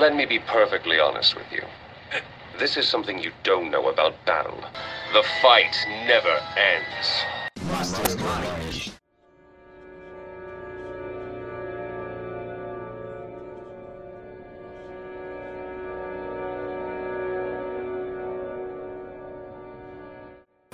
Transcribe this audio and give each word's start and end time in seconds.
Let 0.00 0.16
me 0.16 0.24
be 0.24 0.38
perfectly 0.38 0.98
honest 0.98 1.34
with 1.34 1.52
you. 1.52 1.62
This 2.58 2.78
is 2.78 2.88
something 2.88 3.18
you 3.18 3.32
don't 3.42 3.70
know 3.70 3.90
about 3.90 4.14
battle. 4.24 4.58
The 5.12 5.22
fight 5.42 5.76
never 6.06 6.40
ends. 6.56 7.26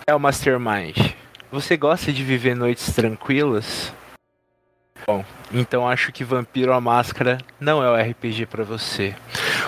É 0.07 0.15
o 0.15 0.21
Mastermind. 0.21 1.17
Você 1.51 1.77
gosta 1.77 2.13
de 2.13 2.23
viver 2.23 2.55
noites 2.55 2.95
tranquilas? 2.95 3.93
Bom, 5.05 5.25
então 5.53 5.89
acho 5.89 6.13
que 6.13 6.25
Vampiro 6.25 6.73
a 6.73 6.81
Máscara 6.81 7.39
não 7.61 7.83
é 7.83 7.91
o 7.91 8.11
RPG 8.11 8.47
para 8.47 8.65
você. 8.65 9.15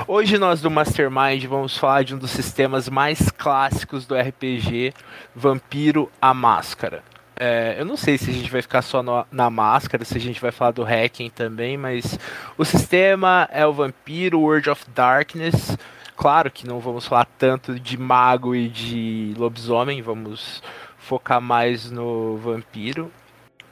Hoje 0.06 0.38
nós 0.38 0.60
do 0.60 0.70
Mastermind 0.70 1.44
vamos 1.44 1.76
falar 1.76 2.04
de 2.04 2.14
um 2.14 2.18
dos 2.18 2.30
sistemas 2.30 2.88
mais 2.88 3.30
clássicos 3.30 4.06
do 4.06 4.16
RPG, 4.16 4.92
Vampiro 5.34 6.10
a 6.20 6.34
Máscara. 6.34 7.02
É, 7.40 7.76
eu 7.78 7.84
não 7.84 7.96
sei 7.96 8.18
se 8.18 8.30
a 8.30 8.32
gente 8.32 8.50
vai 8.50 8.60
ficar 8.60 8.82
só 8.82 9.00
no, 9.00 9.24
na 9.30 9.48
máscara, 9.48 10.04
se 10.04 10.16
a 10.16 10.20
gente 10.20 10.40
vai 10.40 10.50
falar 10.50 10.72
do 10.72 10.82
hacking 10.82 11.30
também, 11.30 11.76
mas 11.76 12.18
o 12.56 12.64
sistema 12.64 13.48
é 13.52 13.64
o 13.64 13.72
Vampiro 13.72 14.40
World 14.40 14.68
of 14.70 14.84
Darkness. 14.92 15.78
Claro 16.16 16.50
que 16.50 16.66
não 16.66 16.80
vamos 16.80 17.06
falar 17.06 17.26
tanto 17.38 17.78
de 17.78 17.96
mago 17.96 18.56
e 18.56 18.68
de 18.68 19.34
lobisomem, 19.36 20.02
vamos 20.02 20.60
focar 20.98 21.40
mais 21.40 21.88
no 21.88 22.36
vampiro, 22.38 23.08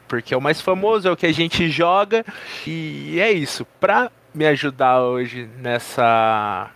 porque 0.07 0.33
é 0.33 0.37
o 0.37 0.41
mais 0.41 0.61
famoso, 0.61 1.07
é 1.07 1.11
o 1.11 1.17
que 1.17 1.25
a 1.25 1.33
gente 1.33 1.69
joga 1.69 2.25
e 2.65 3.19
é 3.19 3.31
isso. 3.31 3.65
Pra 3.79 4.11
me 4.33 4.45
ajudar 4.45 5.01
hoje 5.01 5.49
nessa 5.59 6.71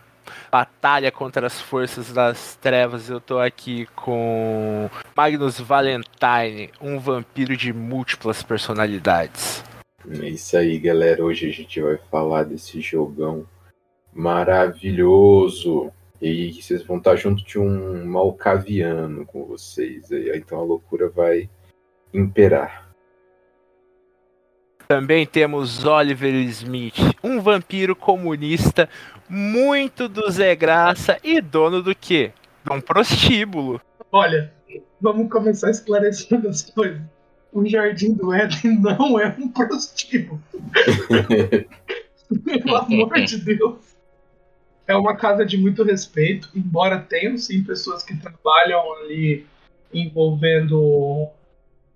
batalha 0.52 1.12
contra 1.12 1.48
as 1.48 1.62
forças 1.62 2.12
das 2.12 2.56
trevas, 2.56 3.10
eu 3.10 3.22
tô 3.22 3.40
aqui 3.40 3.88
com 3.96 4.90
Magnus 5.16 5.60
Valentine, 5.60 6.72
um 6.82 7.00
vampiro 7.00 7.56
de 7.56 7.72
múltiplas 7.72 8.44
personalidades. 8.44 9.64
É 10.10 10.30
isso 10.30 10.58
aí, 10.58 10.80
galera. 10.80 11.24
Hoje 11.24 11.48
a 11.48 11.54
gente 11.54 11.80
vai 11.80 11.98
falar 12.10 12.44
desse 12.44 12.82
jogão 12.82 13.46
maravilhoso. 14.14 15.92
E 16.22 16.54
vocês 16.54 16.84
vão 16.84 16.98
estar 16.98 17.16
junto 17.16 17.44
de 17.44 17.58
um 17.58 18.06
malcaviano 18.06 19.26
com 19.26 19.46
vocês. 19.46 20.12
Então 20.12 20.60
a 20.60 20.64
loucura 20.64 21.10
vai 21.10 21.50
imperar. 22.14 22.91
Também 24.92 25.26
temos 25.26 25.86
Oliver 25.86 26.34
Smith, 26.50 26.98
um 27.24 27.40
vampiro 27.40 27.96
comunista 27.96 28.90
muito 29.30 30.10
do 30.10 30.30
Zé 30.30 30.54
Graça 30.54 31.18
e 31.24 31.40
dono 31.40 31.82
do 31.82 31.96
quê? 31.96 32.34
De 32.66 32.74
um 32.74 32.82
prostíbulo. 32.82 33.80
Olha, 34.12 34.52
vamos 35.00 35.32
começar 35.32 35.72
esclarecendo 35.72 36.50
as 36.50 36.64
coisas. 36.64 37.00
O 37.54 37.66
Jardim 37.66 38.16
do 38.16 38.34
Éden 38.34 38.82
não 38.82 39.18
é 39.18 39.34
um 39.40 39.48
prostíbulo. 39.48 40.44
Pelo 42.44 42.76
amor 42.76 43.14
de 43.22 43.38
Deus. 43.38 43.96
É 44.86 44.94
uma 44.94 45.16
casa 45.16 45.46
de 45.46 45.58
muito 45.58 45.84
respeito, 45.84 46.50
embora 46.54 47.00
tenham 47.00 47.38
sim 47.38 47.64
pessoas 47.64 48.04
que 48.04 48.18
trabalham 48.18 48.94
ali 48.96 49.48
envolvendo 49.94 51.30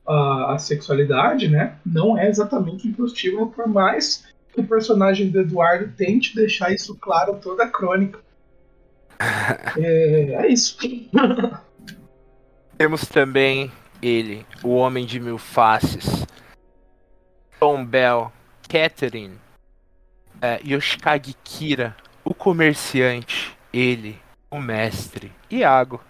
a, 0.08 0.54
a 0.54 0.58
sexualidade, 0.58 1.48
né? 1.48 1.78
Não 1.86 2.18
é 2.18 2.30
exatamente 2.30 2.90
prostíbulo, 2.90 3.48
por 3.48 3.68
mais 3.68 4.26
que 4.54 4.62
o 4.62 4.68
personagem 4.68 5.30
do 5.30 5.42
Eduardo 5.42 5.92
tente 5.98 6.36
deixar 6.36 6.72
isso 6.72 6.96
claro 6.96 7.40
toda 7.42 7.64
a 7.64 7.70
crônica. 7.70 8.20
é, 9.78 10.34
é 10.34 10.48
isso. 10.48 10.78
Temos 12.78 13.06
também 13.08 13.72
ele, 14.02 14.46
o 14.64 14.76
Homem 14.76 15.06
de 15.06 15.20
Mil 15.20 15.38
Faces, 15.38 16.26
Tom 17.60 17.86
Bell, 17.86 18.32
Catherine, 18.68 19.38
é, 20.42 20.60
Yoshikage 20.66 21.36
Kira, 21.44 21.96
o 22.24 22.34
comerciante, 22.34 23.56
ele, 23.74 24.18
o 24.52 24.60
mestre, 24.60 25.32
Iago. 25.50 26.02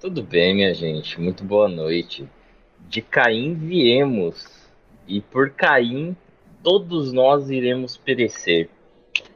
Tudo 0.00 0.22
bem, 0.22 0.54
minha 0.54 0.74
gente, 0.74 1.20
muito 1.20 1.44
boa 1.44 1.68
noite. 1.68 2.28
De 2.94 3.02
Caim 3.02 3.54
viemos, 3.54 4.70
e 5.08 5.20
por 5.20 5.50
Caim 5.50 6.16
todos 6.62 7.12
nós 7.12 7.50
iremos 7.50 7.96
perecer. 7.96 8.70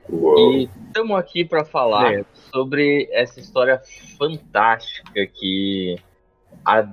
Uou. 0.08 0.52
E 0.52 0.70
estamos 0.86 1.18
aqui 1.18 1.44
para 1.44 1.64
falar 1.64 2.14
É. 2.14 2.24
sobre 2.52 3.08
essa 3.10 3.40
história 3.40 3.82
fantástica 4.16 5.26
que 5.26 5.96
há 6.64 6.88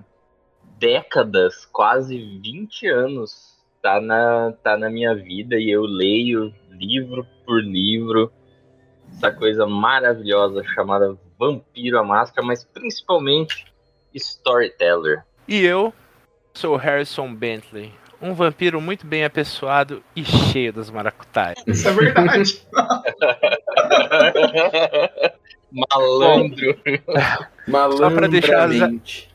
décadas, 0.79 1.67
quase 1.67 2.17
20 2.17 2.87
anos, 2.87 3.55
tá 3.79 4.01
na, 4.01 4.51
tá 4.63 4.75
na 4.75 4.89
minha 4.89 5.13
vida 5.13 5.59
e 5.59 5.69
eu 5.69 5.83
leio 5.83 6.51
livro 6.71 7.27
por 7.45 7.63
livro 7.63 8.31
essa 9.11 9.31
coisa 9.31 9.67
maravilhosa 9.67 10.63
chamada 10.63 11.15
Vampiro 11.37 11.99
a 11.99 12.03
Máscara, 12.03 12.43
mas 12.43 12.63
principalmente 12.63 13.67
Storyteller. 14.15 15.23
E 15.47 15.59
eu 15.63 15.93
sou 16.55 16.75
Harrison 16.75 17.33
Bentley, 17.33 17.91
um 18.21 18.33
vampiro 18.33 18.79
muito 18.81 19.05
bem 19.05 19.23
apessoado 19.25 20.01
e 20.15 20.23
cheio 20.25 20.73
das 20.73 20.89
maracutaias. 20.89 21.59
Isso 21.67 21.87
é 21.87 21.91
verdade. 21.93 22.61
Malandro. 25.71 26.77
Malandramente. 27.67 29.29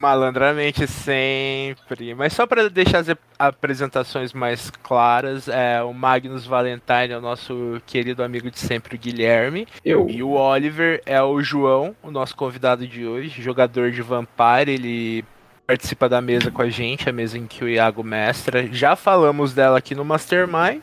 Malandramente 0.00 0.86
sempre. 0.86 2.14
Mas 2.14 2.32
só 2.32 2.46
para 2.46 2.70
deixar 2.70 2.98
as 3.00 3.08
ap- 3.08 3.18
apresentações 3.38 4.32
mais 4.32 4.70
claras, 4.70 5.48
é, 5.48 5.82
o 5.82 5.92
Magnus 5.92 6.46
Valentine 6.46 7.10
é 7.12 7.18
o 7.18 7.20
nosso 7.20 7.82
querido 7.84 8.22
amigo 8.22 8.48
de 8.50 8.58
sempre, 8.60 8.94
o 8.94 8.98
Guilherme. 8.98 9.66
Eu. 9.84 10.08
E 10.08 10.22
o 10.22 10.30
Oliver 10.30 11.02
é 11.04 11.20
o 11.20 11.42
João, 11.42 11.96
o 12.02 12.10
nosso 12.12 12.36
convidado 12.36 12.86
de 12.86 13.04
hoje, 13.06 13.42
jogador 13.42 13.90
de 13.90 14.00
Vampire. 14.00 14.70
Ele 14.72 15.24
participa 15.68 16.08
da 16.08 16.22
mesa 16.22 16.50
com 16.50 16.62
a 16.62 16.70
gente, 16.70 17.10
a 17.10 17.12
mesa 17.12 17.36
em 17.36 17.46
que 17.46 17.62
o 17.62 17.68
Iago 17.68 18.02
mestra. 18.02 18.66
Já 18.72 18.96
falamos 18.96 19.52
dela 19.52 19.76
aqui 19.76 19.94
no 19.94 20.02
Mastermind. 20.02 20.82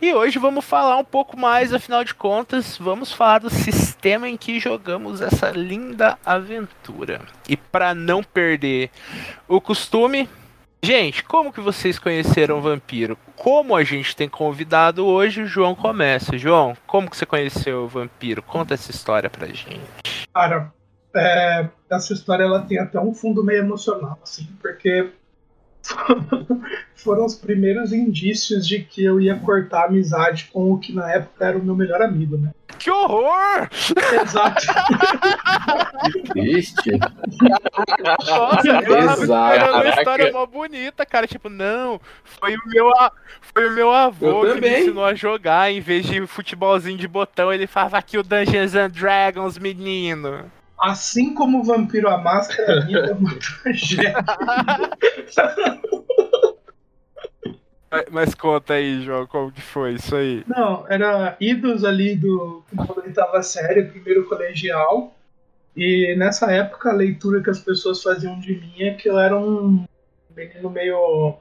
E 0.00 0.14
hoje 0.14 0.38
vamos 0.38 0.64
falar 0.64 0.96
um 0.96 1.04
pouco 1.04 1.36
mais, 1.36 1.74
afinal 1.74 2.04
de 2.04 2.14
contas, 2.14 2.78
vamos 2.78 3.12
falar 3.12 3.40
do 3.40 3.50
sistema 3.50 4.28
em 4.28 4.36
que 4.36 4.60
jogamos 4.60 5.20
essa 5.20 5.50
linda 5.50 6.16
aventura. 6.24 7.20
E 7.48 7.56
para 7.56 7.92
não 7.92 8.22
perder 8.22 8.90
o 9.48 9.60
costume, 9.60 10.28
gente, 10.80 11.24
como 11.24 11.52
que 11.52 11.60
vocês 11.60 11.98
conheceram 11.98 12.58
o 12.58 12.62
Vampiro? 12.62 13.18
Como 13.34 13.74
a 13.74 13.82
gente 13.82 14.14
tem 14.14 14.28
convidado 14.28 15.04
hoje, 15.04 15.42
o 15.42 15.46
João 15.48 15.74
começa. 15.74 16.38
João, 16.38 16.76
como 16.86 17.10
que 17.10 17.16
você 17.16 17.26
conheceu 17.26 17.82
o 17.82 17.88
Vampiro? 17.88 18.40
Conta 18.40 18.74
essa 18.74 18.92
história 18.92 19.28
pra 19.28 19.48
gente. 19.48 20.28
Cara, 20.32 20.72
é, 21.14 21.68
essa 21.90 22.12
história 22.12 22.44
ela 22.44 22.62
tem 22.62 22.78
até 22.78 22.98
um 23.00 23.12
fundo 23.14 23.44
meio 23.44 23.60
emocional, 23.60 24.18
assim, 24.22 24.48
porque 24.60 25.10
foram 26.94 27.24
os 27.24 27.34
primeiros 27.34 27.92
indícios 27.92 28.66
de 28.66 28.80
que 28.80 29.02
eu 29.02 29.20
ia 29.20 29.36
cortar 29.36 29.82
a 29.82 29.86
amizade 29.86 30.50
com 30.52 30.72
o 30.72 30.78
que 30.78 30.92
na 30.92 31.10
época 31.10 31.44
era 31.44 31.58
o 31.58 31.62
meu 31.62 31.74
melhor 31.74 32.02
amigo, 32.02 32.36
né? 32.36 32.50
Que 32.78 32.90
horror! 32.90 33.68
Exato. 34.22 34.62
Triste. 36.32 36.90
Nossa, 38.26 39.22
Exato. 39.22 39.74
uma 39.74 39.88
história 39.88 40.32
mó 40.32 40.46
bonita, 40.46 41.04
cara. 41.04 41.26
Tipo, 41.26 41.50
não, 41.50 42.00
foi 42.24 42.54
o 42.56 42.60
meu, 42.66 42.90
foi 43.42 43.68
o 43.68 43.72
meu 43.72 43.90
avô 43.92 44.46
Eu 44.46 44.54
que 44.54 44.60
me 44.60 44.66
também. 44.66 44.80
ensinou 44.82 45.04
a 45.04 45.14
jogar. 45.14 45.70
Em 45.70 45.80
vez 45.80 46.06
de 46.06 46.26
futebolzinho 46.26 46.96
de 46.96 47.06
botão, 47.06 47.52
ele 47.52 47.66
falava 47.66 47.98
aqui 47.98 48.16
o 48.16 48.22
Dungeons 48.22 48.74
and 48.74 48.90
Dragons, 48.90 49.58
menino. 49.58 50.50
Assim 50.80 51.34
como 51.34 51.60
o 51.60 51.62
Vampiro 51.64 52.08
a 52.08 52.16
Máscara, 52.18 52.78
a 52.78 52.84
vida 52.86 53.10
é 53.10 53.12
uma 53.12 53.34
tragédia. 53.62 54.14
Mas- 57.90 58.04
Mas 58.10 58.34
conta 58.34 58.74
aí, 58.74 59.02
João, 59.02 59.26
como 59.26 59.50
que 59.50 59.60
foi 59.60 59.94
isso 59.94 60.14
aí? 60.14 60.44
Não, 60.46 60.86
era 60.88 61.36
idos 61.40 61.84
ali 61.84 62.14
do 62.14 62.62
quando 62.76 62.98
eu 62.98 63.04
oitava 63.04 63.42
série, 63.42 63.82
primeiro 63.84 64.28
colegial. 64.28 65.12
E 65.76 66.14
nessa 66.16 66.50
época 66.52 66.90
a 66.90 66.94
leitura 66.94 67.42
que 67.42 67.50
as 67.50 67.58
pessoas 67.60 68.02
faziam 68.02 68.38
de 68.38 68.54
mim 68.60 68.82
é 68.82 68.94
que 68.94 69.08
eu 69.08 69.18
era 69.18 69.36
um 69.38 69.84
menino 70.36 70.70
meio 70.70 71.34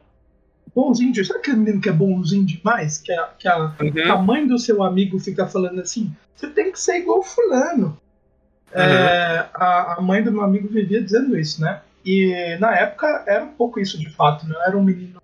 bonzinho. 0.75 1.11
de- 1.11 1.23
Sabe 1.23 1.39
aquele 1.39 1.57
menino 1.57 1.81
que 1.81 1.89
é 1.89 1.93
bonzinho 1.93 2.45
demais? 2.45 2.97
Que 2.97 3.11
a, 3.11 3.27
que 3.37 3.47
a, 3.47 3.73
que 3.77 4.01
a 4.01 4.17
mãe 4.17 4.47
do 4.47 4.57
seu 4.57 4.81
amigo 4.83 5.19
fica 5.19 5.45
falando 5.47 5.79
assim: 5.81 6.11
você 6.35 6.47
tem 6.47 6.71
que 6.71 6.79
ser 6.79 6.97
igual 6.97 7.21
fulano. 7.21 7.95
É, 8.73 9.45
a, 9.53 9.95
a 9.97 10.01
mãe 10.01 10.23
do 10.23 10.31
meu 10.31 10.43
amigo 10.43 10.67
vivia 10.67 11.01
dizendo 11.01 11.37
isso, 11.37 11.61
né? 11.61 11.81
E 12.05 12.57
na 12.59 12.75
época 12.75 13.23
era 13.27 13.43
um 13.43 13.53
pouco 13.53 13.79
isso 13.79 13.97
de 13.97 14.09
fato, 14.09 14.47
né? 14.47 14.55
Eu 14.55 14.61
era 14.61 14.77
um 14.77 14.83
menino 14.83 15.21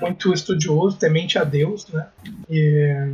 muito 0.00 0.32
estudioso, 0.32 0.96
temente 0.96 1.38
a 1.38 1.44
Deus, 1.44 1.86
né? 1.88 2.06
E, 2.48 3.12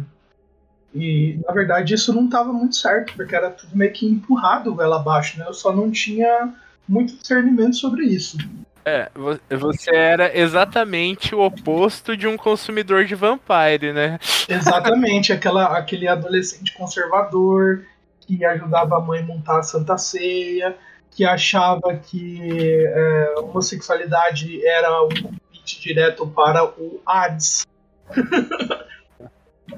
E 0.94 1.38
na 1.46 1.52
verdade 1.52 1.94
isso 1.94 2.12
não 2.12 2.24
estava 2.24 2.52
muito 2.52 2.76
certo, 2.76 3.12
porque 3.14 3.34
era 3.34 3.50
tudo 3.50 3.76
meio 3.76 3.92
que 3.92 4.06
empurrado 4.06 4.74
goela 4.74 4.96
abaixo, 4.96 5.38
né? 5.38 5.44
Eu 5.46 5.52
só 5.52 5.74
não 5.74 5.90
tinha 5.90 6.54
muito 6.88 7.16
discernimento 7.16 7.76
sobre 7.76 8.04
isso. 8.04 8.38
É, 8.84 9.10
você 9.58 9.90
era 9.90 10.38
exatamente 10.38 11.34
o 11.34 11.40
oposto 11.40 12.16
de 12.16 12.26
um 12.28 12.36
consumidor 12.36 13.04
de 13.04 13.16
Vampire, 13.16 13.92
né? 13.92 14.18
Exatamente, 14.48 15.32
aquela, 15.32 15.76
aquele 15.76 16.06
adolescente 16.06 16.72
conservador 16.72 17.84
que 18.26 18.44
ajudava 18.44 18.96
a 18.96 19.00
mãe 19.00 19.20
a 19.20 19.26
montar 19.26 19.58
a 19.58 19.62
Santa 19.62 19.96
Ceia, 19.96 20.76
que 21.11 21.25
achava 21.25 21.96
que 21.96 22.84
é, 22.87 23.34
homossexualidade 23.38 24.64
era 24.67 25.02
um 25.05 25.08
convite 25.08 25.81
direto 25.81 26.26
para 26.26 26.64
o 26.64 27.00
AIDS. 27.06 27.67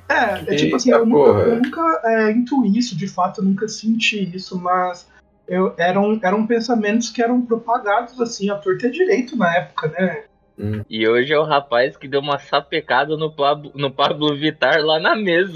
é, 0.09 0.53
é 0.53 0.57
tipo 0.57 0.77
assim, 0.77 0.91
eu 0.91 1.07
nunca, 1.07 1.41
eu 1.41 1.57
nunca 1.63 2.01
é, 2.05 2.33
intuí 2.33 2.77
isso, 2.77 2.97
de 2.97 3.07
fato, 3.07 3.41
eu 3.41 3.45
nunca 3.45 3.69
senti 3.69 4.35
isso, 4.35 4.59
mas 4.59 5.07
eu, 5.47 5.75
eram, 5.79 6.19
eram 6.23 6.47
pensamentos 6.47 7.11
que 7.11 7.23
eram 7.23 7.41
propagados 7.43 8.21
assim, 8.21 8.51
a 8.51 8.57
torta 8.57 8.91
direito 8.91 9.37
na 9.37 9.55
época, 9.57 9.89
né? 9.89 10.25
Hum. 10.59 10.85
E 10.91 11.07
hoje 11.07 11.33
é 11.33 11.39
o 11.39 11.45
rapaz 11.45 11.97
que 11.97 12.09
deu 12.09 12.21
uma 12.21 12.39
sapecada 12.39 13.17
no 13.17 13.31
Pablo, 13.31 13.71
no 13.75 13.93
Pablo 13.93 14.37
Vittar 14.37 14.81
lá 14.81 14.99
na 14.99 15.15
mesa. 15.15 15.53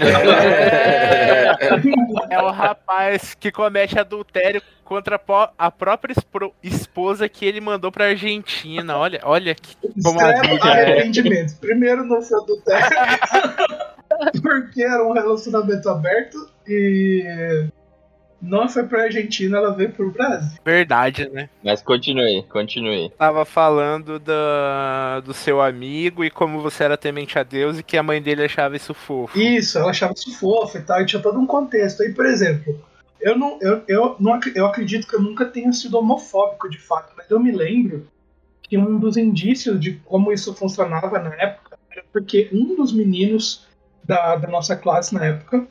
É, 2.29 2.35
é 2.35 2.41
o 2.41 2.49
rapaz 2.49 3.33
que 3.33 3.51
comete 3.51 3.99
adultério 3.99 4.61
contra 4.83 5.19
a 5.57 5.71
própria 5.71 6.15
esposa 6.63 7.27
que 7.27 7.45
ele 7.45 7.59
mandou 7.59 7.91
pra 7.91 8.05
Argentina. 8.05 8.97
Olha, 8.97 9.19
olha 9.23 9.53
que 9.53 9.75
como 10.01 10.19
a 10.21 10.41
vida 10.41 10.67
é. 10.67 10.93
arrependimento. 10.93 11.55
Primeiro 11.59 12.05
não 12.05 12.21
foi 12.21 12.37
adultério. 12.39 12.87
porque 14.41 14.83
era 14.83 15.03
um 15.05 15.11
relacionamento 15.11 15.89
aberto 15.89 16.49
e 16.67 17.25
não 18.43 18.67
foi 18.67 18.83
pra 18.83 19.03
Argentina, 19.03 19.57
ela 19.57 19.73
veio 19.73 19.91
pro 19.91 20.11
Brasil. 20.11 20.59
Verdade, 20.65 21.29
né? 21.29 21.49
Mas 21.63 21.81
continue, 21.81 22.43
continue. 22.43 23.09
Tava 23.17 23.45
falando 23.45 24.19
do, 24.19 25.21
do 25.23 25.33
seu 25.33 25.61
amigo 25.61 26.25
e 26.25 26.29
como 26.29 26.61
você 26.61 26.83
era 26.83 26.97
temente 26.97 27.39
a 27.39 27.43
Deus 27.43 27.79
e 27.79 27.83
que 27.83 27.97
a 27.97 28.03
mãe 28.03 28.21
dele 28.21 28.43
achava 28.43 28.75
isso 28.75 28.93
fofo. 28.93 29.39
Isso, 29.39 29.77
ela 29.77 29.91
achava 29.91 30.13
isso 30.13 30.37
fofo 30.37 30.77
e 30.77 30.81
tal, 30.81 31.01
e 31.01 31.05
tinha 31.05 31.21
todo 31.21 31.39
um 31.39 31.47
contexto. 31.47 32.03
Aí, 32.03 32.13
por 32.13 32.25
exemplo, 32.25 32.77
eu 33.21 33.37
não, 33.37 33.57
eu, 33.61 33.81
eu, 33.87 34.15
não, 34.19 34.37
eu 34.53 34.65
acredito 34.65 35.07
que 35.07 35.15
eu 35.15 35.21
nunca 35.21 35.45
tenha 35.45 35.71
sido 35.71 35.97
homofóbico 35.97 36.69
de 36.69 36.77
fato, 36.77 37.13
mas 37.15 37.29
eu 37.31 37.39
me 37.39 37.51
lembro 37.51 38.07
que 38.61 38.77
um 38.77 38.99
dos 38.99 39.15
indícios 39.15 39.79
de 39.79 39.93
como 40.03 40.33
isso 40.33 40.53
funcionava 40.53 41.17
na 41.17 41.33
época 41.35 41.77
era 41.89 42.03
porque 42.11 42.49
um 42.51 42.75
dos 42.75 42.91
meninos 42.91 43.65
da, 44.03 44.35
da 44.35 44.47
nossa 44.49 44.75
classe 44.75 45.13
na 45.13 45.23
época 45.23 45.65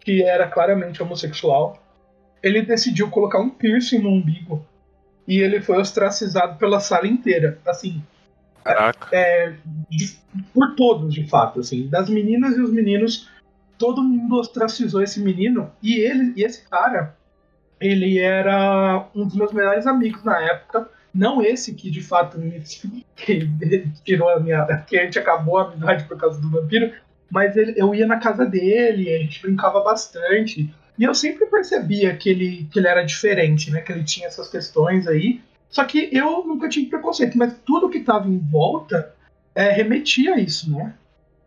que 0.00 0.22
era 0.22 0.46
claramente 0.46 1.02
homossexual, 1.02 1.82
ele 2.42 2.62
decidiu 2.62 3.10
colocar 3.10 3.40
um 3.40 3.50
piercing 3.50 3.98
no 3.98 4.10
umbigo 4.10 4.64
e 5.26 5.40
ele 5.40 5.60
foi 5.60 5.78
ostracizado 5.78 6.56
pela 6.56 6.80
sala 6.80 7.06
inteira, 7.06 7.58
assim, 7.66 8.02
Caraca. 8.68 9.08
É, 9.12 9.54
de, 9.88 10.18
por 10.52 10.74
todos, 10.74 11.14
de 11.14 11.26
fato, 11.26 11.60
assim, 11.60 11.88
das 11.88 12.08
meninas 12.08 12.56
e 12.56 12.60
os 12.60 12.70
meninos, 12.70 13.28
todo 13.78 14.02
mundo 14.02 14.38
ostracizou 14.38 15.02
esse 15.02 15.20
menino 15.20 15.70
e 15.82 15.94
ele 15.94 16.34
e 16.36 16.44
esse 16.44 16.68
cara, 16.68 17.16
ele 17.80 18.18
era 18.18 19.08
um 19.14 19.24
dos 19.24 19.34
meus 19.34 19.52
melhores 19.52 19.86
amigos 19.86 20.22
na 20.22 20.38
época, 20.40 20.88
não 21.14 21.40
esse 21.40 21.74
que 21.74 21.90
de 21.90 22.02
fato 22.02 22.38
me 22.38 22.60
que 23.16 23.48
tirou 24.04 24.28
a 24.28 24.40
minha, 24.40 24.66
que 24.86 24.98
a 24.98 25.04
gente 25.04 25.18
acabou 25.18 25.58
a 25.58 25.64
amizade 25.64 26.04
por 26.04 26.18
causa 26.18 26.40
do 26.40 26.50
vampiro, 26.50 26.92
mas 27.30 27.56
ele, 27.56 27.74
eu 27.76 27.94
ia 27.94 28.06
na 28.06 28.18
casa 28.18 28.44
dele, 28.44 29.14
a 29.14 29.18
gente 29.18 29.42
brincava 29.42 29.82
bastante. 29.82 30.72
E 30.98 31.04
eu 31.04 31.14
sempre 31.14 31.46
percebia 31.46 32.16
que 32.16 32.28
ele, 32.28 32.68
que 32.72 32.78
ele 32.78 32.88
era 32.88 33.04
diferente, 33.04 33.70
né? 33.70 33.80
Que 33.80 33.92
ele 33.92 34.04
tinha 34.04 34.26
essas 34.26 34.48
questões 34.48 35.06
aí. 35.06 35.40
Só 35.70 35.84
que 35.84 36.08
eu 36.12 36.44
nunca 36.46 36.68
tive 36.68 36.86
preconceito, 36.86 37.36
mas 37.36 37.54
tudo 37.64 37.90
que 37.90 37.98
estava 37.98 38.26
em 38.26 38.38
volta 38.38 39.14
é, 39.54 39.70
remetia 39.70 40.34
a 40.34 40.38
isso, 40.38 40.70
né? 40.70 40.94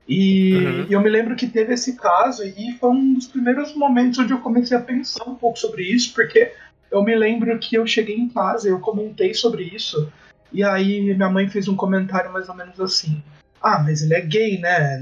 E 0.08 0.54
uhum. 0.56 0.88
eu 0.90 1.02
me 1.02 1.10
lembro 1.10 1.36
que 1.36 1.48
teve 1.48 1.74
esse 1.74 1.96
caso 1.96 2.44
e 2.44 2.78
foi 2.80 2.90
um 2.90 3.14
dos 3.14 3.28
primeiros 3.28 3.74
momentos 3.76 4.20
onde 4.20 4.34
eu 4.34 4.40
comecei 4.40 4.76
a 4.76 4.82
pensar 4.82 5.28
um 5.28 5.36
pouco 5.36 5.58
sobre 5.58 5.84
isso, 5.84 6.14
porque 6.14 6.52
eu 6.92 7.04
me 7.04 7.16
lembro 7.16 7.58
que 7.60 7.76
eu 7.76 7.88
cheguei 7.88 8.18
em 8.18 8.28
casa, 8.28 8.68
eu 8.68 8.80
comentei 8.80 9.34
sobre 9.34 9.64
isso, 9.64 10.12
e 10.52 10.64
aí 10.64 11.02
minha 11.02 11.30
mãe 11.30 11.48
fez 11.48 11.68
um 11.68 11.76
comentário 11.76 12.32
mais 12.34 12.50
ou 12.50 12.56
menos 12.56 12.80
assim: 12.80 13.24
Ah, 13.62 13.82
mas 13.82 14.02
ele 14.02 14.14
é 14.14 14.22
gay, 14.22 14.60
né? 14.60 15.00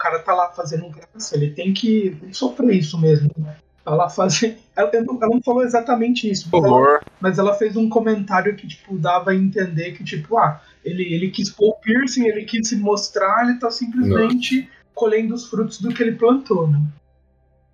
Cara 0.00 0.18
tá 0.18 0.34
lá 0.34 0.50
fazendo 0.50 0.88
graça, 0.88 1.36
ele 1.36 1.50
tem 1.50 1.72
que, 1.72 2.16
sofrer 2.32 2.76
isso 2.76 2.98
mesmo, 2.98 3.30
né? 3.36 3.56
Tá 3.84 3.94
lá 3.94 4.08
fazendo. 4.08 4.56
Ela, 4.76 4.90
ela, 4.94 5.28
não 5.28 5.42
falou 5.42 5.62
exatamente 5.62 6.30
isso, 6.30 6.48
mas 6.50 6.64
ela, 6.64 7.00
mas 7.20 7.38
ela, 7.38 7.52
fez 7.52 7.76
um 7.76 7.86
comentário 7.86 8.56
que, 8.56 8.66
tipo, 8.66 8.96
dava 8.96 9.32
a 9.32 9.34
entender 9.34 9.92
que, 9.92 10.02
tipo, 10.02 10.38
ah, 10.38 10.58
ele, 10.82 11.02
ele 11.12 11.30
quis 11.30 11.50
pôr 11.50 11.70
o 11.70 11.74
piercing, 11.74 12.26
ele 12.26 12.46
quis 12.46 12.66
se 12.66 12.76
mostrar, 12.76 13.46
ele 13.46 13.58
tá 13.58 13.70
simplesmente 13.70 14.62
não. 14.62 14.68
colhendo 14.94 15.34
os 15.34 15.46
frutos 15.46 15.82
do 15.82 15.92
que 15.92 16.02
ele 16.02 16.12
plantou, 16.12 16.66
né? 16.66 16.80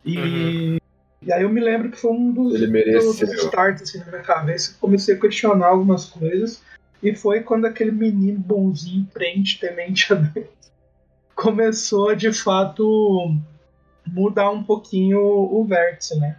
E, 0.04 0.18
uhum. 0.18 0.78
e 1.22 1.32
aí 1.32 1.42
eu 1.42 1.48
me 1.48 1.60
lembro 1.60 1.90
que 1.90 1.96
foi 1.96 2.10
um 2.10 2.32
dos, 2.32 2.58
dos, 2.58 3.18
dos 3.20 3.44
starts 3.44 3.82
assim, 3.82 3.98
na 3.98 4.06
minha 4.06 4.22
cabeça. 4.22 4.76
Comecei 4.80 5.14
a 5.14 5.20
questionar 5.20 5.66
algumas 5.66 6.06
coisas. 6.06 6.60
E 7.00 7.14
foi 7.14 7.40
quando 7.40 7.66
aquele 7.66 7.92
menino 7.92 8.40
bonzinho, 8.40 9.06
frente, 9.12 9.60
temente 9.60 10.10
a 10.12 10.16
Deus, 10.16 10.48
começou 11.36 12.16
de 12.16 12.32
fato 12.32 13.36
mudar 14.06 14.50
um 14.50 14.64
pouquinho 14.64 15.20
o 15.20 15.64
vértice, 15.64 16.18
né? 16.18 16.36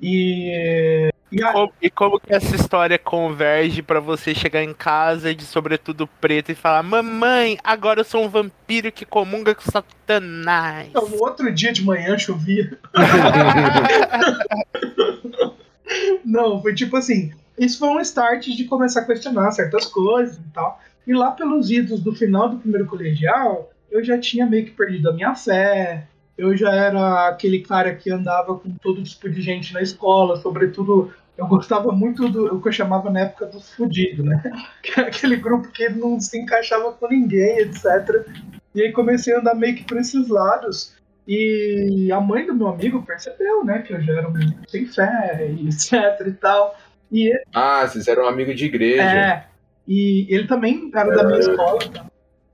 E 0.00 1.10
e, 1.30 1.42
a... 1.42 1.52
como, 1.52 1.72
e 1.82 1.90
como 1.90 2.20
que 2.20 2.32
essa 2.32 2.54
história 2.54 2.98
converge 2.98 3.82
para 3.82 4.00
você 4.00 4.34
chegar 4.34 4.62
em 4.62 4.72
casa 4.72 5.34
de 5.34 5.44
sobretudo 5.44 6.06
preto 6.06 6.52
e 6.52 6.54
falar: 6.54 6.82
Mamãe, 6.82 7.58
agora 7.64 8.00
eu 8.00 8.04
sou 8.04 8.24
um 8.24 8.28
vampiro 8.28 8.92
que 8.92 9.04
comunga 9.04 9.54
com 9.54 9.62
satanás. 9.62 10.88
Então, 10.88 11.08
no 11.08 11.22
outro 11.22 11.52
dia 11.52 11.72
de 11.72 11.84
manhã 11.84 12.16
chovia. 12.18 12.78
Não, 16.24 16.60
foi 16.60 16.74
tipo 16.74 16.96
assim. 16.96 17.32
Isso 17.58 17.78
foi 17.78 17.88
um 17.88 18.00
start 18.00 18.48
de 18.48 18.64
começar 18.64 19.00
a 19.00 19.04
questionar 19.04 19.50
certas 19.52 19.86
coisas 19.86 20.36
e 20.36 20.52
tal. 20.52 20.80
E 21.06 21.14
lá 21.14 21.30
pelos 21.30 21.70
idos 21.70 22.00
do 22.00 22.14
final 22.14 22.50
do 22.50 22.58
primeiro 22.58 22.86
colegial, 22.86 23.70
eu 23.90 24.04
já 24.04 24.18
tinha 24.18 24.46
meio 24.46 24.64
que 24.64 24.72
perdido 24.72 25.10
a 25.10 25.12
minha 25.12 25.34
fé. 25.34 26.06
Eu 26.36 26.56
já 26.56 26.70
era 26.72 27.28
aquele 27.28 27.60
cara 27.60 27.94
que 27.94 28.10
andava 28.10 28.58
com 28.58 28.70
todo 28.82 29.02
tipo 29.02 29.28
de 29.30 29.40
gente 29.40 29.72
na 29.72 29.80
escola, 29.80 30.36
sobretudo 30.36 31.10
eu 31.36 31.46
gostava 31.46 31.92
muito 31.92 32.28
do 32.28 32.54
o 32.54 32.62
que 32.62 32.68
eu 32.68 32.72
chamava 32.72 33.10
na 33.10 33.20
época 33.20 33.46
dos 33.46 33.70
fudidos, 33.72 34.24
né? 34.24 34.42
Que 34.82 34.98
era 34.98 35.08
aquele 35.08 35.36
grupo 35.36 35.68
que 35.68 35.88
não 35.90 36.18
se 36.18 36.38
encaixava 36.38 36.92
com 36.92 37.08
ninguém, 37.08 37.58
etc. 37.58 38.26
E 38.74 38.82
aí 38.82 38.92
comecei 38.92 39.34
a 39.34 39.40
andar 39.40 39.54
meio 39.54 39.76
que 39.76 39.84
por 39.84 39.98
esses 39.98 40.28
lados. 40.28 40.94
E 41.28 42.10
a 42.12 42.20
mãe 42.20 42.46
do 42.46 42.54
meu 42.54 42.68
amigo 42.68 43.02
percebeu, 43.02 43.64
né, 43.64 43.80
que 43.80 43.92
eu 43.92 44.00
já 44.00 44.12
era 44.12 44.28
um 44.28 44.32
menino 44.32 44.62
sem 44.68 44.86
fé, 44.86 45.50
etc 45.50 46.26
e 46.26 46.32
tal. 46.32 46.78
E 47.10 47.28
ele... 47.28 47.42
Ah, 47.52 47.86
vocês 47.86 48.06
eram 48.06 48.26
amigos 48.26 48.56
de 48.56 48.66
igreja. 48.66 49.02
É. 49.02 49.44
E 49.86 50.26
ele 50.28 50.46
também 50.46 50.90
era 50.94 51.12
é. 51.12 51.16
da 51.16 51.24
minha 51.24 51.38
escola. 51.40 51.78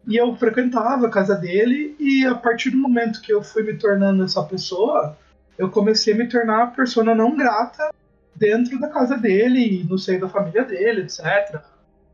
E 0.06 0.16
eu 0.16 0.34
frequentava 0.36 1.06
a 1.06 1.10
casa 1.10 1.34
dele, 1.34 1.94
e 1.98 2.26
a 2.26 2.34
partir 2.34 2.70
do 2.70 2.76
momento 2.76 3.20
que 3.20 3.32
eu 3.32 3.42
fui 3.42 3.62
me 3.62 3.74
tornando 3.74 4.24
essa 4.24 4.42
pessoa, 4.42 5.16
eu 5.56 5.70
comecei 5.70 6.12
a 6.12 6.16
me 6.16 6.28
tornar 6.28 6.56
uma 6.56 6.66
persona 6.72 7.14
não 7.14 7.36
grata 7.36 7.90
dentro 8.34 8.78
da 8.80 8.88
casa 8.88 9.16
dele, 9.16 9.86
no 9.88 9.98
seio 9.98 10.20
da 10.20 10.28
família 10.28 10.64
dele, 10.64 11.02
etc. 11.02 11.60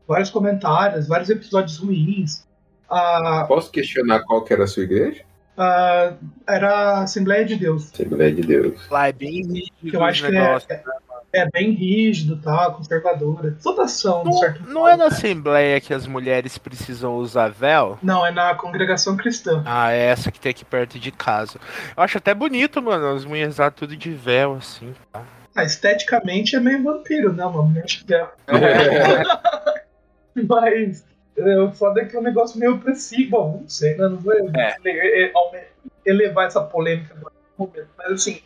Vários 0.07 0.29
comentários, 0.29 1.07
vários 1.07 1.29
episódios 1.29 1.77
ruins. 1.77 2.47
Uh, 2.89 3.47
Posso 3.47 3.71
questionar 3.71 4.21
qual 4.21 4.43
que 4.43 4.53
era 4.53 4.63
a 4.63 4.67
sua 4.67 4.83
igreja? 4.83 5.23
Uh, 5.57 6.15
era 6.47 6.73
a 6.73 7.03
Assembleia 7.03 7.43
de 7.43 7.55
Deus. 7.55 7.91
Assembleia 7.93 8.31
de 8.31 8.41
Deus. 8.41 8.89
Lá 8.89 9.07
é 9.07 9.11
bem 9.11 9.45
rígido. 9.45 9.71
Eu 9.97 10.03
acho 10.03 10.25
que 10.25 10.35
é, 10.35 10.83
é 11.31 11.49
bem 11.49 11.71
rígido, 11.71 12.37
tá? 12.37 12.71
Conservadora. 12.71 13.55
Toda 13.61 13.83
ação, 13.83 14.23
não, 14.23 14.33
certo 14.33 14.63
Não 14.67 14.87
é 14.87 14.95
na 14.97 15.05
Assembleia 15.05 15.79
que 15.79 15.93
as 15.93 16.07
mulheres 16.07 16.57
precisam 16.57 17.15
usar 17.15 17.49
véu? 17.49 17.97
Não, 18.01 18.25
é 18.25 18.31
na 18.31 18.55
congregação 18.55 19.15
cristã. 19.15 19.63
Ah, 19.65 19.91
é 19.91 20.05
essa 20.05 20.31
que 20.31 20.39
tem 20.39 20.49
aqui 20.51 20.65
perto 20.65 20.99
de 20.99 21.11
casa. 21.11 21.59
Eu 21.95 22.03
acho 22.03 22.17
até 22.17 22.33
bonito, 22.33 22.81
mano, 22.81 23.15
as 23.15 23.25
mulheres 23.25 23.55
usar 23.55 23.71
tudo 23.71 23.95
de 23.95 24.11
véu, 24.11 24.55
assim, 24.55 24.93
tá? 25.11 25.23
Ah, 25.55 25.63
esteticamente 25.63 26.55
é 26.55 26.59
meio 26.59 26.83
vampiro, 26.83 27.33
né, 27.33 27.45
uma 27.45 27.63
mulher 27.63 27.85
de 27.85 28.03
véu. 28.05 28.29
É. 28.47 30.43
Mas 30.47 31.03
é, 31.37 31.59
o 31.59 31.71
foda 31.71 32.01
é 32.01 32.05
que 32.05 32.15
é 32.15 32.19
um 32.19 32.23
negócio 32.23 32.59
meio 32.59 32.75
opressivo. 32.75 33.59
Não 33.61 33.67
sei, 33.67 33.95
né? 33.95 34.07
Não 34.07 34.17
vou 34.17 34.33
é. 34.33 35.67
elevar 36.05 36.47
essa 36.47 36.61
polêmica 36.61 37.15
agora. 37.15 37.87
Mas 37.97 38.11
assim, 38.11 38.41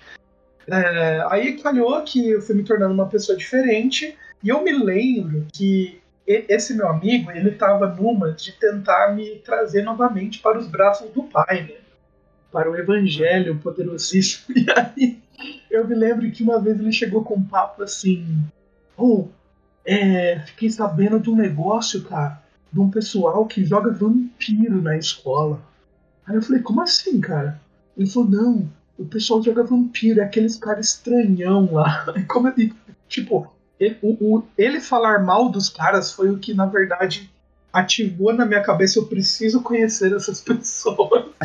é, 0.68 1.26
aí 1.30 1.58
calhou 1.58 2.02
que 2.04 2.30
eu 2.30 2.42
fui 2.42 2.56
me 2.56 2.64
tornando 2.64 2.94
uma 2.94 3.08
pessoa 3.08 3.38
diferente, 3.38 4.18
e 4.42 4.50
eu 4.50 4.64
me 4.64 4.72
lembro 4.72 5.46
que 5.54 6.02
esse 6.26 6.74
meu 6.74 6.88
amigo, 6.88 7.32
ele 7.32 7.52
tava 7.52 7.88
numa 7.88 8.32
de 8.32 8.54
tentar 8.54 9.14
me 9.14 9.36
trazer 9.40 9.82
novamente 9.82 10.40
para 10.40 10.58
os 10.58 10.68
braços 10.68 11.10
do 11.12 11.24
pai, 11.24 11.64
né? 11.64 11.84
para 12.54 12.70
o 12.70 12.78
evangelho 12.78 13.58
poderosíssimo. 13.58 14.56
E 14.56 14.68
aí 14.70 15.20
eu 15.70 15.86
me 15.88 15.96
lembro 15.96 16.30
que 16.32 16.44
uma 16.44 16.62
vez 16.62 16.80
ele 16.80 16.94
chegou 16.94 17.24
com 17.24 17.34
um 17.34 17.44
papo 17.44 17.82
assim: 17.82 18.24
Oh, 18.96 19.28
é, 19.84 20.40
fiquei 20.46 20.70
sabendo 20.70 21.20
de 21.20 21.30
um 21.30 21.36
negócio, 21.36 22.04
cara, 22.04 22.42
de 22.72 22.80
um 22.80 22.90
pessoal 22.90 23.46
que 23.48 23.66
joga 23.66 23.92
vampiro 23.92 24.82
na 24.82 24.96
escola. 24.96 25.60
Aí 26.26 26.36
eu 26.36 26.42
falei: 26.42 26.62
Como 26.62 26.82
assim, 26.82 27.20
cara? 27.20 27.60
Ele 27.98 28.08
falou: 28.08 28.30
Não, 28.30 28.70
o 28.98 29.06
pessoal 29.06 29.42
joga 29.42 29.64
vampiro, 29.64 30.22
é 30.22 30.24
aqueles 30.24 30.56
caras 30.56 30.90
estranhão 30.90 31.72
lá. 31.72 32.06
Como 32.28 32.48
eu 32.48 32.56
digo, 32.56 32.76
tipo, 33.08 33.52
ele, 33.80 33.98
o, 34.02 34.38
o, 34.38 34.44
ele 34.58 34.80
falar 34.80 35.24
mal 35.24 35.50
dos 35.50 35.70
caras 35.70 36.12
foi 36.12 36.30
o 36.30 36.38
que, 36.38 36.54
na 36.54 36.66
verdade, 36.66 37.30
ativou 37.72 38.32
na 38.34 38.46
minha 38.46 38.62
cabeça, 38.62 39.00
eu 39.00 39.06
preciso 39.06 39.62
conhecer 39.62 40.14
essas 40.14 40.40
pessoas. 40.42 41.26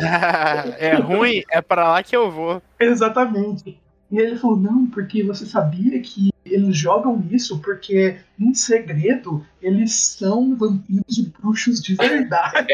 é 0.77 0.95
ruim, 0.95 1.43
é 1.49 1.61
para 1.61 1.91
lá 1.91 2.03
que 2.03 2.15
eu 2.15 2.31
vou. 2.31 2.61
Exatamente. 2.79 3.77
E 4.11 4.17
ele 4.17 4.37
falou: 4.37 4.57
Não, 4.57 4.85
porque 4.87 5.23
você 5.23 5.45
sabia 5.45 5.99
que 6.01 6.31
eles 6.53 6.77
jogam 6.77 7.25
isso 7.29 7.59
porque, 7.59 8.17
em 8.39 8.53
segredo, 8.53 9.45
eles 9.61 9.93
são 9.95 10.55
vampiros 10.55 11.17
e 11.17 11.29
bruxos 11.29 11.81
de 11.81 11.95
verdade. 11.95 12.67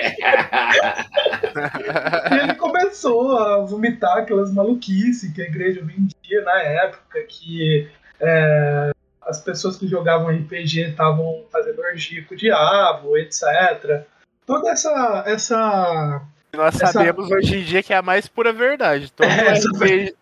e 2.31 2.35
ele 2.43 2.53
começou 2.55 3.37
a 3.37 3.65
vomitar 3.65 4.17
aquelas 4.17 4.53
maluquices 4.53 5.31
que 5.31 5.41
a 5.41 5.45
igreja 5.45 5.81
vendia 5.81 6.43
na 6.43 6.61
época, 6.61 7.23
que 7.27 7.87
é, 8.19 8.91
as 9.25 9.41
pessoas 9.41 9.77
que 9.77 9.87
jogavam 9.87 10.29
RPG 10.29 10.89
estavam 10.89 11.43
fazendo 11.51 11.79
orgia 11.79 12.23
com 12.25 12.35
o 12.35 12.37
diabo, 12.37 13.17
etc. 13.17 14.05
Toda 14.45 14.69
essa. 14.69 15.23
essa 15.25 16.21
Nós 16.53 16.75
essa... 16.75 16.93
sabemos 16.93 17.31
hoje 17.31 17.57
em 17.57 17.63
dia 17.63 17.81
que 17.81 17.93
é 17.93 17.97
a 17.97 18.01
mais 18.01 18.27
pura 18.27 18.53
verdade. 18.53 19.11
Todo 19.11 19.27
é, 19.27 19.53
RPG, 19.53 20.15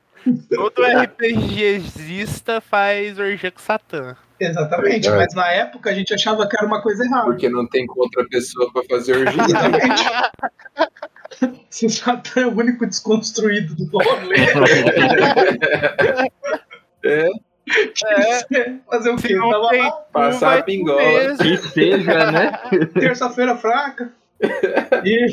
todo 0.50 0.84
RPGista 0.84 2.62
faz 2.62 3.20
orgia 3.20 3.52
com 3.52 3.60
Satã. 3.60 4.16
Exatamente, 4.40 5.08
é. 5.08 5.16
mas 5.16 5.34
na 5.34 5.52
época 5.52 5.90
a 5.90 5.94
gente 5.94 6.14
achava 6.14 6.48
que 6.48 6.56
era 6.58 6.66
uma 6.66 6.82
coisa 6.82 7.04
errada. 7.06 7.26
Porque 7.26 7.50
não 7.50 7.68
tem 7.68 7.86
outra 7.90 8.26
pessoa 8.28 8.72
para 8.72 8.84
fazer 8.86 9.18
orgia. 9.18 9.44
Exatamente. 9.44 10.04
Se 11.70 11.90
Satã 11.90 12.42
é 12.42 12.48
o 12.48 12.58
único 12.58 12.86
desconstruído 12.86 13.76
do 13.76 13.98
rolê. 13.98 14.36
é. 17.04 17.30
É. 18.52 18.74
Fazer 18.90 19.10
o 19.10 19.16
quê? 19.16 19.36
Tava 19.36 19.58
lá. 19.58 19.92
Passar 20.12 20.60
a 20.60 20.64
pingola. 20.64 21.36
Que 21.38 21.58
seja, 21.58 22.32
né? 22.32 22.52
Terça-feira 22.94 23.56
fraca. 23.56 24.12
E, 25.06 25.28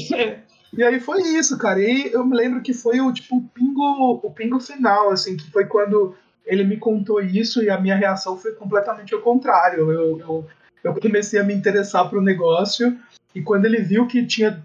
e 0.73 0.83
aí 0.83 1.01
foi 1.01 1.23
isso, 1.23 1.59
cara. 1.59 1.81
E 1.81 2.13
eu 2.13 2.25
me 2.25 2.37
lembro 2.37 2.63
que 2.63 2.73
foi 2.73 3.01
o 3.01 3.13
tipo 3.13 3.37
o 3.37 3.43
pingo, 3.43 4.21
o 4.23 4.31
pingo 4.31 4.61
final, 4.61 5.11
assim, 5.11 5.37
que 5.37 5.51
foi 5.51 5.67
quando 5.67 6.15
ele 6.45 6.65
me 6.65 6.77
contou 6.77 7.21
isso 7.21 7.63
e 7.63 7.71
a 7.71 7.81
minha 7.81 7.97
reação 7.97 8.37
foi 8.37 8.53
completamente 8.53 9.15
ao 9.15 9.21
contrário. 9.21 9.91
Eu, 9.91 10.19
eu, 10.19 10.47
eu 10.83 10.95
comecei 10.95 11.39
a 11.39 11.45
me 11.45 11.55
interessar 11.55 12.09
pro 12.09 12.23
negócio 12.23 12.99
e 13.35 13.43
quando 13.43 13.65
ele 13.65 13.83
viu 13.83 14.07
que 14.07 14.27
tinha 14.27 14.63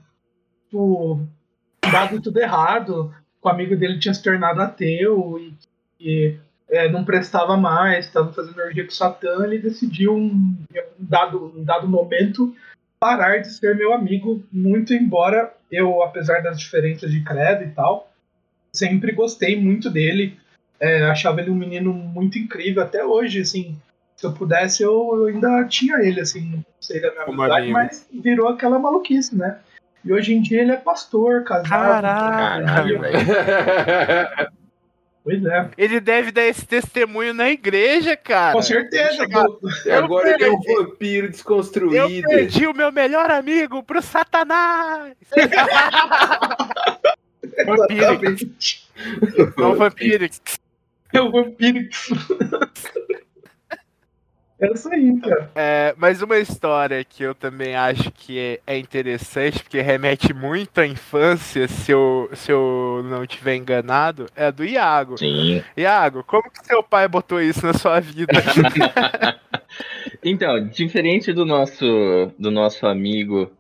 tipo, 0.66 1.22
dado 1.92 2.22
tudo 2.22 2.40
errado, 2.40 3.14
o 3.42 3.50
amigo 3.50 3.76
dele 3.76 4.00
tinha 4.00 4.14
se 4.14 4.24
tornado 4.24 4.62
ateu 4.62 5.40
e, 5.40 5.54
e 6.00 6.38
é, 6.68 6.90
não 6.90 7.06
prestava 7.06 7.56
mais, 7.56 8.06
estava 8.06 8.34
fazendo 8.34 8.60
orgia 8.60 8.84
com 8.84 8.92
Satã, 8.92 9.44
ele 9.44 9.60
decidiu, 9.60 10.16
um, 10.16 10.58
um, 11.00 11.06
dado, 11.06 11.54
um 11.56 11.64
dado 11.64 11.88
momento, 11.88 12.56
parar 13.00 13.42
de 13.42 13.52
ser 13.54 13.76
meu 13.76 13.94
amigo, 13.94 14.44
muito 14.52 14.94
embora 14.94 15.54
eu, 15.72 16.02
apesar 16.02 16.42
das 16.42 16.60
diferenças 16.60 17.12
de 17.12 17.24
credo 17.24 17.64
e 17.64 17.72
tal, 17.72 18.12
sempre 18.74 19.12
gostei 19.12 19.60
muito 19.60 19.90
dele, 19.90 20.38
é, 20.80 21.04
achava 21.04 21.42
ele 21.42 21.50
um 21.50 21.56
menino 21.56 21.94
muito 21.94 22.38
incrível, 22.38 22.84
até 22.84 23.04
hoje, 23.04 23.42
assim, 23.42 23.78
se 24.16 24.26
eu 24.26 24.34
pudesse, 24.34 24.84
eu, 24.84 25.26
ainda 25.26 25.66
tinha 25.66 25.98
ele, 26.00 26.22
assim, 26.22 26.52
não 26.52 26.66
sei 26.80 27.02
da 27.02 27.12
minha 27.12 27.24
amizade, 27.24 27.72
mas 27.72 28.08
virou 28.12 28.48
aquela 28.50 28.80
maluquice, 28.80 29.36
né? 29.36 29.60
E 30.04 30.14
hoje 30.14 30.34
em 30.34 30.42
dia 30.42 30.62
ele 30.62 30.72
é 30.72 30.78
pastor, 30.78 31.44
casado. 31.44 31.70
Caralho, 31.70 32.66
Caralho 32.66 33.02
velho. 33.02 33.18
Pois 35.26 35.44
é. 35.44 35.72
Ele 35.76 36.00
deve 36.00 36.32
dar 36.32 36.46
esse 36.46 36.68
testemunho 36.68 37.34
na 37.34 37.50
igreja, 37.50 38.16
cara. 38.16 38.54
Com 38.54 38.62
certeza. 38.62 39.26
Eu 39.84 39.96
agora 40.04 40.38
perdi. 40.38 40.44
ele 40.44 40.54
é 40.54 40.56
um 40.56 40.62
vampiro 40.62 41.32
desconstruído. 41.32 41.96
Eu 41.96 42.30
perdi 42.30 42.68
o 42.68 42.76
meu 42.76 42.92
melhor 42.92 43.32
amigo 43.32 43.82
pro 43.82 44.04
Satanás. 44.04 45.16
Vampirix. 47.66 48.88
Não, 49.58 49.76
Vampirix. 49.76 50.42
É 51.12 51.22
o 51.22 51.32
Vampirix. 51.32 52.10
É 54.60 54.72
isso 54.72 54.88
aí, 54.90 55.20
cara. 55.20 55.52
É, 55.54 55.94
mas 55.98 56.22
uma 56.22 56.38
história 56.38 57.04
que 57.04 57.24
eu 57.24 57.36
também 57.36 57.76
acho 57.76 58.10
que 58.12 58.40
é, 58.40 58.60
é, 58.66 58.78
interessante, 58.78 59.62
porque 59.62 59.82
remete 59.82 60.34
muito 60.34 60.80
à 60.80 60.88
infância, 60.88 61.68
se 61.68 61.92
eu, 61.92 62.30
se 62.34 62.52
eu 62.52 63.04
não 63.06 63.24
estiver 63.24 63.56
enganado, 63.56 64.28
é 64.34 64.46
a 64.46 64.52
do 64.52 64.64
Iago. 64.64 65.18
Sim. 65.18 65.62
Iago, 65.76 66.24
como 66.24 66.50
que 66.50 66.66
seu 66.66 66.82
pai 66.82 67.06
botou 67.08 67.42
isso 67.42 67.66
na 67.66 67.74
sua 67.74 68.00
vida? 68.00 68.32
então, 70.24 70.66
diferente 70.70 71.34
do 71.34 71.46
nosso, 71.46 72.32
do 72.40 72.50
nosso 72.50 72.88
amigo 72.88 73.52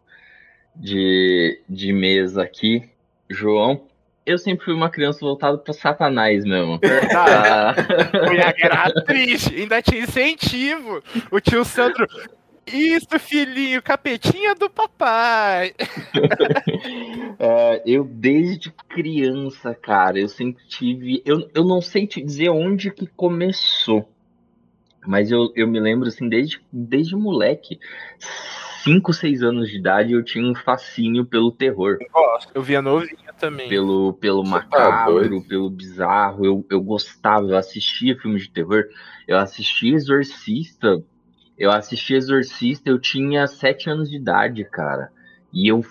de, 0.74 1.60
de 1.68 1.92
mesa 1.92 2.44
aqui, 2.44 2.90
João, 3.30 3.82
eu 4.26 4.38
sempre 4.38 4.66
fui 4.66 4.74
uma 4.74 4.90
criança 4.90 5.20
voltada 5.20 5.58
para 5.58 5.74
Satanás 5.74 6.44
mesmo. 6.44 6.80
Verdade. 6.80 7.14
Ah. 7.16 8.54
era 8.58 8.92
triste, 9.04 9.56
ainda 9.56 9.82
tinha 9.82 10.02
incentivo. 10.02 11.04
O 11.32 11.40
tio 11.40 11.64
Sandro. 11.64 12.08
Isso, 12.66 13.20
filhinho, 13.20 13.82
capetinha 13.82 14.56
do 14.56 14.68
papai. 14.68 15.76
é, 17.38 17.84
eu, 17.86 18.04
desde 18.04 18.72
criança, 18.90 19.76
cara, 19.76 20.20
eu 20.20 20.28
sempre 20.28 20.64
tive. 20.68 21.22
Eu, 21.24 21.48
eu 21.54 21.64
não 21.64 21.80
sei 21.80 22.08
te 22.08 22.20
dizer 22.20 22.50
onde 22.50 22.90
que 22.90 23.06
começou. 23.06 24.10
Mas 25.06 25.30
eu, 25.30 25.52
eu 25.56 25.68
me 25.68 25.80
lembro, 25.80 26.08
assim, 26.08 26.28
desde, 26.28 26.60
desde 26.74 27.16
moleque 27.16 27.80
5, 28.86 29.14
6 29.14 29.42
anos 29.42 29.68
de 29.68 29.78
idade, 29.78 30.14
eu 30.14 30.24
tinha 30.24 30.48
um 30.48 30.54
fascínio 30.54 31.26
pelo 31.26 31.52
terror. 31.52 31.98
Gosto, 32.14 32.52
eu 32.54 32.62
via 32.62 32.84
novinho 32.84 33.18
também. 33.40 33.68
Pelo, 33.68 34.14
pelo 34.14 34.44
tá 34.44 34.50
macabro, 34.50 35.42
tá 35.42 35.48
pelo 35.50 35.72
bizarro. 35.72 36.46
Eu, 36.46 36.66
eu 36.70 36.80
gostava, 36.84 37.48
eu 37.48 37.58
assistia 37.58 38.16
filmes 38.16 38.44
de 38.44 38.52
terror. 38.52 38.84
Eu 39.28 39.40
assistia 39.40 39.96
Exorcista. 39.96 41.04
Eu 41.58 41.72
assistia 41.72 42.18
Exorcista, 42.18 42.88
eu 42.92 43.00
tinha 43.00 43.48
7 43.48 43.90
anos 43.90 44.08
de 44.08 44.18
idade, 44.18 44.64
cara. 44.66 45.12
E 45.52 45.68
eu, 45.68 45.84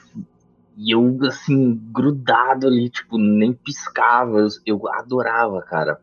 e 0.77 0.95
eu, 0.95 1.19
assim, 1.27 1.75
grudado 1.93 2.69
ali, 2.69 2.89
tipo, 2.89 3.19
nem 3.19 3.53
piscava. 3.53 4.39
Eu, 4.39 4.49
eu 4.65 4.89
adorava, 4.93 5.61
cara. 5.63 5.99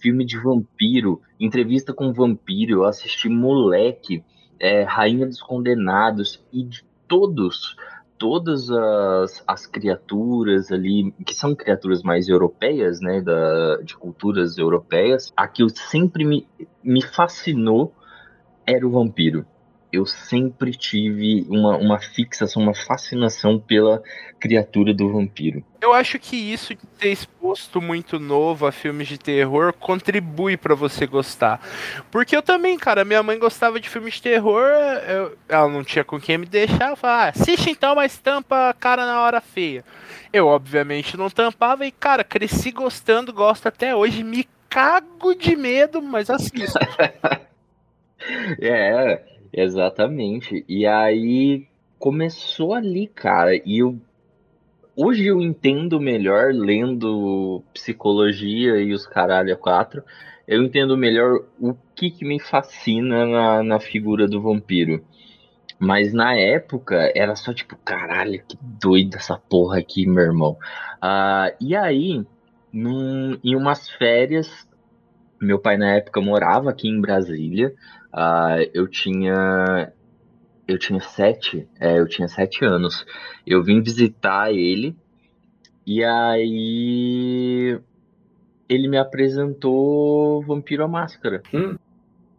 Filme 0.00 0.24
de 0.24 0.36
vampiro, 0.36 1.22
entrevista 1.38 1.92
com 1.92 2.12
vampiro, 2.12 2.72
eu 2.72 2.84
assisti 2.84 3.28
moleque 3.28 4.24
é, 4.58 4.82
Rainha 4.82 5.26
dos 5.26 5.40
Condenados 5.40 6.42
e 6.52 6.62
de 6.62 6.84
todos, 7.06 7.76
todas 8.18 8.70
as, 8.70 9.44
as 9.46 9.66
criaturas 9.66 10.70
ali, 10.70 11.12
que 11.24 11.34
são 11.34 11.54
criaturas 11.54 12.02
mais 12.02 12.28
europeias, 12.28 13.00
né, 13.00 13.20
da, 13.20 13.76
de 13.82 13.96
culturas 13.96 14.56
europeias, 14.58 15.32
a 15.36 15.46
que 15.46 15.62
eu 15.62 15.68
sempre 15.68 16.24
me, 16.24 16.46
me 16.82 17.02
fascinou 17.02 17.92
era 18.66 18.86
o 18.86 18.90
vampiro 18.90 19.46
eu 19.94 20.06
sempre 20.06 20.72
tive 20.72 21.46
uma, 21.48 21.76
uma 21.76 21.98
fixação, 22.00 22.62
uma 22.62 22.74
fascinação 22.74 23.58
pela 23.58 24.02
criatura 24.40 24.92
do 24.92 25.10
vampiro. 25.10 25.64
Eu 25.80 25.92
acho 25.92 26.18
que 26.18 26.36
isso 26.36 26.74
de 26.74 26.86
ter 26.98 27.10
exposto 27.10 27.80
muito 27.80 28.18
novo 28.18 28.66
a 28.66 28.72
filmes 28.72 29.08
de 29.08 29.16
terror 29.18 29.72
contribui 29.72 30.56
para 30.56 30.74
você 30.74 31.06
gostar. 31.06 31.60
Porque 32.10 32.36
eu 32.36 32.42
também, 32.42 32.76
cara, 32.76 33.04
minha 33.04 33.22
mãe 33.22 33.38
gostava 33.38 33.78
de 33.80 33.88
filmes 33.88 34.14
de 34.14 34.22
terror, 34.22 34.64
eu, 35.08 35.38
ela 35.48 35.68
não 35.68 35.84
tinha 35.84 36.04
com 36.04 36.20
quem 36.20 36.38
me 36.38 36.46
deixar, 36.46 36.90
eu 36.90 36.96
falava, 36.96 37.24
ah, 37.24 37.28
assiste 37.28 37.70
então, 37.70 37.94
mas 37.94 38.18
tampa 38.18 38.70
a 38.70 38.74
cara 38.74 39.06
na 39.06 39.20
hora 39.20 39.40
feia. 39.40 39.84
Eu, 40.32 40.46
obviamente, 40.48 41.16
não 41.16 41.30
tampava 41.30 41.86
e, 41.86 41.92
cara, 41.92 42.24
cresci 42.24 42.70
gostando, 42.70 43.32
gosto 43.32 43.68
até 43.68 43.94
hoje, 43.94 44.24
me 44.24 44.48
cago 44.68 45.34
de 45.34 45.54
medo, 45.54 46.02
mas 46.02 46.28
assisto. 46.28 46.78
é, 48.60 49.22
Exatamente. 49.56 50.64
E 50.68 50.84
aí 50.84 51.66
começou 51.96 52.74
ali, 52.74 53.06
cara. 53.06 53.54
E 53.54 53.78
eu 53.78 53.96
hoje 54.96 55.26
eu 55.26 55.40
entendo 55.40 56.00
melhor 56.00 56.52
lendo 56.52 57.62
psicologia 57.72 58.80
e 58.80 58.92
os 58.92 59.06
caralho 59.06 59.54
a 59.54 59.56
quatro. 59.56 60.02
Eu 60.46 60.62
entendo 60.62 60.96
melhor 60.96 61.44
o 61.58 61.74
que, 61.94 62.10
que 62.10 62.24
me 62.24 62.40
fascina 62.40 63.24
na, 63.24 63.62
na 63.62 63.80
figura 63.80 64.26
do 64.26 64.42
vampiro. 64.42 65.04
Mas 65.78 66.12
na 66.12 66.34
época 66.34 67.12
era 67.14 67.36
só 67.36 67.54
tipo, 67.54 67.76
caralho, 67.84 68.42
que 68.46 68.58
doido 68.60 69.16
essa 69.16 69.38
porra 69.38 69.78
aqui, 69.78 70.06
meu 70.06 70.24
irmão. 70.24 70.58
Uh, 71.02 71.54
e 71.60 71.76
aí, 71.76 72.24
num, 72.72 73.38
em 73.42 73.56
umas 73.56 73.88
férias, 73.88 74.68
meu 75.40 75.58
pai 75.58 75.76
na 75.76 75.94
época 75.94 76.20
morava 76.20 76.70
aqui 76.70 76.88
em 76.88 77.00
Brasília. 77.00 77.74
Uh, 78.14 78.70
eu 78.72 78.86
tinha. 78.86 79.92
Eu 80.66 80.78
tinha 80.78 81.00
sete. 81.00 81.68
É, 81.80 81.98
eu 81.98 82.08
tinha 82.08 82.28
sete 82.28 82.64
anos. 82.64 83.04
Eu 83.46 83.62
vim 83.62 83.82
visitar 83.82 84.52
ele. 84.52 84.96
E 85.86 86.02
aí 86.02 87.78
ele 88.68 88.88
me 88.88 88.96
apresentou 88.96 90.42
Vampiro 90.42 90.84
à 90.84 90.88
Máscara. 90.88 91.42
Hum. 91.52 91.76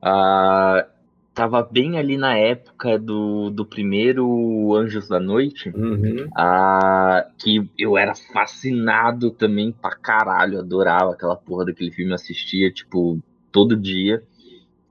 Uh, 0.02 0.88
tava 1.34 1.62
bem 1.62 1.98
ali 2.00 2.18
na 2.18 2.36
época 2.38 2.98
do, 2.98 3.50
do 3.50 3.66
primeiro 3.66 4.74
Anjos 4.74 5.08
da 5.08 5.20
Noite, 5.20 5.70
Uhum. 5.70 6.28
ah, 6.36 7.28
que 7.38 7.70
eu 7.78 7.98
era 7.98 8.16
fascinado 8.16 9.32
também 9.32 9.72
pra 9.72 9.96
caralho, 9.96 10.60
adorava 10.60 11.12
aquela 11.12 11.36
porra 11.36 11.66
daquele 11.66 11.92
filme, 11.92 12.14
assistia, 12.14 12.72
tipo, 12.72 13.20
todo 13.52 13.76
dia. 13.76 14.24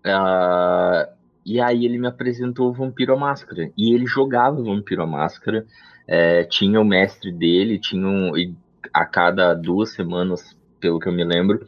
Ah, 0.04 1.08
e 1.44 1.60
aí 1.60 1.84
ele 1.84 1.98
me 1.98 2.06
apresentou 2.06 2.68
o 2.68 2.72
Vampiro 2.72 3.14
à 3.14 3.16
Máscara, 3.16 3.70
e 3.76 3.94
ele 3.94 4.06
jogava 4.06 4.62
Vampiro 4.62 5.02
à 5.02 5.06
Máscara, 5.06 5.66
é, 6.06 6.44
tinha 6.44 6.80
o 6.80 6.84
mestre 6.84 7.32
dele, 7.32 7.78
tinha 7.78 8.06
um, 8.06 8.36
e 8.36 8.54
a 8.92 9.04
cada 9.04 9.54
duas 9.54 9.92
semanas, 9.92 10.56
pelo 10.80 10.98
que 10.98 11.08
eu 11.08 11.12
me 11.12 11.24
lembro, 11.24 11.66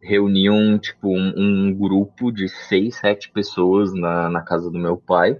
reuniam 0.00 0.78
tipo 0.78 1.08
um, 1.08 1.32
um, 1.36 1.74
grupo 1.74 2.30
de 2.30 2.48
seis, 2.48 2.96
sete 2.96 3.30
pessoas 3.30 3.92
na, 3.92 4.30
na 4.30 4.40
casa 4.42 4.70
do 4.70 4.78
meu 4.78 4.96
pai. 4.96 5.38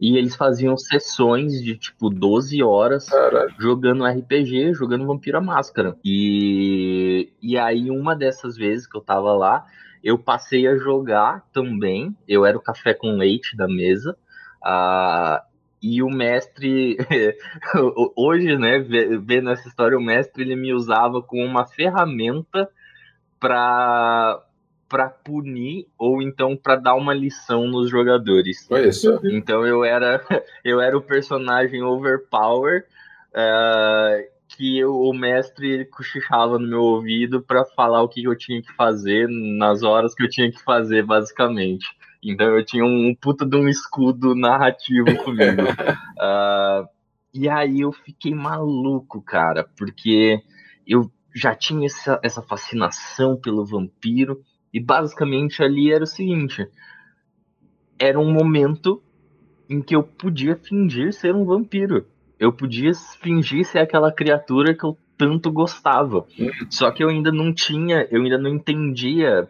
E 0.00 0.16
eles 0.16 0.36
faziam 0.36 0.76
sessões 0.76 1.60
de 1.60 1.76
tipo 1.76 2.08
12 2.08 2.62
horas 2.62 3.08
Caralho. 3.08 3.52
jogando 3.58 4.06
RPG, 4.06 4.72
jogando 4.72 5.06
Vampiro 5.06 5.38
à 5.38 5.40
Máscara. 5.40 5.96
E, 6.04 7.32
e 7.42 7.58
aí, 7.58 7.90
uma 7.90 8.14
dessas 8.14 8.56
vezes 8.56 8.86
que 8.86 8.96
eu 8.96 9.00
tava 9.00 9.32
lá, 9.32 9.66
eu 10.08 10.18
passei 10.18 10.66
a 10.66 10.74
jogar 10.76 11.44
também. 11.52 12.16
Eu 12.26 12.46
era 12.46 12.56
o 12.56 12.62
café 12.62 12.94
com 12.94 13.12
leite 13.12 13.54
da 13.54 13.68
mesa. 13.68 14.16
Ah, 14.64 15.44
e 15.82 16.02
o 16.02 16.08
mestre, 16.08 16.96
hoje, 18.16 18.56
né, 18.56 18.78
vendo 19.20 19.50
essa 19.50 19.68
história, 19.68 19.98
o 19.98 20.02
mestre 20.02 20.42
ele 20.42 20.56
me 20.56 20.72
usava 20.72 21.20
como 21.22 21.44
uma 21.44 21.66
ferramenta 21.66 22.68
para 23.38 24.42
para 24.88 25.10
punir 25.10 25.86
ou 25.98 26.22
então 26.22 26.56
para 26.56 26.74
dar 26.74 26.94
uma 26.94 27.12
lição 27.12 27.66
nos 27.68 27.90
jogadores. 27.90 28.66
Olha 28.70 28.90
só. 28.90 29.20
Então 29.22 29.66
eu 29.66 29.84
era 29.84 30.24
eu 30.64 30.80
era 30.80 30.96
o 30.96 31.02
personagem 31.02 31.82
overpower 31.82 32.86
uh, 33.34 34.37
que 34.58 34.76
eu, 34.76 34.92
o 34.92 35.12
mestre 35.12 35.84
cochichava 35.84 36.58
no 36.58 36.66
meu 36.66 36.82
ouvido 36.82 37.40
para 37.40 37.64
falar 37.64 38.02
o 38.02 38.08
que 38.08 38.24
eu 38.24 38.36
tinha 38.36 38.60
que 38.60 38.72
fazer 38.74 39.28
nas 39.28 39.84
horas 39.84 40.16
que 40.16 40.24
eu 40.24 40.28
tinha 40.28 40.50
que 40.50 40.60
fazer, 40.64 41.06
basicamente. 41.06 41.86
Então 42.20 42.48
eu 42.48 42.64
tinha 42.64 42.84
um 42.84 43.14
puta 43.14 43.46
de 43.46 43.56
um 43.56 43.68
escudo 43.68 44.34
narrativo 44.34 45.14
comigo. 45.22 45.62
uh, 45.62 46.88
e 47.32 47.48
aí 47.48 47.82
eu 47.82 47.92
fiquei 47.92 48.34
maluco, 48.34 49.22
cara, 49.22 49.64
porque 49.76 50.42
eu 50.84 51.08
já 51.32 51.54
tinha 51.54 51.86
essa, 51.86 52.18
essa 52.20 52.42
fascinação 52.42 53.36
pelo 53.36 53.64
vampiro, 53.64 54.42
e 54.74 54.80
basicamente 54.80 55.62
ali 55.62 55.92
era 55.92 56.02
o 56.02 56.06
seguinte: 56.06 56.66
era 57.96 58.18
um 58.18 58.32
momento 58.32 59.00
em 59.70 59.80
que 59.80 59.94
eu 59.94 60.02
podia 60.02 60.56
fingir 60.56 61.12
ser 61.12 61.32
um 61.32 61.44
vampiro. 61.44 62.04
Eu 62.38 62.52
podia 62.52 62.92
fingir 63.20 63.64
ser 63.64 63.78
aquela 63.78 64.12
criatura 64.12 64.74
que 64.74 64.84
eu 64.84 64.96
tanto 65.16 65.50
gostava. 65.50 66.24
Só 66.70 66.90
que 66.90 67.02
eu 67.02 67.08
ainda 67.08 67.32
não 67.32 67.52
tinha, 67.52 68.06
eu 68.10 68.22
ainda 68.22 68.38
não 68.38 68.50
entendia 68.50 69.48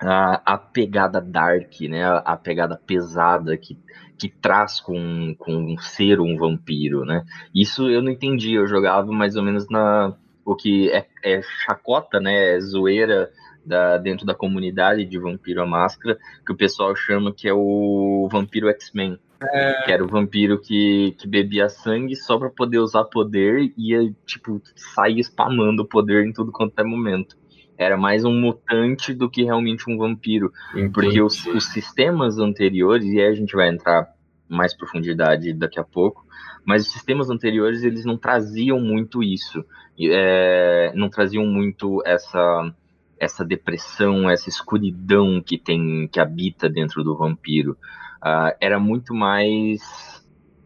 a, 0.00 0.54
a 0.54 0.58
pegada 0.58 1.20
dark, 1.20 1.80
né? 1.82 2.04
A, 2.04 2.18
a, 2.18 2.36
pegada 2.36 2.80
pesada 2.86 3.56
que, 3.56 3.78
que 4.18 4.28
traz 4.28 4.80
com, 4.80 5.34
com 5.38 5.76
ser 5.78 6.20
um 6.20 6.36
vampiro, 6.36 7.04
né? 7.04 7.24
Isso 7.54 7.88
eu 7.88 8.00
não 8.00 8.10
entendia. 8.10 8.58
Eu 8.58 8.66
jogava 8.66 9.12
mais 9.12 9.36
ou 9.36 9.42
menos 9.42 9.68
na 9.68 10.14
o 10.44 10.56
que 10.56 10.90
é, 10.90 11.06
é 11.22 11.42
chacota, 11.42 12.18
né? 12.18 12.56
É 12.56 12.60
zoeira 12.60 13.30
da, 13.64 13.98
dentro 13.98 14.24
da 14.24 14.34
comunidade 14.34 15.04
de 15.04 15.18
Vampiro 15.18 15.62
à 15.62 15.66
Máscara, 15.66 16.18
que 16.44 16.52
o 16.52 16.56
pessoal 16.56 16.96
chama 16.96 17.32
que 17.32 17.46
é 17.46 17.52
o 17.52 18.28
Vampiro 18.32 18.68
X-Men. 18.68 19.18
É... 19.42 19.84
Que 19.84 19.92
era 19.92 20.04
o 20.04 20.08
vampiro 20.08 20.60
que, 20.60 21.14
que 21.18 21.26
bebia 21.26 21.68
sangue 21.68 22.14
só 22.16 22.38
para 22.38 22.50
poder 22.50 22.78
usar 22.78 23.04
poder 23.04 23.72
e 23.76 23.92
ia, 23.92 24.14
tipo, 24.26 24.60
sair 24.74 25.18
spamando 25.20 25.86
poder 25.86 26.26
em 26.26 26.32
tudo 26.32 26.52
quanto 26.52 26.78
é 26.78 26.84
momento. 26.84 27.36
Era 27.78 27.96
mais 27.96 28.24
um 28.24 28.32
mutante 28.32 29.14
do 29.14 29.30
que 29.30 29.42
realmente 29.42 29.90
um 29.90 29.96
vampiro. 29.96 30.52
Entendi. 30.72 30.92
Porque 30.92 31.22
os, 31.22 31.46
os 31.46 31.72
sistemas 31.72 32.38
anteriores, 32.38 33.06
e 33.06 33.18
aí 33.18 33.28
a 33.28 33.34
gente 33.34 33.56
vai 33.56 33.68
entrar 33.68 34.06
mais 34.46 34.76
profundidade 34.76 35.54
daqui 35.54 35.80
a 35.80 35.84
pouco, 35.84 36.26
mas 36.64 36.86
os 36.86 36.92
sistemas 36.92 37.30
anteriores 37.30 37.82
eles 37.82 38.04
não 38.04 38.18
traziam 38.18 38.80
muito 38.80 39.22
isso, 39.22 39.64
é, 39.98 40.92
não 40.94 41.08
traziam 41.08 41.46
muito 41.46 42.02
essa 42.04 42.74
essa 43.18 43.44
depressão, 43.44 44.30
essa 44.30 44.48
escuridão 44.48 45.42
que 45.42 45.58
tem 45.58 46.08
que 46.08 46.18
habita 46.18 46.70
dentro 46.70 47.04
do 47.04 47.14
vampiro. 47.14 47.76
Uh, 48.22 48.54
era 48.60 48.78
muito 48.78 49.14
mais 49.14 49.80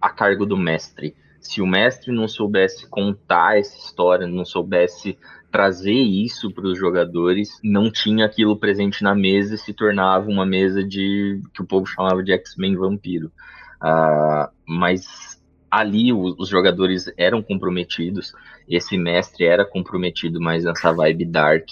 a 0.01 0.11
cargo 0.11 0.45
do 0.45 0.57
mestre. 0.57 1.15
Se 1.41 1.61
o 1.61 1.67
mestre 1.67 2.11
não 2.13 2.27
soubesse 2.27 2.89
contar 2.89 3.59
essa 3.59 3.77
história, 3.77 4.27
não 4.27 4.45
soubesse 4.45 5.19
trazer 5.55 5.93
isso 5.93 6.51
para 6.51 6.67
os 6.67 6.77
jogadores, 6.77 7.61
não 7.63 7.89
tinha 7.89 8.27
aquilo 8.27 8.57
presente 8.57 9.05
na 9.05 9.15
mesa 9.15 9.55
e 9.55 9.59
se 9.59 9.73
tornava 9.73 10.29
uma 10.29 10.45
mesa 10.45 10.83
de 10.83 11.41
que 11.55 11.63
o 11.63 11.67
povo 11.67 11.87
chamava 11.87 12.25
de 12.25 12.33
X-Men 12.33 12.77
vampiro. 12.77 13.31
Uh, 13.77 14.51
mas 14.67 15.41
ali 15.71 16.13
os, 16.13 16.35
os, 16.39 16.49
jogadores 16.49 17.13
eram 17.17 17.41
comprometidos, 17.41 18.33
esse 18.69 18.97
mestre 18.97 19.45
era 19.45 19.65
comprometido 19.65 20.41
mais 20.41 20.65
nessa 20.65 20.93
vibe 20.93 21.25
dark. 21.27 21.69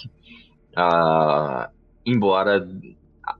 Uh, 0.76 1.68
embora 2.06 2.64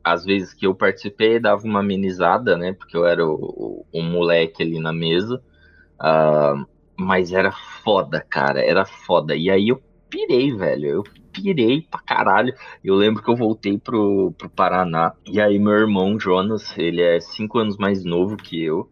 às 0.02 0.24
vezes 0.24 0.54
que 0.54 0.66
eu 0.66 0.74
participei 0.74 1.40
dava 1.40 1.64
uma 1.64 1.80
amenizada, 1.80 2.56
né? 2.56 2.72
Porque 2.72 2.96
eu 2.96 3.06
era 3.06 3.26
o, 3.26 3.84
o 3.92 4.00
um 4.00 4.02
moleque 4.02 4.62
ali 4.62 4.78
na 4.78 4.92
mesa. 4.92 5.42
Uh, 6.00 6.66
mas 6.96 7.32
era 7.32 7.52
foda, 7.52 8.24
cara, 8.28 8.60
era 8.60 8.84
foda. 8.84 9.34
E 9.34 9.50
aí 9.50 9.68
eu 9.68 9.82
pirei, 10.08 10.52
velho. 10.54 10.86
Eu 10.86 11.04
pirei 11.32 11.82
pra 11.82 12.00
caralho. 12.00 12.54
Eu 12.84 12.94
lembro 12.94 13.22
que 13.22 13.30
eu 13.30 13.36
voltei 13.36 13.78
pro, 13.78 14.32
pro 14.38 14.50
Paraná. 14.50 15.12
E 15.26 15.40
aí 15.40 15.58
meu 15.58 15.72
irmão, 15.72 16.18
Jonas, 16.18 16.76
ele 16.78 17.02
é 17.02 17.20
cinco 17.20 17.58
anos 17.58 17.76
mais 17.76 18.04
novo 18.04 18.36
que 18.36 18.62
eu. 18.62 18.88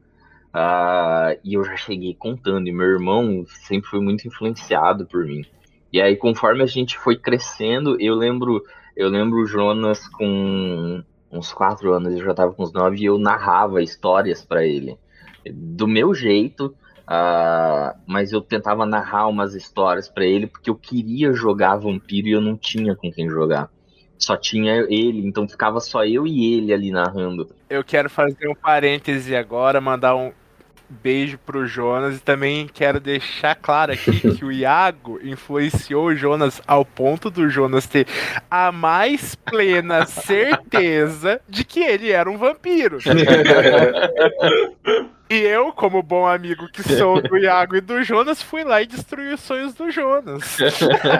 Uh, 0.52 1.38
e 1.44 1.54
eu 1.54 1.64
já 1.64 1.76
cheguei 1.76 2.14
contando. 2.14 2.66
E 2.68 2.72
meu 2.72 2.86
irmão 2.86 3.44
sempre 3.46 3.88
foi 3.90 4.00
muito 4.00 4.26
influenciado 4.26 5.06
por 5.06 5.24
mim. 5.24 5.44
E 5.92 6.00
aí, 6.00 6.16
conforme 6.16 6.62
a 6.62 6.66
gente 6.66 6.96
foi 6.96 7.16
crescendo, 7.16 8.00
eu 8.00 8.14
lembro, 8.14 8.62
eu 8.96 9.08
lembro 9.08 9.38
o 9.38 9.46
Jonas 9.46 10.06
com 10.08 11.02
uns 11.30 11.52
quatro 11.52 11.92
anos, 11.92 12.12
eu 12.12 12.24
já 12.24 12.34
tava 12.34 12.52
com 12.52 12.62
uns 12.62 12.72
nove, 12.72 12.98
e 13.00 13.04
eu 13.04 13.18
narrava 13.18 13.82
histórias 13.82 14.44
para 14.44 14.64
ele. 14.66 14.98
Do 15.52 15.86
meu 15.86 16.12
jeito, 16.14 16.74
uh, 17.08 17.96
mas 18.06 18.32
eu 18.32 18.40
tentava 18.40 18.84
narrar 18.84 19.28
umas 19.28 19.54
histórias 19.54 20.08
para 20.08 20.24
ele, 20.24 20.46
porque 20.46 20.68
eu 20.68 20.74
queria 20.74 21.32
jogar 21.32 21.76
vampiro 21.76 22.28
e 22.28 22.32
eu 22.32 22.40
não 22.40 22.56
tinha 22.56 22.96
com 22.96 23.10
quem 23.10 23.28
jogar. 23.28 23.70
Só 24.18 24.36
tinha 24.36 24.74
ele, 24.88 25.26
então 25.26 25.48
ficava 25.48 25.80
só 25.80 26.04
eu 26.04 26.26
e 26.26 26.54
ele 26.54 26.74
ali 26.74 26.90
narrando. 26.90 27.48
Eu 27.70 27.82
quero 27.82 28.10
fazer 28.10 28.48
um 28.48 28.54
parêntese 28.54 29.34
agora, 29.34 29.80
mandar 29.80 30.14
um, 30.14 30.30
beijo 30.90 31.38
pro 31.38 31.66
Jonas 31.66 32.16
e 32.16 32.20
também 32.20 32.68
quero 32.72 32.98
deixar 32.98 33.54
claro 33.54 33.92
aqui 33.92 34.20
que 34.36 34.44
o 34.44 34.50
Iago 34.50 35.20
influenciou 35.22 36.06
o 36.06 36.16
Jonas 36.16 36.60
ao 36.66 36.84
ponto 36.84 37.30
do 37.30 37.48
Jonas 37.48 37.86
ter 37.86 38.06
a 38.50 38.72
mais 38.72 39.34
plena 39.34 40.04
certeza 40.06 41.40
de 41.48 41.64
que 41.64 41.80
ele 41.80 42.10
era 42.10 42.30
um 42.30 42.36
vampiro. 42.36 42.98
E 45.30 45.38
eu, 45.42 45.72
como 45.72 46.02
bom 46.02 46.26
amigo 46.26 46.66
que 46.66 46.82
sou 46.82 47.22
do 47.22 47.38
Iago 47.38 47.76
e 47.76 47.80
do 47.80 48.02
Jonas, 48.02 48.42
fui 48.42 48.64
lá 48.64 48.82
e 48.82 48.86
destruí 48.86 49.32
os 49.32 49.38
sonhos 49.38 49.72
do 49.74 49.88
Jonas. 49.88 50.58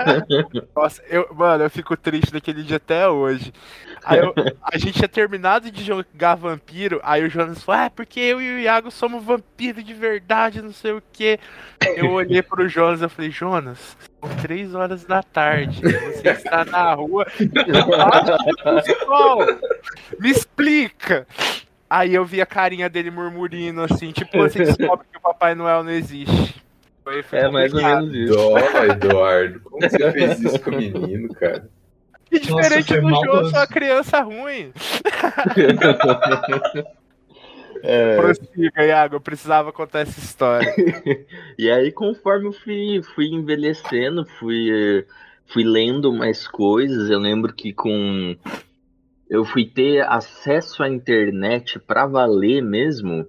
Nossa, 0.75 1.01
eu, 1.09 1.29
mano, 1.33 1.62
eu 1.62 1.70
fico 1.70 1.96
triste 1.96 2.33
daquele 2.33 2.64
dia 2.64 2.79
até 2.79 3.09
hoje. 3.09 3.53
Aí 4.05 4.18
eu, 4.18 4.35
a 4.62 4.77
gente 4.77 4.94
tinha 4.94 5.09
terminado 5.09 5.70
de 5.70 5.85
jogar 5.85 6.35
vampiro, 6.35 6.99
aí 7.05 7.25
o 7.25 7.31
Jonas 7.31 7.62
falou: 7.62 7.83
Ah, 7.83 7.90
porque 7.90 8.18
eu 8.18 8.42
e 8.42 8.57
o 8.57 8.59
Iago 8.59 8.90
somos 8.90 9.23
vampiro 9.23 9.81
de 9.81 9.94
verdade, 9.94 10.61
não 10.61 10.73
sei 10.73 10.90
o 10.90 11.03
que. 11.12 11.38
Eu 11.96 12.11
olhei 12.11 12.42
pro 12.42 12.68
Jonas 12.68 13.03
e 13.03 13.09
falei: 13.09 13.31
Jonas, 13.31 13.96
são 14.18 14.29
três 14.42 14.75
horas 14.75 15.05
da 15.05 15.23
tarde, 15.23 15.83
você 15.83 16.31
está 16.31 16.64
na 16.64 16.94
rua, 16.94 17.25
Me 20.18 20.31
explica. 20.31 21.29
Aí 21.90 22.14
eu 22.14 22.24
vi 22.24 22.40
a 22.40 22.46
carinha 22.46 22.88
dele 22.88 23.11
murmurindo 23.11 23.83
assim, 23.83 24.12
tipo, 24.12 24.38
você 24.38 24.61
descobre 24.61 25.05
que 25.11 25.18
o 25.18 25.20
Papai 25.20 25.57
Noel 25.57 25.83
não 25.83 25.90
existe. 25.90 26.62
Foi, 27.03 27.20
foi 27.24 27.38
é 27.40 27.50
mais 27.50 27.74
ou 27.74 27.83
menos 27.83 28.14
isso. 28.14 28.33
Dó, 28.33 28.57
Eduardo. 28.59 29.61
Como 29.61 29.81
você 29.81 30.12
fez 30.12 30.40
isso 30.40 30.61
com 30.61 30.70
o 30.70 30.76
menino, 30.76 31.35
cara? 31.35 31.68
E 32.31 32.38
diferente 32.38 32.96
Nossa, 32.96 33.00
do 33.00 33.09
jogo, 33.09 33.26
eu 33.26 33.44
sou 33.46 33.59
uma 33.59 33.66
criança 33.66 34.20
ruim. 34.20 34.72
É... 37.83 38.16
Prossiga, 38.16 38.85
Iago, 38.85 39.16
eu 39.16 39.20
precisava 39.22 39.72
contar 39.72 40.00
essa 40.00 40.20
história. 40.20 40.70
e 41.59 41.70
aí, 41.70 41.90
conforme 41.90 42.48
eu 42.48 42.53
fui, 42.53 43.00
fui 43.14 43.29
envelhecendo, 43.29 44.26
fui, 44.38 45.07
fui 45.46 45.64
lendo 45.64 46.12
mais 46.12 46.46
coisas, 46.46 47.09
eu 47.09 47.18
lembro 47.18 47.55
que 47.55 47.72
com. 47.72 48.37
Eu 49.31 49.45
fui 49.45 49.64
ter 49.64 50.01
acesso 50.09 50.83
à 50.83 50.88
internet 50.88 51.79
para 51.79 52.05
valer 52.05 52.61
mesmo 52.61 53.29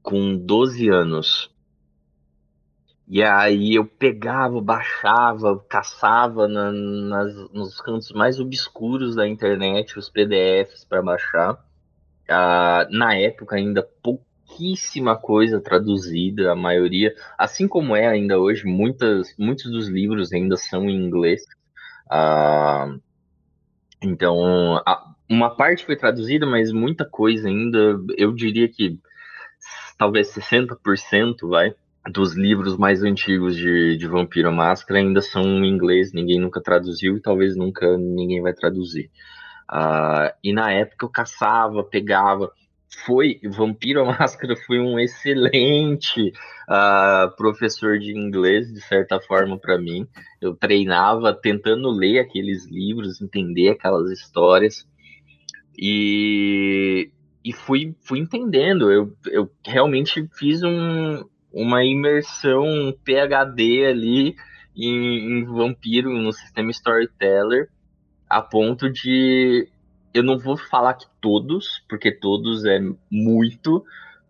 com 0.00 0.36
12 0.36 0.88
anos. 0.88 1.50
E 3.08 3.20
aí 3.20 3.74
eu 3.74 3.84
pegava, 3.84 4.60
baixava, 4.60 5.58
caçava 5.68 6.46
na, 6.46 6.70
nas, 6.70 7.34
nos 7.50 7.80
cantos 7.80 8.12
mais 8.12 8.38
obscuros 8.38 9.16
da 9.16 9.26
internet 9.26 9.98
os 9.98 10.08
PDFs 10.08 10.84
para 10.84 11.02
baixar. 11.02 11.54
Uh, 12.28 12.86
na 12.96 13.16
época 13.16 13.56
ainda 13.56 13.82
pouquíssima 14.00 15.16
coisa 15.16 15.60
traduzida, 15.60 16.52
a 16.52 16.54
maioria, 16.54 17.12
assim 17.36 17.66
como 17.66 17.96
é 17.96 18.06
ainda 18.06 18.38
hoje, 18.38 18.64
muitas, 18.64 19.34
muitos 19.36 19.68
dos 19.68 19.88
livros 19.88 20.32
ainda 20.32 20.56
são 20.56 20.88
em 20.88 20.94
inglês. 20.94 21.42
Uh, 22.06 23.00
então, 24.02 24.82
uma 25.28 25.54
parte 25.54 25.84
foi 25.84 25.96
traduzida, 25.96 26.46
mas 26.46 26.72
muita 26.72 27.04
coisa 27.04 27.48
ainda, 27.48 28.00
eu 28.16 28.32
diria 28.32 28.68
que 28.68 28.98
talvez 29.98 30.34
60% 30.34 31.48
vai 31.48 31.74
dos 32.10 32.34
livros 32.34 32.76
mais 32.76 33.02
antigos 33.02 33.54
de, 33.54 33.96
de 33.96 34.06
Vampiro 34.06 34.50
Máscara 34.50 35.00
ainda 35.00 35.20
são 35.20 35.42
em 35.42 35.68
inglês, 35.68 36.12
ninguém 36.12 36.40
nunca 36.40 36.60
traduziu 36.60 37.16
e 37.16 37.20
talvez 37.20 37.54
nunca 37.54 37.96
ninguém 37.98 38.40
vai 38.40 38.54
traduzir. 38.54 39.10
Uh, 39.70 40.32
e 40.42 40.52
na 40.52 40.72
época 40.72 41.04
eu 41.04 41.10
caçava, 41.10 41.84
pegava. 41.84 42.50
Foi, 43.04 43.40
Vampiro 43.44 44.04
Máscara 44.06 44.56
foi 44.66 44.78
um 44.78 44.98
excelente 44.98 46.32
uh, 46.68 47.34
professor 47.36 47.98
de 47.98 48.16
inglês, 48.16 48.72
de 48.72 48.80
certa 48.80 49.20
forma, 49.20 49.58
para 49.58 49.78
mim. 49.78 50.06
Eu 50.40 50.54
treinava 50.54 51.32
tentando 51.32 51.90
ler 51.90 52.18
aqueles 52.18 52.66
livros, 52.66 53.20
entender 53.20 53.70
aquelas 53.70 54.10
histórias. 54.10 54.86
E, 55.78 57.10
e 57.44 57.52
fui, 57.52 57.94
fui 58.02 58.18
entendendo. 58.18 58.90
Eu, 58.90 59.16
eu 59.26 59.50
realmente 59.64 60.28
fiz 60.34 60.62
um, 60.62 61.24
uma 61.52 61.84
imersão, 61.84 62.64
um 62.64 62.92
PHD 62.92 63.86
ali 63.86 64.34
em, 64.76 65.40
em 65.40 65.44
Vampiro, 65.44 66.10
no 66.10 66.32
sistema 66.32 66.70
Storyteller 66.70 67.68
a 68.30 68.40
ponto 68.40 68.88
de 68.88 69.68
eu 70.12 70.22
não 70.22 70.38
vou 70.38 70.56
falar 70.56 70.94
que 70.94 71.06
todos, 71.20 71.82
porque 71.88 72.10
todos 72.10 72.64
é 72.64 72.80
muito, 73.10 73.84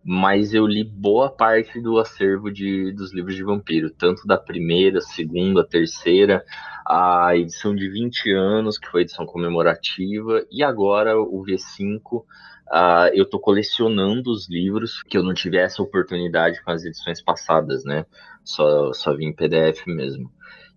mas 0.05 0.55
eu 0.55 0.67
li 0.67 0.83
boa 0.85 1.31
parte 1.31 1.81
do 1.81 1.99
acervo 1.99 2.51
de, 2.51 2.93
dos 2.93 3.13
livros 3.13 3.35
de 3.35 3.43
vampiro, 3.43 3.91
tanto 3.91 4.27
da 4.27 4.37
primeira, 4.37 5.01
segunda, 5.01 5.65
terceira, 5.65 6.45
a 6.87 7.37
edição 7.37 7.75
de 7.75 7.89
20 7.89 8.33
anos, 8.33 8.79
que 8.79 8.89
foi 8.89 9.03
edição 9.03 9.27
comemorativa, 9.27 10.45
e 10.51 10.63
agora 10.63 11.19
o 11.19 11.45
V5. 11.45 11.99
Uh, 12.13 12.25
ah, 12.73 13.11
eu 13.13 13.25
estou 13.25 13.41
colecionando 13.41 14.31
os 14.31 14.49
livros 14.49 15.03
que 15.03 15.19
eu 15.19 15.25
não 15.25 15.35
tive 15.35 15.57
essa 15.57 15.83
oportunidade 15.83 16.63
com 16.63 16.71
as 16.71 16.85
edições 16.85 17.21
passadas, 17.21 17.85
né? 17.85 18.07
Só, 18.45 18.93
só 18.93 19.13
vi 19.15 19.25
em 19.25 19.35
PDF 19.35 19.87
mesmo. 19.89 20.31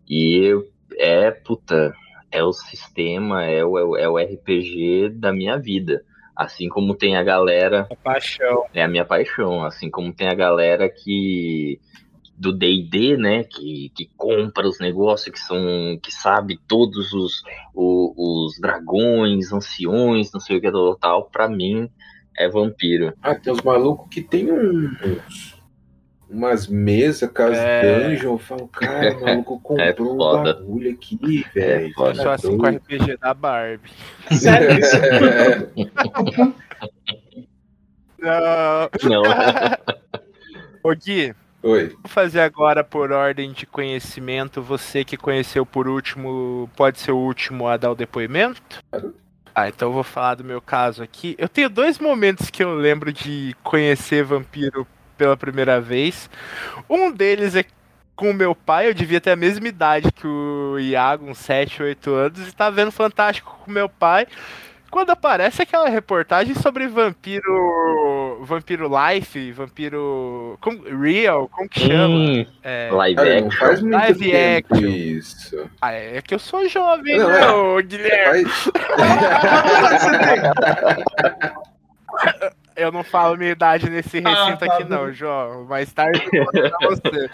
E 0.09 0.51
é, 0.97 1.29
puta, 1.29 1.93
é 2.33 2.43
o 2.43 2.51
sistema, 2.51 3.45
é 3.45 3.63
o, 3.63 3.95
é 3.95 4.09
o 4.09 4.17
RPG 4.17 5.09
da 5.09 5.31
minha 5.31 5.57
vida. 5.57 6.03
Assim 6.35 6.67
como 6.67 6.95
tem 6.95 7.15
a 7.15 7.23
galera. 7.23 7.87
A 7.91 7.95
paixão. 7.95 8.65
É 8.73 8.81
a 8.83 8.87
minha 8.87 9.05
paixão. 9.05 9.63
Assim 9.63 9.89
como 9.89 10.11
tem 10.11 10.27
a 10.27 10.33
galera 10.33 10.89
que. 10.89 11.79
Do 12.35 12.51
DD, 12.51 13.15
né? 13.17 13.43
Que, 13.43 13.91
que 13.95 14.09
compra 14.17 14.67
os 14.67 14.79
negócios, 14.79 15.31
que 15.31 15.39
são. 15.39 15.59
que 16.01 16.11
sabe 16.11 16.59
todos 16.67 17.13
os, 17.13 17.43
os, 17.75 18.13
os 18.17 18.59
dragões, 18.59 19.53
anciões, 19.53 20.31
não 20.33 20.39
sei 20.39 20.57
o 20.57 20.61
que 20.61 20.71
tal, 20.71 20.95
tal. 20.95 21.29
Pra 21.29 21.47
mim, 21.47 21.87
é 22.35 22.49
vampiro. 22.49 23.13
Ah, 23.21 23.35
tem 23.35 23.53
os 23.53 23.61
malucos 23.61 24.07
que 24.09 24.21
tem 24.21 24.51
uns 24.51 25.52
umas 26.33 26.67
mesas 26.67 27.29
as 27.33 27.57
é... 27.57 27.81
dungeons. 27.81 28.23
Eu 28.23 28.37
falo, 28.39 28.67
cara, 28.67 29.17
o 29.17 29.21
maluco 29.23 29.77
é 29.77 29.93
comprou 29.93 30.09
é 30.09 30.39
um 30.39 30.43
bagulho 30.43 30.91
aqui, 30.91 31.45
velho. 31.53 31.93
É 31.97 32.13
Só 32.15 32.31
assim 32.31 32.57
com 32.57 32.65
o 32.65 32.69
RPG 32.69 33.17
da 33.17 33.33
Barbie. 33.33 33.91
Sério? 34.33 34.79
Não. 38.19 38.89
Não. 39.03 39.23
Ô 40.83 40.95
Gui. 40.95 41.35
Oi. 41.61 41.89
Vou 41.89 42.09
fazer 42.09 42.41
agora 42.41 42.83
por 42.83 43.11
ordem 43.11 43.53
de 43.53 43.65
conhecimento. 43.65 44.61
Você 44.61 45.05
que 45.05 45.15
conheceu 45.15 45.65
por 45.65 45.87
último, 45.87 46.69
pode 46.75 46.99
ser 46.99 47.11
o 47.13 47.17
último 47.17 47.67
a 47.67 47.77
dar 47.77 47.91
o 47.91 47.95
depoimento? 47.95 48.61
Ah, 49.55 49.69
então 49.69 49.87
eu 49.87 49.93
vou 49.93 50.03
falar 50.03 50.35
do 50.35 50.43
meu 50.43 50.59
caso 50.59 51.01
aqui. 51.01 51.35
Eu 51.37 51.47
tenho 51.47 51.69
dois 51.69 51.99
momentos 51.99 52.49
que 52.49 52.63
eu 52.63 52.75
lembro 52.75 53.13
de 53.13 53.55
conhecer 53.63 54.25
vampiro 54.25 54.85
pela 55.23 55.37
primeira 55.37 55.79
vez. 55.79 56.29
Um 56.89 57.09
deles 57.09 57.55
é 57.55 57.63
com 58.13 58.29
o 58.29 58.33
meu 58.33 58.53
pai, 58.53 58.89
eu 58.89 58.93
devia 58.93 59.21
ter 59.21 59.31
a 59.31 59.35
mesma 59.35 59.67
idade 59.67 60.11
que 60.11 60.27
o 60.27 60.77
Iago, 60.77 61.29
uns 61.29 61.39
7, 61.39 61.81
8 61.81 62.13
anos, 62.13 62.47
e 62.47 62.51
tá 62.51 62.69
vendo 62.69 62.91
Fantástico 62.91 63.57
com 63.63 63.71
meu 63.71 63.87
pai. 63.87 64.27
Quando 64.91 65.09
aparece 65.09 65.61
aquela 65.61 65.89
reportagem 65.89 66.53
sobre 66.53 66.87
vampiro. 66.87 68.43
Vampiro 68.43 68.87
Life, 68.87 69.51
vampiro. 69.53 70.55
Como, 70.61 70.83
real, 71.01 71.47
como 71.47 71.67
que 71.67 71.79
chama? 71.79 72.13
Hum, 72.13 72.45
é, 72.61 72.89
live 72.91 73.19
action. 73.19 73.51
Faz 73.51 73.81
muito 73.81 73.93
live 73.93 74.31
tempo 74.31 74.75
action. 74.75 74.87
Isso. 74.87 75.69
Ah, 75.81 75.93
é 75.93 76.21
que 76.21 76.35
eu 76.35 76.39
sou 76.39 76.69
jovem, 76.69 77.17
não, 77.17 77.29
não 77.29 77.79
é. 77.79 77.81
Guilherme. 77.81 78.45
Eu 82.75 82.91
não 82.91 83.03
falo 83.03 83.37
minha 83.37 83.51
idade 83.51 83.89
nesse 83.89 84.17
ah, 84.17 84.29
recinto 84.29 84.65
ah, 84.65 84.67
tá 84.67 84.73
aqui, 84.73 84.83
bom. 84.83 84.89
não, 84.89 85.13
João. 85.13 85.65
Mais 85.65 85.91
tarde 85.91 86.21
eu 86.31 86.43
vou 86.43 86.51
pra 86.51 86.89
você. 86.89 87.29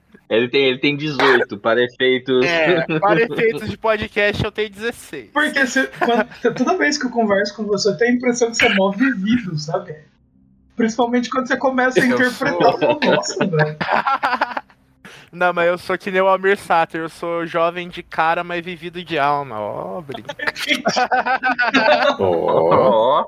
Ele 0.28 0.48
tem, 0.48 0.64
ele 0.64 0.78
tem 0.78 0.96
18, 0.96 1.58
para 1.58 1.84
efeitos. 1.84 2.44
É, 2.44 2.82
para 2.98 3.20
efeitos 3.22 3.68
de 3.68 3.76
podcast 3.76 4.42
eu 4.42 4.50
tenho 4.50 4.70
16. 4.70 5.30
Porque 5.32 5.66
você, 5.66 5.86
quando, 5.86 6.54
toda 6.56 6.78
vez 6.78 6.96
que 6.96 7.06
eu 7.06 7.10
converso 7.10 7.54
com 7.54 7.64
você, 7.64 7.90
eu 7.90 7.96
tenho 7.96 8.12
a 8.12 8.14
impressão 8.14 8.50
que 8.50 8.56
você 8.56 8.66
é 8.66 8.74
mó 8.74 8.90
vivido, 8.90 9.56
sabe? 9.58 9.94
Principalmente 10.76 11.28
quando 11.30 11.46
você 11.46 11.56
começa 11.56 12.00
a 12.00 12.06
interpretar 12.06 12.74
o 12.74 13.00
nosso, 13.00 13.38
velho. 13.38 13.76
Não, 15.30 15.52
mas 15.52 15.68
eu 15.68 15.76
sou 15.76 15.98
que 15.98 16.10
nem 16.10 16.20
o 16.20 16.28
Almir 16.28 16.56
Sater, 16.56 17.00
eu 17.00 17.08
sou 17.08 17.44
jovem 17.44 17.88
de 17.88 18.02
cara, 18.02 18.44
mas 18.44 18.64
vivido 18.64 19.04
de 19.04 19.18
alma. 19.18 19.60
Ó, 19.60 19.98
oh, 19.98 20.02
brinca. 20.02 20.34
oh. 22.20 23.26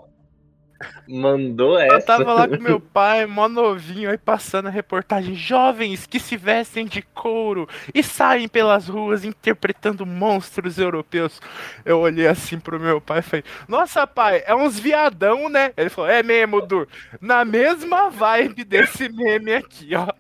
Mandou 1.09 1.79
essa. 1.79 1.95
Eu 1.95 2.05
tava 2.05 2.33
lá 2.35 2.49
com 2.49 2.59
meu 2.59 2.79
pai, 2.81 3.25
mó 3.27 3.49
novinho, 3.49 4.11
aí 4.11 4.19
passando 4.19 4.67
a 4.67 4.71
reportagem. 4.71 5.35
Jovens 5.35 6.07
que 6.07 6.21
se 6.21 6.37
vestem 6.37 6.87
de 6.87 7.01
couro 7.03 7.69
e 7.95 8.03
saem 8.03 8.49
pelas 8.49 8.89
ruas 8.89 9.25
interpretando 9.25 10.05
monstros 10.05 10.79
europeus. 10.79 11.41
Eu 11.85 12.01
olhei 12.01 12.27
assim 12.27 12.59
pro 12.59 12.81
meu 12.81 13.01
pai 13.01 13.21
e 13.21 13.23
falei: 13.23 13.45
Nossa, 13.67 14.07
pai, 14.07 14.43
é 14.47 14.55
uns 14.55 14.79
viadão, 14.79 15.49
né? 15.49 15.73
Ele 15.77 15.89
falou: 15.89 16.11
É 16.11 16.23
mesmo, 16.23 16.61
Du. 16.61 16.87
Na 17.21 17.45
mesma 17.45 18.11
vibe 18.11 18.65
desse 18.65 19.09
meme 19.09 19.55
aqui, 19.55 19.91
ó. 19.95 20.13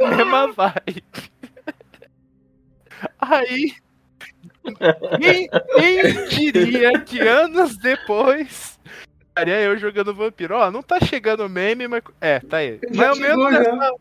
mesma 0.16 0.52
vibe. 0.52 1.04
Aí. 3.20 3.72
Quem, 5.18 5.48
quem 5.48 6.52
diria 6.52 7.00
que 7.00 7.18
anos 7.18 7.76
depois 7.78 8.78
estaria 9.30 9.60
eu 9.60 9.78
jogando 9.78 10.14
vampiro. 10.14 10.56
Ó, 10.56 10.70
não 10.70 10.82
tá 10.82 11.00
chegando 11.00 11.48
meme, 11.48 11.88
mas. 11.88 12.02
É, 12.20 12.40
tá 12.40 12.58
aí. 12.58 12.78
Mais 12.94 13.10
ou 13.10 13.16
menos 13.16 13.52
nessa. 13.52 13.94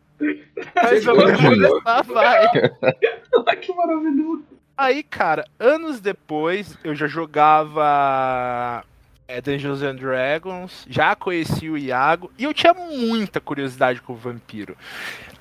Mais 0.76 1.08
ou 1.08 1.16
menos 1.16 1.58
nessa 1.58 2.04
vai. 2.04 2.50
que 3.62 3.74
maravilhoso. 3.74 4.44
Aí, 4.78 5.04
cara, 5.04 5.46
anos 5.60 6.00
depois 6.00 6.78
eu 6.84 6.96
já 6.96 7.06
jogava 7.06 8.84
é, 9.28 9.42
Dungeons 9.42 9.84
and 9.84 9.96
Dragons, 9.96 10.86
já 10.90 11.16
conheci 11.16 11.70
o 11.70 11.78
Iago 11.78 12.32
e 12.38 12.46
eu 12.46 12.54
tinha 12.54 12.74
muita 12.74 13.40
curiosidade 13.40 14.02
com 14.02 14.14
o 14.14 14.16
vampiro. 14.16 14.78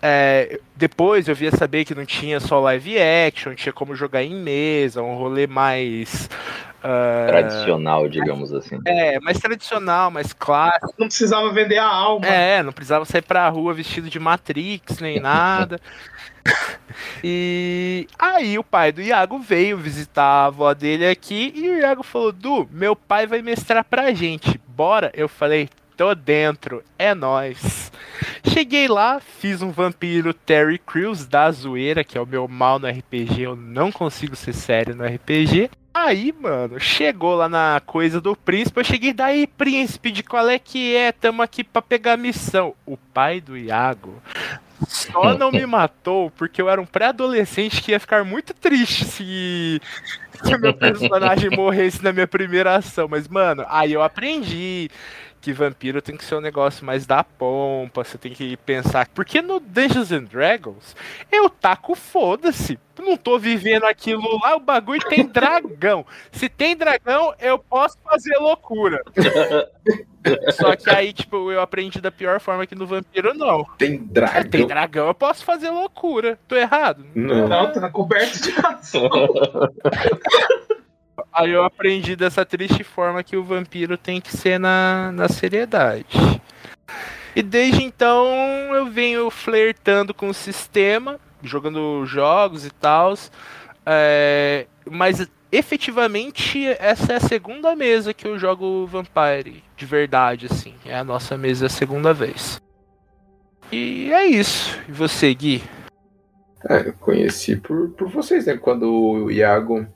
É, 0.03 0.61
depois 0.77 1.27
eu 1.27 1.35
via 1.35 1.51
saber 1.51 1.85
que 1.85 1.95
não 1.95 2.05
tinha 2.05 2.39
só 2.39 2.61
live 2.61 2.97
action, 2.99 3.55
tinha 3.55 3.73
como 3.73 3.95
jogar 3.95 4.23
em 4.23 4.35
mesa, 4.35 5.03
um 5.03 5.15
rolê 5.15 5.47
mais 5.47 6.29
tradicional, 7.27 8.09
digamos 8.09 8.53
assim. 8.53 8.79
É, 8.87 9.19
mais 9.21 9.39
tradicional, 9.39 10.11
mais 10.11 10.33
clássico. 10.33 10.95
Não 10.99 11.07
precisava 11.09 11.53
vender 11.53 11.79
a 11.79 11.87
alma. 11.87 12.27
É, 12.27 12.63
não 12.63 12.73
precisava 12.73 13.05
sair 13.05 13.23
pra 13.23 13.49
rua 13.49 13.75
vestido 13.75 14.09
de 14.09 14.19
Matrix, 14.19 14.99
nem 15.01 15.19
nada. 15.21 15.81
e 17.23 18.07
aí 18.19 18.59
o 18.59 18.65
pai 18.65 18.93
do 18.93 19.03
Iago 19.03 19.39
veio 19.39 19.77
visitar 19.77 20.25
a 20.25 20.47
avó 20.47 20.73
dele 20.73 21.07
aqui 21.07 21.53
e 21.55 21.69
o 21.69 21.79
Iago 21.79 22.03
falou: 22.03 22.33
Du, 22.33 22.69
meu 22.71 22.95
pai 22.97 23.27
vai 23.27 23.43
mestrar 23.43 23.85
pra 23.85 24.13
gente. 24.13 24.61
Bora? 24.67 25.11
Eu 25.15 25.29
falei, 25.29 25.69
tô 25.97 26.15
dentro, 26.15 26.83
é 26.97 27.13
nós. 27.13 27.91
Cheguei 28.47 28.87
lá, 28.87 29.21
fiz 29.21 29.61
um 29.61 29.71
vampiro 29.71 30.33
Terry 30.33 30.79
Crews 30.79 31.27
da 31.27 31.51
zoeira, 31.51 32.05
que 32.05 32.17
é 32.17 32.21
o 32.21 32.27
meu 32.27 32.47
mal 32.47 32.79
no 32.79 32.89
RPG, 32.89 33.43
eu 33.43 33.57
não 33.57 33.91
consigo 33.91 34.37
ser 34.37 34.53
sério 34.53 34.95
no 34.95 35.05
RPG. 35.05 35.69
Aí, 36.01 36.33
mano, 36.33 36.79
chegou 36.79 37.35
lá 37.35 37.49
na 37.49 37.83
coisa 37.85 38.21
do 38.21 38.37
príncipe, 38.37 38.79
eu 38.79 38.85
cheguei 38.85 39.13
daí, 39.13 39.49
príncipe, 39.49 40.13
de 40.13 40.23
qual 40.23 40.49
é 40.49 40.57
que 40.57 40.95
é? 40.95 41.11
Tamo 41.11 41.43
aqui 41.43 41.65
pra 41.65 41.83
pegar 41.83 42.17
missão. 42.17 42.73
O 42.87 42.97
pai 42.97 43.41
do 43.41 43.59
Iago 43.59 44.15
só 44.87 45.37
não 45.37 45.51
me 45.51 45.67
matou 45.67 46.31
porque 46.31 46.63
eu 46.63 46.71
era 46.71 46.81
um 46.81 46.87
pré-adolescente 46.87 47.83
que 47.83 47.91
ia 47.91 47.99
ficar 47.99 48.25
muito 48.25 48.55
triste 48.55 49.05
se, 49.07 49.83
se 50.45 50.55
o 50.55 50.61
meu 50.61 50.73
personagem 50.73 51.51
morresse 51.57 52.03
na 52.03 52.13
minha 52.13 52.29
primeira 52.29 52.77
ação. 52.77 53.09
Mas, 53.11 53.27
mano, 53.27 53.67
aí 53.69 53.93
eu 53.93 54.03
aprendi 54.03 54.89
que 55.49 55.53
vampiro 55.55 56.03
tem 56.03 56.15
que 56.15 56.27
ser 56.27 56.35
um 56.35 56.43
negócio 56.43 56.85
mais 56.85 57.07
da 57.07 57.25
pompa, 57.25 58.05
você 58.05 58.19
tem 58.19 58.33
que 58.35 58.55
pensar. 58.59 59.09
Porque 59.15 59.41
no 59.41 59.59
Dungeons 59.59 60.13
and 60.13 60.25
Dragons, 60.25 60.95
eu 61.33 61.49
taco 61.49 61.95
foda-se. 61.95 62.79
Não 62.99 63.17
tô 63.17 63.39
vivendo 63.39 63.85
aquilo 63.85 64.39
lá, 64.43 64.57
o 64.57 64.61
bagulho 64.61 65.01
tem 65.09 65.25
dragão. 65.33 66.05
Se 66.31 66.51
tem 66.51 66.77
dragão, 66.77 67.33
eu 67.41 67.59
posso 67.59 67.97
fazer 68.05 68.37
loucura. 68.37 69.03
Só 70.53 70.77
que 70.77 70.91
aí, 70.91 71.15
tipo, 71.15 71.51
eu 71.51 71.63
aprendi 71.63 71.99
da 71.99 72.11
pior 72.11 72.41
forma 72.41 72.67
que 72.67 72.75
no 72.75 72.87
vampiro, 72.87 73.33
não. 73.33 73.65
Tem 73.79 73.97
dragão. 73.97 74.51
Tem 74.51 74.67
dragão, 74.67 75.07
eu 75.07 75.15
posso 75.15 75.47
fazer 75.47 75.71
loucura. 75.71 76.39
Tô 76.47 76.57
errado? 76.57 77.07
Não, 77.15 77.49
não 77.49 77.73
tá 77.73 77.89
coberto 77.89 78.43
de 78.43 78.51
razão. 78.51 79.09
Aí 81.33 81.51
eu 81.51 81.65
aprendi 81.65 82.15
dessa 82.17 82.45
triste 82.45 82.85
forma 82.85 83.23
que 83.23 83.37
o 83.37 83.45
vampiro 83.45 83.97
tem 83.97 84.21
que 84.21 84.37
ser 84.37 84.59
na, 84.59 85.11
na 85.13 85.29
seriedade. 85.29 86.41
E 87.35 87.43
desde 87.43 87.83
então 87.83 88.27
eu 88.75 88.87
venho 88.87 89.31
flertando 89.31 90.13
com 90.13 90.29
o 90.29 90.35
sistema, 90.35 91.21
jogando 91.43 92.05
jogos 92.07 92.65
e 92.65 92.71
tal. 92.71 93.15
É, 93.87 94.67
mas 94.91 95.27
efetivamente 95.51 96.67
essa 96.79 97.15
é 97.15 97.17
a 97.17 97.21
segunda 97.21 97.75
mesa 97.75 98.13
que 98.13 98.27
eu 98.27 98.39
jogo 98.39 98.87
Vampire, 98.87 99.63
de 99.77 99.87
verdade, 99.87 100.47
assim. 100.51 100.75
É 100.85 100.97
a 100.97 101.05
nossa 101.05 101.37
mesa 101.37 101.67
a 101.67 101.71
segunda 101.71 102.13
vez. 102.13 102.61
E 103.71 104.13
é 104.13 104.27
isso. 104.27 104.79
E 104.89 104.93
você, 104.93 105.33
Gui? 105.35 105.63
É, 106.69 106.89
eu 106.89 106.93
conheci 106.95 107.57
por, 107.57 107.91
por 107.91 108.09
vocês, 108.09 108.47
né? 108.47 108.57
Quando 108.57 108.91
o 108.91 109.31
Iago 109.31 109.87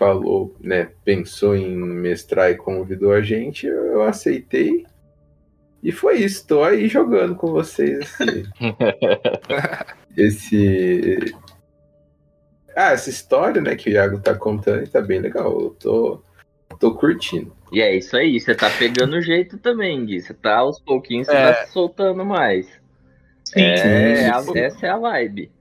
falou, 0.00 0.56
né, 0.58 0.88
pensou 1.04 1.54
em 1.54 1.76
mestrar 1.76 2.50
e 2.50 2.56
convidou 2.56 3.12
a 3.12 3.20
gente, 3.20 3.66
eu 3.66 4.02
aceitei. 4.02 4.86
E 5.82 5.92
foi 5.92 6.20
isso, 6.20 6.46
tô 6.46 6.64
aí 6.64 6.88
jogando 6.88 7.34
com 7.34 7.48
vocês 7.48 8.10
esse. 8.18 8.48
esse. 10.16 11.34
Ah, 12.74 12.92
essa 12.92 13.10
história, 13.10 13.60
né, 13.60 13.76
que 13.76 13.90
o 13.90 13.92
Iago 13.92 14.20
tá 14.20 14.34
contando, 14.34 14.88
tá 14.88 15.02
bem 15.02 15.20
legal. 15.20 15.52
Eu 15.60 15.76
tô, 15.78 16.22
tô 16.78 16.94
curtindo. 16.94 17.54
E 17.70 17.82
é 17.82 17.94
isso 17.94 18.16
aí, 18.16 18.40
você 18.40 18.54
tá 18.54 18.70
pegando 18.70 19.16
o 19.16 19.22
jeito 19.22 19.58
também, 19.58 20.06
Gui. 20.06 20.22
Você 20.22 20.32
tá 20.32 20.56
aos 20.56 20.80
pouquinhos, 20.80 21.26
você 21.26 21.34
é. 21.34 21.52
tá 21.52 21.66
se 21.66 21.72
soltando 21.72 22.24
mais. 22.24 22.66
Sim, 23.44 23.60
é, 23.60 23.76
sim, 24.40 24.52
sim. 24.52 24.58
essa 24.58 24.86
é 24.86 24.88
a 24.88 24.96
vibe. 24.96 25.52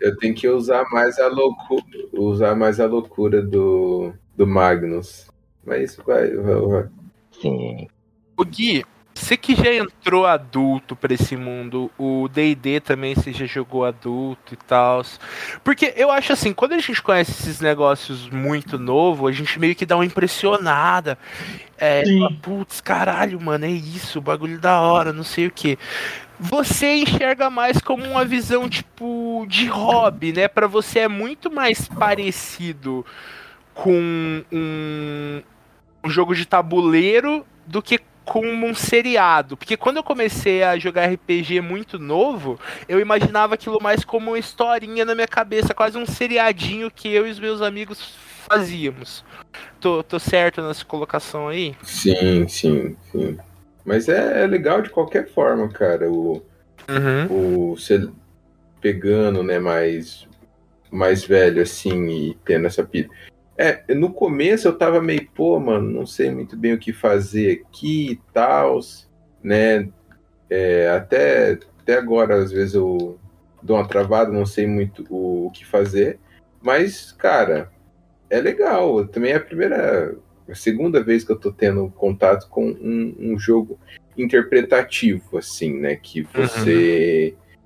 Eu 0.00 0.16
tenho 0.16 0.34
que 0.34 0.48
usar 0.48 0.84
mais 0.90 1.18
a 1.18 1.28
loucura, 1.28 1.84
usar 2.12 2.54
mais 2.54 2.80
a 2.80 2.86
loucura 2.86 3.42
do, 3.42 4.12
do 4.36 4.46
Magnus. 4.46 5.28
Mas 5.64 5.92
isso 5.92 6.02
vai, 6.06 6.30
vai, 6.34 6.54
vai. 6.54 6.88
Sim. 7.40 7.88
O 8.36 8.44
Gui, 8.44 8.84
você 9.16 9.34
que 9.36 9.54
já 9.54 9.72
entrou 9.72 10.26
adulto 10.26 10.94
para 10.94 11.14
esse 11.14 11.36
mundo, 11.36 11.90
o 11.98 12.28
D&D 12.28 12.80
também 12.80 13.14
você 13.14 13.32
já 13.32 13.46
jogou 13.46 13.84
adulto 13.84 14.52
e 14.52 14.56
tal. 14.56 15.02
Porque 15.64 15.94
eu 15.96 16.10
acho 16.10 16.34
assim, 16.34 16.52
quando 16.52 16.72
a 16.74 16.78
gente 16.78 17.02
conhece 17.02 17.30
esses 17.30 17.60
negócios 17.60 18.28
muito 18.28 18.78
novo, 18.78 19.26
a 19.26 19.32
gente 19.32 19.58
meio 19.58 19.74
que 19.74 19.86
dá 19.86 19.96
uma 19.96 20.04
impressionada. 20.04 21.18
É, 21.78 22.04
putz, 22.42 22.80
caralho, 22.80 23.40
mano, 23.40 23.64
é 23.64 23.70
isso, 23.70 24.20
bagulho 24.20 24.58
da 24.60 24.80
hora, 24.80 25.12
não 25.12 25.24
sei 25.24 25.46
o 25.46 25.50
que 25.50 25.78
você 26.38 26.94
enxerga 26.96 27.48
mais 27.48 27.78
como 27.78 28.04
uma 28.04 28.24
visão 28.24 28.68
tipo 28.68 29.46
de 29.48 29.66
hobby, 29.66 30.32
né? 30.32 30.48
Para 30.48 30.66
você 30.66 31.00
é 31.00 31.08
muito 31.08 31.50
mais 31.50 31.88
parecido 31.88 33.04
com 33.74 34.42
um, 34.52 35.42
um 36.04 36.10
jogo 36.10 36.34
de 36.34 36.46
tabuleiro 36.46 37.46
do 37.66 37.82
que 37.82 38.00
com 38.24 38.44
um 38.44 38.74
seriado. 38.74 39.56
Porque 39.56 39.76
quando 39.76 39.98
eu 39.98 40.02
comecei 40.02 40.62
a 40.62 40.76
jogar 40.76 41.06
RPG 41.06 41.60
muito 41.60 41.98
novo, 41.98 42.58
eu 42.88 42.98
imaginava 42.98 43.54
aquilo 43.54 43.80
mais 43.80 44.04
como 44.04 44.32
uma 44.32 44.38
historinha 44.38 45.04
na 45.04 45.14
minha 45.14 45.28
cabeça, 45.28 45.72
quase 45.72 45.96
um 45.96 46.04
seriadinho 46.04 46.90
que 46.90 47.08
eu 47.08 47.26
e 47.26 47.30
os 47.30 47.38
meus 47.38 47.62
amigos 47.62 48.14
fazíamos. 48.48 49.24
Tô, 49.80 50.02
tô 50.02 50.18
certo 50.18 50.60
nessa 50.60 50.84
colocação 50.84 51.48
aí? 51.48 51.74
Sim, 51.82 52.48
sim, 52.48 52.96
sim. 53.12 53.38
Mas 53.86 54.08
é, 54.08 54.42
é 54.42 54.46
legal 54.48 54.82
de 54.82 54.90
qualquer 54.90 55.28
forma, 55.28 55.68
cara. 55.68 56.10
O, 56.10 56.42
uhum. 56.88 57.70
o 57.70 57.76
você 57.76 58.08
pegando, 58.80 59.42
né, 59.42 59.58
mais, 59.60 60.28
mais 60.90 61.24
velho 61.24 61.62
assim 61.62 62.08
e 62.08 62.34
tendo 62.44 62.66
essa 62.66 62.82
pira. 62.82 63.08
É, 63.56 63.94
no 63.94 64.12
começo 64.12 64.68
eu 64.68 64.76
tava 64.76 65.00
meio, 65.00 65.26
pô, 65.30 65.58
mano, 65.58 65.90
não 65.90 66.04
sei 66.04 66.30
muito 66.30 66.56
bem 66.56 66.74
o 66.74 66.78
que 66.78 66.92
fazer 66.92 67.62
aqui 67.64 68.10
e 68.10 68.16
tal, 68.34 68.80
né? 69.42 69.88
É, 70.50 70.90
até, 70.90 71.58
até 71.80 71.96
agora, 71.96 72.36
às 72.36 72.52
vezes 72.52 72.74
eu 72.74 73.18
dou 73.62 73.76
uma 73.76 73.88
travada, 73.88 74.30
não 74.30 74.44
sei 74.44 74.66
muito 74.66 75.06
o, 75.08 75.46
o 75.46 75.50
que 75.52 75.64
fazer. 75.64 76.18
Mas, 76.60 77.12
cara, 77.12 77.70
é 78.28 78.40
legal. 78.40 79.06
Também 79.06 79.32
é 79.32 79.36
a 79.36 79.40
primeira 79.40 80.14
a 80.48 80.54
segunda 80.54 81.02
vez 81.02 81.24
que 81.24 81.32
eu 81.32 81.38
tô 81.38 81.50
tendo 81.50 81.88
contato 81.96 82.48
com 82.48 82.68
um, 82.68 83.14
um 83.18 83.38
jogo 83.38 83.78
interpretativo, 84.16 85.38
assim, 85.38 85.78
né? 85.78 85.96
Que 85.96 86.20
uhum. 86.20 86.26
você 86.34 87.34
uhum. 87.34 87.58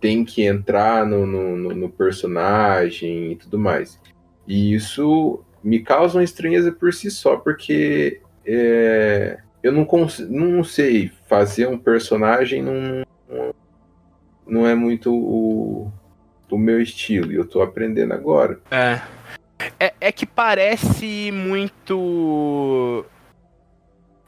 tem 0.00 0.24
que 0.24 0.42
entrar 0.42 1.06
no, 1.06 1.26
no, 1.26 1.56
no, 1.74 1.88
personagem 1.88 3.32
e 3.32 3.36
tudo 3.36 3.58
mais. 3.58 4.00
E 4.46 4.74
isso 4.74 5.42
me 5.62 5.80
causa 5.80 6.18
uma 6.18 6.24
estranheza 6.24 6.70
por 6.70 6.92
si 6.92 7.10
só, 7.10 7.36
porque 7.36 8.20
é, 8.46 9.38
eu 9.62 9.72
não, 9.72 9.86
não 10.28 10.64
sei 10.64 11.10
fazer 11.28 11.66
um 11.66 11.78
personagem 11.78 12.62
não, 12.62 13.04
não 14.46 14.66
é 14.66 14.74
muito 14.74 15.14
o, 15.14 15.92
o 16.50 16.58
meu 16.58 16.80
estilo, 16.80 17.30
e 17.32 17.34
eu 17.34 17.44
tô 17.44 17.60
aprendendo 17.60 18.14
agora. 18.14 18.60
É. 18.70 19.00
É, 19.78 19.92
é 20.00 20.12
que 20.12 20.26
parece 20.26 21.30
muito. 21.32 23.04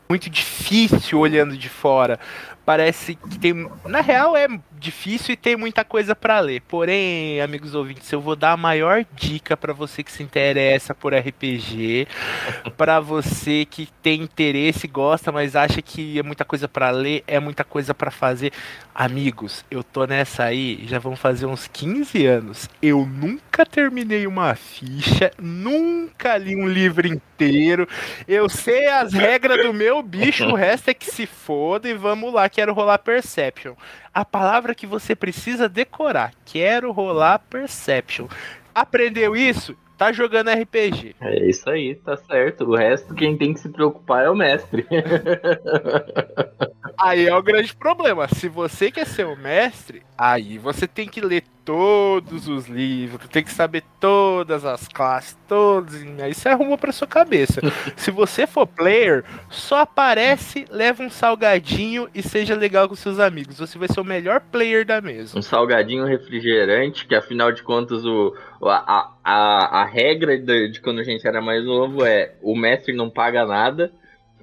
Muito 0.09 0.29
difícil 0.29 1.19
olhando 1.21 1.57
de 1.57 1.69
fora. 1.69 2.19
Parece 2.65 3.15
que 3.15 3.39
tem. 3.39 3.71
Na 3.85 4.01
real, 4.01 4.37
é 4.37 4.49
difícil 4.81 5.35
e 5.35 5.37
tem 5.37 5.57
muita 5.57 5.85
coisa 5.85 6.17
para 6.17 6.41
ler. 6.41 6.63
Porém, 6.63 7.41
amigos 7.41 7.75
ouvintes, 7.75 8.11
eu 8.11 8.21
vou 8.21 8.35
dar 8.35 8.53
a 8.53 8.57
maior 8.57 9.05
dica 9.15 9.57
para 9.57 9.73
você 9.73 10.03
que 10.03 10.11
se 10.11 10.23
interessa 10.23 10.95
por 10.95 11.15
RPG, 11.15 12.09
para 12.77 12.99
você 12.99 13.65
que 13.65 13.89
tem 14.03 14.23
interesse, 14.23 14.89
gosta, 14.89 15.31
mas 15.31 15.55
acha 15.55 15.83
que 15.83 16.19
é 16.19 16.23
muita 16.23 16.45
coisa 16.45 16.67
para 16.67 16.91
ler, 16.91 17.23
é 17.27 17.39
muita 17.39 17.63
coisa 17.63 17.95
para 17.95 18.11
fazer. 18.11 18.53
Amigos, 18.95 19.65
eu 19.71 19.85
tô 19.85 20.07
nessa 20.07 20.45
aí, 20.45 20.85
já 20.87 20.99
vão 20.99 21.15
fazer 21.15 21.47
uns 21.47 21.69
15 21.69 22.27
anos. 22.27 22.69
Eu 22.81 23.07
nunca 23.07 23.67
terminei 23.67 24.27
uma 24.27 24.55
ficha, 24.55 25.31
nunca 25.39 26.37
li 26.39 26.57
um 26.57 26.67
livro 26.67 27.07
inteiro. 27.07 27.87
Eu 28.27 28.49
sei 28.49 28.87
as 28.89 29.13
regras 29.13 29.65
do 29.65 29.75
meu 29.75 30.03
bicho, 30.03 30.45
o 30.47 30.55
resto 30.55 30.89
é 30.89 30.95
que 30.95 31.07
se 31.07 31.27
foda 31.27 31.89
e 31.89 31.95
vamos 31.95 32.33
lá, 32.33 32.49
quero 32.49 32.73
rolar 32.73 32.99
Perception 32.99 33.75
a 34.13 34.25
palavra 34.25 34.75
que 34.75 34.87
você 34.87 35.15
precisa 35.15 35.69
decorar. 35.69 36.33
Quero 36.45 36.93
rolar 36.93 37.39
Perception. 37.39 38.27
Aprendeu 38.75 39.37
isso? 39.37 39.77
Tá 39.97 40.13
jogando 40.13 40.51
RPG. 40.51 41.15
É 41.21 41.47
isso 41.47 41.69
aí, 41.69 41.95
tá 41.95 42.17
certo. 42.17 42.65
O 42.65 42.75
resto, 42.75 43.15
quem 43.15 43.37
tem 43.37 43.53
que 43.53 43.61
se 43.61 43.69
preocupar 43.69 44.25
é 44.25 44.31
o 44.31 44.35
mestre. 44.35 44.87
aí 46.99 47.27
é 47.27 47.37
o 47.37 47.43
grande 47.43 47.77
problema. 47.77 48.27
Se 48.29 48.49
você 48.49 48.91
quer 48.91 49.07
ser 49.07 49.27
o 49.27 49.37
mestre, 49.37 50.03
aí 50.17 50.57
você 50.57 50.89
tem 50.89 51.07
que 51.07 51.21
ler 51.21 51.45
todos 51.65 52.49
os 52.49 52.67
livros, 52.67 53.29
tem 53.29 53.43
que 53.43 53.53
saber 53.53 53.83
todas 53.99 54.65
as 54.65 54.89
classes, 54.89 55.37
todos. 55.49 55.95
Aí 56.21 56.35
você 56.35 56.49
arruma 56.49 56.77
pra 56.77 56.93
sua 56.93 57.07
cabeça. 57.07 57.61
Se 57.97 58.11
você 58.11 58.47
for 58.47 58.67
player, 58.67 59.25
só 59.49 59.81
aparece, 59.81 60.65
leva 60.71 61.03
um 61.03 61.11
salgadinho 61.11 62.09
e 62.15 62.23
seja 62.23 62.55
legal 62.55 62.89
com 62.89 62.95
seus 62.95 63.19
amigos. 63.19 63.59
Você 63.59 63.79
vai 63.79 63.89
ser 63.89 64.01
o 64.01 64.05
melhor 64.05 64.41
player 64.41 64.85
da 64.85 65.01
mesa. 65.01 65.39
Um 65.39 65.43
salgadinho 65.43 66.05
refrigerante, 66.05 67.07
que 67.07 67.15
afinal 67.15 67.53
de 67.53 67.63
contas 67.63 68.05
o, 68.05 68.35
a, 68.63 69.13
a, 69.25 69.81
a 69.83 69.85
regra 69.85 70.39
de, 70.39 70.69
de 70.69 70.81
quando 70.81 71.01
a 71.01 71.05
gente 71.05 71.27
era 71.27 71.41
mais 71.41 71.65
novo 71.65 72.05
é 72.05 72.35
o 72.43 72.57
mestre 72.57 72.95
não 72.95 73.11
paga 73.11 73.45
nada, 73.47 73.93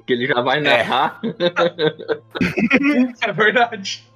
que 0.07 0.13
ele 0.13 0.25
já 0.25 0.41
vai 0.41 0.59
é. 0.59 0.61
narrar. 0.61 1.19
É, 3.21 3.27
é 3.29 3.33
verdade. 3.33 4.07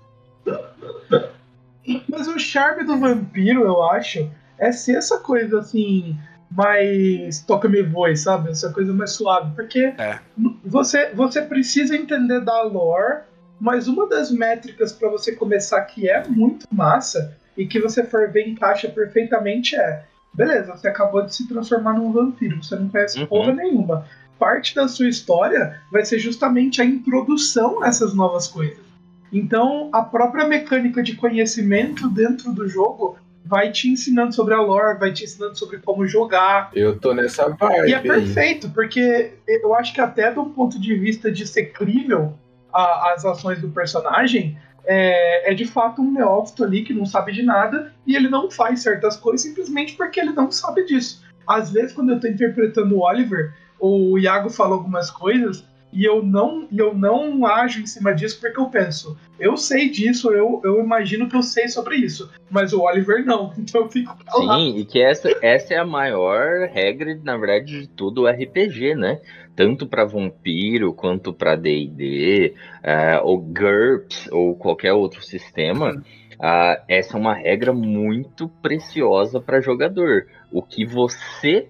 Mas 2.07 2.27
o 2.27 2.37
charme 2.39 2.83
do 2.83 2.97
vampiro, 2.97 3.63
eu 3.63 3.83
acho, 3.83 4.29
é 4.57 4.71
ser 4.71 4.97
essa 4.97 5.17
coisa 5.19 5.59
assim, 5.59 6.17
mais 6.51 7.41
toca-me 7.41 7.81
voz, 7.81 8.21
sabe? 8.21 8.51
Essa 8.51 8.71
coisa 8.71 8.93
mais 8.93 9.11
suave. 9.11 9.55
Porque 9.55 9.93
é. 9.97 10.19
você, 10.63 11.11
você 11.13 11.41
precisa 11.41 11.95
entender 11.95 12.41
da 12.41 12.61
lore, 12.63 13.21
mas 13.59 13.87
uma 13.87 14.07
das 14.07 14.31
métricas 14.31 14.91
para 14.91 15.09
você 15.09 15.33
começar 15.33 15.81
que 15.81 16.09
é 16.09 16.27
muito 16.27 16.67
massa 16.71 17.37
e 17.57 17.65
que 17.65 17.79
você 17.79 18.03
for 18.03 18.29
ver 18.29 18.47
encaixa 18.47 18.87
perfeitamente 18.89 19.75
é. 19.75 20.03
Beleza, 20.33 20.75
você 20.75 20.87
acabou 20.87 21.25
de 21.25 21.35
se 21.35 21.47
transformar 21.47 21.93
num 21.93 22.11
vampiro, 22.11 22.63
você 22.63 22.75
não 22.75 22.87
conhece 22.87 23.19
uhum. 23.19 23.27
porra 23.27 23.53
nenhuma. 23.53 24.05
Parte 24.39 24.73
da 24.73 24.87
sua 24.87 25.07
história 25.07 25.79
vai 25.91 26.05
ser 26.05 26.19
justamente 26.19 26.81
a 26.81 26.85
introdução 26.85 27.83
a 27.83 27.87
essas 27.87 28.13
novas 28.13 28.47
coisas. 28.47 28.90
Então, 29.31 29.89
a 29.93 30.01
própria 30.01 30.45
mecânica 30.45 31.01
de 31.01 31.15
conhecimento 31.15 32.09
dentro 32.09 32.51
do 32.51 32.67
jogo 32.67 33.17
vai 33.45 33.71
te 33.71 33.89
ensinando 33.89 34.33
sobre 34.33 34.53
a 34.53 34.61
lore, 34.61 34.99
vai 34.99 35.11
te 35.11 35.23
ensinando 35.23 35.57
sobre 35.57 35.77
como 35.77 36.07
jogar. 36.07 36.69
Eu 36.73 36.99
tô 36.99 37.13
nessa 37.13 37.49
vibe. 37.49 37.89
E 37.89 37.93
é 37.93 37.99
perfeito, 37.99 38.69
porque 38.69 39.33
eu 39.47 39.73
acho 39.75 39.93
que 39.93 40.01
até 40.01 40.31
do 40.31 40.45
ponto 40.45 40.79
de 40.79 40.95
vista 40.95 41.31
de 41.31 41.47
ser 41.47 41.67
crível 41.67 42.33
a, 42.73 43.13
as 43.13 43.25
ações 43.25 43.59
do 43.59 43.69
personagem, 43.69 44.57
é, 44.85 45.51
é, 45.51 45.53
de 45.53 45.65
fato 45.65 46.01
um 46.01 46.11
neófito 46.11 46.63
ali 46.63 46.83
que 46.83 46.93
não 46.93 47.05
sabe 47.05 47.31
de 47.31 47.43
nada 47.43 47.93
e 48.05 48.15
ele 48.15 48.29
não 48.29 48.49
faz 48.49 48.81
certas 48.81 49.15
coisas 49.15 49.41
simplesmente 49.41 49.93
porque 49.95 50.19
ele 50.19 50.31
não 50.31 50.51
sabe 50.51 50.85
disso. 50.85 51.23
Às 51.47 51.71
vezes, 51.71 51.93
quando 51.93 52.11
eu 52.11 52.19
tô 52.19 52.27
interpretando 52.27 52.95
o 52.95 53.03
Oliver, 53.03 53.53
o 53.79 54.17
Iago 54.17 54.49
fala 54.49 54.75
algumas 54.75 55.09
coisas 55.09 55.65
e 55.91 56.05
eu 56.05 56.23
não 56.23 56.67
e 56.71 56.79
eu 56.79 56.93
não 56.93 57.45
ajo 57.45 57.81
em 57.81 57.85
cima 57.85 58.13
disso 58.13 58.39
porque 58.39 58.59
eu 58.59 58.67
penso, 58.67 59.17
eu 59.39 59.57
sei 59.57 59.89
disso, 59.89 60.31
eu, 60.31 60.61
eu 60.63 60.79
imagino 60.79 61.27
que 61.27 61.35
eu 61.35 61.43
sei 61.43 61.67
sobre 61.67 61.95
isso, 61.95 62.29
mas 62.49 62.73
o 62.73 62.81
Oliver 62.81 63.25
não, 63.25 63.53
então 63.57 63.81
eu 63.81 63.89
fico 63.89 64.15
calado. 64.23 64.59
Sim, 64.59 64.77
e 64.77 64.85
que 64.85 65.01
essa, 65.01 65.29
essa 65.41 65.73
é 65.73 65.77
a 65.77 65.85
maior 65.85 66.69
regra, 66.69 67.19
na 67.23 67.37
verdade, 67.37 67.81
de 67.81 67.87
todo 67.87 68.21
o 68.21 68.27
RPG, 68.27 68.95
né? 68.95 69.19
Tanto 69.55 69.85
para 69.85 70.05
vampiro 70.05 70.93
quanto 70.93 71.33
para 71.33 71.55
D&D, 71.55 72.53
uh, 72.83 73.25
ou 73.25 73.37
GURPS 73.37 74.29
ou 74.31 74.55
qualquer 74.55 74.93
outro 74.93 75.21
sistema. 75.21 75.91
Uh, 75.91 76.81
essa 76.87 77.17
é 77.17 77.19
uma 77.19 77.35
regra 77.35 77.73
muito 77.73 78.47
preciosa 78.47 79.39
para 79.39 79.61
jogador. 79.61 80.25
O 80.51 80.63
que 80.63 80.85
você 80.85 81.67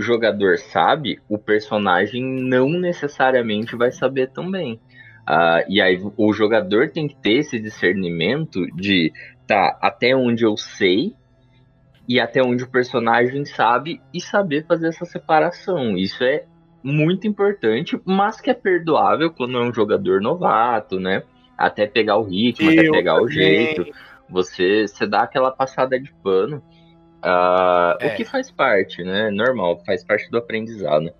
jogador 0.00 0.58
sabe, 0.58 1.18
o 1.28 1.38
personagem 1.38 2.22
não 2.22 2.68
necessariamente 2.68 3.76
vai 3.76 3.90
saber 3.90 4.30
também. 4.30 4.80
Uh, 5.28 5.62
e 5.68 5.80
aí 5.80 6.00
o 6.16 6.32
jogador 6.32 6.90
tem 6.90 7.06
que 7.06 7.16
ter 7.16 7.38
esse 7.38 7.58
discernimento 7.60 8.66
de 8.74 9.12
tá 9.46 9.78
até 9.80 10.14
onde 10.14 10.44
eu 10.44 10.56
sei 10.56 11.14
e 12.08 12.18
até 12.18 12.42
onde 12.42 12.64
o 12.64 12.68
personagem 12.68 13.44
sabe 13.44 14.00
e 14.12 14.20
saber 14.20 14.66
fazer 14.66 14.88
essa 14.88 15.04
separação. 15.04 15.96
Isso 15.96 16.24
é 16.24 16.44
muito 16.82 17.26
importante, 17.26 18.00
mas 18.04 18.40
que 18.40 18.50
é 18.50 18.54
perdoável 18.54 19.30
quando 19.30 19.58
é 19.58 19.62
um 19.62 19.72
jogador 19.72 20.20
novato, 20.20 20.98
né? 20.98 21.22
Até 21.56 21.86
pegar 21.86 22.16
o 22.16 22.24
ritmo, 22.24 22.70
eu 22.70 22.80
até 22.80 22.90
pegar 22.90 23.14
também. 23.14 23.26
o 23.26 23.30
jeito. 23.30 23.86
Você, 24.28 24.86
você 24.88 25.06
dá 25.06 25.22
aquela 25.22 25.50
passada 25.50 26.00
de 26.00 26.12
pano. 26.22 26.62
Uh, 27.22 27.96
é. 28.00 28.08
O 28.08 28.16
que 28.16 28.24
faz 28.24 28.50
parte, 28.50 29.02
né? 29.02 29.30
Normal, 29.30 29.82
faz 29.84 30.02
parte 30.02 30.30
do 30.30 30.38
aprendizado. 30.38 31.12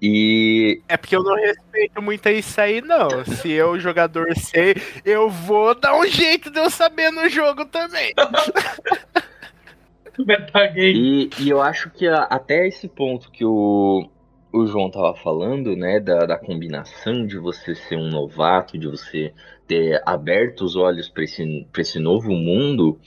E. 0.00 0.80
É 0.88 0.96
porque 0.96 1.16
eu 1.16 1.22
não 1.22 1.34
respeito 1.34 2.02
muito 2.02 2.28
isso 2.28 2.60
aí, 2.60 2.80
não. 2.80 3.24
Se 3.24 3.50
eu, 3.50 3.78
jogador, 3.80 4.28
sei, 4.36 4.74
eu 5.04 5.30
vou 5.30 5.74
dar 5.74 5.98
um 5.98 6.06
jeito 6.06 6.50
de 6.50 6.58
eu 6.58 6.70
saber 6.70 7.10
no 7.10 7.28
jogo 7.28 7.64
também. 7.64 8.12
e, 10.76 11.30
e 11.40 11.48
eu 11.48 11.60
acho 11.60 11.90
que 11.90 12.06
a, 12.06 12.24
até 12.24 12.68
esse 12.68 12.86
ponto 12.86 13.30
que 13.30 13.44
o, 13.44 14.08
o 14.52 14.66
João 14.66 14.90
tava 14.90 15.14
falando, 15.14 15.74
né, 15.74 15.98
da, 15.98 16.26
da 16.26 16.38
combinação 16.38 17.26
de 17.26 17.38
você 17.38 17.74
ser 17.74 17.96
um 17.96 18.08
novato, 18.08 18.78
de 18.78 18.86
você 18.86 19.32
ter 19.66 20.00
aberto 20.04 20.64
os 20.64 20.76
olhos 20.76 21.08
para 21.08 21.24
esse, 21.24 21.66
esse 21.78 21.98
novo 21.98 22.30
mundo, 22.30 23.00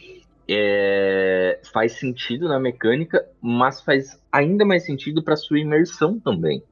é, 0.50 1.60
faz 1.74 1.94
sentido 1.94 2.48
na 2.48 2.60
mecânica, 2.60 3.28
mas 3.42 3.82
faz 3.82 4.22
ainda 4.32 4.66
mais 4.66 4.86
sentido 4.86 5.22
para 5.22 5.36
sua 5.36 5.60
imersão 5.60 6.20
também. 6.20 6.64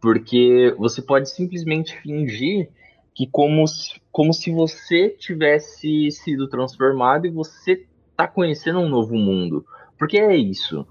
Porque 0.00 0.74
você 0.78 1.00
pode 1.02 1.30
simplesmente 1.30 1.96
fingir 2.00 2.68
que 3.14 3.26
como 3.26 3.66
se, 3.66 4.00
como 4.12 4.32
se 4.32 4.50
você 4.52 5.10
tivesse 5.10 6.10
sido 6.10 6.48
transformado 6.48 7.26
e 7.26 7.30
você 7.30 7.84
está 8.10 8.28
conhecendo 8.28 8.78
um 8.78 8.88
novo 8.88 9.16
mundo. 9.16 9.64
Porque 9.98 10.18
é 10.18 10.36
isso. 10.36 10.86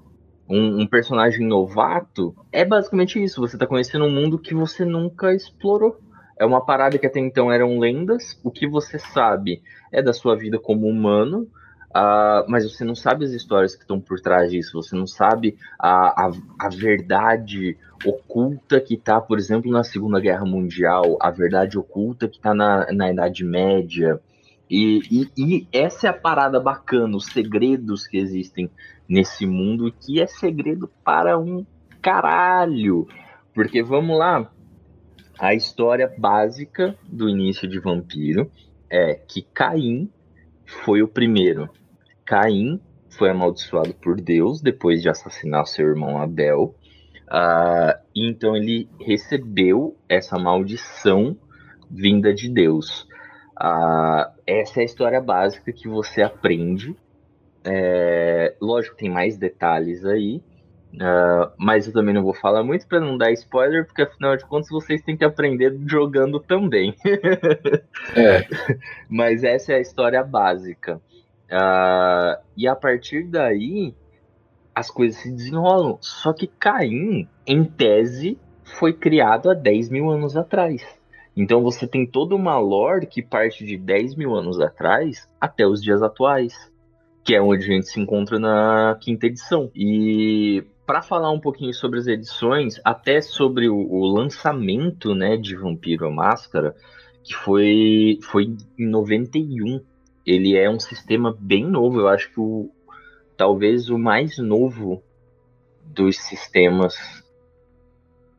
Um, 0.50 0.82
um, 0.82 0.88
personagem 0.88 1.46
novato 1.46 2.36
é 2.52 2.64
basicamente 2.66 3.22
isso. 3.22 3.42
Você 3.42 3.56
está 3.56 3.66
conhecendo 3.66 4.06
um 4.06 4.12
mundo 4.12 4.40
que 4.40 4.54
você 4.54 4.84
nunca 4.84 5.34
explorou. 5.34 6.00
É 6.38 6.46
uma 6.46 6.66
parada 6.66 6.98
que 6.98 7.08
até 7.08 7.20
então 7.20 7.52
eram 7.52 7.80
lendas. 7.80 8.40
O 8.44 8.52
que 8.52 8.68
você 8.68 9.00
sabe 9.00 9.62
é 9.92 10.02
da 10.02 10.14
sua 10.14 10.36
vida 10.36 10.60
como 10.60 10.88
humano, 10.88 11.50
Uh, 11.90 12.44
mas 12.50 12.70
você 12.70 12.84
não 12.84 12.94
sabe 12.94 13.26
as 13.26 13.32
histórias 13.32 13.76
que 13.76 13.82
estão 13.82 14.00
por 14.00 14.20
trás 14.20 14.52
disso, 14.52 14.74
você 14.74 14.96
não 14.96 15.08
sabe 15.08 15.58
a, 15.80 16.28
a, 16.28 16.32
a 16.60 16.70
verdade 16.70 17.78
oculta 18.06 18.80
que 18.80 18.96
está, 18.96 19.22
por 19.22 19.40
exemplo, 19.40 19.72
na 19.72 19.84
Segunda 19.84 20.20
Guerra 20.20 20.46
Mundial, 20.46 21.18
a 21.20 21.32
verdade 21.32 21.78
oculta 21.78 22.28
que 22.28 22.38
está 22.38 22.54
na, 22.54 22.92
na 22.92 23.12
Idade 23.12 23.44
Média. 23.44 24.20
E, 24.70 25.00
e, 25.10 25.32
e, 25.38 25.68
essa 25.72 26.08
é 26.08 26.10
a 26.10 26.14
parada 26.14 26.60
bacana, 26.60 27.16
os 27.16 27.28
segredos 27.28 28.06
que 28.06 28.18
existem 28.18 28.70
nesse 29.08 29.46
mundo, 29.46 29.92
que 29.92 30.22
é 30.22 30.28
segredo 30.28 30.90
para 31.04 31.40
um 31.40 31.66
caralho. 32.02 33.08
Porque 33.54 33.82
vamos 33.82 34.20
lá, 34.20 34.52
a 35.40 35.56
história 35.56 36.14
básica 36.18 36.96
do 37.08 37.30
início 37.30 37.68
de 37.68 37.80
Vampiro 37.80 38.52
é 38.90 39.16
que 39.16 39.42
Caim 39.42 40.10
foi 40.68 41.02
o 41.02 41.08
primeiro. 41.08 41.70
Caim 42.26 42.80
foi 43.10 43.30
amaldiçoado 43.30 43.94
por 43.96 44.20
Deus 44.20 44.62
depois 44.62 45.02
de 45.02 45.10
assassinar 45.10 45.66
seu 45.66 45.88
irmão 45.88 46.22
Abel. 46.22 46.76
Uh, 47.28 47.98
então 48.16 48.56
ele 48.56 48.88
recebeu 49.00 49.98
essa 50.08 50.38
maldição 50.38 51.36
vinda 51.90 52.34
de 52.34 52.50
Deus. 52.50 53.08
Uh, 53.60 54.30
essa 54.46 54.80
é 54.80 54.82
a 54.82 54.86
história 54.86 55.22
básica 55.22 55.72
que 55.72 55.88
você 55.88 56.22
aprende. 56.22 56.96
É, 57.70 58.56
lógico, 58.62 58.96
tem 58.96 59.10
mais 59.10 59.36
detalhes 59.38 60.06
aí, 60.06 60.42
uh, 60.94 61.52
mas 61.58 61.88
eu 61.88 61.94
também 61.94 62.14
não 62.14 62.24
vou 62.24 62.34
falar 62.34 62.64
muito 62.64 62.88
para 62.88 63.00
não 63.00 63.18
dar 63.18 63.32
spoiler, 63.32 63.86
porque 63.86 64.02
afinal 64.02 64.36
de 64.36 64.46
contas 64.46 64.70
vocês 64.70 65.02
têm 65.02 65.18
que 65.18 65.26
aprender 65.26 65.78
jogando 65.86 66.40
também. 66.40 66.96
é. 68.16 68.48
Mas 69.10 69.44
essa 69.44 69.74
é 69.74 69.76
a 69.76 69.82
história 69.82 70.24
básica. 70.24 71.02
Uh, 71.50 72.42
e 72.56 72.68
a 72.68 72.76
partir 72.76 73.24
daí, 73.24 73.94
as 74.76 74.92
coisas 74.92 75.20
se 75.22 75.32
desenrolam. 75.32 75.98
Só 76.02 76.34
que 76.34 76.48
Caim, 76.48 77.28
em 77.46 77.64
tese, 77.64 78.38
foi 78.64 78.94
criado 78.94 79.50
há 79.50 79.54
10 79.54 79.90
mil 79.90 80.10
anos 80.10 80.36
atrás. 80.38 80.86
Então 81.36 81.62
você 81.62 81.88
tem 81.88 82.06
toda 82.06 82.36
uma 82.36 82.58
lore 82.58 83.08
que 83.08 83.22
parte 83.22 83.66
de 83.66 83.78
10 83.78 84.16
mil 84.16 84.36
anos 84.36 84.60
atrás 84.60 85.30
até 85.40 85.66
os 85.66 85.82
dias 85.82 86.02
atuais. 86.02 86.54
Que 87.24 87.36
é 87.36 87.42
onde 87.42 87.64
a 87.66 87.68
gente 87.68 87.88
se 87.88 88.00
encontra 88.00 88.40
na 88.40 88.98
quinta 89.02 89.28
edição. 89.28 89.72
E 89.76 90.64
para 90.88 91.04
falar 91.04 91.30
um 91.30 91.40
pouquinho 91.40 91.74
sobre 91.74 92.00
as 92.00 92.08
edições, 92.08 92.82
até 92.84 93.22
sobre 93.22 93.70
o, 93.70 93.76
o 93.76 94.08
lançamento 94.08 95.14
né, 95.14 95.38
de 95.38 95.56
Vampiro 95.56 96.08
a 96.08 96.12
Máscara, 96.12 96.76
que 97.24 97.36
foi, 97.36 98.18
foi 98.24 98.56
em 98.80 98.88
91 98.88 99.82
ele 100.28 100.58
é 100.58 100.70
um 100.70 100.80
sistema 100.80 101.34
bem 101.40 101.66
novo. 101.66 102.02
Eu 102.02 102.10
acho 102.10 102.30
que 102.30 102.40
o, 102.40 102.70
talvez 103.38 103.90
o 103.90 103.98
mais 103.98 104.38
novo 104.38 105.02
dos 105.86 106.18
sistemas 106.18 107.24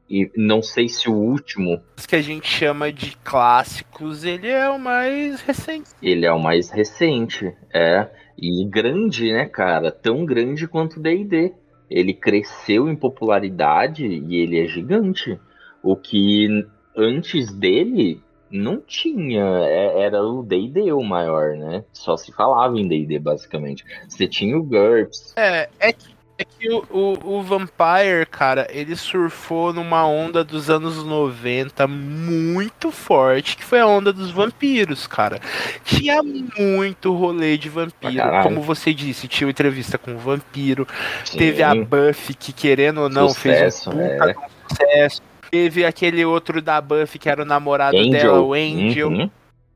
E 0.08 0.30
não 0.36 0.62
sei 0.62 0.86
se 0.86 1.08
o 1.08 1.14
último. 1.14 1.80
Os 1.96 2.04
que 2.04 2.14
a 2.14 2.20
gente 2.20 2.46
chama 2.46 2.92
de 2.92 3.16
clássicos, 3.24 4.22
ele 4.22 4.48
é 4.48 4.68
o 4.68 4.78
mais 4.78 5.40
recente. 5.40 5.88
Ele 6.02 6.26
é 6.26 6.32
o 6.32 6.38
mais 6.38 6.70
recente, 6.70 7.56
é. 7.72 8.06
E 8.36 8.64
grande, 8.66 9.32
né, 9.32 9.46
cara? 9.46 9.90
Tão 9.90 10.26
grande 10.26 10.68
quanto 10.68 11.00
o 11.00 11.02
DD. 11.02 11.54
Ele 11.90 12.12
cresceu 12.12 12.88
em 12.88 12.96
popularidade 12.96 14.06
e 14.06 14.36
ele 14.36 14.60
é 14.60 14.66
gigante. 14.66 15.38
O 15.82 15.96
que 15.96 16.66
antes 16.96 17.52
dele 17.52 18.20
não 18.50 18.80
tinha. 18.80 19.44
É, 19.64 20.02
era 20.02 20.22
o 20.22 20.42
DD 20.42 20.92
o 20.92 21.02
maior, 21.02 21.56
né? 21.56 21.84
Só 21.92 22.16
se 22.16 22.32
falava 22.32 22.78
em 22.78 22.88
DD, 22.88 23.18
basicamente. 23.18 23.84
Você 24.08 24.26
tinha 24.26 24.56
o 24.56 24.62
GURPS. 24.62 25.34
É, 25.36 25.68
é 25.78 25.92
que 25.92 26.17
é 26.38 26.44
que 26.44 26.70
o, 26.70 26.84
o, 26.88 27.38
o, 27.38 27.42
Vampire, 27.42 28.24
cara, 28.30 28.68
ele 28.70 28.94
surfou 28.94 29.72
numa 29.72 30.06
onda 30.06 30.44
dos 30.44 30.70
anos 30.70 31.04
90 31.04 31.84
muito 31.88 32.92
forte, 32.92 33.56
que 33.56 33.64
foi 33.64 33.80
a 33.80 33.86
onda 33.86 34.12
dos 34.12 34.30
vampiros, 34.30 35.08
cara. 35.08 35.40
Tinha 35.84 36.22
muito 36.22 37.12
rolê 37.12 37.58
de 37.58 37.68
vampiro. 37.68 38.22
Ah, 38.22 38.44
Como 38.44 38.62
você 38.62 38.94
disse, 38.94 39.26
tinha 39.26 39.50
entrevista 39.50 39.98
com 39.98 40.14
o 40.14 40.18
vampiro. 40.18 40.86
Sim. 41.24 41.38
Teve 41.38 41.60
a 41.60 41.74
Buffy, 41.74 42.34
que 42.34 42.52
querendo 42.52 43.02
ou 43.02 43.08
não, 43.08 43.28
sucesso, 43.30 43.90
fez 43.90 43.96
um 43.96 44.24
é. 44.24 44.34
sucesso. 44.68 45.22
Teve 45.50 45.84
aquele 45.84 46.24
outro 46.24 46.62
da 46.62 46.80
Buffy 46.80 47.18
que 47.18 47.28
era 47.28 47.42
o 47.42 47.44
namorado 47.44 47.96
Angel. 47.96 48.12
dela, 48.12 48.40
o 48.40 48.54
Angel. 48.54 49.08
Uhum. 49.08 49.30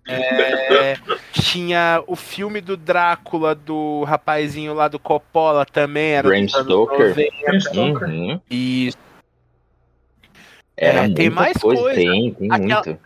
É, 0.06 0.96
tinha 1.32 2.02
o 2.06 2.16
filme 2.16 2.60
do 2.60 2.76
Drácula 2.76 3.54
do 3.54 4.02
rapazinho 4.04 4.74
lá 4.74 4.88
do 4.88 4.98
Coppola 4.98 5.64
também, 5.64 6.12
era 6.12 6.28
Bram 6.28 6.48
Stoker. 6.48 7.14
Uhum. 7.74 8.40
Isso. 8.50 8.98
Era 10.76 11.04
é, 11.04 11.14
tem 11.14 11.30
mais 11.30 11.56
coisa. 11.56 11.82
coisa. 11.82 11.96
Tem, 11.96 12.34
tem 12.34 12.52
aquela, 12.52 12.82
muito. 12.84 13.00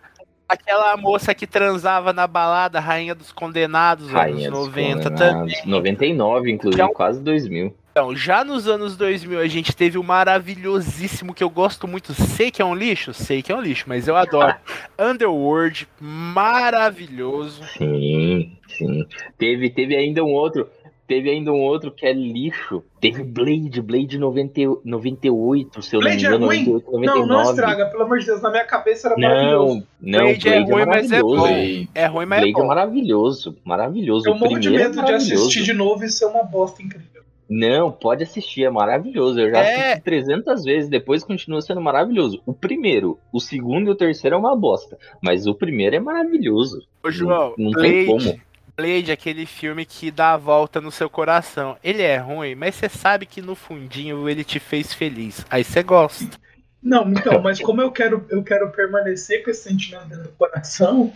Aquela 0.49 0.97
moça 0.97 1.35
que 1.35 1.45
transava 1.45 2.13
na 2.13 2.25
balada, 2.25 2.79
Rainha 2.79 3.13
dos 3.13 3.31
Condenados, 3.31 4.09
Rainha 4.09 4.47
anos 4.47 4.67
90 4.67 5.11
também. 5.11 5.55
99, 5.65 6.51
inclusive, 6.51 6.81
então, 6.81 6.93
quase 6.93 7.21
2000. 7.21 7.75
Então, 7.97 8.15
já 8.15 8.43
nos 8.43 8.67
anos 8.67 8.95
2000 8.95 9.39
a 9.39 9.47
gente 9.47 9.75
teve 9.75 9.97
o 9.97 10.03
maravilhosíssimo 10.03 11.33
que 11.33 11.43
eu 11.43 11.49
gosto 11.49 11.87
muito. 11.87 12.13
Sei 12.13 12.51
que 12.51 12.61
é 12.61 12.65
um 12.65 12.75
lixo? 12.75 13.11
Sei 13.11 13.41
que 13.41 13.51
é 13.51 13.55
um 13.55 13.59
lixo, 13.59 13.85
mas 13.87 14.07
eu 14.07 14.15
adoro. 14.15 14.53
Underworld, 14.99 15.87
maravilhoso. 15.99 17.63
Sim, 17.75 18.55
sim. 18.67 19.03
Teve, 19.35 19.71
teve 19.71 19.95
ainda 19.95 20.23
um 20.23 20.31
outro. 20.31 20.69
Teve 21.07 21.31
ainda 21.31 21.51
um 21.51 21.59
outro 21.59 21.89
que 21.89 22.05
é 22.05 22.13
lixo. 22.13 22.83
Teve 23.01 23.23
Blade, 23.23 23.81
Blade 23.81 24.19
90, 24.19 24.61
98, 24.83 25.81
se 25.81 25.95
eu 25.95 26.01
Blade 26.01 26.23
não 26.29 26.31
me 26.31 26.35
engano. 26.35 26.45
É 26.45 26.47
ruim? 26.47 26.65
98, 26.65 26.91
99. 26.91 27.19
Não, 27.19 27.25
não 27.27 27.49
estraga, 27.49 27.85
pelo 27.87 28.03
amor 28.03 28.19
de 28.19 28.25
Deus. 28.27 28.41
Na 28.43 28.51
minha 28.51 28.65
cabeça 28.65 29.07
era 29.07 29.15
não, 29.17 29.27
maravilhoso. 29.27 29.87
Não, 29.99 30.19
Blade, 30.19 30.49
é 30.49 30.51
Blade 30.51 30.51
é 30.51 30.73
ruim, 30.73 30.81
é 30.81 30.85
mas 30.85 31.11
é 31.11 31.21
bom. 31.21 31.47
É 31.95 32.05
ruim, 32.05 32.25
mas 32.27 32.39
Blade 32.41 32.49
é 32.49 32.53
bom. 32.53 32.63
é 32.63 32.67
maravilhoso, 32.67 33.57
maravilhoso. 33.63 34.29
Eu 34.29 34.35
morro 34.35 34.59
de 34.59 34.67
é 34.67 34.71
medo 34.71 34.99
é 34.99 35.03
de 35.03 35.13
assistir 35.13 35.63
de 35.63 35.73
novo 35.73 36.03
e 36.03 36.09
ser 36.09 36.25
uma 36.25 36.43
bosta 36.43 36.83
incrível. 36.83 37.06
Não, 37.49 37.91
pode 37.91 38.23
assistir, 38.23 38.65
é 38.65 38.69
maravilhoso. 38.69 39.39
Eu 39.39 39.49
já 39.51 39.59
é. 39.59 39.91
assisti 39.91 40.03
300 40.03 40.63
vezes, 40.63 40.89
depois 40.89 41.23
continua 41.23 41.61
sendo 41.61 41.81
maravilhoso. 41.81 42.41
O 42.45 42.53
primeiro, 42.53 43.19
o 43.31 43.39
segundo 43.39 43.87
e 43.87 43.91
o 43.91 43.95
terceiro 43.95 44.35
é 44.35 44.39
uma 44.39 44.55
bosta, 44.55 44.97
mas 45.21 45.47
o 45.47 45.55
primeiro 45.55 45.95
é 45.95 45.99
maravilhoso. 45.99 46.85
Ô, 47.03 47.09
João, 47.09 47.53
não, 47.57 47.65
não 47.65 47.71
Blade, 47.71 47.89
tem 47.89 48.05
como. 48.05 48.41
Blade, 48.75 49.11
aquele 49.11 49.45
filme 49.45 49.85
que 49.85 50.11
dá 50.11 50.33
a 50.33 50.37
volta 50.37 50.81
no 50.81 50.91
seu 50.91 51.09
coração. 51.09 51.77
Ele 51.83 52.03
é 52.03 52.17
ruim, 52.17 52.53
mas 52.53 52.75
você 52.75 52.89
sabe 52.89 53.25
que 53.25 53.41
no 53.41 53.55
fundinho 53.55 54.27
ele 54.29 54.43
te 54.43 54.59
fez 54.59 54.93
feliz. 54.93 55.45
Aí 55.49 55.63
você 55.63 55.81
gosta. 55.81 56.37
Não, 56.83 57.09
então, 57.09 57.41
mas 57.41 57.59
como 57.59 57.81
eu 57.81 57.91
quero, 57.91 58.25
eu 58.29 58.43
quero 58.43 58.69
permanecer 58.71 59.43
com 59.43 59.49
esse 59.49 59.63
sentimento 59.63 60.09
dentro 60.09 60.25
do 60.25 60.29
coração, 60.29 61.11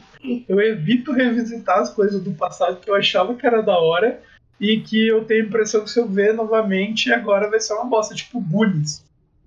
eu 0.48 0.60
evito 0.60 1.12
revisitar 1.12 1.80
as 1.80 1.94
coisas 1.94 2.22
do 2.22 2.32
passado 2.32 2.80
que 2.80 2.90
eu 2.90 2.96
achava 2.96 3.36
que 3.36 3.46
era 3.46 3.62
da 3.62 3.78
hora 3.78 4.22
e 4.62 4.80
que 4.80 5.07
eu 5.07 5.26
tenho 5.26 5.43
a 5.43 5.47
impressão 5.47 5.84
que 5.84 5.89
se 5.89 5.99
eu 5.99 6.07
ver 6.07 6.36
novamente 6.36 7.12
agora 7.12 7.49
vai 7.49 7.59
ser 7.59 7.74
uma 7.74 7.86
bosta, 7.86 8.14
tipo 8.14 8.39
Goonies. 8.39 9.03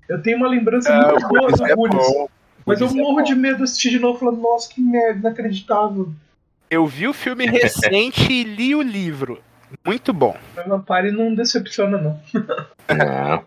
Eu 0.08 0.20
tenho 0.20 0.36
uma 0.36 0.48
lembrança 0.48 0.92
é, 0.92 1.12
muito 1.12 1.28
boa 1.28 1.52
do 1.52 1.64
é 1.64 1.74
Goonies, 1.76 2.28
mas 2.66 2.80
eu 2.80 2.88
é 2.88 2.92
morro 2.92 3.22
de 3.22 3.34
medo 3.36 3.58
de 3.58 3.62
assistir 3.62 3.90
de 3.90 4.00
novo 4.00 4.18
falando, 4.18 4.40
nossa, 4.40 4.68
que 4.68 4.80
merda, 4.80 5.20
inacreditável. 5.20 6.12
Eu 6.68 6.84
vi 6.84 7.06
o 7.06 7.14
filme 7.14 7.46
recente 7.46 8.32
e 8.32 8.42
li 8.42 8.74
o 8.74 8.82
livro. 8.82 9.40
Muito 9.86 10.12
bom. 10.12 10.36
Mas 10.56 10.66
Vampire 10.66 11.12
não 11.12 11.32
decepciona, 11.32 11.96
não. 11.96 12.20
não. 12.96 13.44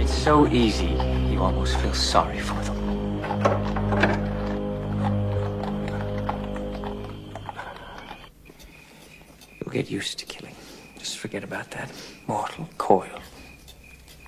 It's 0.00 0.10
so 0.10 0.46
easy, 0.46 0.88
you 1.30 1.42
almost 1.42 1.76
feel 1.78 1.94
sorry 1.94 2.40
for 2.40 2.56
them. 2.62 4.19
You'll 9.70 9.84
get 9.84 9.90
used 9.92 10.18
to 10.18 10.26
killing. 10.26 10.56
Just 10.98 11.18
forget 11.18 11.44
about 11.44 11.70
that 11.70 11.92
mortal 12.26 12.68
coil. 12.76 13.20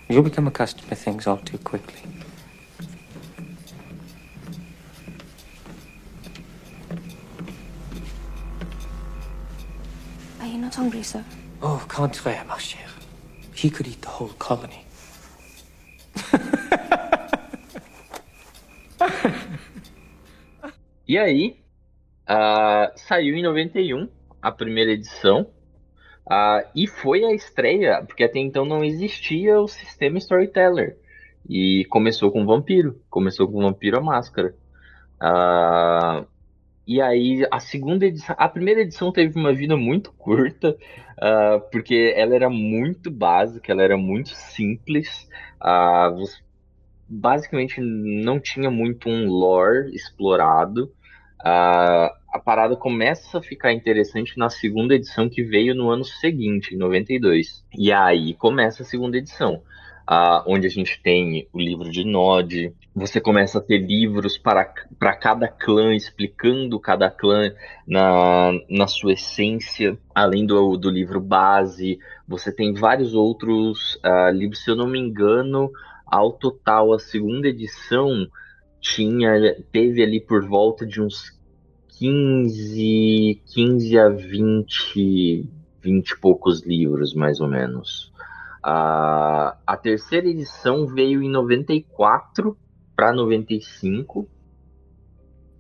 You'll 0.08 0.22
become 0.22 0.46
accustomed 0.46 0.88
to 0.88 0.94
things 0.94 1.26
all 1.26 1.38
too 1.38 1.58
quickly. 1.58 2.00
Are 10.38 10.46
you 10.46 10.58
not 10.58 10.76
hungry, 10.76 11.02
sir? 11.02 11.24
Oh, 11.60 11.84
contraire, 11.88 12.44
ma 12.46 12.54
chère. 12.54 12.78
He 13.52 13.68
could 13.68 13.88
eat 13.88 14.00
the 14.00 14.10
whole 14.10 14.32
colony. 14.38 14.84
e 21.08 21.18
aí, 21.18 21.56
uh, 22.28 22.96
saiu 22.96 23.34
em 23.34 23.42
91 23.42 24.08
a 24.42 24.50
primeira 24.50 24.90
edição. 24.90 25.46
Uh, 26.26 26.66
e 26.74 26.86
foi 26.86 27.24
a 27.24 27.32
estreia, 27.32 28.02
porque 28.04 28.24
até 28.24 28.38
então 28.38 28.64
não 28.64 28.84
existia 28.84 29.60
o 29.60 29.68
sistema 29.68 30.18
Storyteller. 30.18 30.98
E 31.48 31.84
começou 31.88 32.30
com 32.30 32.44
Vampiro. 32.44 33.00
Começou 33.08 33.48
com 33.48 33.62
Vampiro 33.62 33.98
a 33.98 34.00
Máscara. 34.00 34.54
Uh, 35.20 36.26
e 36.86 37.00
aí 37.00 37.46
a 37.50 37.60
segunda 37.60 38.04
edição. 38.04 38.34
A 38.38 38.48
primeira 38.48 38.80
edição 38.80 39.12
teve 39.12 39.38
uma 39.38 39.52
vida 39.52 39.76
muito 39.76 40.12
curta, 40.12 40.70
uh, 40.70 41.60
porque 41.70 42.12
ela 42.16 42.34
era 42.34 42.50
muito 42.50 43.10
básica, 43.10 43.72
ela 43.72 43.82
era 43.82 43.96
muito 43.96 44.30
simples. 44.30 45.28
Você, 46.16 46.42
basicamente 47.12 47.80
não 47.80 48.40
tinha 48.40 48.70
muito 48.70 49.08
um 49.08 49.28
lore 49.28 49.94
explorado. 49.94 50.90
Uh, 51.42 52.14
a 52.32 52.38
parada 52.38 52.76
começa 52.76 53.38
a 53.38 53.42
ficar 53.42 53.72
interessante 53.72 54.38
na 54.38 54.48
segunda 54.48 54.94
edição 54.94 55.28
que 55.28 55.42
veio 55.42 55.74
no 55.74 55.90
ano 55.90 56.04
seguinte, 56.04 56.74
em 56.74 56.78
92. 56.78 57.64
E 57.76 57.92
aí 57.92 58.34
começa 58.34 58.82
a 58.82 58.86
segunda 58.86 59.18
edição, 59.18 59.62
uh, 60.08 60.42
onde 60.46 60.66
a 60.66 60.70
gente 60.70 61.02
tem 61.02 61.48
o 61.52 61.58
livro 61.60 61.90
de 61.90 62.04
Nod, 62.04 62.72
você 62.94 63.20
começa 63.20 63.58
a 63.58 63.60
ter 63.60 63.78
livros 63.78 64.38
para, 64.38 64.72
para 64.98 65.16
cada 65.16 65.48
clã, 65.48 65.94
explicando 65.94 66.78
cada 66.78 67.10
clã 67.10 67.52
na, 67.86 68.52
na 68.68 68.86
sua 68.86 69.14
essência, 69.14 69.98
além 70.14 70.46
do, 70.46 70.76
do 70.76 70.90
livro 70.90 71.20
base. 71.20 71.98
Você 72.28 72.54
tem 72.54 72.72
vários 72.72 73.14
outros 73.14 73.96
uh, 73.96 74.30
livros, 74.30 74.62
se 74.62 74.70
eu 74.70 74.76
não 74.76 74.86
me 74.86 74.98
engano, 74.98 75.70
ao 76.06 76.32
total, 76.32 76.92
a 76.92 76.98
segunda 76.98 77.48
edição 77.48 78.28
tinha 78.82 79.56
teve 79.70 80.02
ali 80.02 80.20
por 80.20 80.44
volta 80.44 80.84
de 80.84 81.00
uns 81.00 81.38
15, 81.98 83.40
15 83.46 83.98
a 83.98 84.08
20, 84.08 85.48
20 85.80 86.10
e 86.10 86.16
poucos 86.18 86.62
livros, 86.62 87.14
mais 87.14 87.40
ou 87.40 87.46
menos. 87.46 88.12
A, 88.60 89.56
a 89.64 89.76
terceira 89.76 90.26
edição 90.26 90.86
veio 90.86 91.22
em 91.22 91.30
94 91.30 92.58
para 92.96 93.12
95. 93.12 94.28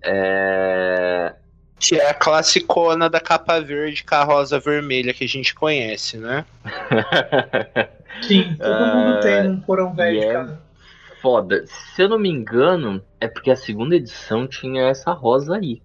É... 0.04 1.34
Que 1.78 1.96
é 1.96 2.10
a 2.10 2.14
classicona 2.14 3.08
da 3.08 3.20
capa 3.20 3.60
verde 3.60 4.04
com 4.04 4.14
a 4.14 4.24
rosa 4.24 4.58
vermelha 4.58 5.14
que 5.14 5.24
a 5.24 5.28
gente 5.28 5.54
conhece, 5.54 6.16
né? 6.16 6.44
Sim, 8.22 8.56
todo 8.56 8.96
mundo 8.96 9.20
tem 9.20 9.48
um 9.48 9.60
porão 9.60 9.94
velho, 9.94 10.16
yeah. 10.16 10.44
cara 10.44 10.71
foda. 11.22 11.64
Se 11.66 12.02
eu 12.02 12.08
não 12.08 12.18
me 12.18 12.28
engano, 12.28 13.02
é 13.20 13.28
porque 13.28 13.50
a 13.50 13.56
segunda 13.56 13.94
edição 13.94 14.46
tinha 14.46 14.82
essa 14.82 15.12
rosa 15.12 15.56
aí. 15.56 15.80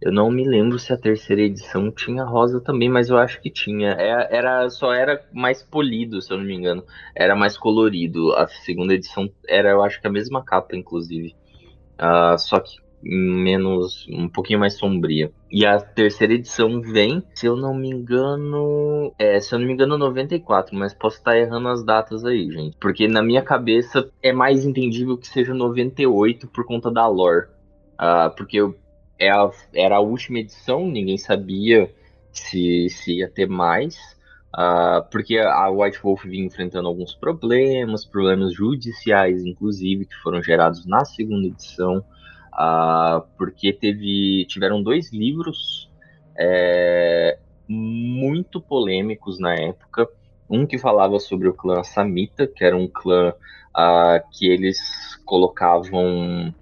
Eu 0.00 0.12
não 0.12 0.30
me 0.30 0.46
lembro 0.46 0.78
se 0.78 0.92
a 0.92 0.96
terceira 0.96 1.42
edição 1.42 1.90
tinha 1.90 2.22
rosa 2.22 2.60
também, 2.60 2.88
mas 2.88 3.08
eu 3.08 3.18
acho 3.18 3.40
que 3.40 3.50
tinha. 3.50 3.90
Era, 3.90 4.22
é, 4.22 4.36
era 4.36 4.70
só 4.70 4.92
era 4.92 5.26
mais 5.32 5.62
polido, 5.62 6.22
se 6.22 6.32
eu 6.32 6.38
não 6.38 6.44
me 6.44 6.54
engano. 6.54 6.84
Era 7.14 7.34
mais 7.34 7.58
colorido. 7.58 8.32
A 8.34 8.46
segunda 8.46 8.94
edição 8.94 9.28
era, 9.48 9.70
eu 9.70 9.82
acho 9.82 10.00
que 10.00 10.06
a 10.06 10.12
mesma 10.12 10.44
capa, 10.44 10.76
inclusive. 10.76 11.34
Uh, 11.98 12.38
só 12.38 12.60
que 12.60 12.76
menos 13.02 14.06
um 14.10 14.28
pouquinho 14.28 14.58
mais 14.58 14.74
sombria. 14.74 15.30
E 15.50 15.64
a 15.64 15.80
terceira 15.80 16.34
edição 16.34 16.80
vem, 16.80 17.22
se 17.34 17.46
eu 17.46 17.56
não 17.56 17.74
me 17.74 17.88
engano, 17.88 19.12
é, 19.18 19.40
se 19.40 19.54
eu 19.54 19.58
não 19.58 19.66
me 19.66 19.72
engano 19.72 19.96
94, 19.96 20.76
mas 20.76 20.94
posso 20.94 21.18
estar 21.18 21.38
errando 21.38 21.68
as 21.68 21.84
datas 21.84 22.24
aí, 22.24 22.50
gente, 22.50 22.76
porque 22.78 23.06
na 23.06 23.22
minha 23.22 23.42
cabeça 23.42 24.10
é 24.22 24.32
mais 24.32 24.64
entendível 24.64 25.16
que 25.16 25.28
seja 25.28 25.54
98 25.54 26.48
por 26.48 26.64
conta 26.64 26.90
da 26.90 27.06
lore. 27.06 27.46
Uh, 27.94 28.34
porque 28.36 28.58
eu, 28.58 28.76
é 29.18 29.30
a, 29.30 29.50
era 29.72 29.96
a 29.96 30.00
última 30.00 30.38
edição, 30.38 30.86
ninguém 30.86 31.16
sabia 31.16 31.90
se, 32.32 32.88
se 32.90 33.18
ia 33.18 33.28
ter 33.28 33.48
mais. 33.48 33.96
Uh, 34.54 35.04
porque 35.10 35.38
a 35.38 35.68
White 35.68 36.00
Wolf 36.02 36.24
vinha 36.24 36.46
enfrentando 36.46 36.88
alguns 36.88 37.14
problemas, 37.14 38.04
problemas 38.04 38.54
judiciais, 38.54 39.44
inclusive, 39.44 40.06
que 40.06 40.14
foram 40.16 40.42
gerados 40.42 40.86
na 40.86 41.04
segunda 41.04 41.46
edição 41.46 42.02
uh, 42.56 43.22
porque 43.36 43.72
teve, 43.72 44.46
tiveram 44.48 44.82
dois 44.82 45.12
livros 45.12 45.90
é, 46.38 47.38
muito 47.68 48.60
polêmicos 48.60 49.38
na 49.38 49.54
época. 49.54 50.08
Um 50.48 50.66
que 50.66 50.78
falava 50.78 51.18
sobre 51.18 51.48
o 51.48 51.54
clã 51.54 51.82
Samita, 51.82 52.46
que 52.46 52.64
era 52.64 52.76
um 52.76 52.88
clã 52.88 53.30
uh, 53.30 54.20
que 54.32 54.46
eles 54.46 54.78
colocavam 55.24 56.54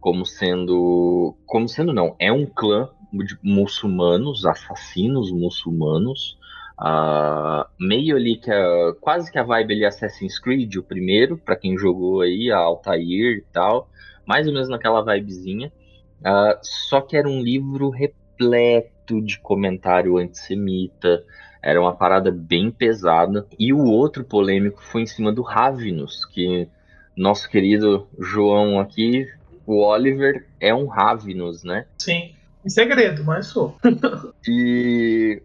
como 0.00 0.24
sendo. 0.24 1.36
Como 1.44 1.68
sendo, 1.68 1.92
não, 1.92 2.14
é 2.18 2.32
um 2.32 2.46
clã 2.46 2.88
de 3.12 3.36
muçulmanos, 3.42 4.46
assassinos 4.46 5.30
muçulmanos. 5.32 6.38
Uh, 6.80 7.64
meio 7.78 8.16
ali 8.16 8.36
que 8.36 8.50
a, 8.50 8.94
quase 9.00 9.30
que 9.30 9.38
a 9.38 9.44
vibe 9.44 9.74
ali 9.74 9.84
Assassin's 9.84 10.40
Creed, 10.40 10.74
o 10.76 10.82
primeiro, 10.82 11.38
para 11.38 11.56
quem 11.56 11.78
jogou 11.78 12.20
aí, 12.20 12.50
a 12.50 12.58
Altair 12.58 13.38
e 13.38 13.44
tal 13.52 13.88
mais 14.26 14.46
ou 14.46 14.52
menos 14.52 14.68
naquela 14.68 15.04
vibezinha. 15.04 15.72
Uh, 16.20 16.58
só 16.62 17.00
que 17.00 17.16
era 17.16 17.28
um 17.28 17.42
livro 17.42 17.90
repleto 17.90 19.20
de 19.20 19.38
comentário 19.38 20.16
antissemita, 20.16 21.24
era 21.62 21.80
uma 21.80 21.94
parada 21.94 22.30
bem 22.30 22.70
pesada. 22.70 23.46
E 23.58 23.72
o 23.72 23.84
outro 23.84 24.24
polêmico 24.24 24.82
foi 24.82 25.02
em 25.02 25.06
cima 25.06 25.32
do 25.32 25.42
Ravenous, 25.42 26.24
que 26.24 26.68
nosso 27.16 27.48
querido 27.48 28.08
João 28.18 28.78
aqui, 28.78 29.26
o 29.66 29.82
Oliver, 29.82 30.46
é 30.60 30.74
um 30.74 30.86
Ravenous, 30.86 31.62
né? 31.62 31.86
Sim, 31.98 32.34
em 32.64 32.68
segredo, 32.68 33.24
mas 33.24 33.46
sou. 33.46 33.76
e, 34.46 35.42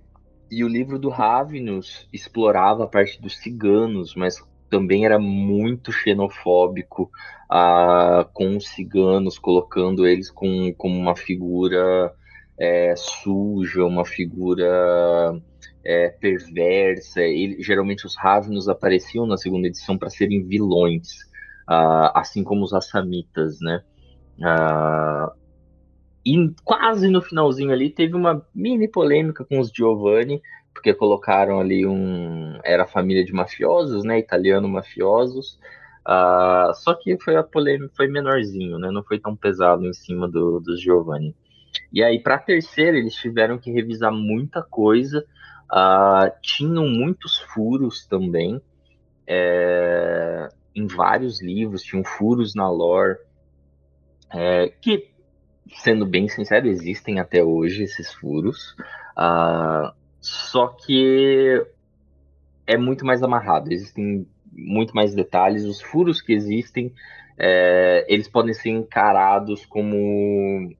e 0.50 0.64
o 0.64 0.68
livro 0.68 0.98
do 0.98 1.10
Ravenous 1.10 2.08
explorava 2.12 2.84
a 2.84 2.88
parte 2.88 3.22
dos 3.22 3.38
ciganos, 3.38 4.16
mas 4.16 4.44
também 4.70 5.06
era 5.06 5.20
muito 5.20 5.92
xenofóbico 5.92 7.10
uh, 7.52 8.28
com 8.34 8.58
os 8.58 8.68
ciganos, 8.68 9.40
colocando 9.40 10.08
eles 10.08 10.30
com, 10.30 10.74
como 10.78 10.98
uma 10.98 11.16
figura 11.16 12.14
é, 12.60 12.94
suja, 12.96 13.84
uma 13.86 14.06
figura 14.06 15.42
é, 15.84 16.10
perversa. 16.10 17.22
Ele, 17.22 17.62
geralmente 17.62 18.06
os 18.06 18.16
Ravnos 18.16 18.68
apareciam 18.68 19.26
na 19.26 19.38
segunda 19.38 19.68
edição 19.68 19.98
para 19.98 20.10
serem 20.10 20.44
vilões, 20.44 21.24
uh, 21.70 22.12
assim 22.14 22.44
como 22.44 22.64
os 22.64 22.74
Assamitas, 22.74 23.60
né? 23.62 23.82
Uh, 24.38 25.40
e 26.26 26.54
quase 26.64 27.08
no 27.10 27.22
finalzinho 27.22 27.72
ali 27.72 27.90
teve 27.90 28.14
uma 28.14 28.46
mini 28.54 28.88
polêmica 28.88 29.46
com 29.46 29.60
os 29.60 29.72
Giovanni, 29.74 30.42
porque 30.80 30.94
colocaram 30.94 31.60
ali 31.60 31.86
um. 31.86 32.58
Era 32.64 32.88
família 32.88 33.24
de 33.26 33.34
mafiosos, 33.34 34.06
né? 34.06 34.18
Italiano 34.18 34.68
mafiosos. 34.68 35.60
Uh, 36.08 36.74
só 36.74 36.94
que 36.96 37.18
foi 37.22 37.36
a 37.36 37.44
polêmica, 37.44 37.92
foi 37.96 38.08
menorzinho, 38.08 38.80
né? 38.80 38.90
Não 38.90 39.04
foi 39.04 39.20
tão 39.20 39.36
pesado 39.36 39.86
em 39.86 39.92
cima 39.92 40.26
do, 40.26 40.62
do 40.62 40.78
Giovanni. 40.78 41.36
E 41.92 42.02
aí, 42.02 42.24
para 42.24 42.38
terceira, 42.38 42.98
eles 42.98 43.14
tiveram 43.14 43.58
que 43.58 43.70
revisar 43.70 44.12
muita 44.12 44.64
coisa. 44.64 45.26
Uh, 45.70 46.32
tinham 46.42 46.88
muitos 46.88 47.38
furos 47.54 48.08
também. 48.08 48.62
É, 49.28 50.48
em 50.74 50.88
vários 50.88 51.42
livros, 51.42 51.84
tinham 51.84 52.06
furos 52.06 52.56
na 52.56 52.70
lore. 52.70 53.18
É, 54.34 54.70
que, 54.82 55.12
sendo 55.84 56.06
bem 56.06 56.30
sincero, 56.30 56.68
existem 56.68 57.20
até 57.20 57.44
hoje 57.44 57.84
esses 57.84 58.14
furos. 58.14 58.76
Uh, 59.18 59.99
só 60.22 60.68
que 60.68 61.66
é 62.68 62.78
muito 62.78 63.06
mais 63.06 63.24
amarrado. 63.24 63.72
Existem 63.72 64.28
muito 64.52 64.96
mais 64.96 65.14
detalhes. 65.14 65.66
Os 65.66 65.82
furos 65.82 66.22
que 66.22 66.34
existem, 66.34 66.94
é, 67.38 68.06
eles 68.08 68.28
podem 68.28 68.54
ser 68.54 68.70
encarados 68.70 69.66
como, 69.66 70.76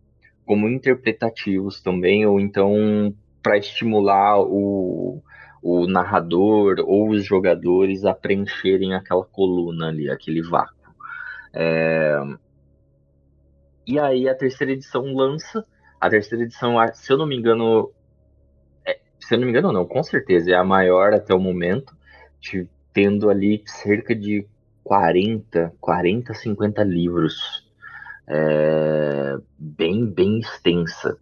como 0.46 0.70
interpretativos 0.70 1.82
também, 1.82 2.26
ou 2.26 2.40
então 2.40 3.14
para 3.42 3.58
estimular 3.58 4.40
o, 4.40 5.22
o 5.62 5.88
narrador 5.88 6.76
ou 6.86 7.10
os 7.10 7.26
jogadores 7.26 8.06
a 8.06 8.14
preencherem 8.14 8.94
aquela 8.94 9.26
coluna 9.26 9.88
ali, 9.88 10.10
aquele 10.10 10.42
vácuo. 10.42 10.94
É... 11.54 12.20
E 13.88 13.98
aí 14.00 14.30
a 14.30 14.36
terceira 14.36 14.74
edição 14.74 15.04
lança. 15.14 15.66
A 16.00 16.10
terceira 16.10 16.44
edição, 16.44 16.76
se 16.94 17.12
eu 17.12 17.18
não 17.18 17.26
me 17.26 17.36
engano, 17.36 17.92
se 19.20 19.34
eu 19.34 19.40
não 19.40 19.46
me 19.46 19.52
engano, 19.52 19.72
não, 19.72 19.86
com 19.86 20.02
certeza 20.04 20.52
é 20.52 20.56
a 20.56 20.64
maior 20.64 21.14
até 21.14 21.34
o 21.34 21.40
momento, 21.40 21.96
tendo 22.94 23.30
ali 23.30 23.62
cerca 23.66 24.16
de 24.16 24.46
40, 24.84 25.74
40, 25.80 26.34
50 26.34 26.84
livros. 26.84 27.68
É, 28.28 29.38
bem, 29.58 30.06
bem 30.06 30.40
extensa. 30.40 31.18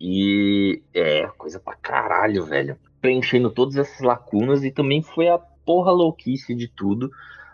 E 0.00 0.82
é 0.94 1.26
coisa 1.36 1.60
pra 1.60 1.74
caralho, 1.74 2.44
velho. 2.44 2.76
Preenchendo 3.00 3.50
todas 3.50 3.76
essas 3.76 4.00
lacunas 4.00 4.64
e 4.64 4.70
também 4.70 5.02
foi 5.02 5.28
a 5.28 5.38
porra 5.38 5.92
louquice 5.92 6.54
de 6.54 6.68
tudo. 6.68 7.10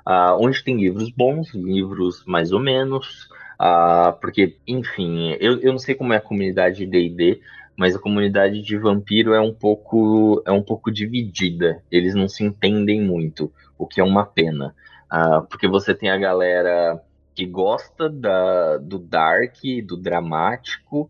Uh, 0.06 0.38
onde 0.38 0.62
tem 0.62 0.76
livros 0.76 1.10
bons, 1.10 1.52
livros 1.52 2.24
mais 2.24 2.52
ou 2.52 2.60
menos. 2.60 3.28
Uh, 3.60 4.12
porque, 4.20 4.56
enfim, 4.66 5.36
eu, 5.40 5.60
eu 5.60 5.72
não 5.72 5.78
sei 5.78 5.94
como 5.94 6.12
é 6.12 6.18
a 6.18 6.20
comunidade 6.20 6.78
de 6.78 6.86
DD, 6.86 7.40
mas 7.76 7.94
a 7.94 8.00
comunidade 8.00 8.62
de 8.62 8.78
vampiro 8.78 9.34
é 9.34 9.40
um 9.40 9.52
pouco 9.52 10.42
é 10.46 10.50
um 10.50 10.62
pouco 10.62 10.90
dividida. 10.90 11.82
Eles 11.90 12.14
não 12.14 12.28
se 12.28 12.42
entendem 12.42 13.02
muito, 13.02 13.52
o 13.78 13.86
que 13.86 14.00
é 14.00 14.04
uma 14.04 14.24
pena, 14.24 14.74
uh, 15.12 15.46
porque 15.46 15.68
você 15.68 15.94
tem 15.94 16.10
a 16.10 16.16
galera 16.16 17.00
que 17.34 17.44
gosta 17.44 18.08
da, 18.08 18.78
do 18.78 18.98
dark, 18.98 19.56
do 19.86 19.96
dramático, 19.96 21.02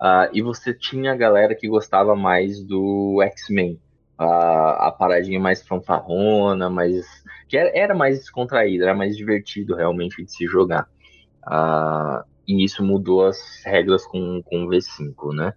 uh, 0.00 0.30
e 0.32 0.40
você 0.40 0.72
tinha 0.72 1.12
a 1.12 1.16
galera 1.16 1.56
que 1.56 1.68
gostava 1.68 2.14
mais 2.14 2.62
do 2.62 3.20
X-Men, 3.22 3.80
uh, 4.20 4.22
a 4.22 4.94
paradinha 4.96 5.40
mais 5.40 5.66
fanfarrona, 5.66 6.70
mais 6.70 7.04
que 7.48 7.56
era, 7.56 7.76
era, 7.76 7.94
mais 7.96 8.20
descontraída, 8.20 8.84
era 8.84 8.94
mais 8.94 9.16
divertido 9.16 9.74
realmente 9.74 10.24
de 10.24 10.30
se 10.30 10.46
jogar. 10.46 10.86
e 12.46 12.64
isso 12.64 12.84
mudou 12.84 13.26
as 13.26 13.62
regras 13.64 14.06
com, 14.06 14.40
com 14.44 14.64
o 14.64 14.68
V5, 14.68 15.34
né? 15.34 15.52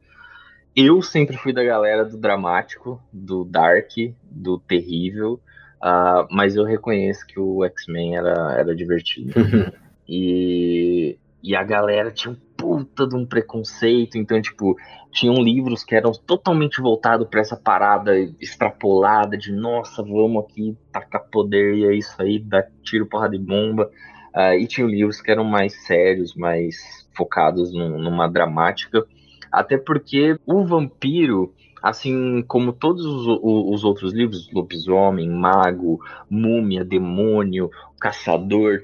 Eu 0.75 1.01
sempre 1.01 1.37
fui 1.37 1.53
da 1.53 1.63
galera 1.63 2.03
do 2.03 2.17
dramático, 2.17 3.01
do 3.11 3.45
dark, 3.45 3.91
do 4.29 4.59
terrível, 4.59 5.39
uh, 5.81 6.27
mas 6.29 6.57
eu 6.57 6.65
reconheço 6.65 7.25
que 7.25 7.39
o 7.39 7.63
X-Men 7.63 8.17
era, 8.17 8.53
era 8.59 8.75
divertido. 8.75 9.31
e, 10.05 11.17
e 11.41 11.55
a 11.55 11.63
galera 11.63 12.11
tinha 12.11 12.33
um 12.33 12.37
puta 12.57 13.07
de 13.07 13.15
um 13.15 13.25
preconceito, 13.25 14.17
então, 14.17 14.41
tipo, 14.41 14.75
tinham 15.13 15.35
livros 15.35 15.81
que 15.81 15.95
eram 15.95 16.11
totalmente 16.11 16.81
voltados 16.81 17.25
para 17.29 17.39
essa 17.39 17.55
parada 17.55 18.17
extrapolada 18.41 19.37
de 19.37 19.53
nossa, 19.53 20.03
vamos 20.03 20.43
aqui 20.43 20.77
tacar 20.91 21.23
poder 21.31 21.75
e 21.75 21.85
é 21.85 21.95
isso 21.95 22.21
aí, 22.21 22.37
dá 22.37 22.61
tiro, 22.83 23.05
porra 23.05 23.29
de 23.29 23.37
bomba. 23.37 23.89
Uh, 24.35 24.59
e 24.59 24.67
tinham 24.67 24.89
livros 24.89 25.21
que 25.21 25.31
eram 25.31 25.45
mais 25.45 25.73
sérios, 25.85 26.35
mais 26.35 27.07
focados 27.15 27.71
num, 27.71 27.97
numa 27.97 28.27
dramática. 28.27 29.07
Até 29.55 29.77
porque 29.77 30.37
o 30.45 30.65
vampiro, 30.65 31.53
assim 31.81 32.43
como 32.45 32.73
todos 32.73 33.05
os, 33.05 33.39
os 33.41 33.85
outros 33.85 34.11
livros, 34.11 34.51
lobisomem, 34.51 35.29
mago, 35.29 35.97
múmia, 36.29 36.83
demônio, 36.83 37.71
caçador, 37.97 38.81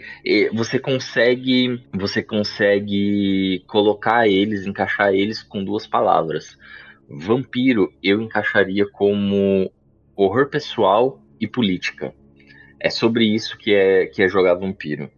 você 0.54 0.80
consegue 0.80 1.84
você 1.94 2.24
consegue 2.24 3.62
colocar 3.68 4.30
eles, 4.30 4.66
encaixar 4.66 5.14
eles 5.14 5.44
com 5.44 5.62
duas 5.62 5.86
palavras. 5.86 6.58
Vampiro 7.10 7.92
eu 8.02 8.22
encaixaria 8.22 8.88
como 8.90 9.70
horror 10.16 10.48
pessoal 10.50 11.22
e 11.38 11.48
política. 11.48 12.14
É 12.80 12.90
sobre 12.90 13.26
isso 13.26 13.58
que 13.58 13.74
é 13.74 14.06
que 14.06 14.24
é 14.24 14.30
jogar 14.30 14.54
vampiro. 14.54 15.12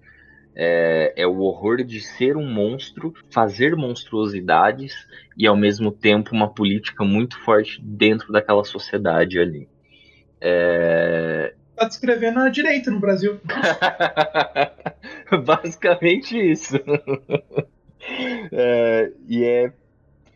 É, 0.55 1.13
é, 1.17 1.27
o 1.27 1.39
horror 1.39 1.83
de 1.83 1.99
ser 1.99 2.37
um 2.37 2.47
monstro, 2.47 3.13
fazer 3.31 3.75
monstruosidades 3.75 4.93
e 5.35 5.47
ao 5.47 5.57
mesmo 5.57 5.91
tempo 5.91 6.35
uma 6.35 6.47
política 6.47 7.03
muito 7.03 7.39
forte 7.39 7.81
dentro 7.81 8.31
daquela 8.31 8.63
sociedade 8.63 9.39
ali. 9.39 9.67
É... 10.39 11.53
Tá 11.75 11.87
descrevendo 11.87 12.39
a 12.39 12.49
direita 12.49 12.91
no 12.91 12.99
Brasil. 12.99 13.39
Basicamente 15.43 16.37
isso. 16.37 16.75
é, 18.51 19.11
e 19.27 19.43
é 19.43 19.73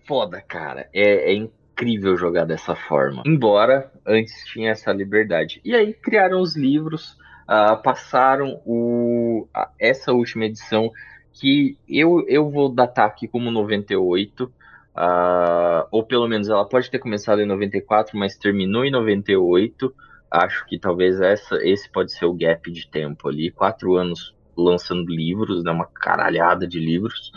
foda, 0.07 0.41
cara. 0.41 0.89
É, 0.93 1.31
é 1.31 1.33
incrível 1.33 2.17
jogar 2.17 2.45
dessa 2.45 2.75
forma. 2.75 3.21
Embora 3.25 3.91
antes 4.05 4.45
tinha 4.45 4.71
essa 4.71 4.91
liberdade. 4.91 5.61
E 5.63 5.75
aí 5.75 5.93
criaram 5.93 6.39
os 6.39 6.55
livros, 6.55 7.17
uh, 7.47 7.81
passaram 7.81 8.61
o, 8.65 9.47
uh, 9.55 9.67
essa 9.79 10.11
última 10.11 10.45
edição 10.45 10.91
que 11.33 11.77
eu, 11.87 12.25
eu 12.27 12.49
vou 12.49 12.69
datar 12.69 13.05
aqui 13.05 13.27
como 13.27 13.51
98. 13.51 14.45
Uh, 14.45 14.51
ah, 14.99 15.87
ou 15.91 16.03
pelo 16.03 16.27
menos 16.27 16.49
ela 16.49 16.67
pode 16.67 16.89
ter 16.89 16.97
começado 16.97 17.39
em 17.39 17.45
94, 17.45 18.17
mas 18.17 18.35
terminou 18.35 18.83
em 18.83 18.91
98. 18.91 19.93
Acho 20.29 20.65
que 20.65 20.79
talvez 20.79 21.21
essa, 21.21 21.55
esse 21.63 21.89
pode 21.91 22.11
ser 22.11 22.25
o 22.25 22.33
gap 22.33 22.69
de 22.71 22.87
tempo 22.89 23.29
ali. 23.29 23.51
Quatro 23.51 23.95
anos 23.95 24.35
lançando 24.57 25.13
livros, 25.13 25.63
né, 25.63 25.71
uma 25.71 25.85
caralhada 25.85 26.67
de 26.67 26.79
livros. 26.79 27.31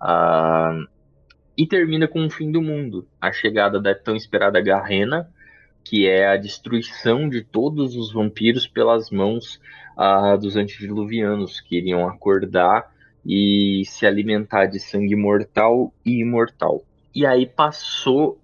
Uh, 0.00 0.88
e 1.56 1.66
termina 1.66 2.08
com 2.08 2.24
o 2.24 2.30
fim 2.30 2.50
do 2.50 2.62
mundo, 2.62 3.06
a 3.20 3.30
chegada 3.30 3.78
da 3.78 3.94
tão 3.94 4.16
esperada 4.16 4.60
Garrena, 4.60 5.28
que 5.84 6.06
é 6.06 6.26
a 6.26 6.36
destruição 6.36 7.28
de 7.28 7.42
todos 7.42 7.96
os 7.96 8.12
vampiros 8.12 8.66
pelas 8.66 9.10
mãos 9.10 9.60
uh, 9.96 10.38
dos 10.38 10.56
antediluvianos, 10.56 11.60
que 11.60 11.76
iriam 11.76 12.08
acordar 12.08 12.90
e 13.24 13.82
se 13.86 14.06
alimentar 14.06 14.66
de 14.66 14.80
sangue 14.80 15.16
mortal 15.16 15.92
e 16.04 16.20
imortal. 16.20 16.82
E 17.14 17.26
aí 17.26 17.46
passou 17.46 18.40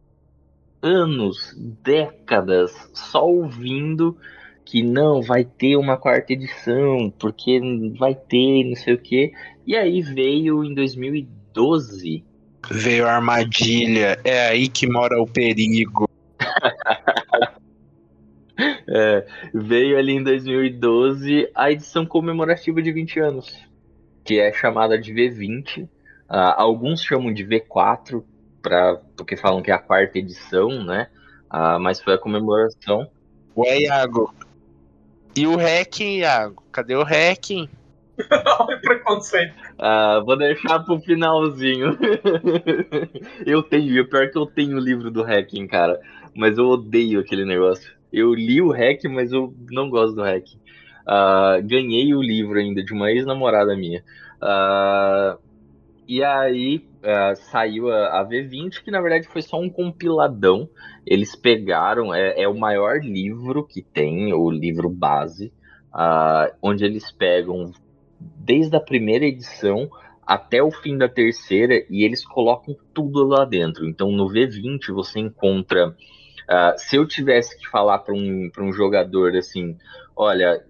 anos, 0.82 1.54
décadas, 1.82 2.72
só 2.92 3.26
ouvindo 3.26 4.16
que 4.64 4.82
não 4.82 5.22
vai 5.22 5.44
ter 5.44 5.76
uma 5.76 5.96
quarta 5.96 6.32
edição, 6.32 7.12
porque 7.18 7.58
vai 7.98 8.14
ter, 8.14 8.64
não 8.64 8.76
sei 8.76 8.94
o 8.94 8.98
quê. 8.98 9.32
E 9.66 9.74
aí 9.74 10.02
veio 10.02 10.62
em 10.62 10.74
2012. 10.74 12.22
Veio 12.70 13.06
a 13.06 13.12
armadilha, 13.12 14.20
é 14.22 14.48
aí 14.48 14.68
que 14.68 14.86
mora 14.86 15.20
o 15.20 15.26
perigo. 15.26 16.07
É, 18.98 19.26
veio 19.54 19.98
ali 19.98 20.12
em 20.12 20.22
2012 20.22 21.50
a 21.54 21.70
edição 21.70 22.04
comemorativa 22.04 22.82
de 22.82 22.92
20 22.92 23.20
anos, 23.20 23.58
que 24.24 24.38
é 24.38 24.52
chamada 24.52 24.98
de 24.98 25.12
V20. 25.12 25.84
Uh, 25.84 25.88
alguns 26.56 27.02
chamam 27.02 27.32
de 27.32 27.44
V4, 27.44 28.22
pra, 28.60 28.96
porque 29.16 29.36
falam 29.36 29.62
que 29.62 29.70
é 29.70 29.74
a 29.74 29.78
quarta 29.78 30.18
edição, 30.18 30.84
né? 30.84 31.08
Uh, 31.50 31.80
mas 31.80 32.00
foi 32.00 32.14
a 32.14 32.18
comemoração. 32.18 33.08
Ué, 33.56 33.80
Iago, 33.80 34.32
e 35.38 35.46
o 35.46 35.54
hacking, 35.56 36.18
Iago? 36.18 36.64
Cadê 36.72 36.96
o 36.96 37.04
hacking? 37.04 37.68
Olha 38.58 38.80
preconceito. 38.80 39.54
Ah, 39.78 40.20
vou 40.26 40.36
deixar 40.36 40.80
pro 40.80 40.98
finalzinho. 40.98 41.96
eu 43.46 43.62
tenho, 43.62 44.02
o 44.02 44.08
pior 44.08 44.24
é 44.24 44.26
que 44.26 44.36
eu 44.36 44.46
tenho 44.46 44.76
o 44.76 44.80
livro 44.80 45.12
do 45.12 45.22
hacking, 45.22 45.68
cara. 45.68 46.00
Mas 46.34 46.58
eu 46.58 46.66
odeio 46.66 47.20
aquele 47.20 47.44
negócio. 47.44 47.88
Eu 48.12 48.34
li 48.34 48.60
o 48.60 48.70
hack, 48.70 49.04
mas 49.04 49.32
eu 49.32 49.54
não 49.70 49.88
gosto 49.90 50.14
do 50.14 50.22
hack. 50.22 50.46
Uh, 51.08 51.66
ganhei 51.66 52.14
o 52.14 52.22
livro 52.22 52.58
ainda 52.58 52.82
de 52.82 52.92
uma 52.92 53.10
ex-namorada 53.10 53.74
minha. 53.76 54.04
Uh, 54.42 55.38
e 56.06 56.22
aí 56.22 56.86
uh, 56.98 57.36
saiu 57.50 57.90
a, 57.90 58.20
a, 58.20 58.28
V20, 58.28 58.82
que 58.82 58.90
na 58.90 59.00
verdade 59.00 59.26
foi 59.28 59.42
só 59.42 59.58
um 59.60 59.70
compiladão. 59.70 60.68
Eles 61.06 61.34
pegaram, 61.34 62.14
é, 62.14 62.42
é 62.42 62.48
o 62.48 62.58
maior 62.58 63.00
livro 63.00 63.64
que 63.64 63.82
tem, 63.82 64.32
o 64.32 64.50
livro 64.50 64.90
base, 64.90 65.52
onde 66.62 66.84
eles 66.84 67.10
pegam 67.10 67.72
desde 68.20 68.76
a 68.76 68.80
primeira 68.80 69.24
edição 69.24 69.90
até 70.28 70.62
o 70.62 70.70
fim 70.70 70.98
da 70.98 71.08
terceira 71.08 71.86
e 71.88 72.04
eles 72.04 72.22
colocam 72.22 72.76
tudo 72.92 73.24
lá 73.24 73.46
dentro. 73.46 73.88
Então 73.88 74.12
no 74.12 74.28
V20 74.28 74.92
você 74.92 75.20
encontra. 75.20 75.96
Uh, 76.48 76.78
se 76.78 76.96
eu 76.96 77.06
tivesse 77.06 77.58
que 77.58 77.68
falar 77.68 77.98
para 77.98 78.14
um, 78.14 78.50
um 78.58 78.72
jogador 78.72 79.36
assim, 79.36 79.76
olha, 80.16 80.64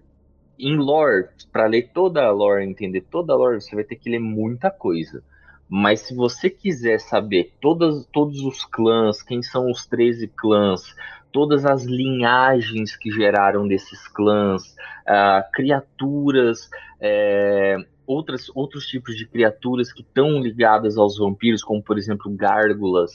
em 0.59 0.75
lore, 0.75 1.29
para 1.53 1.67
ler 1.67 1.89
toda 1.93 2.25
a 2.25 2.31
lore, 2.31 2.65
entender 2.65 3.01
toda 3.01 3.31
a 3.31 3.35
lore, 3.35 3.61
você 3.61 3.73
vai 3.73 3.85
ter 3.85 3.95
que 3.95 4.09
ler 4.09 4.19
muita 4.19 4.69
coisa. 4.69 5.23
Mas 5.69 6.01
se 6.01 6.15
você 6.15 6.49
quiser 6.49 6.99
saber 6.99 7.53
todas, 7.61 8.05
todos 8.11 8.41
os 8.41 8.65
clãs, 8.65 9.21
quem 9.21 9.41
são 9.41 9.71
os 9.71 9.85
13 9.85 10.27
clãs, 10.27 10.95
todas 11.31 11.65
as 11.65 11.85
linhagens 11.85 12.95
que 12.97 13.11
geraram 13.11 13.67
desses 13.67 14.07
clãs, 14.07 14.75
uh, 15.07 15.49
criaturas, 15.53 16.69
é, 16.99 17.77
outras, 18.05 18.51
outros 18.55 18.87
tipos 18.87 19.15
de 19.15 19.27
criaturas 19.27 19.93
que 19.93 20.01
estão 20.01 20.41
ligadas 20.41 20.97
aos 20.97 21.17
vampiros, 21.17 21.63
como 21.63 21.81
por 21.81 21.97
exemplo 21.97 22.31
gárgulas 22.31 23.13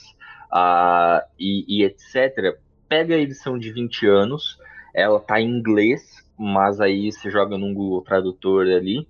uh, 0.55 1.27
e, 1.39 1.65
e, 1.67 1.85
etc. 1.85 2.57
Pega 2.89 3.15
a 3.15 3.19
edição 3.19 3.59
de 3.59 3.73
20 3.73 4.07
anos, 4.07 4.59
ela 4.95 5.19
tá 5.19 5.41
em 5.41 5.49
inglês, 5.49 6.25
mas 6.39 6.81
aí 6.81 7.11
você 7.11 7.31
joga 7.31 7.59
no 7.59 7.75
Google 7.75 8.03
Tradutor 8.03 8.67
ali. 8.67 9.01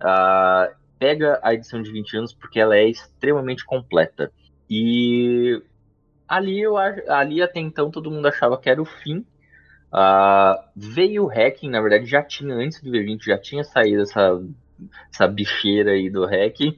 Uh, 0.00 0.72
pega 0.98 1.40
a 1.42 1.52
edição 1.52 1.82
de 1.82 1.90
20 1.90 2.16
anos 2.16 2.32
porque 2.32 2.60
ela 2.60 2.76
é 2.76 2.88
extremamente 2.88 3.64
completa. 3.64 4.30
E 4.70 5.60
ali 6.28 6.60
eu 6.60 6.76
ali 6.78 7.42
até 7.42 7.60
então 7.60 7.90
todo 7.90 8.10
mundo 8.10 8.26
achava 8.28 8.56
que 8.56 8.70
era 8.70 8.80
o 8.80 8.86
fim. 8.86 9.26
Uh, 9.92 10.62
veio 10.74 11.24
o 11.24 11.26
hacking, 11.26 11.68
na 11.68 11.80
verdade 11.80 12.06
já 12.06 12.22
tinha 12.22 12.54
antes 12.54 12.80
do 12.80 12.90
V20 12.90 13.24
já 13.24 13.36
tinha 13.36 13.62
saído 13.62 14.02
essa 14.02 14.40
essa 15.12 15.28
bicheira 15.28 15.92
aí 15.92 16.10
do 16.10 16.26
hacking 16.26 16.76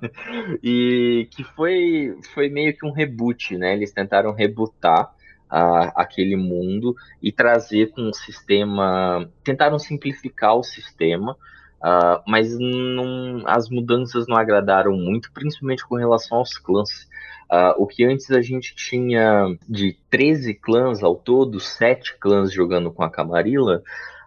e 0.62 1.28
que 1.30 1.44
foi 1.44 2.16
foi 2.34 2.48
meio 2.48 2.76
que 2.76 2.86
um 2.86 2.92
reboot, 2.92 3.56
né? 3.56 3.74
Eles 3.74 3.92
tentaram 3.92 4.32
rebootar 4.32 5.12
uh, 5.50 5.92
aquele 5.94 6.36
mundo 6.36 6.94
e 7.22 7.30
trazer 7.30 7.90
com 7.90 8.02
um 8.02 8.12
sistema, 8.12 9.28
tentaram 9.44 9.78
simplificar 9.78 10.56
o 10.56 10.62
sistema 10.62 11.36
Uh, 11.82 12.22
mas 12.28 12.56
não, 12.56 13.42
as 13.44 13.68
mudanças 13.68 14.28
não 14.28 14.36
agradaram 14.36 14.92
muito, 14.92 15.32
principalmente 15.32 15.84
com 15.84 15.96
relação 15.96 16.38
aos 16.38 16.56
clãs. 16.56 17.08
Uh, 17.50 17.74
o 17.76 17.86
que 17.88 18.04
antes 18.04 18.30
a 18.30 18.40
gente 18.40 18.74
tinha 18.76 19.58
de 19.68 19.98
13 20.08 20.54
clãs 20.54 21.02
ao 21.02 21.16
todo, 21.16 21.58
7 21.58 22.18
clãs 22.18 22.52
jogando 22.52 22.92
com 22.92 23.02
a 23.02 23.10
Camarilla, 23.10 23.82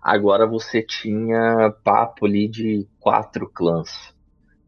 agora 0.06 0.46
você 0.46 0.84
tinha 0.84 1.74
papo 1.84 2.28
ali 2.28 2.48
de 2.48 2.88
4 3.00 3.50
clãs. 3.50 4.14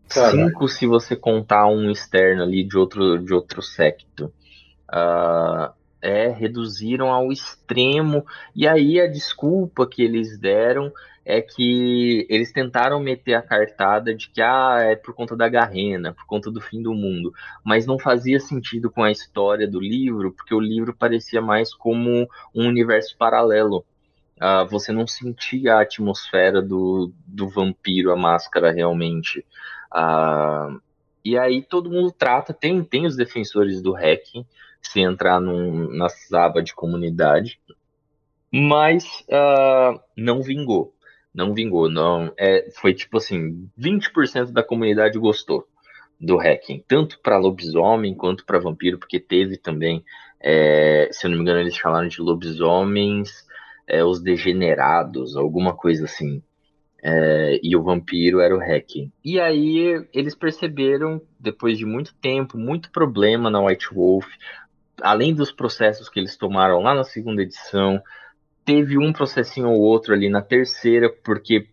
5 0.09 0.67
se 0.67 0.87
você 0.87 1.15
contar 1.15 1.67
um 1.67 1.91
externo 1.91 2.41
ali 2.41 2.63
de 2.63 2.75
outro, 2.75 3.19
de 3.19 3.31
outro 3.31 3.61
secto. 3.61 4.33
Uh, 4.89 5.71
é, 6.01 6.29
reduziram 6.29 7.11
ao 7.11 7.31
extremo, 7.31 8.25
e 8.55 8.67
aí 8.67 8.99
a 8.99 9.07
desculpa 9.07 9.85
que 9.85 10.01
eles 10.01 10.39
deram 10.39 10.91
é 11.25 11.41
que 11.41 12.25
eles 12.29 12.53
tentaram 12.53 12.99
meter 12.99 13.33
a 13.33 13.41
cartada 13.41 14.15
de 14.15 14.29
que 14.29 14.41
ah, 14.41 14.77
é 14.79 14.95
por 14.95 15.13
conta 15.13 15.35
da 15.35 15.49
Garrena, 15.49 16.13
por 16.13 16.25
conta 16.25 16.49
do 16.49 16.61
fim 16.61 16.81
do 16.81 16.93
mundo, 16.93 17.33
mas 17.65 17.85
não 17.85 17.99
fazia 17.99 18.39
sentido 18.39 18.89
com 18.89 19.03
a 19.03 19.11
história 19.11 19.67
do 19.67 19.79
livro, 19.79 20.31
porque 20.31 20.55
o 20.55 20.59
livro 20.59 20.95
parecia 20.95 21.41
mais 21.41 21.73
como 21.73 22.27
um 22.55 22.67
universo 22.67 23.17
paralelo. 23.17 23.83
Você 24.69 24.91
não 24.91 25.07
sentia 25.07 25.75
a 25.75 25.81
atmosfera 25.81 26.61
do, 26.61 27.11
do 27.25 27.49
vampiro, 27.49 28.11
a 28.11 28.15
máscara 28.15 28.71
realmente. 28.71 29.45
Uh, 29.93 30.79
e 31.23 31.37
aí 31.37 31.61
todo 31.61 31.89
mundo 31.89 32.11
trata, 32.11 32.53
tem, 32.53 32.83
tem 32.83 33.05
os 33.05 33.15
defensores 33.15 33.81
do 33.81 33.93
hacking, 33.93 34.45
se 34.81 35.01
entrar 35.01 35.39
num, 35.39 35.89
na 35.95 36.07
aba 36.33 36.61
de 36.61 36.73
comunidade, 36.73 37.59
mas 38.51 39.25
uh, 39.29 39.99
não 40.15 40.41
vingou 40.41 40.93
não 41.37 41.53
vingou. 41.53 41.87
Não, 41.87 42.33
é, 42.35 42.67
foi 42.71 42.95
tipo 42.95 43.17
assim, 43.17 43.69
20% 43.79 44.51
da 44.51 44.63
comunidade 44.63 45.19
gostou 45.19 45.67
do 46.19 46.35
hacking, 46.35 46.83
tanto 46.87 47.19
para 47.21 47.37
lobisomem 47.37 48.15
quanto 48.15 48.43
para 48.43 48.57
vampiro, 48.57 48.97
porque 48.97 49.19
teve 49.19 49.55
também, 49.55 50.03
é, 50.39 51.07
se 51.11 51.27
eu 51.27 51.29
não 51.29 51.37
me 51.37 51.43
engano, 51.43 51.59
eles 51.59 51.75
chamaram 51.75 52.07
de 52.07 52.19
lobisomens, 52.19 53.45
é, 53.87 54.03
os 54.03 54.21
degenerados, 54.21 55.35
alguma 55.35 55.73
coisa 55.73 56.05
assim. 56.05 56.43
É, 57.01 57.59
e 57.63 57.75
o 57.75 57.83
vampiro 57.83 58.39
era 58.39 58.55
o 58.55 58.59
hacking. 58.59 59.11
E 59.23 59.39
aí 59.39 60.05
eles 60.13 60.35
perceberam, 60.35 61.21
depois 61.39 61.77
de 61.77 61.85
muito 61.85 62.13
tempo, 62.15 62.57
muito 62.57 62.91
problema 62.91 63.49
na 63.49 63.63
White 63.63 63.93
Wolf, 63.93 64.27
além 65.01 65.33
dos 65.33 65.51
processos 65.51 66.09
que 66.09 66.19
eles 66.19 66.35
tomaram 66.35 66.81
lá 66.81 66.93
na 66.93 67.03
segunda 67.03 67.41
edição, 67.41 68.01
teve 68.65 68.97
um 68.97 69.13
processinho 69.13 69.69
ou 69.69 69.79
outro 69.79 70.13
ali 70.13 70.27
na 70.27 70.41
terceira, 70.41 71.09
porque 71.23 71.67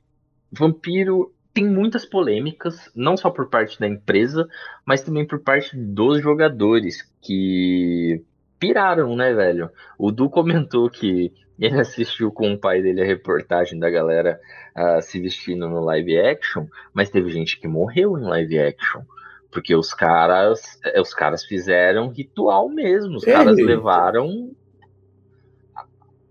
Vampiro 0.52 1.34
tem 1.52 1.68
muitas 1.68 2.04
polêmicas, 2.04 2.90
não 2.94 3.16
só 3.16 3.30
por 3.30 3.48
parte 3.48 3.78
da 3.78 3.88
empresa, 3.88 4.48
mas 4.84 5.02
também 5.02 5.26
por 5.26 5.40
parte 5.40 5.76
dos 5.76 6.20
jogadores 6.20 7.02
que 7.22 8.22
piraram, 8.64 9.14
né, 9.14 9.34
velho? 9.34 9.70
O 9.98 10.10
Du 10.10 10.30
comentou 10.30 10.88
que 10.88 11.32
ele 11.58 11.78
assistiu 11.78 12.32
com 12.32 12.52
o 12.52 12.58
pai 12.58 12.80
dele 12.80 13.02
a 13.02 13.06
reportagem 13.06 13.78
da 13.78 13.90
galera 13.90 14.40
uh, 14.76 15.02
se 15.02 15.20
vestindo 15.20 15.68
no 15.68 15.84
live 15.84 16.18
action, 16.18 16.66
mas 16.92 17.10
teve 17.10 17.30
gente 17.30 17.60
que 17.60 17.68
morreu 17.68 18.18
em 18.18 18.22
live 18.22 18.58
action. 18.58 19.02
Porque 19.50 19.74
os 19.74 19.92
caras, 19.92 20.80
é, 20.84 21.00
os 21.00 21.14
caras 21.14 21.44
fizeram 21.44 22.08
ritual 22.08 22.68
mesmo, 22.68 23.16
os 23.16 23.24
caras 23.24 23.56
levaram 23.56 24.50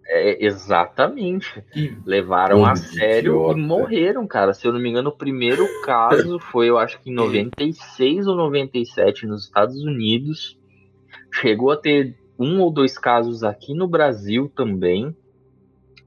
é, 0.05 0.45
exatamente. 0.45 1.63
Levaram 2.05 2.65
a 2.65 2.75
sério 2.75 3.36
idiota. 3.36 3.59
e 3.59 3.61
morreram, 3.61 4.27
cara. 4.27 4.53
Se 4.53 4.67
eu 4.67 4.73
não 4.73 4.79
me 4.79 4.89
engano, 4.89 5.09
o 5.09 5.17
primeiro 5.17 5.65
caso 5.86 6.38
foi, 6.51 6.69
eu 6.69 6.77
acho 6.77 6.99
que 7.01 7.09
em 7.09 7.13
96 7.13 8.27
ou 8.27 8.36
97 8.36 9.25
nos 9.25 9.45
Estados 9.45 9.81
Unidos. 9.84 10.59
Chegou 11.31 11.71
a 11.71 11.77
ter 11.77 12.15
um 12.38 12.61
ou 12.61 12.71
dois 12.71 12.97
casos 12.97 13.43
aqui 13.43 13.73
no 13.73 13.88
Brasil 13.88 14.51
também 14.53 15.15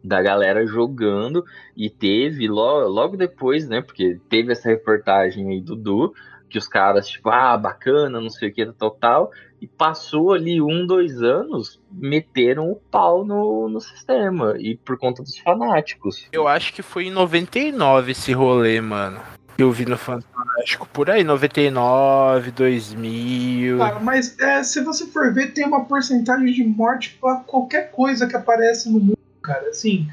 da 0.03 0.23
galera 0.23 0.65
jogando 0.67 1.45
e 1.77 1.91
teve 1.91 2.49
logo, 2.49 2.89
logo 2.89 3.17
depois, 3.17 3.69
né? 3.69 3.81
Porque 3.81 4.21
teve 4.29 4.53
essa 4.53 4.69
reportagem 4.69 5.49
aí 5.49 5.61
do 5.61 5.75
Du, 5.75 6.15
que 6.49 6.59
os 6.59 6.69
caras, 6.69 7.09
tipo, 7.09 7.29
ah, 7.29 7.57
bacana, 7.57 8.21
não 8.21 8.31
sei 8.31 8.51
o 8.51 8.53
que, 8.53 8.65
total, 8.73 9.31
e 9.61 9.67
passou 9.67 10.33
ali 10.33 10.61
um, 10.61 10.87
dois 10.87 11.23
anos, 11.23 11.81
meteram 11.91 12.71
o 12.71 12.77
pau 12.77 13.25
no, 13.25 13.69
no 13.69 13.81
sistema, 13.81 14.55
e 14.59 14.77
por 14.77 14.97
conta 14.97 15.23
dos 15.23 15.37
fanáticos. 15.39 16.29
Eu 16.33 16.47
acho 16.47 16.73
que 16.73 16.83
foi 16.83 17.07
em 17.07 17.11
99 17.11 18.13
esse 18.13 18.33
rolê, 18.33 18.81
mano. 18.81 19.21
Eu 19.59 19.71
vi 19.73 19.87
no 19.87 19.97
Fantástico, 19.97 20.87
por 20.93 21.11
aí, 21.11 21.25
99, 21.25 22.51
2000. 22.51 23.79
Cara, 23.79 24.01
mas 24.01 24.39
é, 24.39 24.63
se 24.63 24.83
você 24.83 25.07
for 25.07 25.33
ver, 25.33 25.53
tem 25.53 25.65
uma 25.65 25.85
porcentagem 25.85 26.53
de 26.53 26.65
morte 26.65 27.17
pra 27.21 27.37
qualquer 27.37 27.91
coisa 27.91 28.27
que 28.27 28.37
aparece 28.37 28.91
no 28.91 29.01
mundo, 29.01 29.19
cara. 29.43 29.69
Assim, 29.71 30.09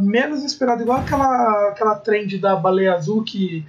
menos 0.00 0.44
esperado, 0.44 0.82
igual 0.82 1.00
aquela, 1.00 1.68
aquela 1.70 1.94
trend 1.96 2.38
da 2.38 2.54
baleia 2.56 2.94
azul 2.94 3.24
que 3.24 3.66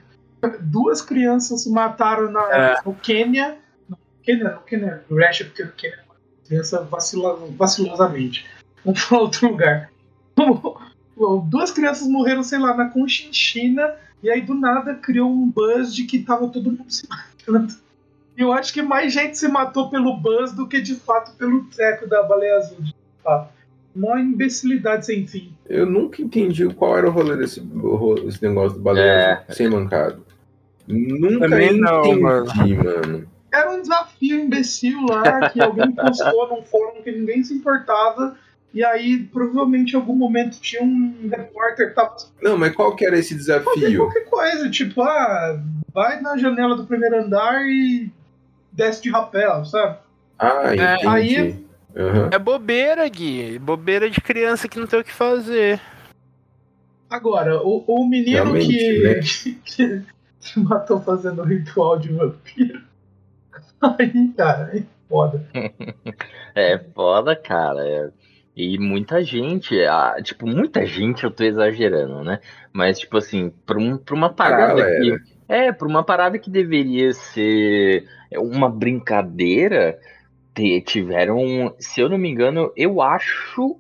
duas 0.62 1.02
crianças 1.02 1.62
se 1.62 1.72
mataram 1.72 2.32
na, 2.32 2.42
é. 2.52 2.76
no 2.86 2.94
Quênia. 2.94 3.58
No 3.88 3.98
Quênia, 4.22 4.50
no 4.52 4.62
Quênia, 4.62 5.04
no 5.10 5.18
Russia, 5.18 5.46
porque 5.46 5.64
no 5.64 5.72
Quênia 5.72 6.10
criança 6.50 6.82
vacila, 6.82 7.40
vacilosamente. 7.52 8.46
Vamos 8.84 9.06
para 9.06 9.20
outro 9.20 9.50
lugar. 9.50 9.92
Duas 11.50 11.70
crianças 11.70 12.08
morreram, 12.08 12.42
sei 12.44 12.58
lá, 12.58 12.74
na 12.76 12.90
Conchinchina, 12.90 13.94
e 14.22 14.30
aí 14.30 14.42
do 14.42 14.54
nada 14.54 14.96
criou 14.96 15.30
um 15.30 15.50
buzz 15.50 15.94
de 15.94 16.04
que 16.04 16.20
tava 16.20 16.48
todo 16.50 16.72
mundo 16.72 16.90
se 16.90 17.08
matando. 17.10 17.74
E 18.38 18.42
eu 18.42 18.54
acho 18.54 18.74
que 18.74 18.82
mais 18.82 19.14
gente 19.14 19.38
se 19.38 19.48
matou 19.48 19.90
pelo 19.90 20.16
buzz 20.16 20.54
do 20.54 20.68
que 20.68 20.82
de 20.82 20.96
fato 20.96 21.36
pelo 21.36 21.66
treco 21.66 22.08
da 22.08 22.24
baleia 22.24 22.58
azul. 22.58 22.82
De 22.82 22.96
fato. 23.24 23.54
Uma 23.96 24.20
imbecilidade 24.20 25.06
sem 25.06 25.28
fim. 25.28 25.54
Eu 25.68 25.86
nunca 25.86 26.22
entendi 26.22 26.68
qual 26.74 26.98
era 26.98 27.08
o 27.08 27.12
rolê 27.12 27.36
desse 27.36 27.62
esse 28.28 28.42
negócio 28.42 28.78
do 28.78 28.84
baleia 28.84 29.04
é. 29.04 29.32
azul 29.34 29.44
sem 29.50 29.70
mancado. 29.70 30.24
Nunca 30.88 31.50
Também 31.50 31.68
entendi, 31.68 31.82
não, 31.82 32.22
mano. 32.22 32.46
mano. 32.84 33.28
Era 33.52 33.72
um 33.72 33.82
desafio 33.82 34.40
imbecil 34.40 35.06
lá 35.08 35.50
que 35.50 35.62
alguém 35.62 35.92
postou 35.92 36.50
num 36.50 36.64
fórum 36.64 37.02
que 37.04 37.12
ninguém 37.12 37.44
se 37.44 37.54
importava. 37.54 38.38
E 38.74 38.84
aí, 38.84 39.18
provavelmente, 39.32 39.94
em 39.94 39.96
algum 39.96 40.16
momento 40.16 40.60
tinha 40.60 40.84
um 40.84 41.30
repórter 41.30 41.90
que 41.90 41.96
tava. 41.96 42.16
Não, 42.42 42.58
mas 42.58 42.74
qual 42.76 42.96
que 42.96 43.06
era 43.06 43.18
esse 43.18 43.34
desafio? 43.36 44.06
Qualquer 44.06 44.26
coisa, 44.30 44.70
tipo, 44.70 45.02
ah, 45.02 45.60
vai 45.94 46.22
na 46.22 46.38
janela 46.38 46.76
do 46.76 46.86
primeiro 46.86 47.20
andar 47.20 47.62
e 47.64 48.12
desce 48.72 49.02
de 49.02 49.10
rapel, 49.10 49.66
sabe? 49.66 49.98
Ah, 50.38 50.74
entendi. 50.74 50.82
É, 50.82 51.08
aí, 51.08 51.66
uhum. 51.96 52.30
é 52.32 52.40
bobeira, 52.40 53.08
Gui. 53.10 53.58
Bobeira 53.58 54.10
de 54.10 54.22
criança 54.22 54.68
que 54.68 54.80
não 54.80 54.86
tem 54.88 55.00
o 55.00 55.04
que 55.04 55.12
fazer. 55.12 55.82
Agora, 57.10 57.62
o, 57.64 57.84
o 57.88 58.08
menino 58.08 58.54
que, 58.54 59.00
né? 59.04 59.20
que, 59.66 60.04
se 60.40 60.60
matou 60.60 61.02
fazendo 61.02 61.44
ritual 61.44 61.98
de 61.98 62.14
vampiro. 62.14 62.82
Aí, 63.82 64.34
cara, 64.38 64.78
é 64.78 64.84
foda. 65.10 65.44
é 66.56 66.78
foda, 66.94 67.36
cara. 67.36 67.86
É... 67.86 68.10
E 68.62 68.78
muita 68.78 69.24
gente, 69.24 69.74
tipo, 70.22 70.46
muita 70.46 70.86
gente 70.86 71.24
eu 71.24 71.32
tô 71.32 71.46
exagerando, 71.46 72.26
né? 72.26 72.42
Mas, 72.74 73.00
tipo 73.00 73.16
assim, 73.16 73.54
pra, 73.66 73.80
um, 73.80 73.98
pra 73.98 74.14
uma 74.14 74.34
parada 74.34 74.86
que. 74.86 75.18
É, 75.48 75.72
pra 75.72 75.88
uma 75.88 76.04
parada 76.04 76.38
que 76.38 76.50
deveria 76.50 77.14
ser 77.14 78.06
uma 78.36 78.70
brincadeira, 78.70 79.98
tiveram, 80.86 81.74
se 81.80 82.02
eu 82.02 82.10
não 82.10 82.18
me 82.18 82.30
engano, 82.30 82.70
eu 82.76 83.02
acho 83.02 83.80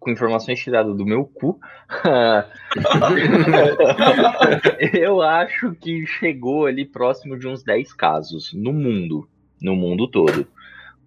com 0.00 0.10
informações 0.10 0.58
tiradas 0.58 0.96
do 0.96 1.06
meu 1.06 1.24
cu, 1.24 1.60
eu 4.94 5.22
acho 5.22 5.76
que 5.76 6.04
chegou 6.06 6.66
ali 6.66 6.84
próximo 6.84 7.38
de 7.38 7.46
uns 7.46 7.62
10 7.62 7.92
casos 7.92 8.52
no 8.52 8.72
mundo, 8.72 9.28
no 9.62 9.76
mundo 9.76 10.08
todo. 10.08 10.44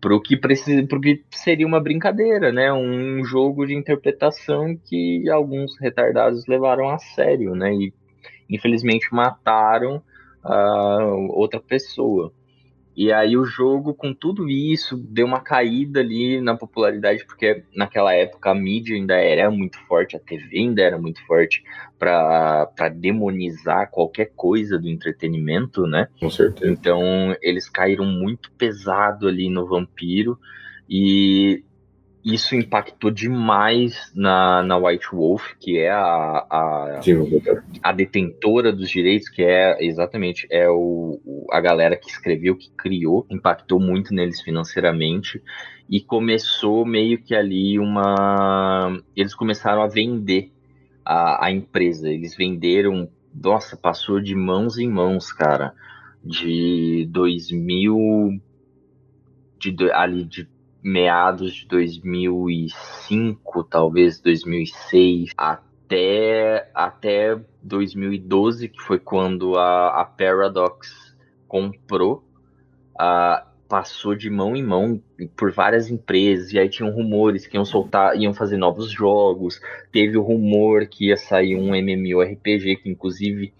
Pro 0.01 0.19
que, 0.19 0.35
precisa, 0.35 0.85
pro 0.87 0.99
seria 1.29 1.67
uma 1.67 1.79
brincadeira, 1.79 2.51
né? 2.51 2.73
Um 2.73 3.23
jogo 3.23 3.67
de 3.67 3.75
interpretação 3.75 4.75
que 4.75 5.29
alguns 5.29 5.79
retardados 5.79 6.47
levaram 6.47 6.89
a 6.89 6.97
sério, 6.97 7.53
né? 7.53 7.71
E 7.73 7.93
infelizmente 8.49 9.07
mataram 9.13 10.01
uh, 10.43 11.31
outra 11.31 11.59
pessoa. 11.59 12.33
E 13.01 13.11
aí 13.11 13.35
o 13.35 13.43
jogo, 13.43 13.95
com 13.95 14.13
tudo 14.13 14.47
isso, 14.47 14.95
deu 14.95 15.25
uma 15.25 15.39
caída 15.39 16.01
ali 16.01 16.39
na 16.39 16.55
popularidade, 16.55 17.25
porque 17.25 17.63
naquela 17.75 18.13
época 18.13 18.51
a 18.51 18.53
mídia 18.53 18.95
ainda 18.95 19.15
era 19.15 19.49
muito 19.49 19.79
forte, 19.87 20.15
a 20.15 20.19
TV 20.19 20.59
ainda 20.59 20.83
era 20.83 20.99
muito 20.99 21.19
forte 21.25 21.63
para 21.97 22.89
demonizar 22.93 23.89
qualquer 23.89 24.31
coisa 24.35 24.77
do 24.77 24.87
entretenimento, 24.87 25.87
né? 25.87 26.09
Com 26.19 26.29
certeza. 26.29 26.71
Então 26.71 27.35
eles 27.41 27.67
caíram 27.67 28.05
muito 28.05 28.51
pesado 28.51 29.27
ali 29.27 29.49
no 29.49 29.65
Vampiro. 29.65 30.37
E 30.87 31.63
isso 32.23 32.55
impactou 32.55 33.09
demais 33.09 34.11
na, 34.13 34.61
na 34.61 34.77
White 34.77 35.07
Wolf, 35.11 35.53
que 35.59 35.79
é 35.79 35.89
a, 35.89 36.45
a, 36.49 36.99
a 37.81 37.91
detentora 37.91 38.71
dos 38.71 38.89
direitos, 38.89 39.27
que 39.27 39.41
é 39.41 39.83
exatamente 39.83 40.47
é 40.51 40.69
o, 40.69 41.19
a 41.51 41.59
galera 41.59 41.95
que 41.95 42.09
escreveu, 42.09 42.55
que 42.55 42.69
criou, 42.77 43.25
impactou 43.29 43.79
muito 43.79 44.13
neles 44.13 44.39
financeiramente 44.41 45.41
e 45.89 45.99
começou 45.99 46.85
meio 46.85 47.21
que 47.21 47.33
ali 47.33 47.79
uma. 47.79 49.01
Eles 49.15 49.33
começaram 49.33 49.81
a 49.81 49.87
vender 49.87 50.51
a, 51.03 51.45
a 51.45 51.51
empresa, 51.51 52.09
eles 52.09 52.35
venderam, 52.35 53.09
nossa, 53.33 53.75
passou 53.75 54.21
de 54.21 54.35
mãos 54.35 54.77
em 54.77 54.87
mãos, 54.87 55.33
cara, 55.33 55.73
de 56.23 57.07
2000. 57.09 58.39
De, 59.59 59.91
ali 59.91 60.23
de 60.23 60.49
meados 60.83 61.53
de 61.53 61.67
2005, 61.67 63.63
talvez 63.63 64.19
2006, 64.19 65.31
até, 65.37 66.69
até 66.73 67.39
2012, 67.61 68.69
que 68.69 68.81
foi 68.81 68.99
quando 68.99 69.57
a, 69.57 70.01
a 70.01 70.05
Paradox 70.05 71.15
comprou, 71.47 72.23
uh, 72.95 73.51
passou 73.67 74.15
de 74.15 74.29
mão 74.29 74.55
em 74.55 74.63
mão 74.63 75.01
por 75.37 75.51
várias 75.51 75.89
empresas, 75.89 76.51
e 76.51 76.59
aí 76.59 76.67
tinham 76.67 76.91
rumores 76.91 77.47
que 77.47 77.55
iam 77.55 77.63
soltar, 77.63 78.17
iam 78.17 78.33
fazer 78.33 78.57
novos 78.57 78.91
jogos, 78.91 79.61
teve 79.91 80.17
o 80.17 80.21
rumor 80.21 80.87
que 80.87 81.07
ia 81.07 81.17
sair 81.17 81.55
um 81.55 81.73
MMORPG, 81.73 82.77
que 82.77 82.89
inclusive 82.89 83.53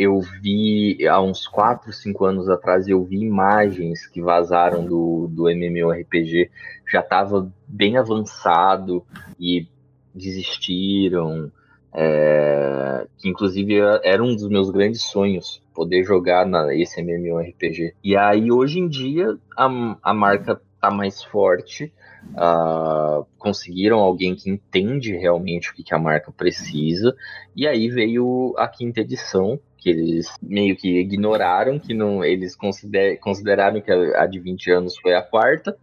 eu 0.00 0.18
vi 0.40 1.06
há 1.06 1.20
uns 1.20 1.46
4, 1.46 1.92
5 1.92 2.24
anos 2.24 2.48
atrás, 2.48 2.88
eu 2.88 3.04
vi 3.04 3.18
imagens 3.18 4.06
que 4.06 4.22
vazaram 4.22 4.86
do, 4.86 5.28
do 5.30 5.46
MMORPG, 5.50 6.50
já 6.90 7.00
estava 7.00 7.52
bem 7.68 7.98
avançado 7.98 9.04
e 9.38 9.68
desistiram. 10.14 11.52
É, 11.92 13.04
que 13.18 13.28
inclusive 13.28 13.74
era 14.04 14.22
um 14.22 14.34
dos 14.36 14.48
meus 14.48 14.70
grandes 14.70 15.02
sonhos 15.02 15.60
poder 15.74 16.04
jogar 16.04 16.46
na, 16.46 16.74
esse 16.74 17.02
MMORPG. 17.02 17.94
E 18.02 18.16
aí 18.16 18.50
hoje 18.50 18.78
em 18.78 18.88
dia 18.88 19.36
a, 19.54 19.66
a 20.02 20.14
marca 20.14 20.58
tá 20.80 20.90
mais 20.90 21.22
forte, 21.22 21.92
uh, 22.28 23.26
conseguiram 23.38 23.98
alguém 23.98 24.34
que 24.34 24.48
entende 24.48 25.14
realmente 25.14 25.70
o 25.70 25.74
que, 25.74 25.82
que 25.82 25.94
a 25.94 25.98
marca 25.98 26.32
precisa, 26.32 27.14
e 27.54 27.66
aí 27.66 27.90
veio 27.90 28.54
a 28.56 28.66
quinta 28.66 29.00
edição, 29.00 29.60
que 29.80 29.90
eles 29.90 30.28
meio 30.42 30.76
que 30.76 31.00
ignoraram, 31.00 31.78
que 31.78 31.94
não 31.94 32.22
eles 32.22 32.54
consider, 32.54 33.16
consideraram 33.18 33.80
que 33.80 33.90
a, 33.90 34.22
a 34.22 34.26
de 34.26 34.38
20 34.38 34.70
anos 34.70 34.98
foi 34.98 35.14
a 35.14 35.22
quarta, 35.22 35.76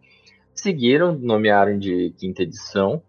seguiram, 0.53 1.17
nomearam 1.17 1.77
de 1.77 2.13
quinta 2.17 2.43
edição, 2.43 3.01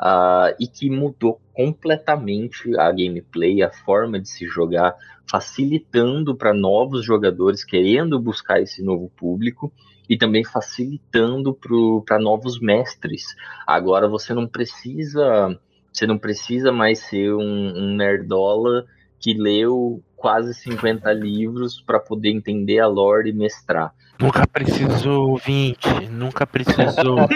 uh, 0.00 0.54
e 0.58 0.66
que 0.66 0.90
mudou 0.90 1.40
completamente 1.52 2.76
a 2.78 2.90
gameplay, 2.90 3.62
a 3.62 3.70
forma 3.70 4.20
de 4.20 4.28
se 4.28 4.46
jogar, 4.46 4.94
facilitando 5.28 6.36
para 6.36 6.54
novos 6.54 7.04
jogadores 7.04 7.64
querendo 7.64 8.20
buscar 8.20 8.60
esse 8.60 8.82
novo 8.82 9.10
público 9.16 9.72
e 10.08 10.16
também 10.16 10.44
facilitando 10.44 11.58
para 12.04 12.18
novos 12.18 12.60
mestres. 12.60 13.24
Agora 13.66 14.08
você 14.08 14.32
não 14.32 14.46
precisa 14.46 15.58
você 15.92 16.06
não 16.06 16.18
precisa 16.18 16.70
mais 16.70 16.98
ser 16.98 17.32
um, 17.32 17.40
um 17.40 17.96
nerdola 17.96 18.84
que 19.18 19.32
leu 19.32 20.02
quase 20.16 20.54
50 20.54 21.12
livros 21.12 21.80
para 21.80 22.00
poder 22.00 22.30
entender 22.30 22.80
a 22.80 22.86
lore 22.86 23.30
e 23.30 23.32
mestrar. 23.32 23.92
Nunca 24.18 24.46
precisou, 24.46 25.36
20. 25.36 26.08
Nunca 26.10 26.46
precisou. 26.46 27.16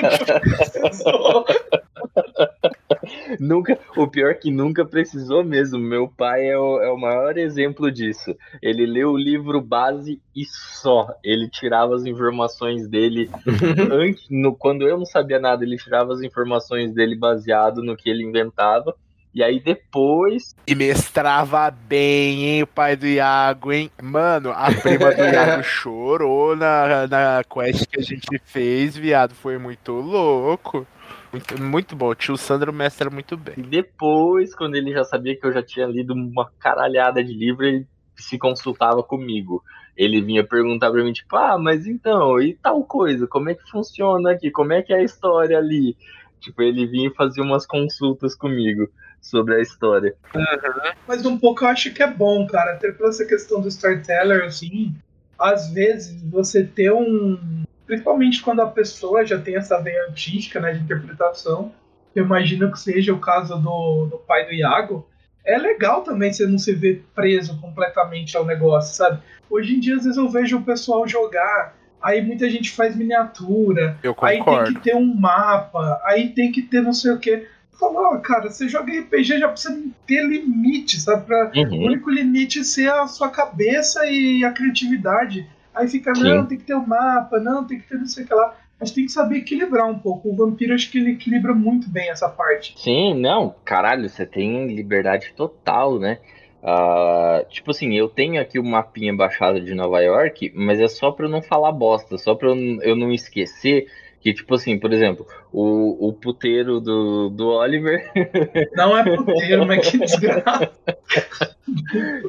nunca, 3.38 3.78
o 3.96 4.06
pior 4.06 4.30
é 4.30 4.34
que 4.34 4.50
nunca 4.50 4.84
precisou 4.84 5.44
mesmo. 5.44 5.78
Meu 5.78 6.08
pai 6.08 6.48
é 6.48 6.58
o, 6.58 6.80
é 6.80 6.90
o 6.90 6.96
maior 6.96 7.36
exemplo 7.36 7.90
disso. 7.90 8.34
Ele 8.62 8.86
leu 8.86 9.10
o 9.10 9.18
livro 9.18 9.60
base 9.60 10.20
e 10.34 10.44
só. 10.46 11.08
Ele 11.22 11.48
tirava 11.48 11.94
as 11.94 12.06
informações 12.06 12.88
dele 12.88 13.30
antes, 13.92 14.26
no, 14.30 14.54
quando 14.54 14.88
eu 14.88 14.96
não 14.96 15.06
sabia 15.06 15.38
nada, 15.38 15.64
ele 15.64 15.76
tirava 15.76 16.14
as 16.14 16.22
informações 16.22 16.92
dele 16.92 17.14
baseado 17.14 17.82
no 17.82 17.96
que 17.96 18.08
ele 18.08 18.24
inventava. 18.24 18.94
E 19.32 19.44
aí 19.44 19.60
depois. 19.60 20.56
E 20.66 20.74
mestrava 20.74 21.70
bem, 21.70 22.44
hein, 22.44 22.62
o 22.64 22.66
pai 22.66 22.96
do 22.96 23.06
Iago, 23.06 23.72
hein? 23.72 23.88
Mano, 24.02 24.50
a 24.50 24.66
prima 24.72 25.14
do 25.14 25.22
Iago 25.22 25.62
chorou 25.62 26.56
na, 26.56 27.06
na 27.06 27.44
quest 27.44 27.86
que 27.86 28.00
a 28.00 28.02
gente 28.02 28.26
fez, 28.44 28.96
viado. 28.96 29.32
Foi 29.32 29.56
muito 29.56 29.92
louco. 29.92 30.84
Muito, 31.32 31.62
muito 31.62 31.96
bom. 31.96 32.08
O 32.08 32.14
tio 32.14 32.36
Sandro 32.36 32.72
mestra 32.72 33.08
muito 33.08 33.36
bem. 33.36 33.54
E 33.56 33.62
depois, 33.62 34.52
quando 34.52 34.74
ele 34.74 34.92
já 34.92 35.04
sabia 35.04 35.36
que 35.38 35.46
eu 35.46 35.52
já 35.52 35.62
tinha 35.62 35.86
lido 35.86 36.12
uma 36.12 36.50
caralhada 36.58 37.22
de 37.22 37.32
livro, 37.32 37.64
ele 37.64 37.86
se 38.16 38.36
consultava 38.36 39.00
comigo. 39.00 39.62
Ele 39.96 40.20
vinha 40.20 40.42
perguntar 40.42 40.90
pra 40.90 41.04
mim, 41.04 41.12
tipo, 41.12 41.36
ah, 41.36 41.56
mas 41.56 41.86
então, 41.86 42.40
e 42.40 42.54
tal 42.54 42.82
coisa? 42.82 43.28
Como 43.28 43.48
é 43.48 43.54
que 43.54 43.70
funciona 43.70 44.32
aqui? 44.32 44.50
Como 44.50 44.72
é 44.72 44.82
que 44.82 44.92
é 44.92 44.96
a 44.96 45.02
história 45.04 45.56
ali? 45.56 45.96
Tipo, 46.40 46.62
ele 46.62 46.86
vinha 46.86 47.08
e 47.08 47.14
fazia 47.14 47.44
umas 47.44 47.64
consultas 47.64 48.34
comigo 48.34 48.88
sobre 49.20 49.54
a 49.54 49.60
história. 49.60 50.14
Uhum. 50.34 50.92
Mas 51.06 51.24
um 51.26 51.38
pouco 51.38 51.64
eu 51.64 51.68
acho 51.68 51.92
que 51.92 52.02
é 52.02 52.10
bom, 52.10 52.46
cara, 52.46 52.72
até 52.72 52.90
por 52.90 53.08
essa 53.08 53.24
questão 53.24 53.60
do 53.60 53.68
storyteller, 53.68 54.44
assim, 54.44 54.94
às 55.38 55.70
vezes 55.72 56.22
você 56.24 56.64
ter 56.64 56.92
um. 56.92 57.64
Principalmente 57.86 58.40
quando 58.42 58.60
a 58.62 58.68
pessoa 58.68 59.26
já 59.26 59.38
tem 59.38 59.56
essa 59.56 59.80
veia 59.80 60.04
artística 60.04 60.60
né, 60.60 60.72
de 60.72 60.80
interpretação, 60.80 61.72
eu 62.14 62.24
imagino 62.24 62.70
que 62.70 62.78
seja 62.78 63.12
o 63.12 63.18
caso 63.18 63.56
do, 63.58 64.06
do 64.06 64.18
pai 64.18 64.46
do 64.46 64.52
Iago, 64.52 65.08
é 65.44 65.58
legal 65.58 66.02
também 66.02 66.32
você 66.32 66.46
não 66.46 66.58
se 66.58 66.72
ver 66.72 67.04
preso 67.14 67.60
completamente 67.60 68.36
ao 68.36 68.44
negócio, 68.44 68.94
sabe? 68.94 69.20
Hoje 69.48 69.74
em 69.74 69.80
dia, 69.80 69.96
às 69.96 70.04
vezes 70.04 70.16
eu 70.16 70.28
vejo 70.28 70.58
o 70.58 70.62
pessoal 70.62 71.08
jogar, 71.08 71.76
aí 72.00 72.22
muita 72.22 72.48
gente 72.48 72.70
faz 72.70 72.94
miniatura, 72.94 73.98
aí 74.22 74.44
tem 74.44 74.64
que 74.74 74.80
ter 74.80 74.94
um 74.94 75.14
mapa, 75.14 76.00
aí 76.04 76.28
tem 76.28 76.52
que 76.52 76.62
ter 76.62 76.80
não 76.80 76.92
sei 76.92 77.10
o 77.10 77.18
que 77.18 77.48
falar, 77.80 78.18
cara, 78.20 78.50
você 78.50 78.68
joga 78.68 78.92
RPG 78.92 79.38
já 79.38 79.48
precisa 79.48 79.82
ter 80.06 80.22
limite, 80.24 81.00
sabe? 81.00 81.26
Pra 81.26 81.50
uhum. 81.56 81.82
O 81.82 81.86
único 81.86 82.10
limite 82.10 82.62
ser 82.64 82.90
a 82.90 83.06
sua 83.06 83.30
cabeça 83.30 84.06
e 84.06 84.44
a 84.44 84.52
criatividade. 84.52 85.46
Aí 85.74 85.88
fica, 85.88 86.14
Sim. 86.14 86.24
não, 86.24 86.46
tem 86.46 86.58
que 86.58 86.64
ter 86.64 86.74
o 86.74 86.80
um 86.80 86.86
mapa, 86.86 87.40
não, 87.40 87.66
tem 87.66 87.80
que 87.80 87.88
ter 87.88 87.96
não 87.96 88.06
sei 88.06 88.24
o 88.24 88.26
que 88.26 88.34
lá. 88.34 88.54
Mas 88.78 88.92
tem 88.92 89.04
que 89.04 89.12
saber 89.12 89.38
equilibrar 89.38 89.86
um 89.86 89.98
pouco. 89.98 90.30
O 90.30 90.36
vampiro 90.36 90.74
acho 90.74 90.90
que 90.90 90.98
ele 90.98 91.12
equilibra 91.12 91.54
muito 91.54 91.88
bem 91.90 92.10
essa 92.10 92.28
parte. 92.28 92.74
Sim, 92.76 93.14
não, 93.14 93.54
caralho, 93.64 94.08
você 94.08 94.24
tem 94.24 94.74
liberdade 94.74 95.32
total, 95.36 95.98
né? 95.98 96.18
Uh, 96.62 97.48
tipo 97.48 97.70
assim, 97.70 97.94
eu 97.94 98.08
tenho 98.08 98.40
aqui 98.40 98.58
o 98.58 98.62
um 98.62 98.68
mapinha 98.68 99.14
baixado 99.14 99.60
de 99.60 99.74
Nova 99.74 100.00
York, 100.00 100.52
mas 100.54 100.78
é 100.78 100.88
só 100.88 101.10
pra 101.10 101.26
eu 101.26 101.30
não 101.30 101.42
falar 101.42 101.72
bosta, 101.72 102.18
só 102.18 102.34
pra 102.34 102.48
eu 102.48 102.96
não 102.96 103.12
esquecer 103.12 103.86
que, 104.20 104.34
tipo 104.34 104.54
assim, 104.54 104.78
por 104.78 104.92
exemplo, 104.92 105.26
o, 105.50 106.08
o 106.08 106.12
puteiro 106.12 106.78
do, 106.78 107.30
do 107.30 107.48
Oliver. 107.48 108.10
Não 108.76 108.96
é 108.96 109.16
puteiro, 109.16 109.66
mas 109.66 109.90
que 109.90 109.98
desgraça. 109.98 110.70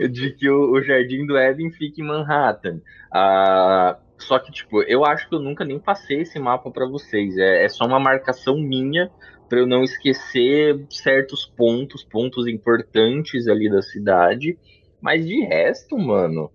de 0.09 0.31
que 0.31 0.49
o, 0.49 0.71
o 0.71 0.81
Jardim 0.81 1.25
do 1.25 1.37
Eden 1.37 1.69
fica 1.71 2.01
em 2.01 2.05
Manhattan. 2.05 2.79
Ah, 3.11 3.97
só 4.17 4.39
que, 4.39 4.51
tipo, 4.51 4.81
eu 4.83 5.03
acho 5.03 5.27
que 5.27 5.35
eu 5.35 5.39
nunca 5.39 5.65
nem 5.65 5.79
passei 5.79 6.21
esse 6.21 6.39
mapa 6.39 6.71
para 6.71 6.87
vocês. 6.87 7.37
É, 7.37 7.65
é 7.65 7.69
só 7.69 7.85
uma 7.85 7.99
marcação 7.99 8.57
minha 8.57 9.11
para 9.49 9.59
eu 9.59 9.67
não 9.67 9.83
esquecer 9.83 10.85
certos 10.89 11.45
pontos, 11.45 12.05
pontos 12.05 12.47
importantes 12.47 13.49
ali 13.49 13.69
da 13.69 13.81
cidade. 13.81 14.57
Mas 15.01 15.25
de 15.25 15.43
resto, 15.43 15.97
mano, 15.97 16.49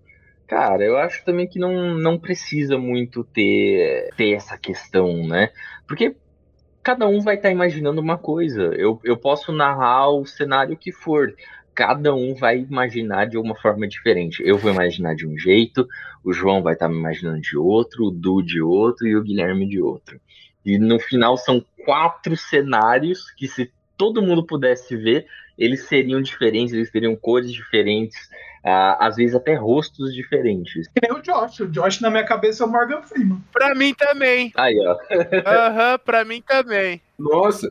Cara, 0.47 0.83
eu 0.83 0.97
acho 0.97 1.25
também 1.25 1.45
que 1.45 1.59
não, 1.59 1.93
não 1.95 2.17
precisa 2.17 2.77
muito 2.77 3.23
ter, 3.23 4.09
ter 4.15 4.31
essa 4.31 4.57
questão, 4.57 5.27
né? 5.27 5.49
Porque 5.85 6.15
cada 6.81 7.05
um 7.05 7.19
vai 7.19 7.35
estar 7.35 7.49
tá 7.49 7.53
imaginando 7.53 7.99
uma 7.99 8.17
coisa. 8.17 8.63
Eu, 8.75 8.97
eu 9.03 9.17
posso 9.17 9.51
narrar 9.51 10.09
o 10.09 10.25
cenário 10.25 10.77
que 10.77 10.89
for. 10.91 11.35
Cada 11.75 12.15
um 12.15 12.33
vai 12.33 12.59
imaginar 12.59 13.25
de 13.25 13.37
uma 13.37 13.55
forma 13.55 13.85
diferente. 13.87 14.41
Eu 14.41 14.57
vou 14.57 14.71
imaginar 14.71 15.15
de 15.15 15.27
um 15.27 15.37
jeito, 15.37 15.85
o 16.23 16.31
João 16.31 16.63
vai 16.63 16.73
estar 16.73 16.87
tá 16.87 16.93
me 16.93 16.97
imaginando 16.97 17.41
de 17.41 17.57
outro, 17.57 18.05
o 18.05 18.11
Du 18.11 18.41
de 18.41 18.61
outro 18.61 19.05
e 19.05 19.17
o 19.17 19.21
Guilherme 19.21 19.67
de 19.67 19.81
outro. 19.81 20.19
E 20.65 20.77
no 20.77 20.97
final 20.97 21.35
são 21.35 21.63
quatro 21.85 22.37
cenários 22.37 23.31
que, 23.31 23.49
se 23.49 23.69
todo 23.97 24.21
mundo 24.21 24.45
pudesse 24.45 24.95
ver, 24.95 25.27
eles 25.57 25.83
seriam 25.87 26.21
diferentes, 26.21 26.73
eles 26.73 26.91
teriam 26.91 27.15
cores 27.15 27.51
diferentes, 27.51 28.29
às 28.63 29.15
vezes 29.15 29.35
até 29.35 29.55
rostos 29.55 30.13
diferentes. 30.13 30.87
Que 30.87 31.07
nem 31.07 31.17
o 31.17 31.21
Josh. 31.21 31.59
O 31.61 31.67
Josh 31.67 32.01
na 32.01 32.09
minha 32.09 32.25
cabeça 32.25 32.63
é 32.63 32.67
o 32.67 32.69
Morgan 32.69 33.01
Freeman. 33.01 33.41
Pra 33.53 33.73
mim 33.75 33.93
também. 33.93 34.51
Aí, 34.55 34.75
ó. 34.79 34.97
Aham, 35.45 35.91
uhum, 35.91 35.99
pra 36.03 36.25
mim 36.25 36.43
também. 36.45 37.01
Nossa, 37.17 37.69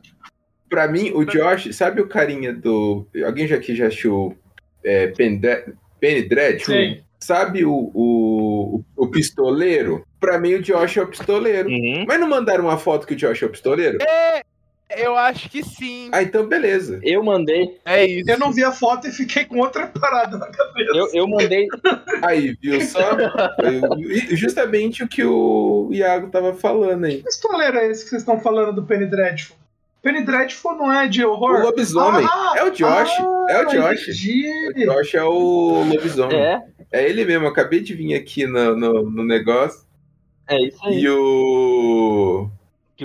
pra 0.69 0.87
mim, 0.87 1.11
o 1.13 1.25
Josh, 1.25 1.75
sabe 1.75 2.01
o 2.01 2.07
carinha 2.07 2.53
do. 2.53 3.07
Alguém 3.25 3.47
já 3.47 3.55
aqui 3.55 3.75
já 3.75 3.87
achou 3.87 4.35
é, 4.83 5.07
Penny 5.07 6.27
Dreadful? 6.27 6.75
Sim. 6.75 7.03
Sabe 7.19 7.65
o, 7.65 7.91
o, 7.95 8.83
o 8.95 9.07
pistoleiro? 9.07 10.05
Pra 10.19 10.39
mim, 10.39 10.55
o 10.55 10.61
Josh 10.61 10.97
é 10.97 11.01
o 11.01 11.07
pistoleiro. 11.07 11.67
Uhum. 11.67 12.05
Mas 12.07 12.19
não 12.19 12.29
mandaram 12.29 12.65
uma 12.65 12.77
foto 12.77 13.07
que 13.07 13.13
o 13.13 13.17
Josh 13.17 13.41
é 13.41 13.45
o 13.47 13.49
pistoleiro? 13.49 13.97
É, 14.01 14.43
eu 14.89 15.15
acho 15.17 15.49
que 15.49 15.63
sim. 15.63 16.09
Ah, 16.11 16.23
então 16.23 16.47
beleza. 16.47 16.99
Eu 17.03 17.23
mandei. 17.23 17.77
É 17.85 18.05
isso. 18.05 18.29
Eu 18.29 18.39
não 18.39 18.51
vi 18.51 18.63
a 18.63 18.71
foto 18.71 19.07
e 19.07 19.11
fiquei 19.11 19.45
com 19.45 19.59
outra 19.59 19.87
parada 19.87 20.37
na 20.37 20.47
cabeça. 20.47 20.91
Eu, 20.95 21.09
eu 21.13 21.27
mandei. 21.27 21.67
Aí, 22.23 22.57
viu 22.61 22.79
só? 22.81 23.17
Justamente 24.31 25.03
o 25.03 25.07
que 25.07 25.23
o 25.23 25.89
Iago 25.91 26.29
tava 26.29 26.53
falando 26.53 27.05
aí. 27.05 27.17
Que 27.17 27.23
pistoleiro 27.23 27.77
é 27.77 27.91
esse 27.91 28.03
que 28.03 28.09
vocês 28.09 28.21
estão 28.21 28.39
falando 28.39 28.73
do 28.73 28.83
Penny 28.83 29.05
Dreadful? 29.05 29.55
Penny 30.01 30.23
Dreadful 30.23 30.75
não 30.75 30.91
é 30.91 31.07
de 31.07 31.23
horror? 31.23 31.59
O 31.59 31.63
lobisomem. 31.63 32.25
Ah, 32.25 32.53
é 32.57 32.63
o 32.63 32.71
Josh. 32.71 33.11
Ah, 33.19 33.45
é 33.49 33.61
o 33.61 33.69
Josh. 33.69 34.07
Entendi. 34.07 34.89
O 34.89 34.93
Josh 34.93 35.15
é 35.15 35.23
o 35.23 35.83
lobisomem. 35.83 36.39
É. 36.39 36.61
É 36.91 37.09
ele 37.09 37.25
mesmo. 37.25 37.47
acabei 37.47 37.81
de 37.81 37.93
vir 37.93 38.15
aqui 38.15 38.47
no, 38.47 38.75
no, 38.75 39.09
no 39.09 39.23
negócio. 39.23 39.85
É 40.49 40.61
isso 40.61 40.79
aí. 40.85 41.01
E 41.01 41.09
o. 41.09 42.16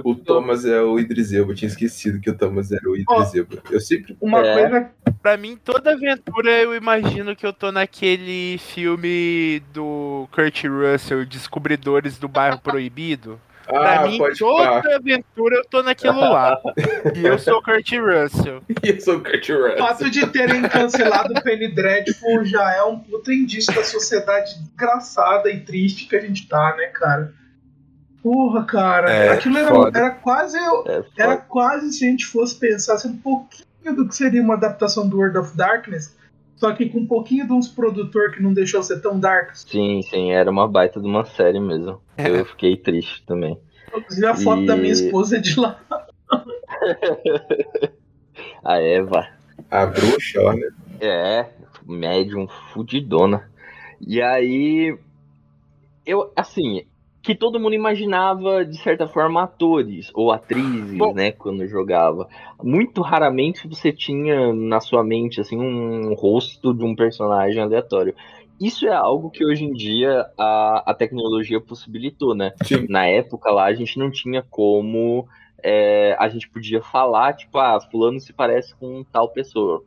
O 0.01 0.15
Thomas 0.15 0.65
é 0.65 0.81
o 0.81 0.99
Idris 0.99 1.33
Elba. 1.33 1.53
Eu 1.53 1.57
tinha 1.57 1.69
esquecido 1.69 2.21
que 2.21 2.31
o 2.31 2.37
Thomas 2.37 2.73
era 2.73 2.89
o 2.89 2.97
Idris 2.97 3.35
Elba. 3.35 3.63
Eu 3.71 3.81
sempre. 3.81 4.17
Uma 4.21 4.41
é. 4.41 4.55
coisa. 4.55 4.91
Pra 5.21 5.37
mim, 5.37 5.59
toda 5.63 5.93
aventura 5.93 6.51
eu 6.51 6.75
imagino 6.75 7.37
que 7.37 7.47
eu 7.47 7.53
tô 7.53 7.71
naquele 7.71 8.59
filme 8.59 9.63
do 9.73 10.29
Kurt 10.33 10.65
Russell, 10.65 11.25
Descobridores 11.27 12.19
do 12.19 12.29
Bairro 12.29 12.59
Proibido. 12.63 13.41
Ah, 13.69 13.71
pra 13.71 14.09
mim, 14.09 14.19
toda 14.37 14.97
aventura 14.97 15.57
eu 15.57 15.65
tô 15.65 15.83
naquilo 15.83 16.19
lá. 16.19 16.59
e 17.15 17.25
eu 17.25 17.39
sou 17.39 17.59
o 17.59 17.63
Kurt 17.63 17.91
Russell. 17.93 18.63
E 18.83 18.89
eu 18.91 19.01
sou 19.01 19.17
o 19.17 19.21
Kurt 19.21 19.49
Russell. 19.49 19.75
O 19.75 19.79
fato 19.79 20.11
de 20.11 20.27
terem 20.27 20.63
cancelado 20.63 21.33
o 21.33 21.43
Penny 21.43 21.69
Dreadful 21.69 22.45
já 22.45 22.75
é 22.75 22.83
um 22.83 22.99
puta 22.99 23.33
indício 23.33 23.73
da 23.75 23.85
sociedade 23.85 24.59
desgraçada 24.59 25.49
e 25.51 25.61
triste 25.61 26.09
que 26.09 26.17
a 26.17 26.21
gente 26.21 26.49
tá, 26.49 26.75
né, 26.77 26.87
cara? 26.87 27.33
Porra, 28.23 28.65
cara, 28.65 29.11
é, 29.11 29.31
aquilo 29.31 29.59
era, 29.59 29.91
era 29.93 30.11
quase. 30.11 30.57
É, 30.57 31.05
era 31.19 31.37
quase 31.37 31.93
se 31.93 32.07
a 32.07 32.09
gente 32.09 32.25
fosse 32.25 32.55
pensar 32.55 32.95
assim, 32.95 33.09
um 33.09 33.17
pouquinho 33.17 33.97
do 33.97 34.07
que 34.07 34.15
seria 34.15 34.41
uma 34.41 34.55
adaptação 34.55 35.09
do 35.09 35.17
World 35.17 35.39
of 35.39 35.57
Darkness, 35.57 36.17
só 36.55 36.73
que 36.73 36.89
com 36.89 37.01
um 37.01 37.07
pouquinho 37.07 37.45
de 37.45 37.53
uns 37.53 37.67
produtor 37.67 38.31
que 38.31 38.41
não 38.41 38.55
deixou 38.55 38.81
ser 38.85 39.01
tão 39.01 39.19
dark. 39.19 39.57
Sim, 39.57 40.03
sim, 40.03 40.31
era 40.31 40.49
uma 40.49 40.69
baita 40.69 41.01
de 41.01 41.07
uma 41.09 41.25
série 41.25 41.59
mesmo. 41.59 42.01
É. 42.17 42.29
Eu 42.29 42.45
fiquei 42.45 42.77
triste 42.77 43.25
também. 43.27 43.59
Inclusive 43.89 44.27
a 44.27 44.37
foto 44.37 44.63
e... 44.63 44.67
da 44.67 44.77
minha 44.77 44.93
esposa 44.93 45.39
é 45.39 45.41
de 45.41 45.59
lá. 45.59 45.81
a 48.65 48.79
Eva. 48.79 49.27
A 49.69 49.87
bruxa, 49.87 50.41
olha. 50.41 50.73
É, 51.01 51.49
médium 51.85 52.47
fudidona. 52.73 53.51
E 54.01 54.23
aí. 54.23 54.97
Eu, 56.07 56.33
assim, 56.37 56.85
que 57.23 57.35
todo 57.35 57.61
mundo 57.61 57.75
imaginava, 57.75 58.65
de 58.65 58.77
certa 58.79 59.07
forma, 59.07 59.45
atores 59.45 60.11
ou 60.13 60.33
atrizes, 60.33 60.99
Bom, 60.99 61.15
né, 61.15 61.31
quando 61.31 61.67
jogava. 61.69 62.29
Muito 62.63 63.01
raramente 63.01 63.69
você 63.69 63.93
tinha 63.93 64.53
na 64.53 64.81
sua 64.81 65.05
mente, 65.05 65.41
assim, 65.41 65.57
um 65.57 66.15
rosto 66.15 66.75
de 66.75 66.85
um 66.85 66.97
personagem 66.97 67.63
aleatório. 67.63 68.15
Isso 68.61 68.87
é 68.87 68.93
algo 68.93 69.31
que 69.31 69.45
hoje 69.45 69.65
em 69.65 69.73
dia 69.73 70.27
a, 70.37 70.91
a 70.91 70.95
tecnologia 70.95 71.61
possibilitou, 71.61 72.35
né? 72.35 72.53
Sim. 72.65 72.87
Na 72.89 73.07
época 73.07 73.51
lá 73.51 73.65
a 73.65 73.75
gente 73.75 73.99
não 73.99 74.11
tinha 74.11 74.43
como 74.51 75.27
é, 75.63 76.17
a 76.19 76.29
gente 76.29 76.49
podia 76.49 76.83
falar, 76.83 77.35
tipo, 77.35 77.57
ah, 77.59 77.81
fulano 77.91 78.21
se 78.21 78.33
parece 78.33 78.75
com 78.77 79.05
tal 79.05 79.29
pessoa. 79.29 79.83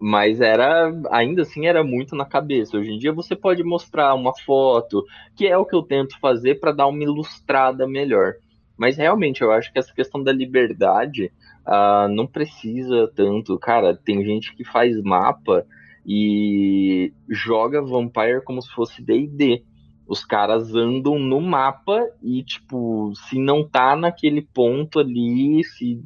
Mas 0.00 0.40
era, 0.40 0.90
ainda 1.10 1.42
assim, 1.42 1.66
era 1.66 1.84
muito 1.84 2.16
na 2.16 2.24
cabeça. 2.24 2.78
Hoje 2.78 2.90
em 2.90 2.98
dia 2.98 3.12
você 3.12 3.36
pode 3.36 3.62
mostrar 3.62 4.14
uma 4.14 4.32
foto, 4.34 5.04
que 5.36 5.46
é 5.46 5.56
o 5.58 5.66
que 5.66 5.74
eu 5.74 5.82
tento 5.82 6.18
fazer 6.18 6.58
para 6.58 6.72
dar 6.72 6.86
uma 6.86 7.02
ilustrada 7.02 7.86
melhor. 7.86 8.34
Mas 8.78 8.96
realmente, 8.96 9.42
eu 9.42 9.52
acho 9.52 9.70
que 9.70 9.78
essa 9.78 9.92
questão 9.92 10.22
da 10.22 10.32
liberdade 10.32 11.30
uh, 11.66 12.08
não 12.08 12.26
precisa 12.26 13.12
tanto. 13.14 13.58
Cara, 13.58 13.94
tem 13.94 14.24
gente 14.24 14.56
que 14.56 14.64
faz 14.64 14.98
mapa 15.02 15.66
e 16.06 17.12
joga 17.28 17.82
Vampire 17.82 18.42
como 18.42 18.62
se 18.62 18.70
fosse 18.70 19.02
DD. 19.02 19.62
Os 20.08 20.24
caras 20.24 20.74
andam 20.74 21.18
no 21.18 21.42
mapa 21.42 22.08
e, 22.22 22.42
tipo, 22.42 23.12
se 23.14 23.38
não 23.38 23.68
tá 23.68 23.94
naquele 23.94 24.40
ponto 24.40 24.98
ali, 24.98 25.62
se 25.62 26.02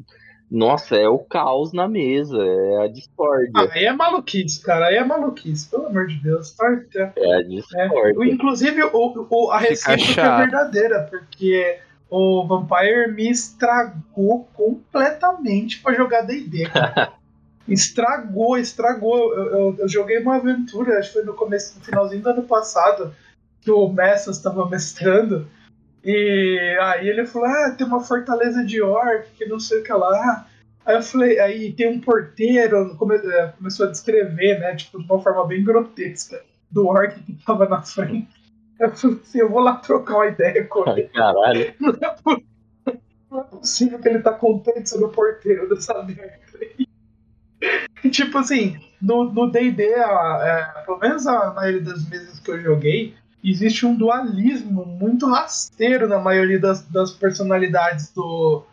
nossa, 0.54 0.94
é 0.94 1.08
o 1.08 1.18
caos 1.18 1.72
na 1.72 1.88
mesa, 1.88 2.38
é 2.38 2.84
a 2.84 2.86
discórdia. 2.86 3.50
Ah, 3.56 3.68
aí 3.72 3.86
é 3.86 3.92
maluquice, 3.92 4.62
cara, 4.62 4.86
aí 4.86 4.94
é 4.94 5.04
maluquice, 5.04 5.68
pelo 5.68 5.86
amor 5.86 6.06
de 6.06 6.14
Deus. 6.22 6.52
Tá, 6.52 6.66
é, 7.16 7.34
a 7.34 7.42
discórdia. 7.42 8.24
É. 8.24 8.28
Inclusive, 8.28 8.84
o, 8.84 9.26
o, 9.28 9.50
a 9.50 9.58
receita 9.58 10.20
é 10.20 10.36
verdadeira, 10.36 11.08
porque 11.10 11.80
o 12.08 12.46
Vampire 12.46 13.10
me 13.12 13.28
estragou 13.28 14.48
completamente 14.54 15.82
pra 15.82 15.92
jogar 15.92 16.22
D&D, 16.22 16.68
estragou, 17.66 18.56
estragou. 18.56 19.34
Eu, 19.34 19.46
eu, 19.46 19.76
eu, 19.80 19.88
joguei 19.88 20.18
uma 20.18 20.36
aventura, 20.36 21.00
acho 21.00 21.08
que 21.08 21.14
foi 21.14 21.24
no 21.24 21.34
começo, 21.34 21.76
no 21.76 21.84
finalzinho 21.84 22.22
do 22.22 22.30
ano 22.30 22.42
passado, 22.44 23.12
que 23.60 23.72
o 23.72 23.88
Messas 23.88 24.36
estava 24.36 24.68
mestrando, 24.68 25.48
e 26.04 26.78
aí 26.80 27.08
ele 27.08 27.26
falou: 27.26 27.48
Ah, 27.48 27.74
tem 27.76 27.86
uma 27.86 28.00
fortaleza 28.00 28.64
de 28.64 28.82
orc, 28.82 29.26
que 29.36 29.46
não 29.46 29.58
sei 29.58 29.80
o 29.80 29.82
que 29.82 29.92
lá. 29.92 30.46
Aí 30.84 30.96
eu 30.96 31.02
falei, 31.02 31.38
aí 31.38 31.72
tem 31.72 31.88
um 31.88 32.00
porteiro, 32.00 32.94
come, 32.96 33.16
é, 33.16 33.54
começou 33.56 33.86
a 33.86 33.90
descrever, 33.90 34.60
né? 34.60 34.76
Tipo, 34.76 34.98
de 34.98 35.10
uma 35.10 35.22
forma 35.22 35.46
bem 35.46 35.64
grotesca, 35.64 36.42
do 36.70 36.86
orc 36.86 37.18
que 37.22 37.32
tava 37.44 37.66
na 37.66 37.80
frente. 37.80 38.28
Eu 38.78 38.90
falei 38.90 39.18
assim, 39.22 39.38
eu 39.38 39.48
vou 39.48 39.60
lá 39.60 39.76
trocar 39.76 40.16
uma 40.16 40.26
ideia 40.26 40.64
com 40.66 40.86
ele. 40.90 41.04
Caralho. 41.04 41.74
Não 43.30 43.40
é, 43.40 43.44
possível 43.44 43.98
que 43.98 44.08
ele 44.08 44.20
tá 44.20 44.32
contente 44.32 44.90
sobre 44.90 45.06
o 45.06 45.10
porteiro 45.10 45.68
dessa 45.68 46.02
merda. 46.02 46.38
E, 48.04 48.10
tipo 48.10 48.36
assim, 48.36 48.78
no 49.00 49.50
D&D, 49.50 49.84
é, 49.84 50.82
pelo 50.84 50.98
menos 50.98 51.26
a 51.26 51.52
maioria 51.54 51.80
das 51.80 52.08
mesas 52.08 52.38
que 52.38 52.50
eu 52.50 52.60
joguei, 52.60 53.14
existe 53.50 53.84
um 53.84 53.94
dualismo 53.94 54.86
muito 54.86 55.28
rasteiro 55.28 56.08
na 56.08 56.18
maioria 56.18 56.58
das, 56.58 56.82
das 56.88 57.12
personalidades 57.12 58.10
do, 58.12 58.64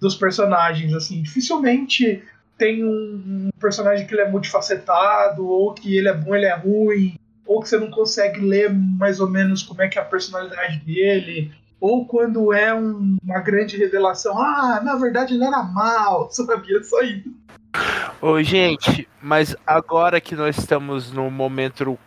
dos 0.00 0.16
personagens. 0.16 0.92
Assim, 0.92 1.22
dificilmente 1.22 2.22
tem 2.58 2.84
um, 2.84 2.88
um, 2.88 3.50
personagem 3.60 4.06
que 4.06 4.14
ele 4.14 4.22
é 4.22 4.30
multifacetado, 4.30 5.46
ou 5.46 5.72
que 5.74 5.96
ele 5.96 6.08
é 6.08 6.14
bom, 6.14 6.34
ele 6.34 6.46
é 6.46 6.56
ruim, 6.56 7.18
ou 7.46 7.60
que 7.60 7.68
você 7.68 7.78
não 7.78 7.90
consegue 7.90 8.40
ler 8.40 8.72
mais 8.72 9.20
ou 9.20 9.28
menos 9.28 9.62
como 9.62 9.82
é 9.82 9.88
que 9.88 9.98
é 9.98 10.02
a 10.02 10.04
personalidade 10.04 10.80
dele, 10.80 11.52
ou 11.80 12.06
quando 12.06 12.52
é 12.52 12.74
um, 12.74 13.16
uma 13.22 13.40
grande 13.40 13.76
revelação, 13.76 14.40
ah, 14.40 14.80
na 14.82 14.96
verdade 14.96 15.34
ele 15.34 15.44
era 15.44 15.62
mal, 15.62 16.28
sabia 16.32 16.82
só 16.82 17.00
isso. 17.02 17.30
Ô, 18.22 18.42
gente, 18.42 19.06
mas 19.20 19.54
agora 19.66 20.20
que 20.20 20.34
nós 20.34 20.56
estamos 20.56 21.12
no 21.12 21.30
momento 21.30 21.98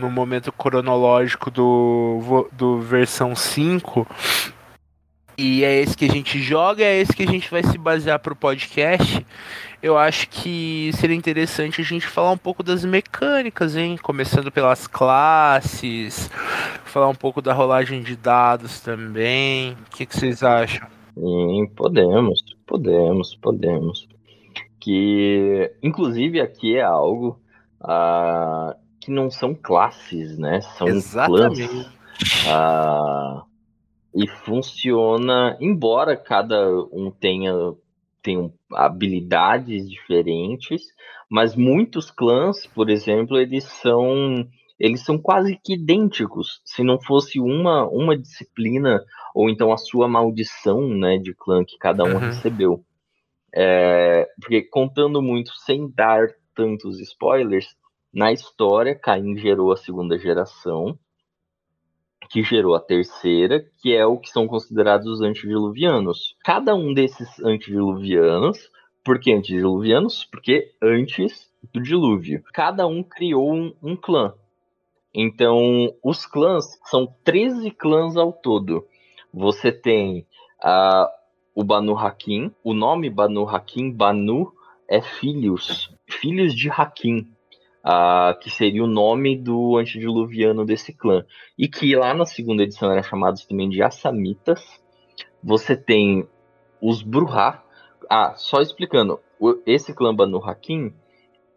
no 0.00 0.10
momento 0.10 0.50
cronológico 0.50 1.50
do, 1.50 2.48
do 2.50 2.80
versão 2.80 3.36
5. 3.36 4.06
E 5.36 5.64
é 5.64 5.80
esse 5.80 5.96
que 5.96 6.04
a 6.04 6.08
gente 6.08 6.38
joga, 6.38 6.82
é 6.84 7.00
esse 7.00 7.14
que 7.14 7.22
a 7.22 7.26
gente 7.26 7.50
vai 7.50 7.62
se 7.62 7.78
basear 7.78 8.18
para 8.18 8.32
o 8.32 8.36
podcast. 8.36 9.24
Eu 9.82 9.96
acho 9.96 10.28
que 10.28 10.90
seria 10.94 11.16
interessante 11.16 11.80
a 11.80 11.84
gente 11.84 12.06
falar 12.06 12.32
um 12.32 12.36
pouco 12.36 12.62
das 12.62 12.84
mecânicas, 12.84 13.76
hein? 13.76 13.96
Começando 14.02 14.50
pelas 14.50 14.86
classes, 14.86 16.30
falar 16.84 17.08
um 17.08 17.14
pouco 17.14 17.40
da 17.40 17.54
rolagem 17.54 18.02
de 18.02 18.16
dados 18.16 18.80
também. 18.80 19.72
O 19.72 19.96
que, 19.96 20.04
que 20.04 20.14
vocês 20.14 20.42
acham? 20.42 20.86
Sim, 21.14 21.66
podemos, 21.74 22.42
podemos, 22.66 23.34
podemos. 23.36 24.08
Que, 24.78 25.72
inclusive, 25.82 26.40
aqui 26.40 26.76
é 26.76 26.82
algo 26.82 27.40
uh, 27.80 28.74
que 29.10 29.12
não 29.12 29.28
são 29.28 29.52
classes, 29.52 30.38
né? 30.38 30.60
São 30.60 30.86
Exatamente. 30.86 31.68
clãs. 31.68 31.90
Ah, 32.46 33.42
e 34.14 34.28
funciona, 34.28 35.56
embora 35.60 36.16
cada 36.16 36.70
um 36.92 37.10
tenha, 37.10 37.52
tenha 38.22 38.50
habilidades 38.72 39.90
diferentes, 39.90 40.82
mas 41.28 41.56
muitos 41.56 42.10
clãs, 42.10 42.66
por 42.68 42.88
exemplo, 42.88 43.36
eles 43.36 43.64
são 43.64 44.46
eles 44.78 45.04
são 45.04 45.18
quase 45.18 45.60
que 45.62 45.74
idênticos. 45.74 46.62
Se 46.64 46.82
não 46.82 46.98
fosse 47.02 47.38
uma, 47.38 47.86
uma 47.86 48.16
disciplina, 48.16 49.04
ou 49.34 49.50
então 49.50 49.72
a 49.72 49.76
sua 49.76 50.08
maldição 50.08 50.88
né, 50.88 51.18
de 51.18 51.34
clã 51.34 51.62
que 51.64 51.76
cada 51.76 52.02
um 52.04 52.14
uhum. 52.14 52.18
recebeu. 52.18 52.82
É, 53.54 54.26
porque 54.40 54.62
contando 54.62 55.20
muito 55.20 55.50
sem 55.66 55.90
dar 55.90 56.28
tantos 56.54 56.98
spoilers, 57.00 57.66
na 58.12 58.32
história, 58.32 58.94
Caim 58.94 59.36
gerou 59.36 59.72
a 59.72 59.76
segunda 59.76 60.18
geração, 60.18 60.98
que 62.28 62.42
gerou 62.42 62.74
a 62.74 62.80
terceira, 62.80 63.64
que 63.80 63.94
é 63.94 64.04
o 64.04 64.18
que 64.18 64.30
são 64.30 64.46
considerados 64.46 65.06
os 65.06 65.20
antediluvianos. 65.20 66.36
Cada 66.44 66.74
um 66.74 66.92
desses 66.92 67.38
antediluvianos, 67.40 68.70
por 69.04 69.18
que 69.20 69.32
antediluvianos? 69.32 70.24
Porque 70.24 70.72
antes 70.82 71.50
do 71.72 71.80
dilúvio. 71.80 72.42
Cada 72.52 72.86
um 72.86 73.02
criou 73.02 73.52
um, 73.52 73.74
um 73.82 73.96
clã. 73.96 74.34
Então, 75.12 75.92
os 76.02 76.24
clãs 76.26 76.78
são 76.84 77.12
13 77.24 77.70
clãs 77.72 78.16
ao 78.16 78.32
todo. 78.32 78.86
Você 79.32 79.72
tem 79.72 80.26
uh, 80.64 81.06
o 81.54 81.64
Banu 81.64 81.96
Hakim. 81.96 82.52
O 82.62 82.72
nome 82.72 83.10
Banu 83.10 83.48
Hakim, 83.48 83.90
Banu, 83.90 84.52
é 84.88 85.00
filhos. 85.00 85.94
Filhos 86.06 86.54
de 86.54 86.70
Hakim 86.70 87.28
uh, 87.84 88.38
que 88.40 88.50
seria 88.50 88.84
o 88.84 88.86
nome 88.86 89.36
do 89.36 89.76
antediluviano 89.76 90.64
desse 90.64 90.92
clã. 90.92 91.24
E 91.58 91.68
que 91.68 91.94
lá 91.96 92.14
na 92.14 92.26
segunda 92.26 92.62
edição 92.62 92.90
era 92.90 93.02
chamados 93.02 93.44
também 93.46 93.68
de 93.68 93.82
Assamitas. 93.82 94.62
Você 95.42 95.76
tem 95.76 96.28
os 96.80 97.02
Bruhá. 97.02 97.62
Ah, 98.08 98.34
só 98.36 98.60
explicando, 98.60 99.20
esse 99.64 99.94
clã 99.94 100.14
Banu 100.14 100.38
Hakim, 100.38 100.92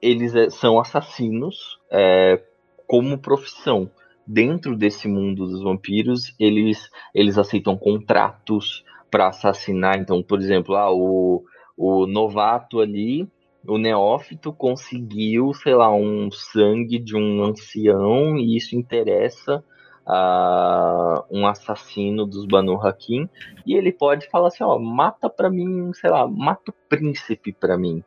eles 0.02 0.36
é, 0.36 0.50
são 0.50 0.80
assassinos 0.80 1.80
é, 1.92 2.42
como 2.88 3.18
profissão. 3.18 3.90
Dentro 4.26 4.78
desse 4.78 5.08
mundo 5.08 5.46
dos 5.46 5.62
vampiros, 5.62 6.34
eles, 6.40 6.90
eles 7.14 7.38
aceitam 7.38 7.76
contratos 7.76 8.86
para 9.12 9.28
assassinar. 9.28 10.00
Então, 10.00 10.24
por 10.24 10.40
exemplo, 10.40 10.76
ah, 10.76 10.94
o, 10.94 11.44
o 11.76 12.08
novato 12.08 12.80
ali 12.80 13.28
o 13.68 13.78
neófito 13.78 14.52
conseguiu, 14.52 15.54
sei 15.54 15.74
lá, 15.74 15.94
um 15.94 16.30
sangue 16.32 17.00
de 17.00 17.16
um 17.16 17.44
ancião 17.44 18.38
e 18.38 18.58
isso 18.58 18.76
interessa 18.76 19.64
a 20.06 21.24
um 21.32 21.48
assassino 21.48 22.26
dos 22.26 22.46
Banu 22.46 22.76
Hakim 22.86 23.30
e 23.66 23.74
ele 23.74 23.92
pode 23.92 24.30
falar 24.30 24.50
assim, 24.50 24.64
ó, 24.64 24.78
mata 24.78 25.30
para 25.30 25.50
mim, 25.50 25.94
sei 25.94 26.10
lá, 26.10 26.28
mata 26.28 26.72
o 26.72 26.76
príncipe 26.90 27.54
para 27.54 27.78
mim. 27.78 28.04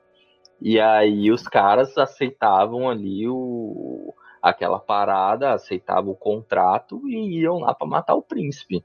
E 0.61 0.79
aí 0.79 1.31
os 1.31 1.43
caras 1.43 1.97
aceitavam 1.97 2.89
ali 2.89 3.29
o 3.29 4.15
aquela 4.43 4.79
parada, 4.79 5.53
aceitavam 5.53 6.13
o 6.13 6.17
contrato 6.17 7.01
e 7.09 7.41
iam 7.41 7.59
lá 7.59 7.75
para 7.75 7.87
matar 7.87 8.15
o 8.15 8.23
príncipe. 8.23 8.85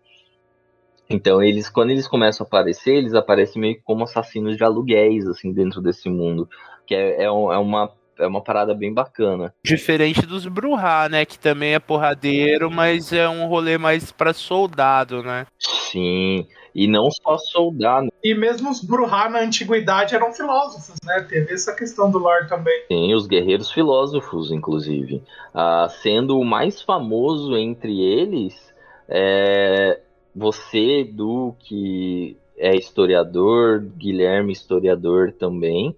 Então 1.09 1.43
eles, 1.43 1.69
quando 1.69 1.91
eles 1.91 2.07
começam 2.07 2.45
a 2.45 2.47
aparecer, 2.47 2.95
eles 2.95 3.13
aparecem 3.13 3.61
meio 3.61 3.81
como 3.83 4.03
assassinos 4.03 4.55
de 4.55 4.63
aluguéis, 4.63 5.27
assim, 5.27 5.51
dentro 5.51 5.81
desse 5.81 6.09
mundo. 6.09 6.49
Que 6.85 6.95
é, 6.95 7.21
é, 7.21 7.23
é 7.25 7.29
uma 7.29 7.91
é 8.19 8.27
uma 8.27 8.41
parada 8.41 8.73
bem 8.73 8.93
bacana. 8.93 9.53
Diferente 9.63 10.25
dos 10.25 10.45
Bruhá, 10.45 11.09
né? 11.09 11.25
Que 11.25 11.39
também 11.39 11.73
é 11.73 11.79
porradeiro, 11.79 12.69
mas 12.69 13.11
é 13.11 13.27
um 13.27 13.47
rolê 13.47 13.77
mais 13.77 14.11
para 14.11 14.33
soldado, 14.33 15.23
né? 15.23 15.47
Sim, 15.57 16.47
e 16.73 16.87
não 16.87 17.09
só 17.11 17.37
soldado. 17.37 18.09
E 18.23 18.33
mesmo 18.33 18.69
os 18.69 18.81
Bruhá 18.81 19.27
na 19.29 19.39
antiguidade 19.39 20.15
eram 20.15 20.31
filósofos, 20.31 20.95
né? 21.03 21.25
Teve 21.27 21.53
essa 21.53 21.75
questão 21.75 22.09
do 22.11 22.19
lore 22.19 22.47
também. 22.47 22.83
Sim, 22.87 23.13
os 23.13 23.27
guerreiros 23.27 23.71
filósofos, 23.71 24.51
inclusive. 24.51 25.23
Ah, 25.53 25.87
sendo 25.89 26.39
o 26.39 26.45
mais 26.45 26.81
famoso 26.81 27.57
entre 27.57 27.99
eles, 27.99 28.55
é, 29.09 29.99
você, 30.35 31.03
Du, 31.03 31.55
que 31.59 32.37
é 32.57 32.75
historiador, 32.75 33.81
Guilherme, 33.97 34.53
historiador 34.53 35.31
também, 35.31 35.95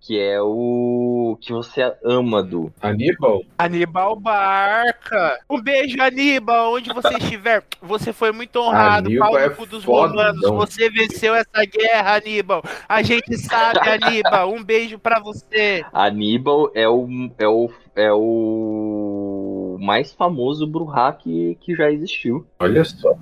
que 0.00 0.18
é 0.18 0.40
o 0.40 1.36
que 1.40 1.52
você 1.52 1.92
ama 2.04 2.42
do 2.42 2.72
Aníbal. 2.80 3.42
Aníbal 3.58 4.14
Barca. 4.14 5.38
Um 5.50 5.60
beijo, 5.60 6.00
Aníbal, 6.00 6.74
onde 6.74 6.92
você 6.92 7.14
estiver. 7.18 7.64
Você 7.82 8.12
foi 8.12 8.30
muito 8.30 8.56
honrado, 8.60 9.08
Aníbal 9.08 9.32
pau 9.32 9.38
é 9.38 9.48
dos 9.66 9.84
romanos. 9.84 10.42
Você 10.42 10.88
venceu 10.90 11.34
essa 11.34 11.64
guerra, 11.64 12.16
Aníbal. 12.16 12.62
A 12.88 13.02
gente 13.02 13.36
sabe, 13.36 13.80
Aníbal. 13.80 14.52
Um 14.52 14.62
beijo 14.62 14.98
pra 14.98 15.18
você. 15.18 15.84
Aníbal 15.92 16.70
é 16.72 16.88
o 16.88 17.08
é 17.36 17.48
o 17.48 17.70
é 17.96 18.12
o 18.12 19.76
mais 19.80 20.12
famoso 20.12 20.66
Bruhá 20.66 21.12
que, 21.12 21.58
que 21.60 21.74
já 21.74 21.90
existiu. 21.90 22.46
Olha 22.60 22.84
só. 22.84 23.16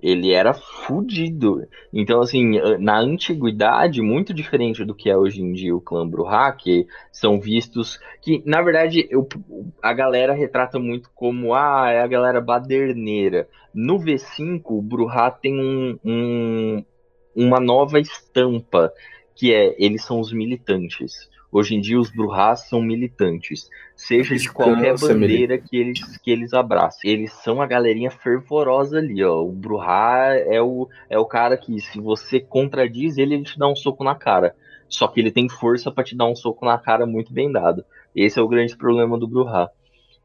Ele 0.00 0.32
era 0.32 0.54
fudido. 0.54 1.66
Então, 1.92 2.20
assim, 2.20 2.60
na 2.78 3.00
antiguidade, 3.00 4.00
muito 4.00 4.32
diferente 4.32 4.84
do 4.84 4.94
que 4.94 5.10
é 5.10 5.16
hoje 5.16 5.42
em 5.42 5.52
dia 5.52 5.74
o 5.74 5.80
clã 5.80 6.08
Bruhá, 6.08 6.52
que 6.52 6.86
são 7.10 7.40
vistos. 7.40 7.98
Que, 8.22 8.40
na 8.46 8.62
verdade, 8.62 9.08
eu, 9.10 9.26
a 9.82 9.92
galera 9.92 10.32
retrata 10.32 10.78
muito 10.78 11.10
como 11.14 11.52
ah, 11.52 11.90
é 11.90 12.00
a 12.00 12.06
galera 12.06 12.40
baderneira. 12.40 13.48
No 13.74 13.98
V5, 13.98 14.62
o 14.66 14.82
Bruhá 14.82 15.30
tem 15.30 15.58
um, 15.58 15.98
um, 16.04 16.84
uma 17.34 17.58
nova 17.58 17.98
estampa, 17.98 18.92
que 19.34 19.52
é 19.52 19.74
eles 19.78 20.04
são 20.04 20.20
os 20.20 20.32
militantes. 20.32 21.28
Hoje 21.50 21.74
em 21.74 21.80
dia 21.80 21.98
os 21.98 22.10
Bruhás 22.10 22.68
são 22.68 22.82
militantes, 22.82 23.70
seja 23.96 24.36
de 24.36 24.52
qualquer 24.52 24.92
Descansa, 24.92 25.14
bandeira 25.14 25.56
que 25.56 25.76
eles, 25.76 26.16
que 26.18 26.30
eles 26.30 26.52
abraçam. 26.52 27.00
Eles 27.04 27.32
são 27.32 27.62
a 27.62 27.66
galerinha 27.66 28.10
fervorosa 28.10 28.98
ali, 28.98 29.24
ó. 29.24 29.42
O 29.42 29.50
Bruhá 29.50 30.34
é 30.34 30.60
o, 30.60 30.88
é 31.08 31.18
o 31.18 31.24
cara 31.24 31.56
que, 31.56 31.80
se 31.80 31.98
você 31.98 32.38
contradiz 32.38 33.16
ele, 33.16 33.34
ele 33.34 33.44
te 33.44 33.58
dá 33.58 33.66
um 33.66 33.76
soco 33.76 34.04
na 34.04 34.14
cara. 34.14 34.54
Só 34.88 35.08
que 35.08 35.20
ele 35.20 35.30
tem 35.30 35.48
força 35.48 35.90
para 35.90 36.04
te 36.04 36.16
dar 36.16 36.26
um 36.26 36.36
soco 36.36 36.64
na 36.66 36.76
cara 36.78 37.06
muito 37.06 37.32
bem 37.32 37.50
dado. 37.50 37.84
Esse 38.14 38.38
é 38.38 38.42
o 38.42 38.48
grande 38.48 38.76
problema 38.76 39.18
do 39.18 39.26
Bruhá. 39.26 39.70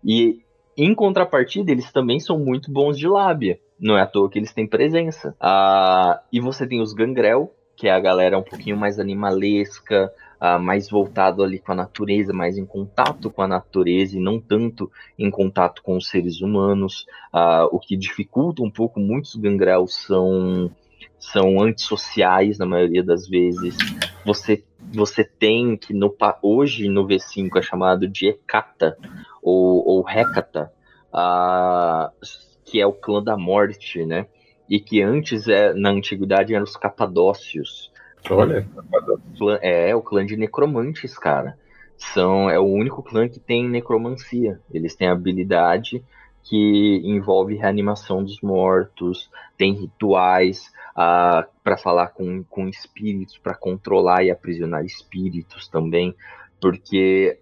E 0.04 0.42
em 0.76 0.94
contrapartida, 0.94 1.72
eles 1.72 1.92
também 1.92 2.20
são 2.20 2.38
muito 2.38 2.72
bons 2.72 2.98
de 2.98 3.08
lábia. 3.08 3.60
Não 3.80 3.98
é 3.98 4.02
à 4.02 4.08
toa 4.08 4.30
que 4.30 4.40
eles 4.40 4.54
têm 4.54 4.68
presença. 4.68 5.36
Ah, 5.40 6.22
e 6.32 6.40
você 6.40 6.68
tem 6.68 6.82
os 6.82 6.94
Gangrel, 6.94 7.54
que 7.76 7.88
é 7.88 7.92
a 7.92 8.00
galera 8.00 8.38
um 8.38 8.44
pouquinho 8.44 8.78
mais 8.78 9.00
animalesca, 9.00 10.12
ah, 10.46 10.60
mais 10.60 10.90
voltado 10.90 11.42
ali 11.42 11.58
com 11.58 11.72
a 11.72 11.76
natureza, 11.76 12.34
mais 12.34 12.58
em 12.58 12.66
contato 12.66 13.32
com 13.32 13.42
a 13.42 13.48
natureza 13.48 14.18
e 14.18 14.20
não 14.20 14.42
tanto 14.42 14.92
em 15.18 15.32
contato 15.32 15.82
com 15.82 15.96
os 15.96 16.10
seres 16.10 16.42
humanos. 16.42 17.06
Ah, 17.32 17.66
o 17.72 17.80
que 17.80 17.96
dificulta 17.96 18.62
um 18.62 18.70
pouco, 18.70 19.00
muitos 19.00 19.38
Gangrel 19.38 19.88
são, 19.88 20.70
são 21.18 21.62
antissociais 21.62 22.58
na 22.58 22.66
maioria 22.66 23.02
das 23.02 23.26
vezes. 23.26 23.78
Você, 24.26 24.66
você 24.94 25.24
tem 25.24 25.78
que 25.78 25.94
no, 25.94 26.14
hoje 26.42 26.90
no 26.90 27.08
V5 27.08 27.50
é 27.56 27.62
chamado 27.62 28.06
de 28.06 28.28
Hecata 28.28 28.98
ou, 29.42 29.88
ou 29.88 30.10
Hecata, 30.10 30.74
ah, 31.14 32.12
que 32.66 32.82
é 32.82 32.86
o 32.86 32.92
clã 32.92 33.24
da 33.24 33.38
morte, 33.38 34.06
né? 34.06 34.28
E 34.70 34.78
que 34.78 35.02
antes, 35.02 35.48
é, 35.48 35.74
na 35.74 35.92
antiguidade, 35.92 36.54
eram 36.54 36.66
os 36.66 36.76
capadócios. 36.76 37.93
Olha. 38.30 38.68
É, 39.62 39.96
o 39.96 40.02
clã 40.02 40.26
de 40.26 40.38
necromantes, 40.38 41.18
cara. 41.18 41.58
São, 41.98 42.50
é 42.50 42.60
o 42.60 42.66
único 42.66 43.04
clã 43.04 43.28
que 43.28 43.40
tem 43.40 43.68
necromancia. 43.68 44.60
Eles 44.72 44.96
têm 44.96 45.08
habilidade 45.08 46.04
que 46.44 47.02
envolve 47.06 47.56
reanimação 47.56 48.24
dos 48.24 48.42
mortos, 48.42 49.30
tem 49.58 49.74
rituais 49.74 50.72
ah, 50.96 51.48
para 51.64 51.78
falar 51.78 52.08
com, 52.08 52.44
com 52.44 52.68
espíritos, 52.68 53.38
para 53.38 53.56
controlar 53.56 54.24
e 54.24 54.32
aprisionar 54.32 54.84
espíritos 54.86 55.68
também, 55.70 56.14
porque 56.60 57.38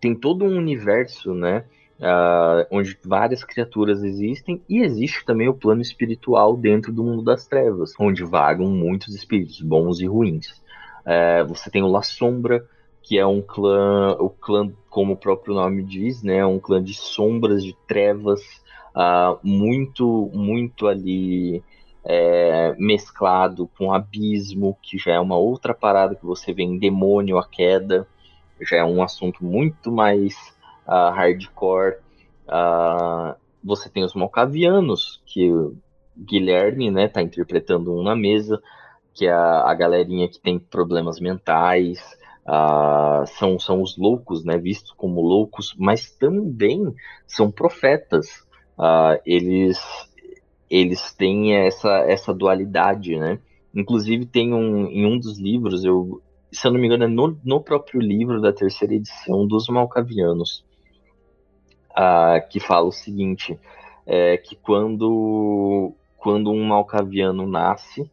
tem 0.00 0.14
todo 0.14 0.44
um 0.44 0.56
universo, 0.56 1.34
né? 1.34 1.64
Ah, 2.00 2.66
onde 2.70 2.96
várias 3.04 3.42
criaturas 3.42 4.02
existem 4.02 4.62
e 4.68 4.82
existe 4.82 5.24
também 5.24 5.48
o 5.48 5.54
plano 5.54 5.82
espiritual 5.82 6.56
dentro 6.56 6.92
do 6.92 7.02
mundo 7.02 7.22
das 7.22 7.46
trevas, 7.46 7.92
onde 7.98 8.24
vagam 8.24 8.68
muitos 8.68 9.14
espíritos, 9.14 9.60
bons 9.60 10.00
e 10.00 10.06
ruins. 10.06 10.62
É, 11.04 11.42
você 11.44 11.70
tem 11.70 11.82
o 11.82 11.88
La 11.88 12.02
Sombra, 12.02 12.64
que 13.02 13.18
é 13.18 13.26
um 13.26 13.40
clã, 13.40 14.16
o 14.18 14.28
clã, 14.28 14.70
como 14.90 15.14
o 15.14 15.16
próprio 15.16 15.54
nome 15.54 15.82
diz, 15.82 16.22
né, 16.22 16.44
um 16.44 16.58
clã 16.58 16.82
de 16.82 16.94
sombras, 16.94 17.64
de 17.64 17.74
trevas, 17.86 18.42
ah, 18.94 19.38
muito, 19.42 20.30
muito 20.34 20.86
ali 20.86 21.62
é, 22.04 22.74
mesclado 22.78 23.68
com 23.78 23.92
abismo, 23.92 24.76
que 24.82 24.98
já 24.98 25.12
é 25.12 25.20
uma 25.20 25.36
outra 25.36 25.74
parada 25.74 26.14
que 26.14 26.24
você 26.24 26.52
vê 26.52 26.62
em 26.62 26.78
Demônio, 26.78 27.38
a 27.38 27.48
Queda, 27.48 28.06
já 28.60 28.76
é 28.76 28.84
um 28.84 29.02
assunto 29.02 29.44
muito 29.44 29.90
mais 29.90 30.34
ah, 30.88 31.10
hardcore. 31.10 31.98
Ah, 32.48 33.36
você 33.62 33.90
tem 33.90 34.02
os 34.04 34.14
Malcavianos, 34.14 35.22
que 35.26 35.52
o 35.52 35.76
Guilherme, 36.16 36.90
né, 36.90 37.06
tá 37.06 37.22
interpretando 37.22 37.92
um 37.92 38.02
na 38.02 38.16
mesa, 38.16 38.60
que 39.12 39.26
é 39.26 39.32
a, 39.32 39.70
a 39.70 39.74
galerinha 39.74 40.28
que 40.28 40.40
tem 40.40 40.58
problemas 40.58 41.20
mentais, 41.20 42.00
ah, 42.46 43.24
são, 43.26 43.58
são 43.58 43.82
os 43.82 43.98
loucos, 43.98 44.42
né, 44.44 44.56
vistos 44.56 44.92
como 44.92 45.20
loucos, 45.20 45.74
mas 45.78 46.10
também 46.10 46.94
são 47.26 47.50
profetas. 47.50 48.26
Ah, 48.78 49.20
eles, 49.26 49.78
eles 50.70 51.12
têm 51.12 51.54
essa, 51.54 51.90
essa 52.08 52.32
dualidade, 52.32 53.16
né? 53.18 53.38
Inclusive 53.74 54.24
tem 54.24 54.54
um, 54.54 54.86
em 54.86 55.04
um 55.04 55.18
dos 55.18 55.38
livros, 55.38 55.84
eu, 55.84 56.22
se 56.50 56.66
eu 56.66 56.72
não 56.72 56.80
me 56.80 56.86
engano, 56.86 57.04
é 57.04 57.08
no, 57.08 57.38
no 57.44 57.60
próprio 57.60 58.00
livro 58.00 58.40
da 58.40 58.52
terceira 58.52 58.94
edição 58.94 59.46
dos 59.46 59.68
Malcavianos, 59.68 60.64
ah, 61.94 62.40
que 62.40 62.60
fala 62.60 62.86
o 62.86 62.92
seguinte, 62.92 63.58
é 64.06 64.36
que 64.36 64.56
quando, 64.56 65.92
quando 66.16 66.50
um 66.50 66.64
Malcaviano 66.64 67.46
nasce, 67.46 68.10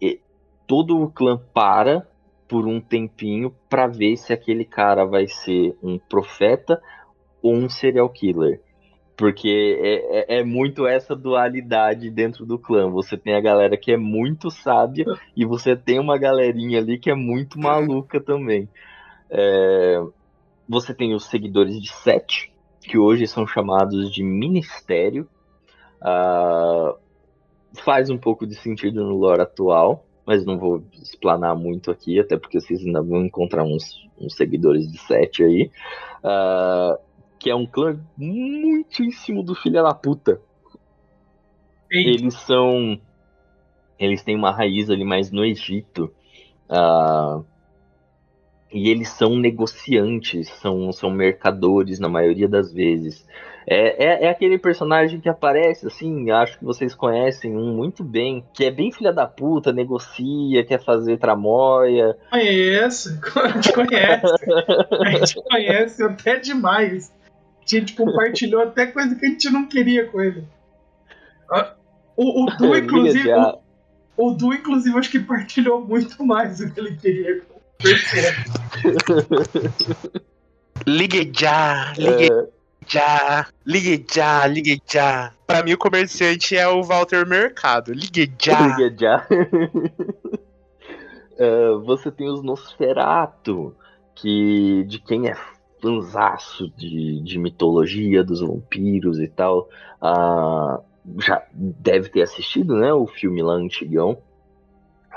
e- 0.00 0.20
todo 0.66 1.00
o 1.00 1.10
clã 1.10 1.40
para 1.52 2.06
por 2.48 2.66
um 2.66 2.80
tempinho 2.80 3.52
para 3.68 3.86
ver 3.86 4.16
se 4.16 4.32
aquele 4.32 4.64
cara 4.64 5.04
vai 5.04 5.26
ser 5.26 5.76
um 5.82 5.98
profeta 5.98 6.80
ou 7.42 7.54
um 7.54 7.68
serial 7.68 8.08
killer. 8.08 8.60
Porque 9.16 9.48
é, 9.48 10.36
é, 10.36 10.40
é 10.40 10.44
muito 10.44 10.86
essa 10.86 11.16
dualidade 11.16 12.10
dentro 12.10 12.44
do 12.44 12.58
clã. 12.58 12.90
Você 12.90 13.16
tem 13.16 13.34
a 13.34 13.40
galera 13.40 13.76
que 13.76 13.90
é 13.90 13.96
muito 13.96 14.50
sábia 14.50 15.06
e 15.34 15.44
você 15.44 15.74
tem 15.74 15.98
uma 15.98 16.18
galerinha 16.18 16.78
ali 16.78 16.98
que 16.98 17.10
é 17.10 17.14
muito 17.14 17.58
maluca 17.58 18.20
também. 18.20 18.68
É, 19.30 20.02
você 20.68 20.94
tem 20.94 21.14
os 21.14 21.26
seguidores 21.26 21.80
de 21.80 21.90
Sete, 21.90 22.52
que 22.86 22.96
hoje 22.96 23.26
são 23.26 23.46
chamados 23.46 24.12
de 24.12 24.22
Ministério. 24.22 25.28
Ah, 26.00 26.94
faz 27.84 28.08
um 28.08 28.16
pouco 28.16 28.46
de 28.46 28.54
sentido 28.54 29.04
no 29.04 29.16
lore 29.16 29.42
atual, 29.42 30.04
mas 30.24 30.44
não 30.44 30.58
vou 30.58 30.82
explanar 30.92 31.56
muito 31.56 31.90
aqui, 31.90 32.18
até 32.18 32.36
porque 32.36 32.60
vocês 32.60 32.84
ainda 32.84 33.02
vão 33.02 33.26
encontrar 33.26 33.64
uns, 33.64 34.08
uns 34.18 34.34
seguidores 34.34 34.90
de 34.90 34.98
Sete 34.98 35.42
aí. 35.42 35.70
Ah, 36.22 36.98
que 37.38 37.50
é 37.50 37.54
um 37.54 37.66
clã 37.66 37.98
muitíssimo 38.16 39.42
do 39.42 39.54
filho 39.54 39.82
da 39.82 39.94
puta. 39.94 40.40
Eles 41.90 42.34
são. 42.34 43.00
Eles 43.98 44.22
têm 44.22 44.36
uma 44.36 44.50
raiz 44.50 44.90
ali 44.90 45.04
mais 45.04 45.30
no 45.30 45.44
Egito. 45.44 46.12
ah, 46.68 47.40
e 48.72 48.88
eles 48.90 49.08
são 49.08 49.36
negociantes, 49.36 50.48
são, 50.60 50.92
são 50.92 51.10
mercadores 51.10 51.98
na 51.98 52.08
maioria 52.08 52.48
das 52.48 52.72
vezes. 52.72 53.24
É, 53.68 54.04
é, 54.04 54.24
é 54.26 54.28
aquele 54.28 54.58
personagem 54.58 55.20
que 55.20 55.28
aparece, 55.28 55.88
assim, 55.88 56.30
acho 56.30 56.56
que 56.56 56.64
vocês 56.64 56.94
conhecem 56.94 57.56
um 57.56 57.74
muito 57.74 58.04
bem, 58.04 58.44
que 58.54 58.64
é 58.64 58.70
bem 58.70 58.92
filha 58.92 59.12
da 59.12 59.26
puta, 59.26 59.72
negocia, 59.72 60.64
quer 60.64 60.82
fazer 60.82 61.18
tramóia. 61.18 62.16
conheço, 62.30 63.18
a 63.42 63.48
gente 63.48 63.72
conhece. 63.72 64.26
A 64.92 65.10
gente 65.16 65.42
conhece 65.42 66.02
até 66.04 66.36
demais. 66.36 67.12
A 67.60 67.68
gente 67.68 67.94
compartilhou 67.94 68.62
até 68.62 68.86
coisa 68.86 69.16
que 69.16 69.26
a 69.26 69.28
gente 69.28 69.50
não 69.50 69.66
queria 69.66 70.06
com 70.06 70.20
ele. 70.20 70.44
Ah, 71.50 71.74
O, 72.16 72.44
o 72.44 72.56
Du, 72.56 72.74
inclusive, 72.78 73.32
o, 73.32 73.58
o 74.16 74.30
Du, 74.30 74.54
inclusive, 74.54 74.96
acho 74.96 75.10
que 75.10 75.18
partilhou 75.18 75.84
muito 75.84 76.24
mais 76.24 76.58
do 76.58 76.70
que 76.70 76.78
ele 76.78 76.96
queria. 76.96 77.42
Percebo. 77.42 77.55
Ligue 80.86 81.32
já, 81.34 81.92
ligue 81.96 82.28
já, 82.86 83.46
ligue 83.66 84.06
já, 84.12 84.46
ligue 84.46 84.82
já. 84.86 85.32
Pra 85.46 85.62
mim, 85.62 85.72
o 85.74 85.78
comerciante 85.78 86.56
é 86.56 86.66
o 86.68 86.82
Walter 86.82 87.26
Mercado. 87.26 87.92
Ligue 87.92 88.32
já. 88.38 88.76
Liga 88.76 88.96
já. 88.98 89.26
Ah, 91.38 91.78
você 91.84 92.10
tem 92.10 92.28
os 92.28 92.42
Nosferatu, 92.42 93.74
que 94.14 94.84
de 94.84 94.98
quem 95.00 95.28
é 95.28 95.36
fanzaço 95.80 96.68
de, 96.76 97.20
de 97.20 97.38
mitologia 97.38 98.24
dos 98.24 98.40
vampiros 98.40 99.18
e 99.18 99.28
tal, 99.28 99.68
ah, 100.00 100.80
já 101.18 101.42
deve 101.52 102.08
ter 102.08 102.22
assistido, 102.22 102.74
né, 102.74 102.92
o 102.92 103.06
filme 103.06 103.42
lá 103.42 103.54
antigão. 103.54 104.18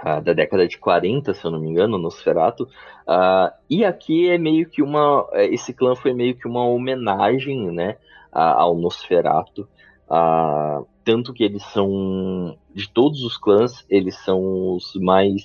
Uh, 0.03 0.21
da 0.21 0.34
década 0.34 0.67
de 0.67 0.77
40, 0.77 1.34
se 1.34 1.45
eu 1.45 1.51
não 1.51 1.59
me 1.59 1.69
engano, 1.69 1.97
Nosferatu. 1.97 2.63
Uh, 3.07 3.51
e 3.69 3.84
aqui 3.85 4.30
é 4.30 4.38
meio 4.38 4.69
que 4.69 4.81
uma. 4.81 5.27
É, 5.34 5.45
esse 5.45 5.73
clã 5.73 5.95
foi 5.95 6.13
meio 6.13 6.35
que 6.35 6.47
uma 6.47 6.65
homenagem 6.65 7.71
né, 7.71 7.97
ao 8.31 8.76
Nosferatu. 8.76 9.67
Uh, 10.09 10.88
tanto 11.03 11.34
que 11.34 11.43
eles 11.43 11.63
são. 11.65 12.57
De 12.73 12.89
todos 12.91 13.23
os 13.23 13.38
clãs, 13.38 13.85
eles 13.89 14.15
são 14.23 14.76
os 14.76 14.93
mais 14.95 15.43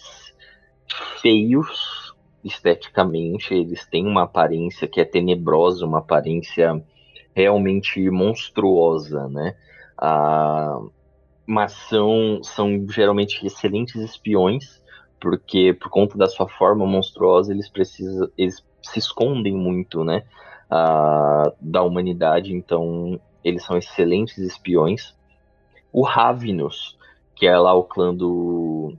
feios 1.21 2.15
esteticamente. 2.45 3.55
Eles 3.55 3.87
têm 3.87 4.07
uma 4.07 4.25
aparência 4.25 4.87
que 4.87 5.01
é 5.01 5.05
tenebrosa, 5.05 5.87
uma 5.87 5.99
aparência 5.99 6.83
realmente 7.35 8.11
monstruosa, 8.11 9.29
né? 9.29 9.57
Uh, 10.01 10.93
mas 11.47 11.73
são, 11.73 12.41
são 12.43 12.87
geralmente 12.89 13.47
excelentes 13.47 13.97
espiões, 13.97 14.83
porque 15.21 15.73
por 15.73 15.91
conta 15.91 16.17
da 16.17 16.27
sua 16.27 16.49
forma 16.49 16.87
monstruosa 16.87 17.53
eles 17.53 17.69
precisam, 17.69 18.29
eles 18.37 18.65
se 18.83 18.99
escondem 18.99 19.55
muito, 19.55 20.05
né, 20.05 20.25
da 21.61 21.83
humanidade. 21.83 22.55
Então 22.55 23.21
eles 23.43 23.63
são 23.65 23.77
excelentes 23.77 24.39
espiões. 24.39 25.15
O 25.93 26.03
Ravenous, 26.03 26.99
que 27.35 27.47
é 27.47 27.57
lá 27.57 27.75
o 27.75 27.85
clã 27.85 28.15
do, 28.15 28.95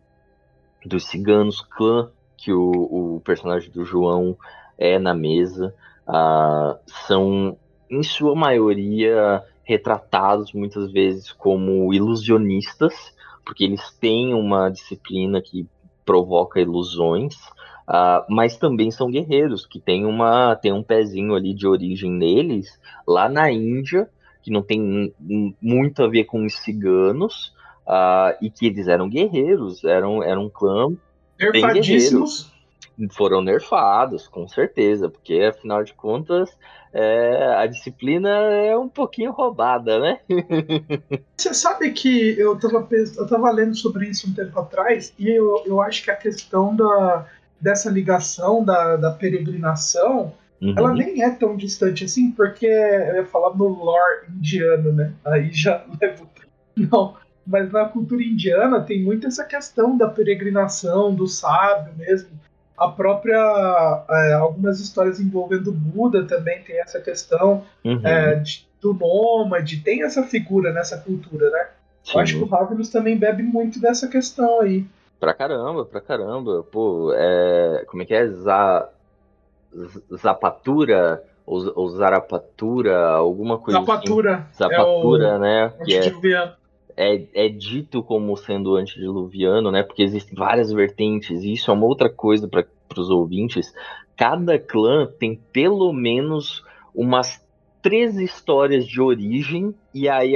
dos 0.86 1.06
ciganos, 1.06 1.62
clã 1.62 2.10
que 2.38 2.54
o, 2.54 3.16
o 3.16 3.22
personagem 3.22 3.72
do 3.72 3.84
João 3.84 4.38
é 4.78 5.00
na 5.00 5.14
mesa, 5.14 5.74
uh, 6.08 6.78
são 6.86 7.58
em 7.90 8.04
sua 8.04 8.36
maioria 8.36 9.44
retratados 9.66 10.54
muitas 10.54 10.92
vezes 10.92 11.32
como 11.32 11.94
ilusionistas, 11.94 12.94
porque 13.44 13.64
eles 13.64 13.92
têm 14.00 14.34
uma 14.34 14.70
disciplina 14.70 15.42
que 15.42 15.68
provoca 16.06 16.62
ilusões, 16.62 17.36
uh, 17.90 18.24
mas 18.30 18.58
também 18.58 18.92
são 18.92 19.10
guerreiros, 19.10 19.66
que 19.66 19.80
tem, 19.80 20.06
uma, 20.06 20.56
tem 20.56 20.72
um 20.72 20.84
pezinho 20.84 21.36
ali 21.36 21.54
de 21.54 21.68
origem 21.68 22.12
neles, 22.12 22.80
lá 23.08 23.28
na 23.28 23.52
Índia, 23.52 24.08
que 24.42 24.52
não 24.52 24.62
tem 24.62 25.14
muito 25.60 26.04
a 26.04 26.08
ver 26.08 26.26
com 26.26 26.46
os 26.46 26.56
ciganos, 26.60 27.54
uh, 27.88 28.38
e 28.42 28.50
que 28.50 28.68
eles 28.68 28.88
eram 28.88 29.10
guerreiros, 29.10 29.84
eram, 29.84 30.24
eram 30.24 30.46
um 30.46 30.50
clã 30.50 30.96
guerreiro. 31.74 32.55
Foram 33.12 33.42
nerfados, 33.42 34.28
com 34.28 34.48
certeza, 34.48 35.10
porque 35.10 35.42
afinal 35.42 35.84
de 35.84 35.94
contas 35.94 36.50
é, 36.98 37.56
a 37.58 37.68
disciplina 37.68 38.30
é 38.30 38.78
um 38.78 38.88
pouquinho 38.88 39.34
roubada, 39.34 40.00
né? 40.00 40.20
Você 41.36 41.54
sabe 41.54 41.92
que 41.92 42.40
eu 42.40 42.58
tava, 42.58 42.88
eu 42.90 43.28
tava 43.28 43.52
lendo 43.52 43.76
sobre 43.76 44.08
isso 44.08 44.30
um 44.30 44.34
tempo 44.34 44.58
atrás 44.58 45.14
e 45.20 45.30
eu, 45.30 45.62
eu 45.66 45.82
acho 45.82 46.02
que 46.06 46.10
a 46.10 46.16
questão 46.16 46.74
da, 46.74 47.26
dessa 47.60 47.90
ligação 47.90 48.64
da, 48.64 48.96
da 48.96 49.12
peregrinação 49.12 50.32
uhum. 50.62 50.74
ela 50.78 50.94
nem 50.94 51.22
é 51.22 51.32
tão 51.32 51.58
distante 51.58 52.06
assim, 52.06 52.32
porque 52.32 52.66
eu 52.66 53.16
ia 53.18 53.26
falar 53.26 53.54
no 53.58 53.68
lore 53.68 54.28
indiano, 54.30 54.94
né? 54.94 55.12
Aí 55.26 55.52
já 55.52 55.84
levo. 56.02 56.30
Não, 56.78 57.16
mas 57.46 57.70
na 57.74 57.90
cultura 57.90 58.24
indiana 58.24 58.80
tem 58.80 59.04
muito 59.04 59.28
essa 59.28 59.44
questão 59.44 59.98
da 59.98 60.08
peregrinação, 60.08 61.14
do 61.14 61.28
sábio 61.28 61.94
mesmo 61.98 62.30
a 62.78 62.90
própria 62.90 64.06
é, 64.10 64.34
algumas 64.34 64.80
histórias 64.80 65.20
envolvendo 65.20 65.72
Buda 65.72 66.26
também 66.26 66.62
tem 66.64 66.80
essa 66.80 67.00
questão 67.00 67.64
uhum. 67.84 68.02
é, 68.04 68.36
de, 68.36 68.68
do 68.82 68.94
nômade, 68.94 69.82
tem 69.82 70.04
essa 70.04 70.24
figura 70.24 70.74
nessa 70.74 70.98
cultura, 70.98 71.50
né? 71.50 71.68
Sim. 72.04 72.14
Eu 72.14 72.20
acho 72.20 72.38
que 72.38 72.44
o 72.44 72.48
Ravenous 72.48 72.90
também 72.90 73.18
bebe 73.18 73.44
muito 73.44 73.80
dessa 73.80 74.08
questão 74.08 74.62
aí. 74.62 74.86
Pra 75.20 75.34
caramba, 75.34 75.86
pra 75.86 76.02
caramba. 76.02 76.64
Pô, 76.64 77.12
é, 77.16 77.86
como 77.88 78.04
é 78.04 78.06
que 78.06 78.14
é? 78.14 78.28
Z 78.28 78.90
Zapatura 80.14 81.24
ou, 81.46 81.72
ou 81.76 81.90
Zarapatura, 81.90 83.08
alguma 83.08 83.58
coisa 83.58 83.80
Zapatura. 83.80 84.36
Assim. 84.36 84.64
Zapatura, 84.64 85.28
é 85.28 85.36
o... 85.36 85.40
né? 85.40 85.74
Que 85.84 85.96
é, 85.96 86.56
é, 86.98 87.24
é 87.34 87.50
dito 87.50 88.02
como 88.04 88.36
sendo 88.38 88.76
antediluviano, 88.76 89.72
né? 89.72 89.84
Porque 89.84 90.04
existem 90.04 90.36
várias 90.36 90.72
vertentes, 90.72 91.44
e 91.44 91.54
isso 91.54 91.70
é 91.70 91.74
uma 91.74 91.86
outra 91.86 92.10
coisa 92.10 92.48
para 92.48 92.66
os 92.98 93.10
ouvintes. 93.10 93.74
Cada 94.16 94.58
clã 94.58 95.08
tem 95.20 95.40
pelo 95.52 95.92
menos 95.92 96.64
umas 96.94 97.46
três 97.82 98.18
histórias 98.18 98.88
de 98.88 99.02
origem, 99.02 99.76
e 99.94 100.08
aí 100.08 100.34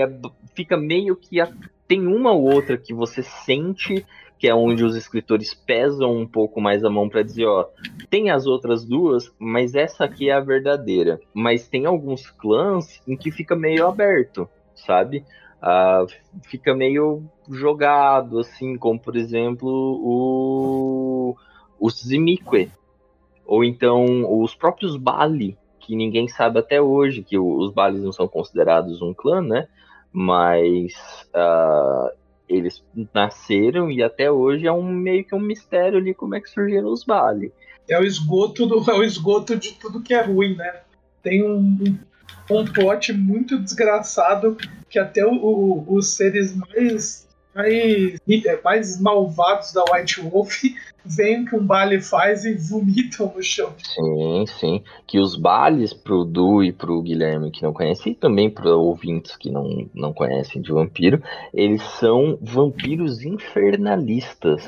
fica 0.54 0.78
meio 0.78 1.16
que. 1.16 1.40
A, 1.40 1.52
tem 1.88 2.06
uma 2.06 2.32
ou 2.32 2.54
outra 2.54 2.78
que 2.78 2.94
você 2.94 3.24
sente 3.24 4.06
que 4.40 4.48
é 4.48 4.56
onde 4.56 4.86
os 4.86 4.96
escritores 4.96 5.54
pesam 5.54 6.16
um 6.16 6.26
pouco 6.26 6.62
mais 6.62 6.86
a 6.86 6.90
mão 6.90 7.10
para 7.10 7.22
dizer, 7.22 7.46
ó, 7.46 7.68
tem 8.10 8.30
as 8.32 8.48
outras 8.48 8.86
duas, 8.86 9.30
mas 9.38 9.76
essa 9.76 10.06
aqui 10.06 10.30
é 10.30 10.34
a 10.34 10.40
verdadeira. 10.40 11.20
Mas 11.34 11.68
tem 11.68 11.86
alguns 11.86 12.32
clãs 12.32 13.02
em 13.06 13.18
que 13.18 13.32
fica 13.32 13.54
meio 13.54 13.86
aberto, 13.86 14.48
sabe? 14.74 15.26
Uh, 15.62 16.08
fica 16.44 16.74
meio 16.74 17.24
jogado, 17.50 18.40
assim, 18.40 18.78
como 18.78 19.00
por 19.00 19.16
exemplo 19.16 19.70
o, 19.70 21.36
os 21.80 22.02
Zimique, 22.02 22.72
ou 23.46 23.64
então 23.64 24.42
os 24.42 24.54
próprios 24.54 24.96
Bali, 24.96 25.58
que 25.80 25.96
ninguém 25.96 26.28
sabe 26.28 26.60
até 26.60 26.82
hoje, 26.82 27.24
que 27.24 27.38
os 27.38 27.72
Balis 27.72 28.04
não 28.04 28.12
são 28.12 28.28
considerados 28.28 29.02
um 29.02 29.14
clã, 29.14 29.42
né? 29.42 29.68
Mas 30.12 30.94
uh, 31.34 32.12
eles 32.48 32.84
nasceram 33.14 33.90
e 33.90 34.02
até 34.04 34.32
hoje 34.32 34.68
é 34.68 34.72
um 34.72 34.84
meio 34.84 35.24
que 35.24 35.36
um 35.36 35.40
mistério 35.40 36.00
ali 36.00 36.14
como 36.14 36.36
é 36.36 36.42
que 36.42 36.50
surgiram 36.50 36.92
os 36.92 37.04
Bali. 37.04 37.52
É 37.88 38.00
o 38.00 38.04
esgoto 38.04 38.66
do, 38.68 38.90
é 38.90 38.94
o 38.94 39.04
esgoto 39.04 39.56
de 39.56 39.74
tudo 39.74 40.02
que 40.02 40.14
é 40.14 40.22
ruim, 40.22 40.56
né? 40.56 40.82
Tem 41.24 41.44
um, 41.44 41.58
um 41.58 41.98
plot 42.74 43.14
muito 43.14 43.60
desgraçado 43.60 44.58
que 44.90 44.98
até 44.98 45.26
o, 45.26 45.34
o, 45.34 45.94
os 45.94 46.16
seres 46.16 46.56
mais, 46.56 47.28
mais, 47.56 48.20
mais 48.64 49.00
malvados 49.00 49.72
da 49.74 49.84
White 49.92 50.22
Wolf 50.22 50.64
veem 51.10 51.44
que 51.44 51.56
um 51.56 51.66
Bale 51.66 52.00
faz 52.02 52.46
e 52.46 52.54
vomitam 52.56 53.34
no 53.36 53.42
chão. 53.42 53.74
Sim, 53.78 54.46
sim. 54.48 54.84
Que 55.08 55.20
os 55.20 55.36
Bales 55.36 55.94
pro 55.94 56.24
Du 56.24 56.64
e 56.64 56.72
pro 56.72 57.02
Guilherme 57.02 57.52
que 57.52 57.64
não 57.64 57.74
conhecem, 57.74 58.12
e 58.12 58.16
também 58.16 58.50
para 58.50 58.76
ouvintes 58.76 59.36
que 59.36 59.50
não, 59.50 59.88
não 59.94 60.14
conhecem 60.14 60.62
de 60.62 60.72
vampiro, 60.72 61.22
eles 61.54 61.82
são 61.82 62.38
vampiros 62.42 63.24
infernalistas. 63.24 64.68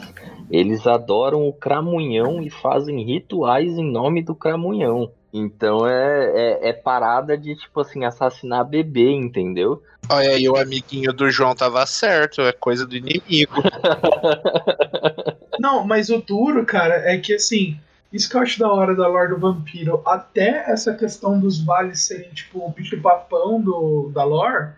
Eles 0.49 0.87
adoram 0.87 1.47
o 1.47 1.53
cramunhão 1.53 2.41
e 2.41 2.49
fazem 2.49 3.05
rituais 3.05 3.77
em 3.77 3.89
nome 3.89 4.23
do 4.23 4.33
cramunhão. 4.33 5.11
Então 5.33 5.87
é, 5.87 6.31
é, 6.35 6.69
é, 6.69 6.73
parada 6.73 7.37
de, 7.37 7.55
tipo 7.55 7.79
assim, 7.79 8.03
assassinar 8.03 8.65
bebê, 8.65 9.11
entendeu? 9.11 9.81
Olha 10.09 10.31
aí, 10.31 10.49
o 10.49 10.57
amiguinho 10.57 11.13
do 11.13 11.29
João 11.29 11.55
tava 11.55 11.85
certo, 11.85 12.41
é 12.41 12.51
coisa 12.51 12.85
do 12.85 12.97
inimigo. 12.97 13.61
Não, 15.61 15.85
mas 15.85 16.09
o 16.09 16.19
duro, 16.19 16.65
cara, 16.65 16.95
é 17.11 17.17
que 17.17 17.35
assim, 17.35 17.77
isso 18.11 18.29
que 18.29 18.35
eu 18.35 18.41
acho 18.41 18.59
da 18.59 18.71
hora 18.71 18.95
da 18.95 19.07
Lore 19.07 19.29
do 19.29 19.39
Vampiro, 19.39 20.01
até 20.05 20.69
essa 20.71 20.93
questão 20.95 21.39
dos 21.39 21.63
vales 21.63 22.01
serem, 22.01 22.29
tipo, 22.31 22.65
o 22.65 22.69
bicho-papão 22.69 23.61
do, 23.61 24.11
da 24.13 24.23
lore, 24.23 24.71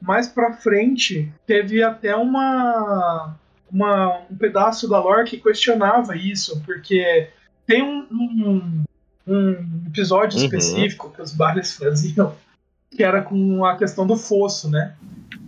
mais 0.00 0.28
pra 0.28 0.52
frente 0.52 1.32
teve 1.46 1.82
até 1.82 2.14
uma, 2.16 3.36
uma 3.70 4.22
um 4.30 4.36
pedaço 4.36 4.88
da 4.88 4.98
lore 4.98 5.30
que 5.30 5.38
questionava 5.38 6.16
isso, 6.16 6.60
porque 6.66 7.28
tem 7.66 7.82
um, 7.82 8.06
um 8.10 8.84
um 9.26 9.84
episódio 9.86 10.38
uhum. 10.38 10.44
específico 10.44 11.10
que 11.10 11.22
os 11.22 11.32
bares 11.32 11.72
faziam, 11.72 12.34
que 12.90 13.02
era 13.02 13.22
com 13.22 13.64
a 13.64 13.76
questão 13.76 14.06
do 14.06 14.16
fosso, 14.16 14.70
né? 14.70 14.94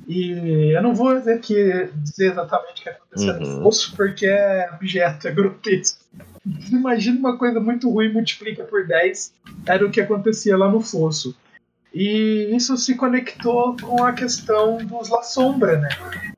E 0.07 0.73
eu 0.73 0.83
não 0.83 0.95
vou 0.95 1.19
dizer, 1.19 1.41
que, 1.41 1.91
dizer 1.97 2.31
exatamente 2.31 2.81
o 2.81 2.85
que 2.85 2.89
aconteceu 2.89 3.35
uhum. 3.35 3.41
no 3.41 3.62
fosso, 3.65 3.97
porque 3.97 4.27
é 4.27 4.70
objeto, 4.73 5.27
é 5.27 5.33
grotesco. 5.33 6.05
Imagina 6.70 7.19
uma 7.19 7.37
coisa 7.37 7.59
muito 7.59 7.91
ruim, 7.91 8.12
multiplica 8.12 8.62
por 8.62 8.87
10, 8.87 9.35
era 9.66 9.85
o 9.85 9.91
que 9.91 10.01
acontecia 10.01 10.57
lá 10.57 10.70
no 10.70 10.81
fosso. 10.81 11.37
E 11.93 12.55
isso 12.55 12.77
se 12.77 12.95
conectou 12.95 13.77
com 13.81 14.05
a 14.05 14.12
questão 14.12 14.77
dos 14.77 15.09
La 15.09 15.23
Sombra, 15.23 15.78
né? 15.78 15.89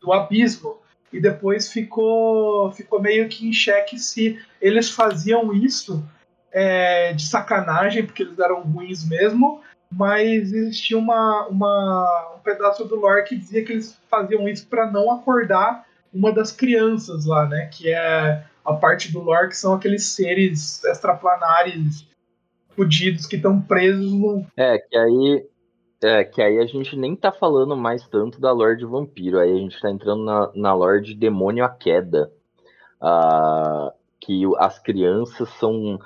Do 0.00 0.12
abismo. 0.12 0.78
E 1.12 1.20
depois 1.20 1.70
ficou, 1.70 2.70
ficou 2.72 3.00
meio 3.00 3.28
que 3.28 3.48
em 3.48 3.52
xeque 3.52 3.98
se 3.98 4.38
eles 4.60 4.90
faziam 4.90 5.52
isso 5.52 6.04
é, 6.52 7.12
de 7.12 7.26
sacanagem, 7.26 8.04
porque 8.04 8.22
eles 8.22 8.38
eram 8.38 8.62
ruins 8.62 9.04
mesmo, 9.04 9.60
mas 9.90 10.52
existia 10.52 10.98
uma, 10.98 11.46
uma, 11.46 12.34
um 12.36 12.40
pedaço 12.40 12.84
do 12.84 12.96
lore 12.96 13.24
que 13.24 13.36
dizia 13.36 13.64
que 13.64 13.72
eles 13.72 13.98
faziam 14.08 14.48
isso 14.48 14.66
para 14.68 14.90
não 14.90 15.10
acordar 15.10 15.86
uma 16.12 16.32
das 16.32 16.52
crianças 16.52 17.24
lá, 17.24 17.46
né? 17.46 17.66
Que 17.72 17.90
é 17.90 18.44
a 18.64 18.72
parte 18.74 19.12
do 19.12 19.20
lore 19.20 19.48
que 19.48 19.56
são 19.56 19.74
aqueles 19.74 20.04
seres 20.04 20.84
extraplanares 20.84 22.06
fudidos 22.70 23.26
que 23.26 23.36
estão 23.36 23.60
presos 23.60 24.12
no. 24.12 24.46
É, 24.56 24.78
que 24.78 24.96
aí. 24.96 25.46
É, 26.00 26.22
que 26.22 26.40
aí 26.40 26.58
a 26.60 26.66
gente 26.66 26.94
nem 26.94 27.16
tá 27.16 27.32
falando 27.32 27.76
mais 27.76 28.06
tanto 28.06 28.40
da 28.40 28.52
lore 28.52 28.76
de 28.76 28.86
vampiro, 28.86 29.40
aí 29.40 29.50
a 29.50 29.56
gente 29.56 29.80
tá 29.80 29.90
entrando 29.90 30.24
na, 30.24 30.52
na 30.54 30.72
lore 30.72 31.02
de 31.02 31.12
demônio 31.12 31.64
à 31.64 31.68
queda. 31.68 32.30
uh, 33.02 33.90
que 34.20 34.42
as 34.58 34.78
crianças 34.78 35.48
são 35.58 35.98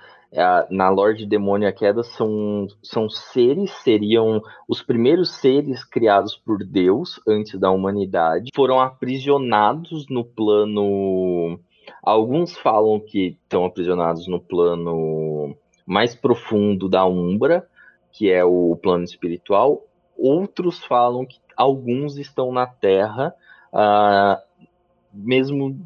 na 0.70 0.88
Lorde 0.88 1.26
Demônio 1.26 1.68
a 1.68 1.72
Queda 1.72 2.02
são, 2.02 2.66
são 2.82 3.08
seres, 3.08 3.70
seriam 3.82 4.40
os 4.66 4.82
primeiros 4.82 5.34
seres 5.36 5.84
criados 5.84 6.36
por 6.36 6.64
Deus 6.64 7.20
antes 7.28 7.58
da 7.60 7.70
humanidade, 7.70 8.50
foram 8.54 8.80
aprisionados 8.80 10.06
no 10.08 10.24
plano. 10.24 11.60
Alguns 12.02 12.56
falam 12.56 12.98
que 12.98 13.36
estão 13.42 13.64
aprisionados 13.64 14.26
no 14.26 14.40
plano 14.40 15.54
mais 15.86 16.14
profundo 16.14 16.88
da 16.88 17.04
Umbra, 17.04 17.68
que 18.12 18.30
é 18.30 18.44
o 18.44 18.76
plano 18.76 19.04
espiritual. 19.04 19.82
Outros 20.16 20.82
falam 20.84 21.26
que 21.26 21.38
alguns 21.56 22.16
estão 22.16 22.52
na 22.52 22.66
Terra, 22.66 23.34
uh, 23.72 24.66
mesmo 25.12 25.78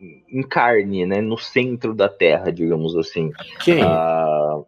em 0.00 0.42
carne, 0.42 1.06
né? 1.06 1.20
No 1.20 1.38
centro 1.38 1.94
da 1.94 2.08
Terra, 2.08 2.50
digamos 2.50 2.96
assim. 2.96 3.32
Quem? 3.64 3.82
Ah, 3.82 4.60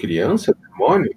Criança? 0.00 0.56
Demônio? 0.72 1.14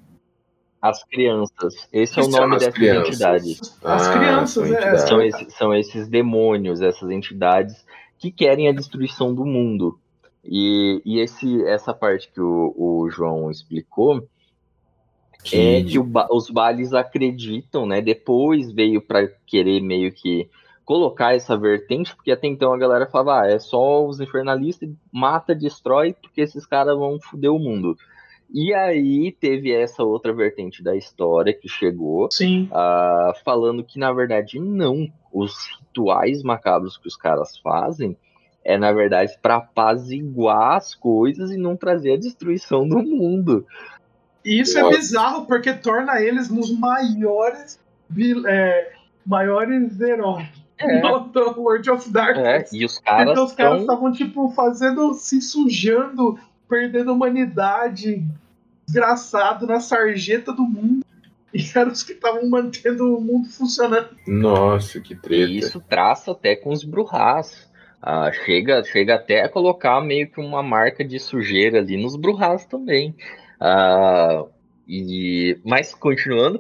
As 0.82 1.02
crianças. 1.06 1.88
Esse 1.94 2.20
é 2.20 2.24
o 2.24 2.28
nome 2.28 2.58
dessas 2.58 2.74
crianças? 2.74 3.08
entidades. 3.08 3.80
As 3.82 4.08
ah, 4.08 4.14
crianças, 4.14 4.72
é. 4.72 4.98
São, 4.98 5.22
esses, 5.22 5.54
são 5.54 5.74
esses 5.74 6.08
demônios, 6.10 6.82
essas 6.82 7.10
entidades 7.10 7.86
que 8.18 8.30
querem 8.30 8.68
a 8.68 8.74
destruição 8.74 9.34
do 9.34 9.46
mundo. 9.46 9.98
E, 10.44 11.02
e 11.06 11.20
esse, 11.20 11.64
essa 11.66 11.94
parte 11.94 12.30
que 12.30 12.42
o, 12.42 12.74
o 12.78 13.10
João 13.10 13.50
explicou 13.50 14.28
que... 15.42 15.56
é 15.56 15.84
que 15.84 15.98
o, 15.98 16.12
os 16.32 16.50
bales 16.50 16.94
acreditam, 16.94 17.86
né? 17.86 18.02
Depois 18.02 18.70
veio 18.74 19.02
para 19.02 19.28
querer 19.48 19.80
meio 19.80 20.12
que 20.12 20.50
colocar 20.86 21.36
essa 21.36 21.58
vertente, 21.58 22.16
porque 22.16 22.32
até 22.32 22.48
então 22.48 22.74
a 22.74 22.78
galera 22.78 23.08
falava, 23.08 23.42
ah, 23.42 23.48
é 23.48 23.60
só 23.60 24.06
os 24.06 24.20
infernalistas, 24.20 24.90
mata, 25.12 25.56
destrói, 25.56 26.14
porque 26.14 26.42
esses 26.42 26.66
caras 26.66 26.98
vão 26.98 27.20
foder 27.20 27.52
o 27.52 27.60
mundo. 27.60 27.98
E 28.54 28.74
aí 28.74 29.32
teve 29.32 29.72
essa 29.72 30.04
outra 30.04 30.34
vertente 30.34 30.84
da 30.84 30.96
história 30.96 31.54
que 31.54 31.68
chegou, 31.68 32.26
uh, 32.26 33.44
falando 33.44 33.84
que 33.84 33.98
na 33.98 34.12
verdade 34.14 34.60
não, 34.60 35.12
os 35.32 35.54
rituais 35.80 36.44
macabros 36.44 36.98
que 36.98 37.08
os 37.08 37.16
caras 37.16 37.58
fazem 37.58 38.16
é 38.64 38.78
na 38.78 38.92
verdade 38.92 39.38
para 39.42 39.56
apaziguar 39.56 40.78
as 40.78 40.94
coisas 40.94 41.52
e 41.52 41.58
não 41.58 41.76
trazer 41.76 42.14
a 42.14 42.18
destruição 42.18 42.88
do 42.88 43.02
mundo. 43.02 43.66
E 44.46 44.62
isso 44.62 44.78
é 44.78 44.88
bizarro 44.88 45.46
porque 45.48 45.74
torna 45.74 46.22
eles 46.22 46.50
nos 46.50 46.72
maiores 46.78 47.80
é, 48.48 48.94
maiores 49.26 50.00
heróis 50.00 50.63
é. 50.78 51.02
World 51.06 51.90
of 51.90 52.10
Darkness. 52.12 52.74
É, 52.74 52.76
e 52.76 52.86
os 52.86 53.00
caras. 53.00 53.32
Então 53.32 53.46
os 53.46 53.54
caras 53.54 53.82
estavam, 53.82 54.12
tipo, 54.12 54.50
fazendo, 54.52 55.14
se 55.14 55.42
sujando, 55.42 56.40
perdendo 56.68 57.12
a 57.12 57.14
humanidade, 57.14 58.24
desgraçado 58.86 59.68
na 59.68 59.80
sarjeta 59.80 60.52
do 60.52 60.64
mundo. 60.64 61.04
E 61.54 61.64
eram 61.76 61.92
os 61.92 62.02
que 62.02 62.14
estavam 62.14 62.50
mantendo 62.50 63.16
o 63.16 63.22
mundo 63.22 63.48
funcionando. 63.48 64.10
Nossa, 64.28 65.00
que 65.00 65.16
treta. 65.16 65.52
E 65.52 65.60
isso 65.60 65.80
traça 65.80 66.32
até 66.32 66.56
com 66.56 66.72
os 66.72 66.84
Bruhás. 66.84 67.72
Ah, 68.02 68.32
chega, 68.32 68.84
chega 68.84 69.16
até 69.16 69.44
a 69.44 69.50
colocar 69.50 70.02
meio 70.02 70.28
que 70.30 70.42
uma 70.42 70.64
marca 70.64 71.06
de 71.06 71.20
sujeira 71.20 71.80
ali 71.80 71.96
nos 71.96 72.16
Bruhás 72.16 72.66
também. 72.66 73.16
Ah, 73.60 74.46
e, 74.88 75.58
mas 75.64 75.94
continuando, 75.94 76.60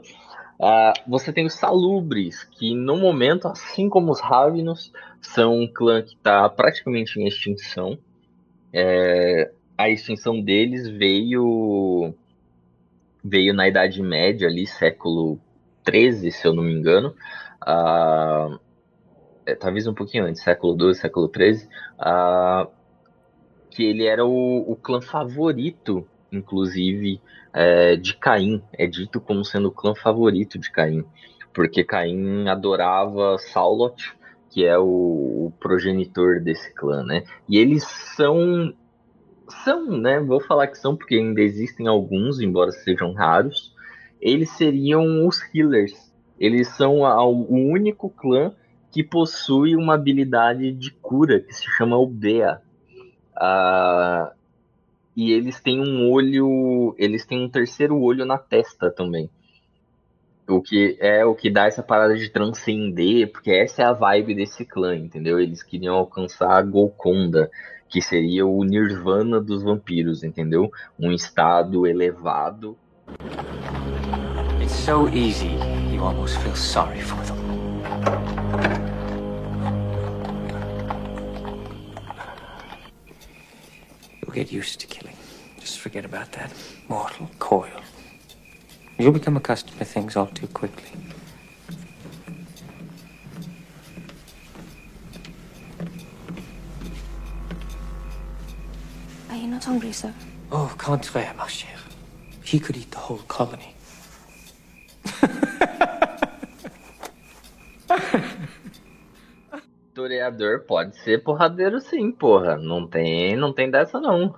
Uh, 0.59 0.93
você 1.07 1.33
tem 1.33 1.45
os 1.45 1.53
Salubres, 1.53 2.43
que 2.43 2.75
no 2.75 2.97
momento, 2.97 3.47
assim 3.47 3.89
como 3.89 4.11
os 4.11 4.19
Ravenos, 4.19 4.91
são 5.21 5.61
um 5.61 5.67
clã 5.67 6.01
que 6.01 6.15
está 6.15 6.47
praticamente 6.49 7.19
em 7.19 7.27
extinção. 7.27 7.97
É, 8.71 9.51
a 9.77 9.89
extinção 9.89 10.41
deles 10.41 10.87
veio 10.87 12.13
veio 13.23 13.53
na 13.53 13.67
Idade 13.67 14.01
Média, 14.01 14.47
ali, 14.47 14.67
século 14.67 15.39
13, 15.83 16.31
se 16.31 16.45
eu 16.45 16.53
não 16.53 16.63
me 16.63 16.73
engano. 16.73 17.15
Uh, 17.65 18.59
é, 19.45 19.55
talvez 19.55 19.87
um 19.87 19.93
pouquinho 19.93 20.25
antes, 20.25 20.43
século 20.43 20.73
12, 20.73 20.99
século 20.99 21.27
13. 21.29 21.67
Uh, 21.99 22.69
que 23.69 23.83
ele 23.83 24.05
era 24.05 24.25
o, 24.25 24.71
o 24.71 24.75
clã 24.75 25.01
favorito, 25.01 26.07
inclusive, 26.33 27.21
é, 27.53 27.95
de 27.95 28.15
Caim. 28.15 28.61
É 28.73 28.87
dito 28.87 29.21
como 29.21 29.45
sendo 29.45 29.69
o 29.69 29.71
clã 29.71 29.93
favorito 29.95 30.57
de 30.57 30.71
Caim, 30.71 31.05
porque 31.53 31.83
Caim 31.83 32.47
adorava 32.47 33.37
Saulot, 33.37 34.13
que 34.49 34.65
é 34.65 34.77
o, 34.77 34.83
o 35.47 35.53
progenitor 35.59 36.39
desse 36.41 36.73
clã, 36.73 37.03
né? 37.03 37.23
E 37.47 37.57
eles 37.57 37.83
são 37.83 38.73
são, 39.63 39.97
né? 39.97 40.19
Vou 40.19 40.39
falar 40.39 40.67
que 40.67 40.77
são 40.77 40.95
porque 40.95 41.15
ainda 41.15 41.41
existem 41.41 41.87
alguns, 41.87 42.39
embora 42.39 42.71
sejam 42.71 43.13
raros. 43.13 43.73
Eles 44.21 44.49
seriam 44.51 45.27
os 45.27 45.41
healers. 45.53 46.13
Eles 46.39 46.67
são 46.69 47.05
a, 47.05 47.23
o 47.25 47.51
único 47.51 48.09
clã 48.09 48.53
que 48.91 49.03
possui 49.03 49.75
uma 49.75 49.95
habilidade 49.95 50.71
de 50.71 50.91
cura 50.91 51.39
que 51.39 51.53
se 51.53 51.65
chama 51.71 51.97
Obea. 51.97 52.61
Uh, 53.35 54.31
e 55.15 55.31
eles 55.31 55.61
têm 55.61 55.79
um 55.79 56.09
olho, 56.09 56.95
eles 56.97 57.25
têm 57.25 57.43
um 57.43 57.49
terceiro 57.49 57.99
olho 57.99 58.25
na 58.25 58.37
testa 58.37 58.89
também. 58.91 59.29
O 60.47 60.61
que 60.61 60.97
é 60.99 61.23
o 61.23 61.35
que 61.35 61.49
dá 61.49 61.67
essa 61.67 61.81
parada 61.81 62.15
de 62.15 62.29
transcender, 62.29 63.31
porque 63.31 63.51
essa 63.51 63.83
é 63.83 63.85
a 63.85 63.93
vibe 63.93 64.35
desse 64.35 64.65
clã, 64.65 64.95
entendeu? 64.95 65.39
Eles 65.39 65.63
queriam 65.63 65.95
alcançar 65.95 66.51
a 66.51 66.61
Golconda, 66.61 67.49
que 67.87 68.01
seria 68.01 68.45
o 68.45 68.63
nirvana 68.63 69.39
dos 69.39 69.63
vampiros, 69.63 70.23
entendeu? 70.23 70.69
Um 70.99 71.11
estado 71.11 71.87
elevado. 71.87 72.77
It's 74.61 74.73
so 74.73 75.07
easy, 75.07 75.55
you 75.93 76.03
almost 76.03 76.37
feel 76.39 76.55
sorry 76.55 76.99
for 76.99 77.23
them. 77.23 78.72
Get 84.33 84.51
used 84.51 84.79
to 84.79 84.87
killing. 84.87 85.15
Just 85.59 85.79
forget 85.79 86.03
about 86.03 86.31
that 86.33 86.51
mortal 86.89 87.29
coil. 87.39 87.81
You'll 88.97 89.11
become 89.11 89.37
accustomed 89.37 89.77
to 89.77 89.85
things 89.85 90.15
all 90.15 90.27
too 90.27 90.47
quickly. 90.47 90.89
Are 99.29 99.35
you 99.35 99.47
not 99.47 99.63
hungry, 99.63 99.91
sir? 99.91 100.13
Oh, 100.51 100.73
contraire, 100.77 101.33
ma 101.37 101.45
chère. 101.45 101.67
He 102.43 102.59
could 102.59 102.75
eat 102.75 102.91
the 102.91 102.97
whole 102.97 103.21
colony. 103.27 103.75
Toreador 109.93 110.61
pode 110.61 110.97
ser 110.97 111.23
porradeiro 111.23 111.79
sim, 111.79 112.11
porra. 112.11 112.57
Não 112.57 112.87
tem, 112.87 113.35
não 113.35 113.53
tem 113.53 113.69
dessa 113.69 113.99
não. 113.99 114.35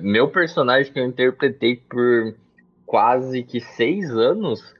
Meu 0.00 0.28
personagem 0.28 0.92
que 0.92 1.00
eu 1.00 1.06
interpretei 1.06 1.76
por 1.76 2.34
quase 2.84 3.42
que 3.42 3.58
seis 3.58 4.10
anos, 4.10 4.74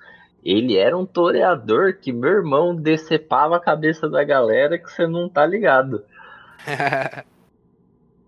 ele 0.44 0.76
era 0.76 0.96
um 0.96 1.06
toreador 1.06 1.94
que 1.94 2.12
meu 2.12 2.30
irmão 2.30 2.76
decepava 2.76 3.56
a 3.56 3.60
cabeça 3.60 4.08
da 4.08 4.22
galera 4.22 4.78
que 4.78 4.90
você 4.90 5.06
não 5.06 5.28
tá 5.28 5.46
ligado. 5.46 6.04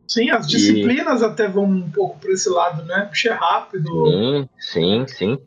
Sim, 0.06 0.31
as 0.31 0.47
disciplinas 0.47 1.23
e... 1.23 1.24
até 1.24 1.48
vão 1.48 1.65
um 1.65 1.90
pouco 1.90 2.19
por 2.19 2.31
esse 2.31 2.48
lado, 2.48 2.85
né? 2.85 3.06
Puxa 3.06 3.31
é 3.31 3.32
rápido. 3.32 4.06
Sim, 4.06 4.48
sim, 4.59 5.06
sim. 5.09 5.39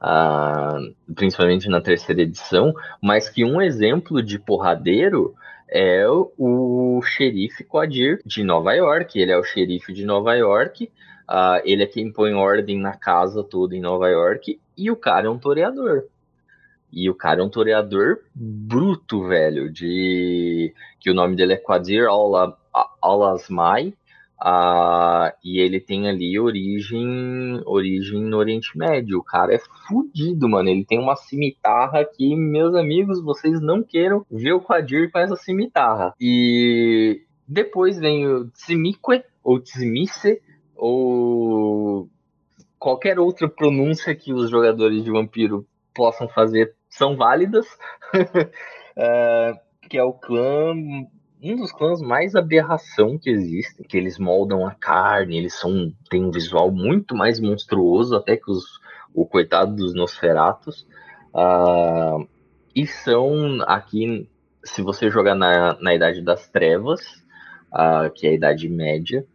Ah, 0.00 0.78
principalmente 1.14 1.68
na 1.68 1.80
terceira 1.80 2.22
edição, 2.22 2.72
mas 3.02 3.28
que 3.28 3.44
um 3.44 3.60
exemplo 3.60 4.22
de 4.22 4.38
porradeiro 4.38 5.34
é 5.68 6.04
o 6.08 7.00
xerife 7.02 7.64
Quadir 7.64 8.20
de 8.24 8.42
Nova 8.42 8.72
York. 8.72 9.18
Ele 9.18 9.32
é 9.32 9.38
o 9.38 9.44
xerife 9.44 9.92
de 9.92 10.04
Nova 10.04 10.34
York. 10.34 10.90
Uh, 11.28 11.60
ele 11.64 11.82
é 11.82 11.86
quem 11.86 12.12
põe 12.12 12.34
ordem 12.34 12.78
na 12.78 12.96
casa 12.96 13.42
toda 13.42 13.74
em 13.74 13.80
Nova 13.80 14.08
York. 14.08 14.60
E 14.76 14.90
o 14.90 14.96
cara 14.96 15.26
é 15.26 15.30
um 15.30 15.38
toreador. 15.38 16.04
E 16.92 17.10
o 17.10 17.14
cara 17.14 17.40
é 17.40 17.44
um 17.44 17.48
toreador 17.48 18.18
bruto, 18.34 19.26
velho. 19.26 19.72
De 19.72 20.72
que 21.00 21.10
o 21.10 21.14
nome 21.14 21.34
dele 21.34 21.54
é 21.54 21.56
Quadir 21.56 22.06
Al-Asmai. 23.00 23.94
Uh, 24.40 25.32
e 25.42 25.58
ele 25.58 25.80
tem 25.80 26.08
ali 26.08 26.38
origem 26.38 27.62
origem 27.64 28.20
no 28.22 28.36
Oriente 28.36 28.76
Médio. 28.76 29.18
O 29.18 29.24
cara 29.24 29.54
é 29.54 29.58
fudido, 29.86 30.48
mano. 30.48 30.68
Ele 30.68 30.84
tem 30.84 30.98
uma 30.98 31.16
cimitarra 31.16 32.04
que, 32.04 32.36
meus 32.36 32.74
amigos, 32.74 33.22
vocês 33.22 33.60
não 33.60 33.82
queiram 33.82 34.24
ver 34.30 34.52
o 34.52 34.60
Quadir 34.60 35.10
com 35.10 35.18
essa 35.18 35.36
cimitarra. 35.36 36.14
E 36.20 37.22
depois 37.46 37.98
vem 37.98 38.26
o 38.26 38.50
Tsimique, 38.50 39.22
ou 39.42 39.60
Tsimice, 39.60 40.40
ou 40.74 42.08
qualquer 42.78 43.18
outra 43.18 43.48
pronúncia 43.48 44.14
que 44.14 44.32
os 44.32 44.50
jogadores 44.50 45.02
de 45.02 45.10
Vampiro 45.10 45.66
possam 45.94 46.28
fazer 46.28 46.74
são 46.90 47.16
válidas. 47.16 47.66
uh, 48.14 49.58
que 49.88 49.98
é 49.98 50.04
o 50.04 50.12
clã 50.12 50.74
um 51.52 51.56
dos 51.56 51.72
clãs 51.72 52.00
mais 52.00 52.34
aberração 52.34 53.18
que 53.18 53.28
existem, 53.28 53.86
que 53.86 53.96
eles 53.96 54.18
moldam 54.18 54.66
a 54.66 54.74
carne, 54.74 55.36
eles 55.36 55.54
são 55.54 55.92
têm 56.08 56.24
um 56.24 56.30
visual 56.30 56.70
muito 56.70 57.14
mais 57.14 57.38
monstruoso 57.40 58.16
até 58.16 58.36
que 58.36 58.50
os, 58.50 58.64
o 59.12 59.26
coitado 59.26 59.74
dos 59.74 59.94
Nosferatos. 59.94 60.86
Uh, 61.34 62.26
e 62.74 62.86
são 62.86 63.60
aqui, 63.66 64.28
se 64.64 64.80
você 64.80 65.10
jogar 65.10 65.34
na, 65.34 65.78
na 65.80 65.94
Idade 65.94 66.22
das 66.22 66.48
Trevas, 66.48 67.00
uh, 67.72 68.10
que 68.14 68.26
é 68.26 68.30
a 68.30 68.34
Idade 68.34 68.68
Média, 68.68 69.26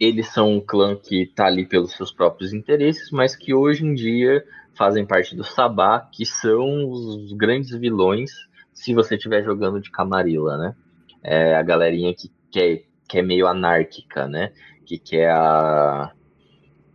eles 0.00 0.28
são 0.28 0.56
um 0.56 0.60
clã 0.60 0.96
que 0.96 1.22
está 1.22 1.46
ali 1.46 1.64
pelos 1.64 1.92
seus 1.92 2.12
próprios 2.12 2.52
interesses, 2.52 3.10
mas 3.12 3.36
que 3.36 3.54
hoje 3.54 3.86
em 3.86 3.94
dia 3.94 4.44
fazem 4.74 5.06
parte 5.06 5.36
do 5.36 5.44
Sabá, 5.44 6.00
que 6.00 6.26
são 6.26 6.90
os 6.90 7.32
grandes 7.34 7.70
vilões 7.70 8.32
se 8.72 8.92
você 8.92 9.14
estiver 9.14 9.44
jogando 9.44 9.80
de 9.80 9.90
Camarilla, 9.90 10.56
né? 10.58 10.74
É 11.22 11.54
a 11.54 11.62
galerinha 11.62 12.14
que, 12.14 12.30
que, 12.50 12.60
é, 12.60 12.82
que 13.08 13.18
é 13.18 13.22
meio 13.22 13.46
anárquica, 13.46 14.26
né? 14.26 14.52
Que 14.84 14.98
quer 14.98 15.30
a. 15.30 16.12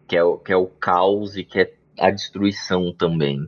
Que 0.08 0.18
é, 0.18 0.24
o, 0.24 0.38
que 0.38 0.52
é 0.52 0.56
o 0.56 0.68
caos 0.68 1.36
e 1.36 1.44
quer 1.44 1.78
a 2.00 2.12
destruição 2.12 2.94
também. 2.94 3.48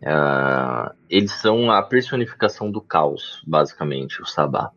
Uh, 0.00 0.94
eles 1.10 1.32
são 1.32 1.70
a 1.70 1.82
personificação 1.82 2.70
do 2.70 2.80
caos, 2.80 3.42
basicamente, 3.46 4.22
o 4.22 4.26
Sabá. 4.26 4.70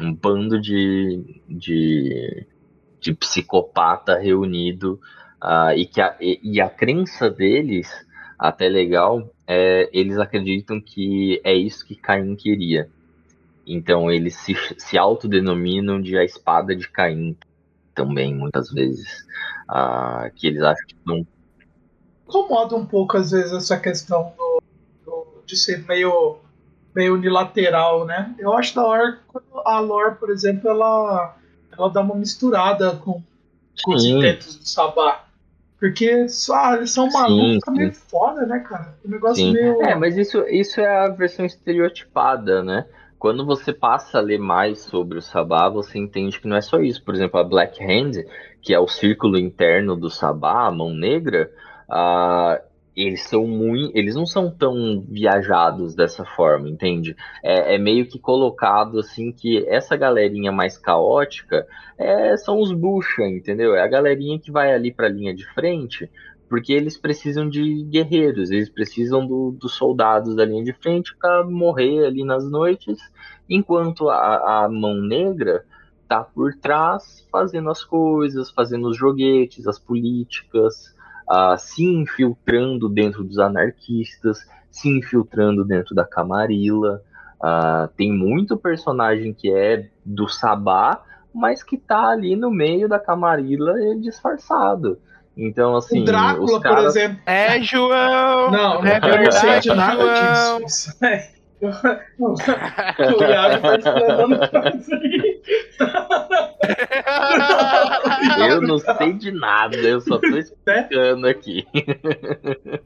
Um 0.00 0.12
bando 0.12 0.60
de, 0.60 1.42
de, 1.48 2.46
de 3.00 3.14
psicopata 3.14 4.18
reunido 4.18 5.00
uh, 5.42 5.72
e, 5.76 5.86
que 5.86 6.00
a, 6.00 6.16
e, 6.20 6.40
e, 6.42 6.60
a 6.60 6.68
crença 6.68 7.30
deles, 7.30 7.88
até 8.38 8.68
legal, 8.68 9.32
é, 9.46 9.88
eles 9.92 10.18
acreditam 10.18 10.80
que 10.80 11.40
é 11.44 11.54
isso 11.54 11.86
que 11.86 11.96
Caim 11.96 12.34
queria. 12.36 12.88
Então 13.68 14.10
eles 14.10 14.34
se, 14.34 14.56
se 14.78 14.96
autodenominam 14.96 16.00
de 16.00 16.16
a 16.16 16.24
espada 16.24 16.74
de 16.74 16.88
Caim 16.88 17.36
também, 17.94 18.34
muitas 18.34 18.70
vezes. 18.70 19.26
Uh, 19.68 20.30
que 20.34 20.46
eles 20.46 20.62
acham 20.62 20.86
que 20.86 20.96
não. 21.04 21.26
Incomoda 22.26 22.76
um 22.76 22.86
pouco, 22.86 23.16
às 23.16 23.30
vezes, 23.32 23.52
essa 23.52 23.78
questão 23.78 24.32
do, 24.36 24.62
do, 25.04 25.26
de 25.44 25.56
ser 25.56 25.84
meio, 25.86 26.38
meio 26.94 27.14
unilateral, 27.14 28.06
né? 28.06 28.34
Eu 28.38 28.52
acho 28.54 28.74
da 28.74 28.86
hora 28.86 29.18
quando 29.26 29.46
a 29.66 29.78
lore, 29.80 30.14
por 30.16 30.30
exemplo, 30.30 30.70
ela, 30.70 31.36
ela 31.76 31.90
dá 31.90 32.00
uma 32.00 32.14
misturada 32.14 32.96
com, 32.96 33.22
com 33.82 33.94
os 33.94 34.04
intentos 34.04 34.56
do 34.56 34.66
Sabá. 34.66 35.24
Porque 35.78 36.26
ah, 36.52 36.74
eles 36.76 36.90
são 36.90 37.08
malucos, 37.08 37.54
fica 37.56 37.70
meio 37.70 37.94
foda, 37.94 38.44
né, 38.46 38.58
cara? 38.60 38.94
O 39.04 39.08
negócio 39.08 39.44
sim. 39.44 39.52
meio. 39.52 39.80
É, 39.82 39.94
mas 39.94 40.16
isso, 40.16 40.40
isso 40.48 40.80
é 40.80 41.04
a 41.04 41.08
versão 41.08 41.46
estereotipada, 41.46 42.64
né? 42.64 42.84
Quando 43.18 43.44
você 43.44 43.72
passa 43.72 44.18
a 44.18 44.22
ler 44.22 44.38
mais 44.38 44.80
sobre 44.80 45.18
o 45.18 45.22
Sabá, 45.22 45.68
você 45.68 45.98
entende 45.98 46.40
que 46.40 46.46
não 46.46 46.56
é 46.56 46.60
só 46.60 46.78
isso. 46.78 47.04
Por 47.04 47.14
exemplo, 47.14 47.40
a 47.40 47.44
Black 47.44 47.82
Hand, 47.82 48.24
que 48.62 48.72
é 48.72 48.78
o 48.78 48.86
círculo 48.86 49.38
interno 49.38 49.96
do 49.96 50.08
Sabá, 50.08 50.66
a 50.66 50.70
mão 50.70 50.94
negra, 50.94 51.50
uh, 51.90 52.62
eles 52.94 53.22
são 53.22 53.46
muito. 53.46 53.96
Eles 53.96 54.16
não 54.16 54.26
são 54.26 54.50
tão 54.50 55.04
viajados 55.08 55.94
dessa 55.94 56.24
forma, 56.24 56.68
entende? 56.68 57.16
É, 57.42 57.74
é, 57.74 57.78
meio 57.78 58.06
que 58.06 58.18
colocado 58.18 58.98
assim 58.98 59.32
que 59.32 59.64
essa 59.68 59.96
galerinha 59.96 60.50
mais 60.50 60.76
caótica 60.76 61.66
é, 61.96 62.36
são 62.36 62.60
os 62.60 62.72
bucha, 62.72 63.22
entendeu? 63.22 63.74
É 63.74 63.82
a 63.82 63.88
galerinha 63.88 64.38
que 64.38 64.50
vai 64.50 64.72
ali 64.72 64.92
para 64.92 65.06
a 65.06 65.10
linha 65.10 65.34
de 65.34 65.46
frente, 65.54 66.10
porque 66.48 66.72
eles 66.72 66.96
precisam 66.96 67.48
de 67.48 67.84
guerreiros, 67.84 68.50
eles 68.50 68.70
precisam 68.70 69.26
do, 69.26 69.52
dos 69.52 69.74
soldados 69.74 70.34
da 70.34 70.44
linha 70.44 70.64
de 70.64 70.72
frente 70.72 71.14
para 71.16 71.44
morrer 71.44 72.06
ali 72.06 72.24
nas 72.24 72.48
noites, 72.50 72.98
enquanto 73.48 74.08
a, 74.08 74.64
a 74.64 74.68
mão 74.68 74.94
negra 74.94 75.64
tá 76.08 76.24
por 76.24 76.54
trás 76.54 77.26
fazendo 77.30 77.70
as 77.70 77.84
coisas, 77.84 78.50
fazendo 78.50 78.88
os 78.88 78.96
joguetes, 78.96 79.66
as 79.66 79.78
políticas 79.78 80.96
uh, 81.30 81.56
se 81.58 81.84
infiltrando 81.84 82.88
dentro 82.88 83.22
dos 83.22 83.38
anarquistas, 83.38 84.46
se 84.70 84.88
infiltrando 84.88 85.64
dentro 85.64 85.94
da 85.94 86.04
Camarilla. 86.04 87.02
Uh, 87.36 87.88
tem 87.96 88.12
muito 88.12 88.56
personagem 88.56 89.34
que 89.34 89.52
é 89.52 89.90
do 90.04 90.26
Sabá, 90.28 91.02
mas 91.32 91.62
que 91.62 91.76
tá 91.76 92.08
ali 92.08 92.34
no 92.34 92.50
meio 92.50 92.88
da 92.88 92.98
Camarilla 92.98 93.74
disfarçado. 94.00 94.98
Então, 95.38 95.76
assim. 95.76 96.02
O 96.02 96.04
Drácula, 96.04 96.60
caras... 96.60 96.78
por 96.80 96.88
exemplo. 96.88 97.18
É, 97.24 97.62
João! 97.62 98.50
Não, 98.50 98.84
é 98.84 98.98
eu 99.00 99.22
não 99.22 99.30
sei 99.30 99.60
de 99.60 99.68
nada 99.68 100.02
João. 100.02 100.64
disso. 100.64 100.92
o 101.60 103.24
Iago 103.24 103.62
tá 103.62 103.76
explanando 103.76 104.38
coisa 104.38 104.96
aí. 104.96 105.42
Eu 108.48 108.60
não 108.62 108.78
sei 108.78 109.12
de 109.14 109.30
nada, 109.32 109.76
eu 109.76 110.00
só 110.00 110.18
tô 110.18 110.36
explicando 110.36 111.26
aqui. 111.26 111.66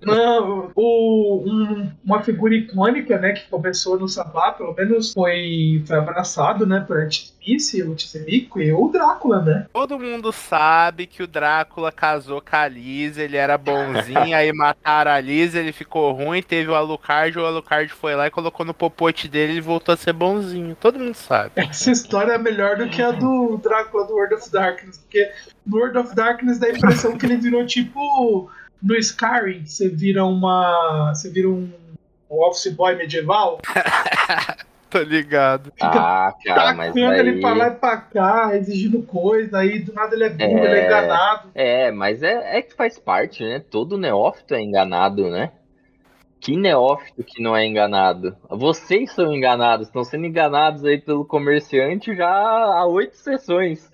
Não, 0.03 0.71
o, 0.75 1.45
um, 1.47 1.91
uma 2.05 2.23
figura 2.23 2.55
icônica, 2.55 3.19
né, 3.19 3.33
que 3.33 3.49
começou 3.49 3.99
no 3.99 4.09
Sabá, 4.09 4.53
pelo 4.53 4.75
menos 4.75 5.13
foi, 5.13 5.83
foi 5.87 5.99
abraçado, 5.99 6.67
né, 6.67 6.81
por 6.87 7.03
Artifice, 7.43 7.83
o 7.83 7.95
Tzemico 7.95 8.61
e 8.61 8.73
o 8.73 8.89
Drácula, 8.89 9.43
né? 9.43 9.67
Todo 9.73 9.99
mundo 9.99 10.33
sabe 10.33 11.07
que 11.07 11.23
o 11.23 11.27
Drácula 11.27 11.91
casou 11.91 12.41
com 12.41 12.57
a 12.57 12.69
Liz, 12.69 13.19
ele 13.19 13.37
era 13.37 13.59
bonzinho, 13.59 14.37
aí 14.37 14.53
mataram 14.53 15.11
a 15.11 15.21
Liz, 15.21 15.55
ele 15.55 15.73
ficou 15.73 16.13
ruim, 16.13 16.43
teve 16.43 16.71
o 16.71 16.75
Alucard, 16.75 17.37
o 17.39 17.45
Alucard 17.45 17.93
foi 17.93 18.15
lá 18.15 18.27
e 18.27 18.31
colocou 18.31 18.65
no 18.65 18.73
popote 18.73 19.29
dele 19.29 19.55
e 19.55 19.61
voltou 19.61 19.93
a 19.93 19.97
ser 19.97 20.13
bonzinho. 20.13 20.77
Todo 20.77 20.99
mundo 20.99 21.15
sabe. 21.15 21.53
Essa 21.57 21.91
história 21.91 22.33
é 22.33 22.39
melhor 22.39 22.77
do 22.77 22.89
que 22.89 23.03
a 23.03 23.11
do 23.11 23.59
Drácula 23.59 24.07
do 24.07 24.15
World 24.15 24.35
of 24.35 24.51
Darkness, 24.51 24.99
porque 24.99 25.31
no 25.67 25.79
World 25.79 25.99
of 25.99 26.15
Darkness 26.15 26.59
dá 26.59 26.69
a 26.69 26.71
impressão 26.71 27.19
que 27.19 27.27
ele 27.27 27.37
virou 27.37 27.67
tipo 27.67 28.51
no 28.83 28.97
Skyrim, 28.97 29.65
você 29.65 29.89
vira 29.89 30.25
uma. 30.25 31.13
Você 31.15 31.31
vira 31.31 31.49
um, 31.49 31.71
um 32.31 32.43
office 32.43 32.73
boy 32.73 32.97
medieval. 32.97 33.61
Tô 34.93 34.99
ligado. 34.99 35.73
ah, 35.81 36.35
cara, 36.45 36.75
mas 36.75 36.95
aí... 36.95 37.03
ele 37.03 37.41
pra 37.41 37.55
lá 37.55 37.69
e 37.69 37.71
pra 37.71 37.97
cá, 37.97 38.55
exigindo 38.55 39.03
coisa, 39.03 39.59
aí 39.59 39.79
do 39.79 39.95
nada 39.95 40.15
ele 40.15 40.25
é 40.25 40.29
burro, 40.29 40.59
é... 40.59 40.65
ele 40.67 40.81
é 40.81 40.87
enganado. 40.87 41.51
É, 41.55 41.91
mas 41.91 42.23
é, 42.23 42.59
é 42.59 42.63
que 42.63 42.75
faz 42.75 42.99
parte, 42.99 43.43
né? 43.43 43.59
Todo 43.59 43.97
neófito 43.97 44.55
é 44.55 44.61
enganado, 44.61 45.31
né? 45.31 45.51
Que 46.39 46.57
neófito 46.57 47.25
que 47.25 47.43
não 47.43 47.57
é 47.57 47.65
enganado. 47.65 48.37
Vocês 48.51 49.13
são 49.13 49.33
enganados, 49.33 49.87
estão 49.87 50.05
sendo 50.05 50.27
enganados 50.27 50.85
aí 50.85 51.01
pelo 51.01 51.25
comerciante 51.25 52.15
já 52.15 52.29
há 52.29 52.87
oito 52.87 53.17
sessões. 53.17 53.91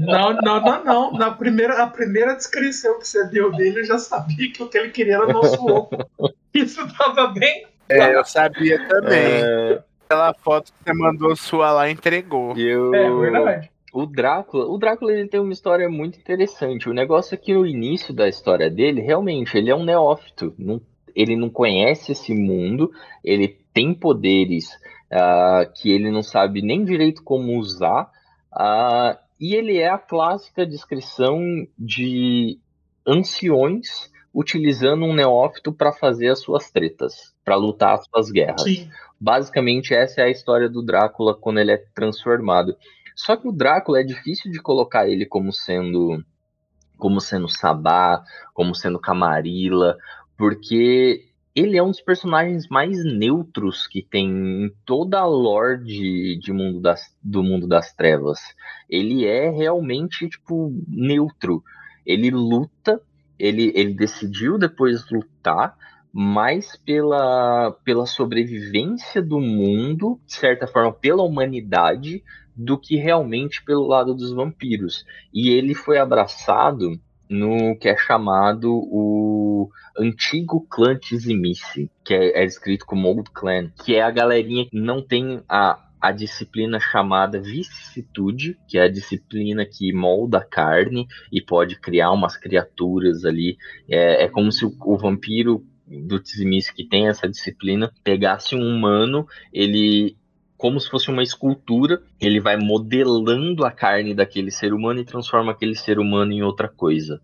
Não, 0.00 0.32
não, 0.32 0.60
não, 0.60 0.84
não. 0.84 1.12
Na 1.12 1.30
primeira, 1.30 1.82
a 1.82 1.86
primeira 1.86 2.34
descrição 2.34 2.98
que 2.98 3.06
você 3.06 3.28
deu 3.28 3.52
dele, 3.52 3.80
eu 3.80 3.84
já 3.84 3.98
sabia 3.98 4.50
que 4.52 4.62
o 4.62 4.68
que 4.68 4.78
ele 4.78 4.90
queria 4.90 5.16
era 5.16 5.32
nosso 5.32 5.64
ovo. 5.64 5.90
Isso 6.52 6.86
tava 6.96 7.28
bem. 7.28 7.66
É, 7.88 8.14
eu 8.14 8.24
sabia 8.24 8.86
também. 8.88 9.18
É... 9.18 9.82
Aquela 10.08 10.32
foto 10.32 10.72
que 10.72 10.84
você 10.84 10.92
mandou 10.94 11.36
sua 11.36 11.72
lá 11.72 11.90
entregou. 11.90 12.56
Eu... 12.56 12.94
É 12.94 13.10
verdade. 13.10 13.70
O 13.92 14.06
Drácula, 14.06 14.66
o 14.66 14.78
Drácula 14.78 15.12
ele 15.12 15.28
tem 15.28 15.40
uma 15.40 15.52
história 15.52 15.88
muito 15.88 16.18
interessante. 16.18 16.88
O 16.88 16.94
negócio 16.94 17.34
é 17.34 17.38
que 17.38 17.52
no 17.52 17.66
início 17.66 18.14
da 18.14 18.28
história 18.28 18.70
dele, 18.70 19.00
realmente, 19.00 19.56
ele 19.56 19.70
é 19.70 19.74
um 19.74 19.84
neófito. 19.84 20.54
Não 20.58 20.80
ele 21.18 21.34
não 21.34 21.50
conhece 21.50 22.12
esse 22.12 22.32
mundo, 22.32 22.92
ele 23.24 23.58
tem 23.74 23.92
poderes 23.92 24.72
uh, 25.12 25.68
que 25.74 25.90
ele 25.90 26.12
não 26.12 26.22
sabe 26.22 26.62
nem 26.62 26.84
direito 26.84 27.24
como 27.24 27.58
usar, 27.58 28.08
uh, 28.54 29.18
e 29.40 29.56
ele 29.56 29.78
é 29.78 29.88
a 29.88 29.98
clássica 29.98 30.64
descrição 30.64 31.40
de 31.76 32.60
anciões 33.04 34.10
utilizando 34.32 35.04
um 35.04 35.14
neófito 35.14 35.72
para 35.72 35.90
fazer 35.90 36.28
as 36.28 36.40
suas 36.40 36.70
tretas, 36.70 37.34
para 37.48 37.56
lutar 37.56 37.94
as 37.94 38.04
suas 38.04 38.30
guerras. 38.30 38.62
Sim. 38.62 38.90
Basicamente, 39.18 39.94
essa 39.94 40.20
é 40.20 40.24
a 40.24 40.30
história 40.30 40.68
do 40.68 40.82
Drácula 40.82 41.34
quando 41.34 41.58
ele 41.58 41.72
é 41.72 41.82
transformado. 41.94 42.76
Só 43.16 43.36
que 43.36 43.48
o 43.48 43.52
Drácula 43.52 44.00
é 44.00 44.04
difícil 44.04 44.52
de 44.52 44.60
colocar 44.60 45.08
ele 45.08 45.24
como 45.24 45.50
sendo 45.50 46.22
como 46.98 47.20
sendo 47.20 47.48
Sabá, 47.48 48.22
como 48.52 48.74
sendo 48.74 48.98
Camarilla, 48.98 49.96
porque 50.36 51.24
ele 51.54 51.78
é 51.78 51.82
um 51.82 51.90
dos 51.90 52.00
personagens 52.00 52.68
mais 52.68 53.02
neutros 53.04 53.86
que 53.86 54.02
tem 54.02 54.28
em 54.28 54.72
toda 54.84 55.20
a 55.20 55.24
lore 55.24 55.82
de, 55.84 56.38
de 56.42 56.52
mundo 56.52 56.80
das, 56.80 57.16
do 57.22 57.42
mundo 57.42 57.66
das 57.66 57.94
trevas. 57.94 58.40
Ele 58.90 59.24
é 59.24 59.48
realmente, 59.48 60.28
tipo, 60.28 60.74
neutro. 60.86 61.62
Ele 62.04 62.30
luta, 62.30 63.00
ele, 63.38 63.72
ele 63.74 63.94
decidiu 63.94 64.58
depois 64.58 65.08
lutar, 65.08 65.76
mais 66.20 66.76
pela, 66.84 67.70
pela 67.84 68.04
sobrevivência 68.04 69.22
do 69.22 69.38
mundo, 69.38 70.20
de 70.26 70.34
certa 70.34 70.66
forma, 70.66 70.92
pela 70.92 71.22
humanidade, 71.22 72.24
do 72.56 72.76
que 72.76 72.96
realmente 72.96 73.62
pelo 73.64 73.86
lado 73.86 74.12
dos 74.16 74.32
vampiros. 74.32 75.04
E 75.32 75.48
ele 75.50 75.76
foi 75.76 75.96
abraçado 75.96 76.98
no 77.30 77.76
que 77.78 77.88
é 77.88 77.96
chamado 77.96 78.68
o 78.68 79.70
antigo 79.96 80.66
clã 80.68 80.98
Tizimice, 80.98 81.88
que 82.04 82.12
é, 82.12 82.42
é 82.42 82.44
escrito 82.44 82.84
como 82.84 83.06
Old 83.06 83.30
Clan, 83.30 83.70
que 83.84 83.94
é 83.94 84.02
a 84.02 84.10
galerinha 84.10 84.66
que 84.68 84.76
não 84.76 85.00
tem 85.00 85.40
a 85.48 85.84
a 86.00 86.12
disciplina 86.12 86.78
chamada 86.78 87.40
vicissitude, 87.40 88.56
que 88.68 88.78
é 88.78 88.82
a 88.82 88.88
disciplina 88.88 89.66
que 89.66 89.92
molda 89.92 90.38
a 90.38 90.44
carne 90.44 91.06
e 91.32 91.40
pode 91.40 91.78
criar 91.78 92.12
umas 92.12 92.36
criaturas 92.36 93.24
ali. 93.24 93.56
É, 93.88 94.24
é 94.24 94.28
como 94.28 94.52
se 94.52 94.64
o, 94.64 94.72
o 94.80 94.96
vampiro 94.96 95.64
do 95.90 96.20
Tzimisk 96.20 96.74
que 96.74 96.84
tem 96.84 97.08
essa 97.08 97.28
disciplina 97.28 97.92
pegasse 98.04 98.54
um 98.54 98.62
humano, 98.62 99.26
ele 99.52 100.16
como 100.58 100.80
se 100.80 100.90
fosse 100.90 101.08
uma 101.08 101.22
escultura, 101.22 102.02
ele 102.20 102.40
vai 102.40 102.56
modelando 102.56 103.64
a 103.64 103.70
carne 103.70 104.12
daquele 104.12 104.50
ser 104.50 104.74
humano 104.74 104.98
e 104.98 105.04
transforma 105.04 105.52
aquele 105.52 105.76
ser 105.76 106.00
humano 106.00 106.32
em 106.32 106.42
outra 106.42 106.68
coisa. 106.68 107.20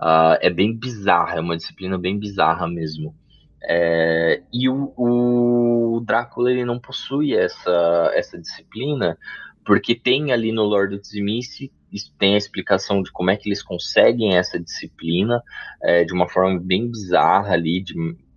Uh, 0.00 0.40
é 0.40 0.48
bem 0.48 0.74
bizarra, 0.74 1.36
é 1.36 1.40
uma 1.40 1.56
disciplina 1.56 1.98
bem 1.98 2.18
bizarra 2.18 2.66
mesmo. 2.66 3.14
É, 3.62 4.40
e 4.50 4.70
o, 4.70 4.94
o, 4.96 6.00
Drácula 6.00 6.50
ele 6.50 6.64
não 6.64 6.78
possui 6.78 7.34
essa, 7.34 8.10
essa 8.14 8.38
disciplina, 8.38 9.18
porque 9.64 9.94
tem 9.94 10.32
ali 10.32 10.50
no 10.50 10.62
Lord 10.62 10.94
of 10.94 11.02
Tzimice 11.02 11.70
tem 12.18 12.34
a 12.34 12.38
explicação 12.38 13.02
de 13.02 13.10
como 13.10 13.30
é 13.30 13.36
que 13.36 13.48
eles 13.48 13.62
conseguem 13.62 14.36
essa 14.36 14.58
disciplina 14.58 15.42
é, 15.82 16.04
de 16.04 16.12
uma 16.12 16.28
forma 16.28 16.58
bem 16.60 16.90
bizarra 16.90 17.54
ali, 17.54 17.80
de, 17.80 17.94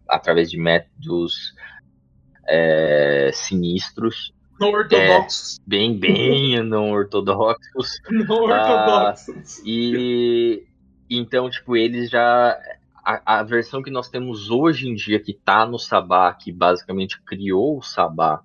através 0.07 0.49
de 0.49 0.57
métodos 0.57 1.53
é, 2.47 3.31
sinistros. 3.33 4.33
Não 4.59 4.71
ortodoxos. 4.71 5.57
É, 5.57 5.61
bem, 5.65 5.97
bem 5.97 6.61
não 6.63 6.91
ortodoxos. 6.91 7.99
Não 8.09 8.43
ortodoxos. 8.43 9.59
Ah, 9.59 9.63
e 9.65 10.63
então, 11.09 11.49
tipo, 11.49 11.75
eles 11.75 12.09
já 12.09 12.57
a, 13.03 13.39
a, 13.39 13.43
versão 13.43 13.81
que 13.81 13.91
nós 13.91 14.07
temos 14.07 14.49
hoje 14.49 14.87
em 14.87 14.95
dia, 14.95 15.19
que 15.19 15.31
está 15.31 15.65
no 15.65 15.77
Sabá, 15.77 16.33
que 16.33 16.51
basicamente 16.51 17.21
criou 17.21 17.77
o 17.77 17.81
Sabá 17.81 18.41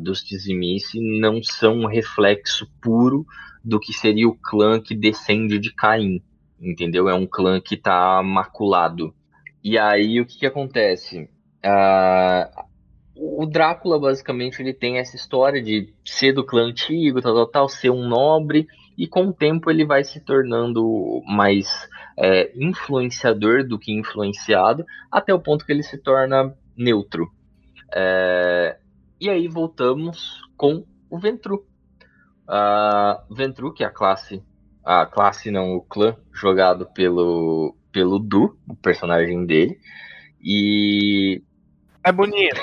dos 0.00 0.22
Tizimice, 0.22 1.00
não 1.00 1.42
são 1.42 1.80
um 1.80 1.86
reflexo 1.86 2.70
puro 2.80 3.26
do 3.64 3.78
que 3.80 3.92
seria 3.92 4.28
o 4.28 4.34
clã 4.34 4.80
que 4.80 4.94
descende 4.94 5.58
de 5.58 5.72
Caim, 5.74 6.22
entendeu? 6.60 7.08
É 7.08 7.14
um 7.14 7.26
clã 7.26 7.60
que 7.60 7.74
está 7.74 8.22
maculado. 8.22 9.14
E 9.62 9.76
aí, 9.76 10.20
o 10.20 10.26
que, 10.26 10.38
que 10.38 10.46
acontece? 10.46 11.28
Uh, 11.64 12.68
o 13.16 13.44
Drácula, 13.46 13.98
basicamente, 13.98 14.62
ele 14.62 14.72
tem 14.72 14.98
essa 14.98 15.16
história 15.16 15.60
de 15.60 15.92
ser 16.04 16.32
do 16.32 16.44
clã 16.44 16.66
antigo, 16.66 17.20
tal, 17.20 17.34
tal, 17.34 17.46
tal, 17.46 17.68
ser 17.68 17.90
um 17.90 18.06
nobre, 18.06 18.66
e 18.96 19.06
com 19.06 19.26
o 19.26 19.32
tempo 19.32 19.70
ele 19.70 19.84
vai 19.84 20.04
se 20.04 20.20
tornando 20.20 21.22
mais 21.26 21.88
é, 22.16 22.52
influenciador 22.56 23.66
do 23.66 23.78
que 23.78 23.92
influenciado, 23.92 24.84
até 25.10 25.34
o 25.34 25.40
ponto 25.40 25.64
que 25.64 25.72
ele 25.72 25.82
se 25.82 25.98
torna 25.98 26.54
neutro. 26.76 27.30
É, 27.94 28.76
e 29.20 29.28
aí 29.28 29.48
voltamos 29.48 30.40
com 30.56 30.84
o 31.10 31.18
Ventru. 31.18 31.66
Uh, 32.48 33.34
Ventru, 33.34 33.72
que 33.72 33.84
é 33.84 33.86
a 33.86 33.90
classe, 33.90 34.42
a 34.82 35.04
classe 35.04 35.50
não, 35.50 35.74
o 35.74 35.82
clã, 35.82 36.16
jogado 36.32 36.86
pelo, 36.86 37.76
pelo 37.92 38.18
Du, 38.18 38.58
o 38.66 38.74
personagem 38.74 39.44
dele. 39.44 39.78
E 40.40 41.42
é 42.02 42.12
bonito. 42.12 42.60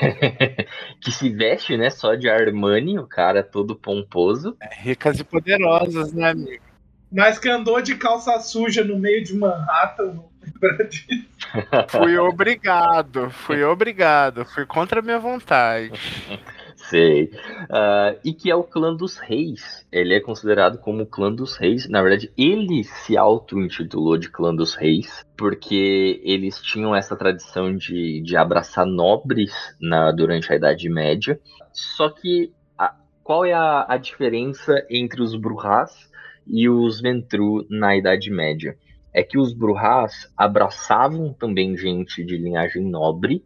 que 1.00 1.12
se 1.12 1.30
veste, 1.30 1.78
né, 1.78 1.92
só 1.92 2.16
de 2.16 2.28
Armani, 2.28 2.98
o 2.98 3.06
cara 3.06 3.44
todo 3.44 3.76
pomposo. 3.76 4.58
É, 4.60 4.82
ricas 4.82 5.20
e 5.20 5.24
poderosas, 5.24 6.14
né, 6.14 6.32
amigo? 6.32 6.64
Mas 7.12 7.38
que 7.38 7.48
andou 7.48 7.80
de 7.80 7.96
calça 7.96 8.40
suja 8.40 8.84
no 8.84 8.98
meio 8.98 9.24
de 9.24 9.36
Manhattan. 9.36 10.24
fui 11.90 12.18
obrigado, 12.18 13.30
fui 13.30 13.64
obrigado, 13.64 14.46
fui 14.46 14.66
contra 14.66 15.00
a 15.00 15.04
minha 15.04 15.20
vontade. 15.20 15.92
Sei. 16.90 17.26
Uh, 17.26 18.20
e 18.24 18.34
que 18.34 18.52
é 18.52 18.56
o 18.56 18.64
clã 18.64 18.94
dos 18.94 19.18
reis. 19.18 19.86
Ele 19.92 20.14
é 20.14 20.20
considerado 20.20 20.78
como 20.78 21.04
o 21.04 21.06
clã 21.06 21.32
dos 21.32 21.58
reis. 21.58 21.90
Na 21.90 22.02
verdade, 22.02 22.32
ele 22.38 22.84
se 22.84 23.18
auto-intitulou 23.18 24.18
de 24.18 24.30
clã 24.30 24.54
dos 24.54 24.76
reis, 24.76 25.26
porque 25.36 26.22
eles 26.24 26.62
tinham 26.62 26.96
essa 26.96 27.16
tradição 27.16 27.76
de, 27.76 28.22
de 28.22 28.38
abraçar 28.38 28.86
nobres 28.86 29.52
na, 29.82 30.12
durante 30.12 30.52
a 30.52 30.56
Idade 30.56 30.88
Média. 30.90 31.40
Só 31.74 32.10
que 32.10 32.52
a, 32.78 32.96
qual 33.24 33.46
é 33.46 33.54
a, 33.54 33.86
a 33.90 33.98
diferença 33.98 34.74
entre 34.90 35.22
os 35.22 35.36
Bruhás 35.36 36.10
e 36.48 36.70
os 36.70 37.02
Ventru 37.02 37.66
na 37.70 37.96
Idade 37.96 38.30
Média? 38.30 38.78
É 39.14 39.24
que 39.24 39.38
os 39.38 39.54
Bruhás 39.54 40.32
abraçavam 40.38 41.34
também 41.34 41.76
gente 41.78 42.24
de 42.24 42.38
linhagem 42.38 42.84
nobre, 42.84 43.44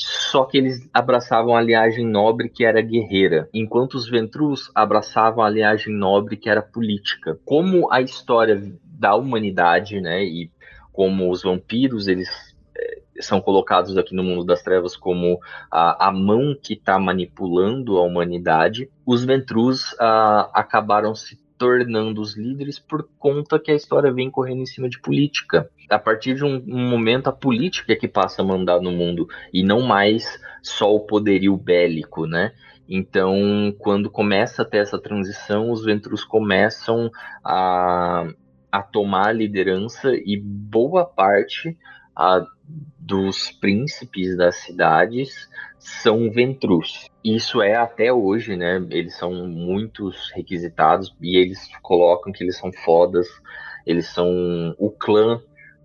só 0.00 0.44
que 0.44 0.56
eles 0.56 0.88
abraçavam 0.94 1.54
a 1.54 1.60
linhagem 1.60 2.06
nobre 2.06 2.48
que 2.48 2.64
era 2.64 2.80
guerreira, 2.80 3.48
enquanto 3.52 3.94
os 3.94 4.08
Ventrus 4.08 4.70
abraçavam 4.74 5.44
a 5.44 5.50
linhagem 5.50 5.94
nobre 5.94 6.36
que 6.36 6.48
era 6.48 6.62
política. 6.62 7.38
Como 7.44 7.92
a 7.92 8.00
história 8.00 8.60
da 8.84 9.14
humanidade, 9.14 10.00
né, 10.00 10.24
e 10.24 10.50
como 10.92 11.30
os 11.30 11.42
vampiros, 11.42 12.08
eles 12.08 12.28
é, 12.76 13.02
são 13.20 13.40
colocados 13.40 13.96
aqui 13.96 14.14
no 14.14 14.22
mundo 14.22 14.44
das 14.44 14.62
trevas 14.62 14.96
como 14.96 15.38
a, 15.70 16.08
a 16.08 16.12
mão 16.12 16.56
que 16.60 16.74
está 16.74 16.98
manipulando 16.98 17.98
a 17.98 18.02
humanidade, 18.02 18.90
os 19.04 19.24
Ventrus 19.24 19.92
uh, 19.92 20.48
acabaram 20.54 21.14
se 21.14 21.39
tornando 21.60 22.22
os 22.22 22.38
líderes 22.38 22.78
por 22.78 23.06
conta 23.18 23.58
que 23.58 23.70
a 23.70 23.74
história 23.74 24.10
vem 24.10 24.30
correndo 24.30 24.62
em 24.62 24.66
cima 24.66 24.88
de 24.88 24.98
política. 24.98 25.70
A 25.90 25.98
partir 25.98 26.34
de 26.34 26.42
um, 26.42 26.58
momento, 26.66 27.28
a 27.28 27.32
política 27.32 27.92
é 27.92 27.96
que 27.96 28.08
passa 28.08 28.40
a 28.40 28.44
mandar 28.44 28.80
no 28.80 28.90
mundo 28.90 29.28
e 29.52 29.62
não 29.62 29.82
mais 29.82 30.40
só 30.62 30.94
o 30.94 31.00
poderio 31.00 31.54
bélico, 31.58 32.26
né? 32.26 32.52
Então, 32.88 33.74
quando 33.78 34.10
começa 34.10 34.62
a 34.62 34.64
ter 34.64 34.78
essa 34.78 34.98
transição, 34.98 35.70
os 35.70 35.84
Ventrus 35.84 36.24
começam 36.24 37.10
a, 37.44 38.26
a 38.72 38.82
tomar 38.82 39.28
a 39.28 39.32
liderança 39.32 40.12
e 40.14 40.40
boa 40.42 41.04
parte 41.04 41.76
a, 42.16 42.42
dos 42.98 43.50
príncipes 43.50 44.34
das 44.34 44.56
cidades 44.56 45.46
são 45.80 46.30
Ventrus. 46.30 47.08
Isso 47.24 47.60
é 47.62 47.74
até 47.74 48.12
hoje, 48.12 48.54
né? 48.54 48.86
Eles 48.90 49.16
são 49.16 49.32
muitos 49.48 50.30
requisitados 50.34 51.14
e 51.20 51.36
eles 51.36 51.68
colocam 51.82 52.32
que 52.32 52.44
eles 52.44 52.56
são 52.56 52.70
fodas, 52.72 53.26
eles 53.86 54.06
são 54.06 54.74
o 54.78 54.90
clã 54.90 55.40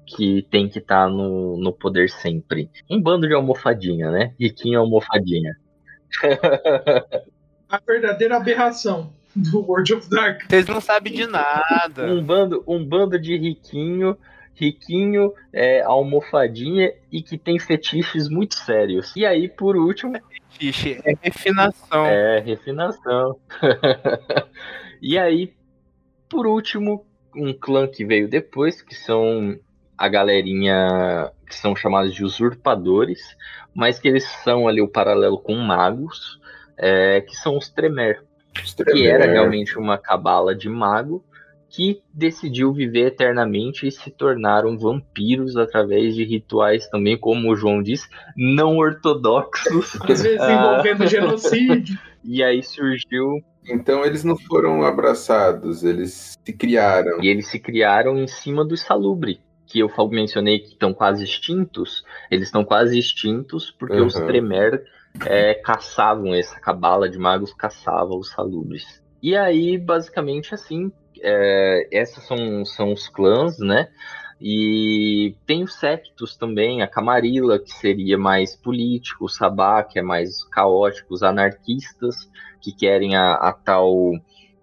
que 0.05 0.45
tem 0.51 0.69
que 0.69 0.79
estar 0.79 1.05
tá 1.05 1.09
no, 1.09 1.57
no 1.57 1.73
poder 1.73 2.09
sempre. 2.09 2.69
Um 2.89 3.01
bando 3.01 3.27
de 3.27 3.33
almofadinha, 3.33 4.11
né? 4.11 4.33
Riquinho 4.39 4.81
almofadinha. 4.81 5.55
A 7.67 7.79
verdadeira 7.79 8.37
aberração 8.37 9.11
do 9.35 9.61
World 9.61 9.93
of 9.95 10.09
Dark. 10.09 10.43
Vocês 10.47 10.67
não 10.67 10.79
sabem 10.79 11.11
de 11.11 11.25
nada. 11.25 12.05
Um 12.05 12.23
bando, 12.23 12.63
um 12.67 12.85
bando 12.85 13.19
de 13.19 13.35
riquinho 13.35 14.15
riquinho, 14.55 15.33
é, 15.51 15.81
almofadinha 15.81 16.93
e 17.11 17.21
que 17.21 17.37
tem 17.37 17.59
fetiches 17.59 18.29
muito 18.29 18.55
sérios. 18.55 19.13
E 19.15 19.25
aí, 19.25 19.47
por 19.49 19.75
último. 19.75 20.13
Fetiche, 20.51 21.01
é 21.05 21.13
refinação. 21.21 22.05
É, 22.05 22.39
refinação. 22.39 23.37
e 25.01 25.17
aí, 25.17 25.53
por 26.29 26.47
último, 26.47 27.05
um 27.35 27.53
clã 27.53 27.87
que 27.87 28.05
veio 28.05 28.29
depois, 28.29 28.81
que 28.81 28.95
são 28.95 29.59
a 29.97 30.07
galerinha 30.07 31.31
que 31.47 31.55
são 31.55 31.75
chamados 31.75 32.13
de 32.13 32.23
usurpadores, 32.23 33.21
mas 33.73 33.99
que 33.99 34.07
eles 34.07 34.25
são 34.43 34.67
ali 34.67 34.81
o 34.81 34.87
paralelo 34.87 35.37
com 35.37 35.55
magos, 35.55 36.39
é, 36.77 37.21
que 37.21 37.35
são 37.35 37.57
os 37.57 37.69
Tremer, 37.69 38.23
os 38.61 38.73
Tremer. 38.73 38.95
que 38.95 39.07
era 39.07 39.31
realmente 39.31 39.77
uma 39.77 39.97
cabala 39.97 40.55
de 40.55 40.67
mago, 40.67 41.23
que 41.69 42.01
decidiu 42.13 42.71
viver 42.71 43.07
eternamente 43.07 43.87
e 43.87 43.91
se 43.91 44.09
tornaram 44.09 44.77
vampiros 44.77 45.57
através 45.57 46.15
de 46.15 46.23
rituais 46.23 46.87
também, 46.87 47.17
como 47.17 47.51
o 47.51 47.55
João 47.55 47.81
diz, 47.81 48.07
não 48.35 48.77
ortodoxos. 48.77 49.99
Às 50.09 50.21
vezes 50.21 50.47
envolvendo 50.47 51.07
genocídio. 51.07 51.97
E 52.27 52.43
aí 52.43 52.63
surgiu. 52.63 53.39
Então 53.69 54.03
eles 54.03 54.23
não 54.23 54.35
foram 54.35 54.81
abraçados, 54.81 55.83
eles 55.83 56.35
se 56.43 56.53
criaram. 56.53 57.21
E 57.21 57.27
eles 57.27 57.47
se 57.47 57.59
criaram 57.59 58.17
em 58.17 58.25
cima 58.25 58.65
do 58.65 58.75
salubre, 58.75 59.39
que 59.67 59.77
eu 59.77 59.91
mencionei 60.09 60.57
que 60.57 60.69
estão 60.69 60.91
quase 60.91 61.23
extintos. 61.23 62.03
Eles 62.31 62.47
estão 62.47 62.65
quase 62.65 62.97
extintos 62.97 63.69
porque 63.69 63.99
uhum. 63.99 64.07
os 64.07 64.15
Tremer 64.15 64.83
é, 65.23 65.53
caçavam 65.53 66.33
essa 66.33 66.59
cabala 66.59 67.07
de 67.07 67.19
magos, 67.19 67.53
caçavam 67.53 68.17
os 68.17 68.31
salubres. 68.31 69.03
E 69.21 69.35
aí, 69.35 69.77
basicamente, 69.77 70.53
assim, 70.53 70.91
é, 71.21 71.87
esses 71.91 72.23
são, 72.23 72.65
são 72.65 72.93
os 72.93 73.07
clãs, 73.07 73.59
né? 73.59 73.87
E 74.39 75.35
tem 75.45 75.63
os 75.63 75.75
sectos 75.75 76.35
também, 76.35 76.81
a 76.81 76.87
Camarilla, 76.87 77.57
que 77.57 77.71
seria 77.71 78.17
mais 78.17 78.55
político, 78.55 79.25
o 79.25 79.29
Sabá, 79.29 79.81
que 79.83 79.97
é 79.97 80.01
mais 80.01 80.43
caótico, 80.45 81.13
os 81.13 81.23
anarquistas, 81.23 82.29
que 82.59 82.73
querem 82.73 83.15
a, 83.15 83.35
a 83.35 83.53
tal, 83.53 84.11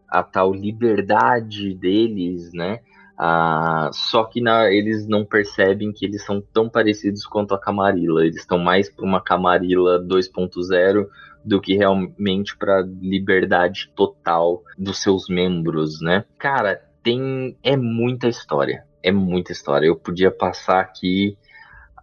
a 0.09 0.23
tal 0.23 0.53
liberdade 0.53 1.75
deles, 1.75 2.53
né? 2.53 2.81
Ah, 3.17 3.91
só 3.93 4.25
que 4.25 4.41
na, 4.41 4.71
eles 4.71 5.07
não 5.07 5.25
percebem 5.25 5.93
que 5.93 6.05
eles 6.05 6.25
são 6.25 6.43
tão 6.53 6.69
parecidos 6.69 7.25
quanto 7.25 7.55
a 7.55 7.61
Camarilla. 7.61 8.25
Eles 8.25 8.41
estão 8.41 8.59
mais 8.59 8.91
para 8.91 9.05
uma 9.05 9.21
Camarilla 9.23 10.01
2.0 10.01 11.07
do 11.45 11.61
que 11.61 11.77
realmente 11.77 12.57
para 12.57 12.83
liberdade 13.01 13.91
total 13.95 14.63
dos 14.79 15.03
seus 15.03 15.29
membros, 15.29 16.01
né? 16.01 16.25
Cara, 16.39 16.81
tem 17.03 17.57
é 17.63 17.77
muita 17.77 18.29
história, 18.29 18.85
é 19.03 19.11
muita 19.11 19.53
história. 19.53 19.87
Eu 19.87 19.97
podia 19.97 20.31
passar 20.31 20.81
aqui 20.81 21.37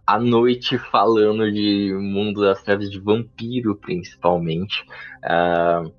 a 0.06 0.18
noite 0.18 0.76
falando 0.90 1.50
de 1.50 1.94
mundo 1.94 2.40
das 2.40 2.62
trevas 2.62 2.90
de 2.90 2.98
vampiro, 2.98 3.76
principalmente. 3.76 4.84
Uh, 5.24 5.92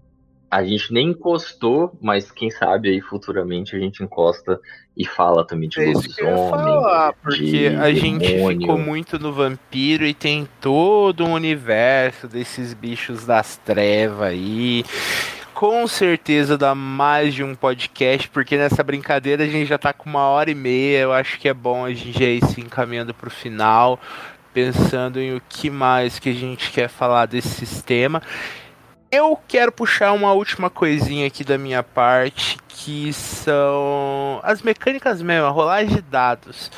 a 0.51 0.65
gente 0.65 0.91
nem 0.91 1.11
encostou, 1.11 1.97
mas 2.01 2.29
quem 2.29 2.51
sabe 2.51 2.89
aí 2.89 2.99
futuramente 2.99 3.73
a 3.73 3.79
gente 3.79 4.03
encosta 4.03 4.59
e 4.97 5.05
fala 5.05 5.47
também 5.47 5.69
de 5.69 5.79
é 5.79 5.93
lobisomem. 5.93 7.13
porque 7.23 7.69
de 7.69 7.75
a 7.77 7.93
gente 7.93 8.27
ficou 8.27 8.77
muito 8.77 9.17
no 9.17 9.31
vampiro 9.31 10.05
e 10.05 10.13
tem 10.13 10.45
todo 10.59 11.23
um 11.23 11.31
universo 11.31 12.27
desses 12.27 12.73
bichos 12.73 13.25
das 13.25 13.55
trevas 13.55 14.27
aí. 14.27 14.83
Com 15.53 15.87
certeza 15.87 16.57
dá 16.57 16.75
mais 16.75 17.33
de 17.33 17.43
um 17.43 17.55
podcast, 17.55 18.27
porque 18.27 18.57
nessa 18.57 18.83
brincadeira 18.83 19.45
a 19.45 19.47
gente 19.47 19.67
já 19.67 19.77
tá 19.77 19.93
com 19.93 20.09
uma 20.09 20.27
hora 20.27 20.51
e 20.51 20.55
meia. 20.55 20.99
Eu 20.99 21.13
acho 21.13 21.39
que 21.39 21.47
é 21.47 21.53
bom 21.53 21.85
a 21.85 21.93
gente 21.93 22.21
ir 22.21 22.43
se 22.45 22.59
encaminhando 22.59 23.13
pro 23.13 23.29
final, 23.29 23.97
pensando 24.53 25.17
em 25.17 25.33
o 25.33 25.41
que 25.47 25.69
mais 25.69 26.19
que 26.19 26.29
a 26.29 26.33
gente 26.33 26.71
quer 26.71 26.89
falar 26.89 27.25
desse 27.25 27.65
sistema. 27.65 28.21
Eu 29.11 29.37
quero 29.45 29.73
puxar 29.73 30.13
uma 30.13 30.31
última 30.31 30.69
coisinha 30.69 31.27
aqui 31.27 31.43
da 31.43 31.57
minha 31.57 31.83
parte, 31.83 32.57
que 32.69 33.11
são 33.11 34.39
as 34.41 34.61
mecânicas 34.61 35.21
mesmo, 35.21 35.45
a 35.45 35.49
rolagem 35.49 35.95
de 35.97 36.01
dados. 36.01 36.71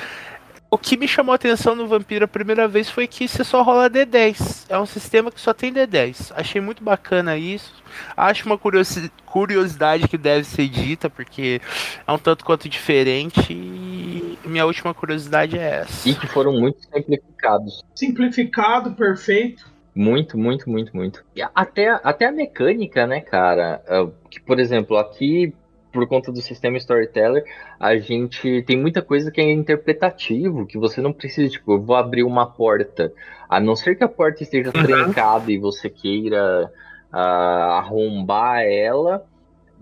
O 0.72 0.78
que 0.80 0.98
me 0.98 1.08
chamou 1.08 1.34
a 1.34 1.36
atenção 1.36 1.76
no 1.76 1.86
Vampiro 1.86 2.26
a 2.26 2.28
primeira 2.28 2.68
vez 2.68 2.90
foi 2.90 3.06
que 3.06 3.28
você 3.28 3.44
só 3.44 3.62
rola 3.62 3.88
D10. 3.88 4.66
É 4.68 4.80
um 4.80 4.88
sistema 4.88 5.32
que 5.32 5.40
só 5.40 5.54
tem 5.54 5.72
D10. 5.72 6.32
Achei 6.36 6.60
muito 6.60 6.84
bacana 6.84 7.38
isso. 7.38 7.72
Acho 8.18 8.48
uma 8.48 8.58
curiosidade 8.58 10.08
que 10.08 10.18
deve 10.18 10.44
ser 10.46 10.68
dita, 10.68 11.12
porque 11.12 11.62
é 12.08 12.12
um 12.12 12.18
tanto 12.18 12.44
quanto 12.44 12.68
diferente. 12.68 13.54
E 13.54 14.40
minha 14.44 14.66
última 14.66 14.92
curiosidade 14.96 15.56
é 15.56 15.82
essa. 15.82 16.10
E 16.10 16.16
que 16.16 16.26
foram 16.26 16.54
muito 16.54 16.82
simplificados. 16.82 17.84
Simplificado, 17.94 18.94
perfeito. 18.96 19.72
Muito, 19.96 20.38
muito, 20.38 20.70
muito, 20.70 20.96
muito. 20.96 21.24
E 21.36 21.42
até, 21.54 21.90
até 22.04 22.26
a 22.26 22.32
mecânica, 22.32 23.06
né, 23.06 23.22
cara? 23.22 23.82
É, 23.88 24.08
que, 24.30 24.40
por 24.40 24.60
exemplo, 24.60 24.98
aqui, 24.98 25.54
por 25.92 26.08
conta 26.08 26.32
do 26.32 26.42
sistema 26.42 26.78
Storyteller, 26.78 27.44
a 27.80 27.96
gente 27.98 28.64
tem 28.64 28.76
muita 28.76 29.02
coisa 29.02 29.32
que 29.32 29.40
é 29.40 29.52
interpretativo, 29.52 30.66
que 30.66 30.78
você 30.78 31.00
não 31.00 31.14
precisa, 31.14 31.48
tipo, 31.50 31.74
eu 31.74 31.82
vou 31.82 31.96
abrir 31.96 32.24
uma 32.24 32.48
porta. 32.48 33.14
A 33.48 33.60
não 33.60 33.76
ser 33.76 33.96
que 33.96 34.04
a 34.04 34.10
porta 34.10 34.42
esteja 34.42 34.72
uhum. 34.76 34.84
trancada 34.84 35.52
e 35.52 35.60
você 35.60 35.90
queira 35.90 36.72
uh, 37.14 37.18
arrombar 37.18 38.64
ela, 38.64 39.24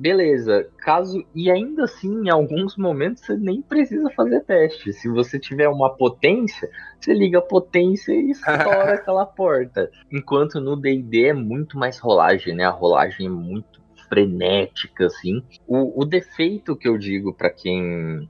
beleza. 0.02 0.68
Caso 0.80 1.23
e 1.36 1.52
ainda 1.52 1.84
assim, 1.84 2.26
em 2.26 2.30
alguns 2.30 2.76
momentos 2.76 3.23
você 3.23 3.38
nem 3.38 3.61
precisa 3.61 4.10
fazer 4.10 4.41
teste. 4.41 4.91
Se 4.94 5.07
você 5.07 5.40
tiver 5.40 5.69
uma 5.69 5.95
potência, 5.95 6.69
você 6.99 7.14
liga 7.14 7.38
a 7.38 7.41
potência 7.41 8.11
e 8.11 8.32
estoura 8.32 8.95
aquela 8.95 9.26
porta. 9.26 9.91
Enquanto 10.11 10.60
no 10.60 10.76
D&D 10.76 11.28
é 11.28 11.34
muito 11.34 11.78
mais 11.78 11.99
rolagem, 11.99 12.56
né? 12.56 12.65
A 12.65 12.72
rolagem 12.72 13.28
é 13.28 13.30
muito 13.30 13.80
frenética 14.10 15.06
assim. 15.06 15.44
O, 15.68 16.02
o 16.02 16.03
defeito 16.03 16.76
que 16.76 16.88
eu 16.88 16.98
digo 16.98 17.32
para 17.34 17.52
quem 17.52 18.28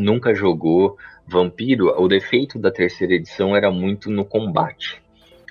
nunca 0.00 0.34
jogou 0.34 0.96
Vampiro, 1.26 1.88
o 2.00 2.08
defeito 2.08 2.58
da 2.58 2.70
terceira 2.70 3.14
edição 3.14 3.54
era 3.54 3.70
muito 3.70 4.10
no 4.10 4.24
combate. 4.24 5.00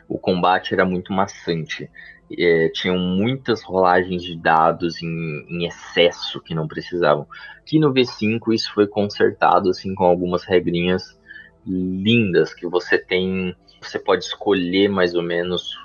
O 0.09 0.17
combate 0.17 0.73
era 0.73 0.83
muito 0.83 1.13
maçante 1.13 1.89
é, 2.31 2.69
tinham 2.69 2.97
muitas 2.97 3.63
rolagens 3.63 4.23
de 4.23 4.35
dados 4.35 5.01
em, 5.01 5.45
em, 5.49 5.65
excesso 5.65 6.41
que 6.41 6.53
não 6.53 6.67
precisavam. 6.67 7.27
Aqui 7.59 7.79
no 7.79 7.93
V5 7.93 8.53
isso 8.53 8.73
foi 8.73 8.87
consertado 8.87 9.69
assim 9.69 9.93
com 9.95 10.03
algumas 10.03 10.43
regrinhas 10.43 11.17
lindas 11.65 12.53
que 12.53 12.67
você 12.67 12.97
tem, 12.97 13.55
você 13.81 13.99
pode 13.99 14.23
escolher 14.23 14.89
mais 14.89 15.15
ou 15.15 15.21
menos 15.21 15.77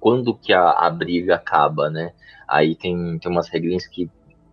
quando 0.00 0.34
que 0.34 0.52
a, 0.52 0.70
a 0.70 0.90
briga 0.90 1.34
acaba, 1.34 1.90
né? 1.90 2.12
Aí 2.46 2.74
tem, 2.74 3.18
tem 3.18 3.30
umas 3.30 3.48
regrinhas 3.48 3.86
que 3.86 4.10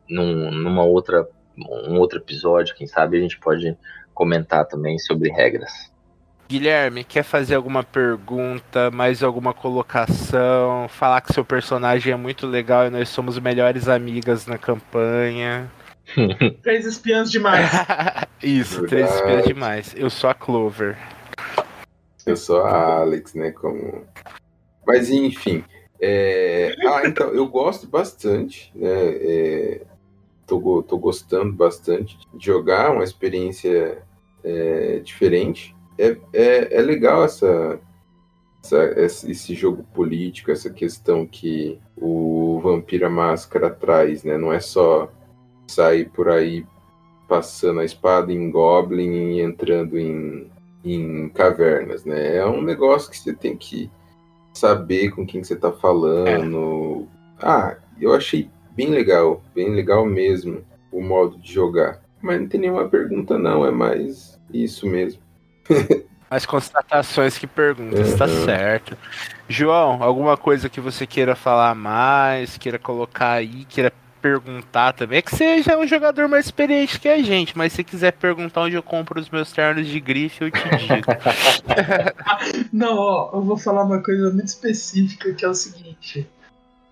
num, 0.10 0.52
numa 0.52 0.84
outra 0.84 1.28
um 1.58 1.98
outro 2.00 2.20
episódio, 2.20 2.76
quem 2.76 2.86
sabe 2.86 3.18
a 3.18 3.22
gente 3.22 3.40
pode 3.40 3.78
comentar 4.14 4.68
também 4.68 4.98
sobre 5.00 5.30
regras. 5.30 5.94
Guilherme, 6.48 7.04
quer 7.04 7.24
fazer 7.24 7.56
alguma 7.56 7.84
pergunta, 7.84 8.92
mais 8.92 9.24
alguma 9.24 9.52
colocação? 9.52 10.88
Falar 10.88 11.22
que 11.22 11.34
seu 11.34 11.44
personagem 11.44 12.14
é 12.14 12.16
muito 12.16 12.46
legal 12.46 12.86
e 12.86 12.92
nós 12.92 13.10
somos 13.10 13.40
melhores 13.40 13.88
amigas 13.88 14.46
na 14.46 14.58
campanha. 14.58 15.72
três 16.62 16.86
espiãs 16.86 17.32
demais. 17.32 17.68
Isso, 18.44 18.82
Verdade. 18.82 18.90
três 18.90 19.16
espiãs 19.16 19.46
demais. 19.46 19.96
Eu 19.98 20.10
sou 20.12 20.30
a 20.30 20.36
Clover. 20.36 20.96
Eu 22.28 22.38
sou 22.38 22.62
a 22.62 23.00
Alex, 23.00 23.34
né? 23.34 23.52
Como... 23.52 24.06
Mas 24.86 25.10
enfim. 25.10 25.64
É... 26.00 26.76
Ah, 26.86 27.02
então, 27.06 27.30
eu 27.30 27.48
gosto 27.48 27.88
bastante, 27.88 28.72
né? 28.76 28.88
É... 28.88 29.82
Tô, 30.46 30.84
tô 30.84 31.00
gostando 31.00 31.52
bastante 31.52 32.20
de 32.32 32.46
jogar, 32.46 32.92
uma 32.92 33.04
experiência 33.04 33.98
é, 34.44 35.00
diferente 35.00 35.76
é, 35.98 36.18
é, 36.34 36.78
é 36.78 36.82
legal 36.82 37.24
essa, 37.24 37.80
essa, 38.64 39.30
esse 39.30 39.54
jogo 39.54 39.84
político, 39.94 40.52
essa 40.52 40.70
questão 40.70 41.26
que 41.26 41.80
o 41.96 42.60
Vampira 42.62 43.10
Máscara 43.10 43.70
traz, 43.70 44.24
né? 44.24 44.38
Não 44.38 44.52
é 44.52 44.60
só 44.60 45.12
sair 45.68 46.10
por 46.10 46.30
aí 46.30 46.66
passando 47.28 47.80
a 47.80 47.86
espada 47.86 48.32
em 48.32 48.50
Goblin 48.52 49.34
e 49.34 49.42
entrando 49.42 49.98
em, 49.98 50.50
em 50.84 51.30
cavernas, 51.30 52.06
né? 52.06 52.38
É 52.38 52.46
um 52.46 52.62
negócio 52.62 53.10
que 53.10 53.18
você 53.18 53.34
tem 53.34 53.56
que 53.56 53.90
saber 54.54 55.12
com 55.12 55.26
quem 55.26 55.44
você 55.44 55.54
está 55.54 55.72
falando. 55.72 57.08
É. 57.40 57.46
Ah, 57.46 57.78
eu 58.00 58.14
achei 58.14 58.50
bem 58.76 58.90
legal, 58.90 59.42
bem 59.54 59.74
legal 59.74 60.06
mesmo 60.06 60.64
o 60.92 61.02
modo 61.02 61.38
de 61.38 61.52
jogar. 61.52 62.02
Mas 62.22 62.40
não 62.40 62.48
tem 62.48 62.62
nenhuma 62.62 62.88
pergunta 62.88 63.38
não, 63.38 63.66
é 63.66 63.72
mais 63.72 64.40
isso 64.54 64.88
mesmo. 64.88 65.22
As 66.30 66.46
constatações 66.46 67.38
que 67.38 67.48
perguntas, 67.48 68.12
uhum. 68.12 68.18
tá 68.18 68.28
certo. 68.28 68.98
João, 69.48 70.02
alguma 70.02 70.36
coisa 70.36 70.68
que 70.68 70.82
você 70.82 71.06
queira 71.06 71.36
falar 71.36 71.76
mais, 71.76 72.58
queira 72.58 72.80
colocar 72.80 73.34
aí, 73.34 73.64
queira 73.66 73.94
perguntar 74.26 74.94
também. 74.94 75.20
É 75.20 75.22
que 75.22 75.36
você 75.36 75.62
já 75.62 75.74
é 75.74 75.78
um 75.78 75.86
jogador 75.86 76.28
mais 76.28 76.46
experiente 76.46 77.00
que 77.00 77.08
a 77.08 77.22
gente, 77.22 77.56
mas 77.56 77.74
se 77.74 77.84
quiser 77.84 78.12
perguntar 78.12 78.62
onde 78.62 78.76
eu 78.76 78.82
compro 78.82 79.20
os 79.20 79.30
meus 79.30 79.52
ternos 79.52 79.86
de 79.86 80.00
grife, 80.00 80.46
eu 80.46 80.50
te 80.50 80.64
digo. 80.78 81.06
Não, 82.74 82.98
ó, 82.98 83.30
eu 83.36 83.42
vou 83.44 83.56
falar 83.56 83.84
uma 83.84 84.02
coisa 84.02 84.32
muito 84.32 84.48
específica 84.48 85.32
que 85.32 85.46
é 85.46 85.48
o 85.48 85.54
seguinte. 85.54 86.28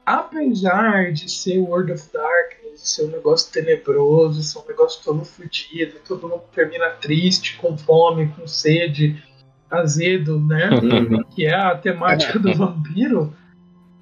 Apesar 0.05 1.11
de 1.11 1.31
ser 1.31 1.57
World 1.57 1.93
of 1.93 2.07
Darkness, 2.13 2.62
ser 2.83 3.05
um 3.05 3.11
negócio 3.11 3.51
tenebroso, 3.51 4.43
ser 4.43 4.59
um 4.59 4.67
negócio 4.67 5.01
todo 5.03 5.23
fodido, 5.23 5.95
todo 6.07 6.27
mundo 6.27 6.43
termina 6.53 6.89
triste, 6.89 7.57
com 7.57 7.77
fome, 7.77 8.27
com 8.37 8.45
sede, 8.47 9.23
azedo, 9.71 10.39
né? 10.39 10.69
Uhum. 10.69 11.23
que 11.23 11.45
é 11.45 11.55
a 11.55 11.75
temática 11.75 12.37
do 12.37 12.53
vampiro. 12.53 13.33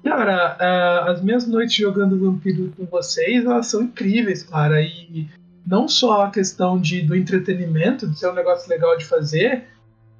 Cara, 0.04 0.56
uh, 0.60 1.10
as 1.10 1.22
minhas 1.22 1.46
noites 1.46 1.76
jogando 1.76 2.18
vampiro 2.18 2.72
com 2.76 2.84
vocês, 2.86 3.44
elas 3.44 3.68
são 3.68 3.82
incríveis, 3.82 4.42
cara. 4.42 4.82
E 4.82 5.28
não 5.66 5.86
só 5.86 6.22
a 6.22 6.30
questão 6.30 6.78
de, 6.78 7.02
do 7.02 7.14
entretenimento, 7.14 8.08
de 8.08 8.18
ser 8.18 8.28
um 8.28 8.34
negócio 8.34 8.68
legal 8.68 8.98
de 8.98 9.04
fazer, 9.04 9.68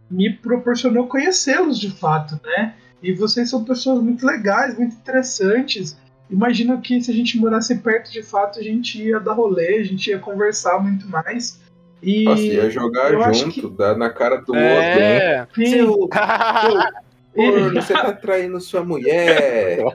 me 0.09 0.32
proporcionou 0.32 1.09
conhecê-los 1.09 1.80
de 1.80 1.90
fato, 1.90 2.39
né? 2.44 2.74
E 3.02 3.12
vocês 3.12 3.51
são 3.51 3.64
pessoas 3.64 4.01
muito 4.01 4.24
legais, 4.24 4.78
muito 4.78 4.94
interessantes. 4.94 5.98
Imagino 6.32 6.80
que 6.80 7.02
se 7.02 7.10
a 7.10 7.14
gente 7.14 7.36
morasse 7.36 7.76
perto 7.76 8.10
de 8.10 8.22
fato, 8.22 8.59
a 8.59 8.62
gente 8.62 9.02
ia 9.02 9.20
dar 9.20 9.34
rolê, 9.34 9.76
a 9.76 9.84
gente 9.84 10.09
ia 10.09 10.18
conversar 10.18 10.82
muito 10.82 11.06
mais. 11.06 11.60
E 12.02 12.24
Nossa, 12.24 12.42
ia 12.42 12.70
jogar 12.70 13.32
junto, 13.34 13.70
que... 13.70 13.76
dar 13.76 13.96
na 13.96 14.09
cara 14.09 14.38
do 14.38 14.56
é, 14.56 15.42
outro. 15.42 15.66
Seu, 15.66 16.09
Corno, 17.34 17.72
você 17.72 17.94
tá 17.94 18.12
traindo 18.12 18.60
sua 18.60 18.84
mulher. 18.84 19.78
Eu 19.84 19.90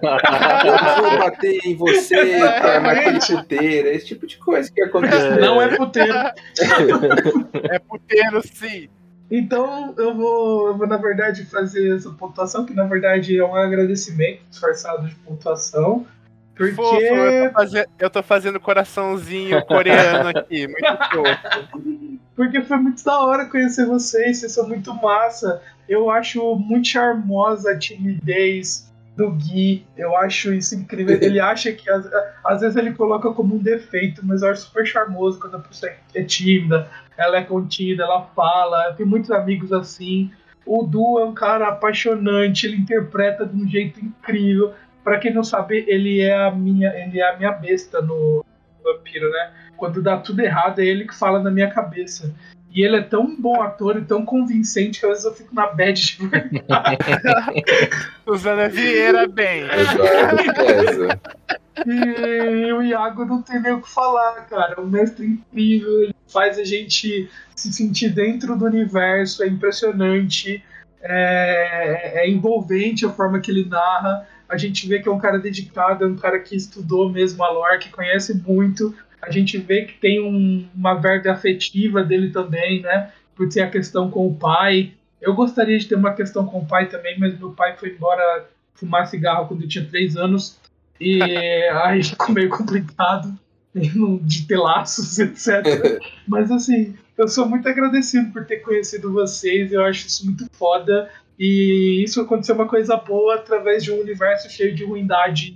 vou 1.02 1.18
bater 1.20 1.60
em 1.66 1.76
você, 1.76 2.40
cara, 2.40 2.80
naquele 2.80 3.20
puteiro. 3.20 3.88
Esse 3.90 4.08
tipo 4.08 4.26
de 4.26 4.38
coisa 4.38 4.72
que 4.72 4.82
acontece. 4.82 5.40
Não 5.40 5.62
é 5.62 5.76
puteiro. 5.76 6.18
é 7.70 7.80
puteiro, 7.80 8.42
sim. 8.54 8.90
Então 9.30 9.94
eu 9.98 10.16
vou, 10.16 10.70
eu 10.70 10.78
vou, 10.78 10.88
na 10.88 10.96
verdade, 10.98 11.46
fazer 11.46 11.98
essa 11.98 12.10
pontuação, 12.12 12.66
que 12.66 12.74
na 12.74 12.86
verdade 12.86 13.38
é 13.38 13.44
um 13.44 13.56
agradecimento 13.56 14.40
disfarçado 14.50 15.06
de 15.06 15.16
pontuação 15.16 16.08
Porque... 16.58 16.74
Fofo, 16.74 17.00
eu, 17.00 17.48
tô 17.50 17.54
fazendo, 17.54 17.88
eu 18.00 18.10
tô 18.10 18.24
fazendo 18.24 18.60
coraçãozinho 18.60 19.66
coreano 19.66 20.30
aqui, 20.30 20.68
muito 20.68 20.98
fofo. 21.12 22.20
Porque 22.36 22.62
foi 22.62 22.78
muito 22.78 23.04
da 23.04 23.20
hora 23.20 23.46
conhecer 23.46 23.86
vocês, 23.86 24.40
vocês 24.40 24.52
são 24.52 24.68
muito 24.68 24.94
massa. 24.94 25.62
Eu 25.88 26.10
acho 26.10 26.56
muito 26.56 26.88
charmosa 26.88 27.72
a 27.72 27.78
timidez 27.80 28.92
do 29.16 29.32
Gui. 29.32 29.86
Eu 29.98 30.16
acho 30.16 30.54
isso 30.54 30.76
incrível. 30.76 31.18
Ele 31.20 31.40
acha 31.40 31.72
que 31.72 31.90
às, 31.90 32.08
às, 32.46 32.62
vezes 32.62 32.76
ele 32.76 32.94
coloca 32.94 33.32
como 33.32 33.56
um 33.56 33.58
defeito, 33.58 34.22
mas 34.24 34.44
eu 34.44 34.52
acho 34.52 34.62
super 34.62 34.86
charmoso 34.86 35.40
quando 35.40 35.56
a 35.56 35.60
pessoa 35.60 35.92
é 36.14 36.24
tímida, 36.24 36.88
ela 37.18 37.38
é 37.38 37.44
contida, 37.44 38.04
ela 38.04 38.22
fala. 38.36 38.90
Eu 38.90 38.96
tenho 38.96 39.10
muitos 39.10 39.32
amigos 39.32 39.74
assim. 39.74 40.32
O 40.66 40.84
Du 40.84 41.18
é 41.18 41.26
um 41.26 41.34
cara 41.34 41.70
apaixonante, 41.70 42.68
ele 42.68 42.78
interpreta 42.78 43.46
de 43.46 43.56
um 43.56 43.68
jeito 43.68 44.00
incrível. 44.00 44.74
Para 45.08 45.20
quem 45.20 45.34
não 45.34 45.42
sabe, 45.42 45.86
ele 45.88 46.20
é 46.20 46.36
a 46.36 46.52
minha, 46.52 46.90
ele 46.90 47.18
é 47.22 47.34
a 47.34 47.38
minha 47.38 47.54
besta 47.54 48.02
no 48.02 48.44
Vampiro, 48.84 49.32
né? 49.32 49.52
Quando 49.78 50.04
dá 50.04 50.18
tudo 50.18 50.42
errado, 50.42 50.80
é 50.80 50.86
ele 50.86 51.08
que 51.08 51.16
fala 51.16 51.42
na 51.42 51.50
minha 51.50 51.70
cabeça. 51.70 52.36
E 52.70 52.84
ele 52.84 52.98
é 52.98 53.02
tão 53.02 53.34
bom 53.40 53.62
ator 53.62 53.96
e 53.96 54.02
tão 54.02 54.26
convincente 54.26 55.00
que 55.00 55.06
às 55.06 55.12
vezes 55.12 55.24
eu 55.24 55.34
fico 55.34 55.56
na 55.56 55.68
bad 55.68 55.94
de 55.98 56.28
verdade. 56.28 56.98
Susana 58.28 58.68
Vieira 58.68 59.30
bem. 59.30 59.64
E 61.86 62.74
o 62.74 62.82
Iago 62.82 63.24
não 63.24 63.42
tem 63.42 63.62
nem 63.62 63.72
o 63.72 63.82
que 63.82 63.90
falar, 63.90 64.46
cara. 64.50 64.76
É 64.78 64.82
um 64.82 64.88
mestre 64.88 65.26
incrível, 65.26 66.04
ele 66.04 66.16
faz 66.28 66.60
a 66.60 66.66
gente 66.66 67.30
se 67.56 67.72
sentir 67.72 68.10
dentro 68.10 68.58
do 68.58 68.66
universo, 68.66 69.42
é 69.42 69.48
impressionante, 69.48 70.62
é, 71.02 72.26
é 72.26 72.30
envolvente 72.30 73.06
a 73.06 73.10
forma 73.10 73.40
que 73.40 73.50
ele 73.50 73.64
narra. 73.70 74.28
A 74.50 74.58
gente 74.58 74.88
vê 74.88 75.00
que 75.00 75.10
é 75.10 75.12
um 75.12 75.20
cara 75.20 75.38
dedicado, 75.38 76.06
é 76.06 76.08
um 76.08 76.16
cara 76.16 76.40
que 76.40 76.56
estudou 76.56 77.10
mesmo 77.10 77.44
a 77.44 77.50
lore, 77.50 77.80
que 77.80 77.90
conhece 77.90 78.34
muito, 78.34 78.96
a 79.22 79.32
gente 79.32 79.58
vê 79.58 79.84
que 79.84 79.94
tem 80.00 80.22
um, 80.22 80.68
uma 80.76 80.94
verga 80.96 81.34
afetiva 81.34 82.04
dele 82.04 82.30
também, 82.30 82.82
né? 82.82 83.12
Por 83.36 83.52
ser 83.52 83.62
a 83.62 83.70
questão 83.70 84.10
com 84.10 84.28
o 84.28 84.36
pai. 84.36 84.94
Eu 85.22 85.34
gostaria 85.34 85.78
de 85.78 85.88
ter 85.88 85.96
uma 85.96 86.14
questão 86.14 86.46
com 86.46 86.60
o 86.60 86.66
pai 86.66 86.88
também, 86.88 87.20
mas 87.20 87.38
meu 87.38 87.52
pai 87.52 87.76
foi 87.76 87.90
embora 87.90 88.48
fumar 88.76 89.08
cigarro 89.08 89.48
quando 89.48 89.64
eu 89.64 89.68
tinha 89.68 89.86
três 89.86 90.16
anos. 90.16 90.58
E 91.00 91.22
aí 91.84 92.04
ficou 92.04 92.30
meio 92.30 92.50
complicado 92.50 93.38
de 94.22 94.48
ter 94.48 94.58
laços, 94.58 95.18
etc. 95.20 96.00
Mas 96.28 96.52
assim, 96.52 96.96
eu 97.18 97.28
sou 97.28 97.48
muito 97.48 97.68
agradecido 97.68 98.32
por 98.32 98.46
ter 98.46 98.58
conhecido 98.58 99.12
vocês. 99.12 99.72
Eu 99.72 99.84
acho 99.84 100.08
isso 100.08 100.26
muito 100.26 100.48
foda. 100.54 101.10
E 101.38 102.04
isso 102.04 102.22
aconteceu 102.22 102.56
uma 102.56 102.68
coisa 102.68 102.96
boa 102.98 103.36
através 103.36 103.84
de 103.84 103.92
um 103.92 104.00
universo 104.00 104.50
cheio 104.50 104.74
de 104.74 104.84
ruindade 104.84 105.56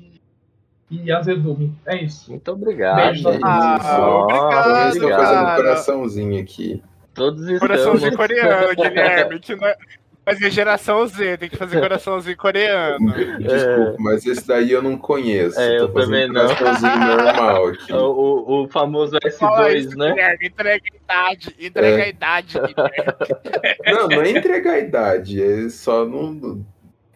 e 0.89 1.11
azedume. 1.11 1.73
É 1.85 2.03
isso. 2.03 2.29
Muito 2.29 2.51
obrigado. 2.51 2.97
Beijo, 2.97 3.29
ah, 3.41 4.21
obrigado. 4.23 4.95
Estou 4.95 5.09
fazendo 5.09 5.55
coraçãozinho 5.55 6.41
aqui. 6.41 6.83
Todos 7.13 7.41
estamos. 7.41 7.59
Coraçãozinho 7.59 8.15
coreano, 8.15 8.75
Guilherme. 8.75 9.39
Que 9.39 9.55
não 9.55 9.67
é... 9.67 9.75
Fazer 10.23 10.51
geração 10.51 11.07
Z, 11.07 11.37
tem 11.37 11.49
que 11.49 11.57
fazer 11.57 11.79
coraçãozinho 11.81 12.37
coreano. 12.37 13.11
Desculpa, 13.41 13.91
é. 13.91 13.95
mas 13.97 14.25
esse 14.25 14.47
daí 14.47 14.71
eu 14.71 14.81
não 14.81 14.95
conheço. 14.95 15.59
É, 15.59 15.79
eu 15.79 15.91
também 15.91 16.27
não. 16.27 16.47
Coraçãozinho 16.55 16.99
normal 16.99 17.67
aqui. 17.69 17.93
O, 17.93 18.05
o, 18.05 18.63
o 18.63 18.67
famoso 18.67 19.17
S2, 19.17 19.75
isso, 19.75 19.97
né? 19.97 20.09
Guilherme, 20.11 20.47
entrega 20.47 20.83
a 20.85 20.95
idade, 20.95 21.55
entrega 21.59 21.97
é. 21.97 22.03
a 22.03 22.07
idade. 22.07 22.57
Não, 23.85 24.07
não 24.07 24.21
é 24.21 24.29
entregar 24.31 24.73
a 24.73 24.79
idade, 24.79 25.41
é 25.41 25.69
só 25.69 26.05
não 26.05 26.63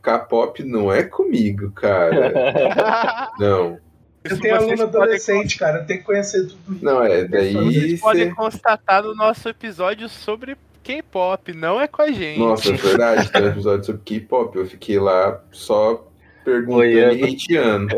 K-pop 0.01 0.63
não 0.63 0.91
é 0.91 1.03
comigo, 1.03 1.71
cara. 1.71 3.31
não. 3.39 3.79
Eu 4.23 4.39
tenho 4.39 4.55
aluno 4.55 4.83
adolescente, 4.83 5.57
cara. 5.57 5.83
Tem 5.83 5.99
que 5.99 6.03
conhecer 6.03 6.47
tudo. 6.47 6.79
Não, 6.81 7.03
é, 7.03 7.25
daí. 7.25 7.53
Vocês 7.53 8.01
podem 8.01 8.33
constatar 8.33 9.03
no 9.03 9.13
nosso 9.13 9.47
episódio 9.47 10.09
sobre 10.09 10.57
K-pop, 10.85 11.51
não 11.51 11.81
é 11.81 11.87
com 11.87 12.03
a 12.03 12.11
gente. 12.11 12.39
Nossa, 12.39 12.69
é 12.69 12.73
verdade, 12.73 13.31
tem 13.31 13.41
um 13.41 13.47
episódio 13.47 13.85
sobre 13.85 14.01
K-pop. 14.05 14.55
Eu 14.55 14.67
fiquei 14.67 14.99
lá 14.99 15.41
só 15.51 16.07
perguntando 16.43 16.85
e 16.85 17.23
hateando. 17.23 17.95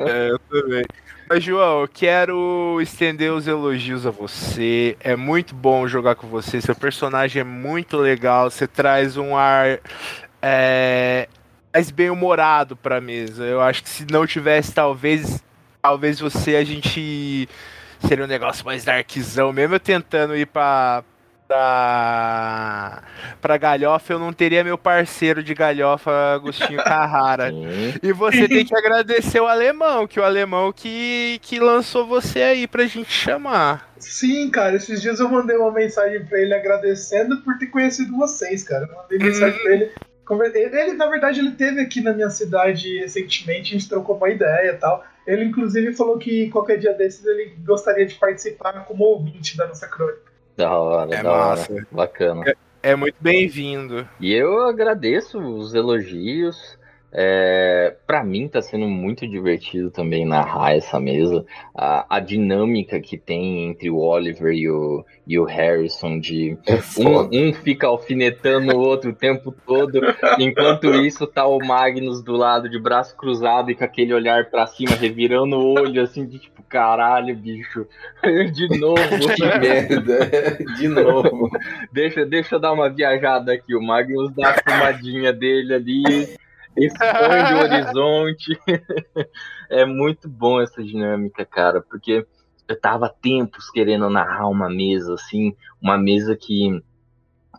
é, 0.00 0.30
eu 0.30 0.38
também. 0.50 0.84
Mas, 1.30 1.44
João, 1.44 1.82
eu 1.82 1.88
quero 1.88 2.80
estender 2.82 3.32
os 3.32 3.46
elogios 3.46 4.04
a 4.04 4.10
você. 4.10 4.96
É 4.98 5.14
muito 5.14 5.54
bom 5.54 5.86
jogar 5.86 6.16
com 6.16 6.26
você. 6.26 6.60
Seu 6.60 6.74
personagem 6.74 7.40
é 7.40 7.44
muito 7.44 7.96
legal. 7.96 8.50
Você 8.50 8.66
traz 8.66 9.16
um 9.16 9.36
ar 9.36 9.78
é, 10.42 11.28
mais 11.72 11.92
bem 11.92 12.10
humorado 12.10 12.74
pra 12.74 13.00
mesa. 13.00 13.44
Eu 13.44 13.60
acho 13.60 13.80
que 13.84 13.88
se 13.88 14.04
não 14.10 14.26
tivesse, 14.26 14.74
talvez, 14.74 15.40
talvez 15.80 16.18
você 16.18 16.56
a 16.56 16.64
gente 16.64 17.48
seria 18.00 18.24
um 18.24 18.28
negócio 18.28 18.64
mais 18.66 18.84
darkzão, 18.84 19.52
mesmo 19.52 19.76
eu 19.76 19.80
tentando 19.80 20.36
ir 20.36 20.46
pra, 20.46 21.04
pra, 21.46 23.02
pra 23.40 23.56
galhofa, 23.56 24.12
eu 24.12 24.18
não 24.18 24.32
teria 24.32 24.64
meu 24.64 24.78
parceiro 24.78 25.42
de 25.42 25.54
galhofa, 25.54 26.10
Agostinho 26.34 26.78
Carrara. 26.84 27.52
e 28.02 28.12
você 28.12 28.48
tem 28.48 28.64
que 28.64 28.74
agradecer 28.74 29.40
o 29.40 29.46
alemão, 29.46 30.06
que 30.06 30.20
o 30.20 30.24
alemão 30.24 30.72
que, 30.72 31.38
que 31.42 31.58
lançou 31.58 32.06
você 32.06 32.42
aí 32.42 32.66
pra 32.66 32.86
gente 32.86 33.12
chamar. 33.12 33.92
Sim, 33.98 34.50
cara, 34.50 34.76
esses 34.76 35.00
dias 35.00 35.20
eu 35.20 35.28
mandei 35.28 35.56
uma 35.56 35.70
mensagem 35.70 36.24
pra 36.24 36.38
ele 36.38 36.54
agradecendo 36.54 37.42
por 37.42 37.56
ter 37.58 37.66
conhecido 37.66 38.16
vocês, 38.16 38.62
cara. 38.62 38.86
Eu 38.90 38.96
mandei 38.96 39.18
mensagem 39.18 39.60
pra 39.62 39.72
ele 39.72 39.90
ele, 40.30 40.92
na 40.94 41.06
verdade, 41.06 41.40
ele 41.40 41.52
teve 41.52 41.80
aqui 41.80 42.00
na 42.00 42.12
minha 42.12 42.30
cidade 42.30 42.98
recentemente, 42.98 43.74
a 43.74 43.78
gente 43.78 43.88
trocou 43.88 44.16
uma 44.16 44.30
ideia 44.30 44.72
e 44.72 44.76
tal. 44.76 45.04
Ele, 45.26 45.44
inclusive, 45.44 45.92
falou 45.94 46.18
que 46.18 46.48
qualquer 46.50 46.78
dia 46.78 46.94
desses 46.94 47.24
ele 47.24 47.54
gostaria 47.64 48.06
de 48.06 48.14
participar 48.14 48.84
como 48.84 49.04
ouvinte 49.04 49.56
da 49.56 49.66
nossa 49.66 49.86
crônica. 49.86 50.31
Da 50.56 50.70
hora, 50.78 51.14
é 51.14 51.22
da 51.22 51.30
massa. 51.30 51.72
hora. 51.72 51.86
Bacana. 51.90 52.44
É, 52.82 52.90
é 52.90 52.96
muito 52.96 53.16
bem-vindo. 53.20 54.08
E 54.20 54.32
eu 54.32 54.62
agradeço 54.68 55.38
os 55.38 55.74
elogios. 55.74 56.78
É, 57.14 57.94
para 58.06 58.24
mim 58.24 58.48
tá 58.48 58.62
sendo 58.62 58.86
muito 58.86 59.28
divertido 59.28 59.90
também 59.90 60.24
narrar 60.24 60.74
essa 60.74 60.98
mesa. 60.98 61.44
A, 61.74 62.16
a, 62.16 62.20
dinâmica 62.20 62.98
que 63.00 63.18
tem 63.18 63.68
entre 63.68 63.90
o 63.90 63.98
Oliver 63.98 64.52
e 64.54 64.70
o, 64.70 65.04
e 65.26 65.38
o 65.38 65.44
Harrison 65.44 66.18
de 66.18 66.56
é 66.66 66.76
um, 66.98 67.48
um, 67.48 67.52
fica 67.52 67.86
alfinetando 67.86 68.74
o 68.74 68.80
outro 68.80 69.10
o 69.10 69.14
tempo 69.14 69.54
todo, 69.66 70.00
enquanto 70.38 70.94
isso 70.94 71.26
tá 71.26 71.46
o 71.46 71.58
Magnus 71.58 72.22
do 72.22 72.34
lado 72.34 72.68
de 72.68 72.78
braço 72.78 73.14
cruzado 73.14 73.70
e 73.70 73.74
com 73.74 73.84
aquele 73.84 74.14
olhar 74.14 74.48
para 74.48 74.66
cima, 74.66 74.96
revirando 74.96 75.56
o 75.56 75.78
olho 75.78 76.02
assim 76.02 76.26
de 76.26 76.38
tipo, 76.38 76.62
caralho, 76.62 77.36
bicho, 77.36 77.86
de 78.54 78.78
novo. 78.78 78.96
que 79.36 79.58
merda, 79.58 80.30
de 80.78 80.88
novo. 80.88 81.50
deixa, 81.92 82.24
deixa 82.24 82.54
eu 82.54 82.60
dar 82.60 82.72
uma 82.72 82.88
viajada 82.88 83.52
aqui, 83.52 83.76
o 83.76 83.82
Magnus 83.82 84.32
dá 84.34 84.50
a 84.50 84.54
fumadinha 84.54 85.30
dele 85.30 85.74
ali 85.74 86.41
expande 86.76 87.54
o 87.54 87.58
horizonte. 87.62 88.58
é 89.70 89.84
muito 89.84 90.28
bom 90.28 90.60
essa 90.60 90.82
dinâmica, 90.82 91.44
cara, 91.44 91.80
porque 91.80 92.26
eu 92.68 92.80
tava 92.80 93.08
tempos 93.08 93.70
querendo 93.70 94.08
narrar 94.08 94.48
uma 94.48 94.68
mesa 94.68 95.14
assim, 95.14 95.54
uma 95.80 95.98
mesa 95.98 96.36
que 96.36 96.82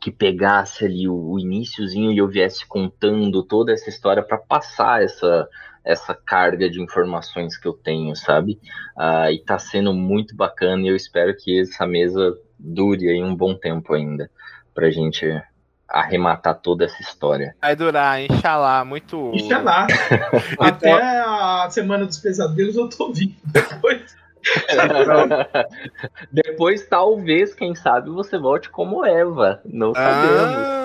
que 0.01 0.11
pegasse 0.11 0.83
ali 0.83 1.07
o, 1.07 1.15
o 1.15 1.39
iníciozinho 1.39 2.11
e 2.11 2.17
eu 2.17 2.27
viesse 2.27 2.67
contando 2.67 3.41
toda 3.41 3.71
essa 3.71 3.89
história 3.89 4.21
para 4.21 4.37
passar 4.37 5.01
essa 5.01 5.47
essa 5.83 6.13
carga 6.13 6.69
de 6.69 6.81
informações 6.81 7.57
que 7.57 7.67
eu 7.67 7.73
tenho, 7.73 8.15
sabe? 8.15 8.59
Uh, 8.97 9.31
e 9.31 9.39
tá 9.39 9.59
sendo 9.59 9.93
muito 9.93 10.35
bacana 10.35 10.83
e 10.83 10.87
eu 10.87 10.95
espero 10.95 11.35
que 11.35 11.59
essa 11.59 11.85
mesa 11.85 12.37
dure 12.57 13.09
aí 13.09 13.21
um 13.21 13.35
bom 13.35 13.53
tempo 13.53 13.93
ainda 13.93 14.31
pra 14.73 14.89
gente 14.89 15.25
arrematar 15.87 16.55
toda 16.55 16.85
essa 16.85 17.01
história. 17.01 17.55
Vai 17.61 17.75
durar, 17.75 18.21
Inxalá, 18.21 18.83
muito. 18.83 19.31
Inxalá. 19.33 19.87
Até 20.59 20.91
a 20.91 21.67
Semana 21.69 22.05
dos 22.05 22.17
Pesadelos 22.17 22.75
eu 22.75 22.89
tô 22.89 23.11
vindo 23.11 23.35
depois. 23.45 24.15
depois, 26.31 26.85
talvez, 26.85 27.53
quem 27.53 27.75
sabe, 27.75 28.09
você 28.09 28.37
volte 28.37 28.69
como 28.69 29.05
Eva. 29.05 29.61
Não 29.65 29.93
sabemos. 29.93 30.57
Ah. 30.57 30.83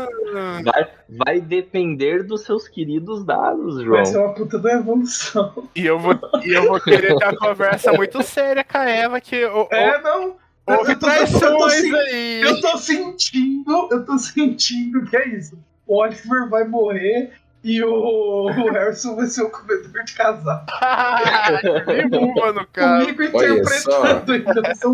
Vai, 0.63 0.89
vai, 1.09 1.41
depender 1.41 2.23
dos 2.23 2.43
seus 2.43 2.69
queridos 2.69 3.25
dados, 3.25 3.83
João. 3.83 3.97
Vai 3.97 4.07
ser 4.07 4.19
uma 4.19 4.35
puta 4.35 4.59
da 4.59 4.75
evolução. 4.75 5.69
E 5.75 5.87
eu 5.87 5.99
vou, 5.99 6.19
e 6.45 6.53
eu 6.53 6.69
vou 6.69 6.79
querer 6.81 7.17
ter 7.17 7.25
uma 7.25 7.37
conversa 7.37 7.93
muito 7.95 8.23
séria 8.23 8.63
com 8.63 8.77
a 8.77 8.89
Eva. 8.89 9.21
Que, 9.21 9.43
é, 9.71 10.01
não. 10.03 10.37
Houve 10.77 10.97
traições 10.97 11.43
eu 11.85 11.91
tô, 11.91 11.97
aí. 11.97 12.41
Eu 12.43 12.61
tô 12.61 12.79
sentindo, 12.79 13.89
eu 13.91 14.05
tô 14.05 14.19
sentindo 14.19 15.05
que 15.07 15.17
é 15.17 15.29
isso. 15.29 15.59
O 15.87 16.01
Oliver 16.03 16.49
vai 16.49 16.65
morrer 16.65 17.33
e 17.65 17.83
o, 17.83 18.47
o 18.47 18.71
Harrison 18.71 19.17
vai 19.17 19.27
ser 19.27 19.43
o 19.43 19.51
comedor 19.51 20.05
de 20.05 20.15
casal. 20.15 20.65
Me 21.87 22.53
no 22.53 22.67
cara. 22.67 23.05
Comigo 23.05 23.23
interpretando 23.23 24.33
ainda, 24.33 24.63
vai 24.63 24.75
ser 24.75 24.87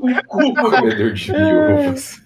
um 0.00 0.14
Comedor 0.24 1.12
de 1.12 1.32
viúvas. 1.32 2.22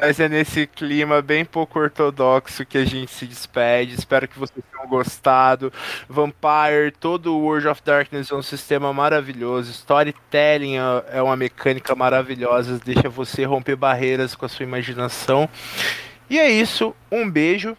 mas 0.00 0.18
é 0.18 0.28
nesse 0.28 0.66
clima 0.66 1.20
bem 1.20 1.44
pouco 1.44 1.78
ortodoxo 1.78 2.64
que 2.64 2.78
a 2.78 2.84
gente 2.84 3.10
se 3.10 3.26
despede. 3.26 3.94
Espero 3.94 4.26
que 4.26 4.38
vocês 4.38 4.64
tenham 4.70 4.88
gostado. 4.88 5.72
Vampire, 6.08 6.92
todo 6.98 7.34
o 7.34 7.40
World 7.40 7.68
of 7.68 7.82
Darkness 7.84 8.30
é 8.30 8.34
um 8.34 8.42
sistema 8.42 8.92
maravilhoso. 8.92 9.70
Storytelling 9.70 10.76
é, 10.78 11.18
é 11.18 11.22
uma 11.22 11.36
mecânica 11.36 11.94
maravilhosa, 11.94 12.80
deixa 12.84 13.08
você 13.08 13.44
romper 13.44 13.76
barreiras 13.76 14.34
com 14.34 14.46
a 14.46 14.48
sua 14.48 14.64
imaginação. 14.64 15.48
E 16.30 16.38
é 16.38 16.50
isso, 16.50 16.94
um 17.10 17.28
beijo. 17.28 17.76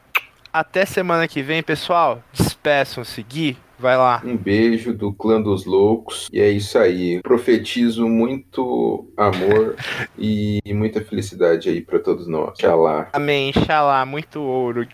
Até 0.52 0.86
semana 0.86 1.28
que 1.28 1.41
vem, 1.41 1.64
pessoal. 1.64 2.22
Despeçam-se, 2.32 3.24
Gui. 3.24 3.57
Vai 3.84 3.97
lá. 3.97 4.22
Um 4.23 4.38
beijo 4.38 4.93
do 4.93 5.11
clã 5.11 5.41
dos 5.41 5.65
loucos. 5.65 6.30
E 6.31 6.39
é 6.39 6.49
isso 6.49 6.77
aí. 6.77 7.22
Profetizo 7.22 8.07
muito 8.07 9.11
amor 9.18 9.76
e 10.18 10.61
muita 10.68 11.01
felicidade 11.01 11.68
aí 11.68 11.81
para 11.81 11.99
todos 11.99 12.26
nós. 12.26 12.57
Xalá. 12.57 13.10
Amém, 13.11 13.51
xalá. 13.51 14.05
Muito 14.05 14.39
ouro. 14.39 14.88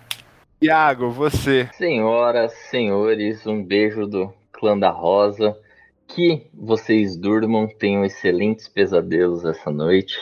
Iago, 0.60 1.12
você. 1.12 1.70
Senhoras, 1.78 2.52
senhores, 2.72 3.46
um 3.46 3.64
beijo 3.64 4.08
do 4.08 4.34
clã 4.52 4.76
da 4.76 4.90
Rosa. 4.90 5.56
Que 6.08 6.48
vocês 6.52 7.16
durmam, 7.16 7.68
tenham 7.68 8.04
excelentes 8.04 8.68
pesadelos 8.68 9.46
essa 9.46 9.70
noite. 9.70 10.18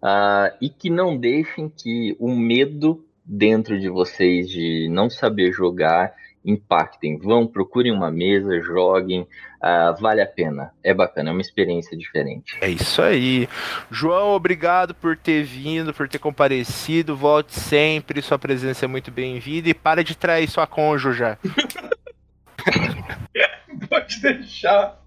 Uh, 0.00 0.54
e 0.60 0.68
que 0.68 0.88
não 0.88 1.16
deixem 1.16 1.68
que 1.68 2.16
o 2.20 2.30
medo 2.30 3.04
dentro 3.24 3.80
de 3.80 3.88
vocês 3.88 4.48
de 4.48 4.88
não 4.88 5.10
saber 5.10 5.50
jogar 5.50 6.14
impactem. 6.44 7.18
Vão, 7.18 7.46
procurem 7.46 7.92
uma 7.92 8.10
mesa, 8.10 8.60
joguem, 8.60 9.22
uh, 9.22 10.00
vale 10.00 10.20
a 10.20 10.26
pena. 10.26 10.72
É 10.82 10.92
bacana, 10.92 11.30
é 11.30 11.32
uma 11.32 11.40
experiência 11.40 11.96
diferente. 11.96 12.56
É 12.60 12.68
isso 12.68 13.00
aí. 13.00 13.48
João, 13.90 14.30
obrigado 14.30 14.94
por 14.94 15.16
ter 15.16 15.44
vindo, 15.44 15.94
por 15.94 16.08
ter 16.08 16.18
comparecido. 16.18 17.16
Volte 17.16 17.58
sempre, 17.58 18.22
sua 18.22 18.38
presença 18.38 18.84
é 18.84 18.88
muito 18.88 19.10
bem-vinda 19.10 19.68
e 19.68 19.74
para 19.74 20.04
de 20.04 20.16
trair 20.16 20.48
sua 20.48 20.66
cônjuge. 20.66 21.22
Pode 23.88 24.20
deixar. 24.20 25.00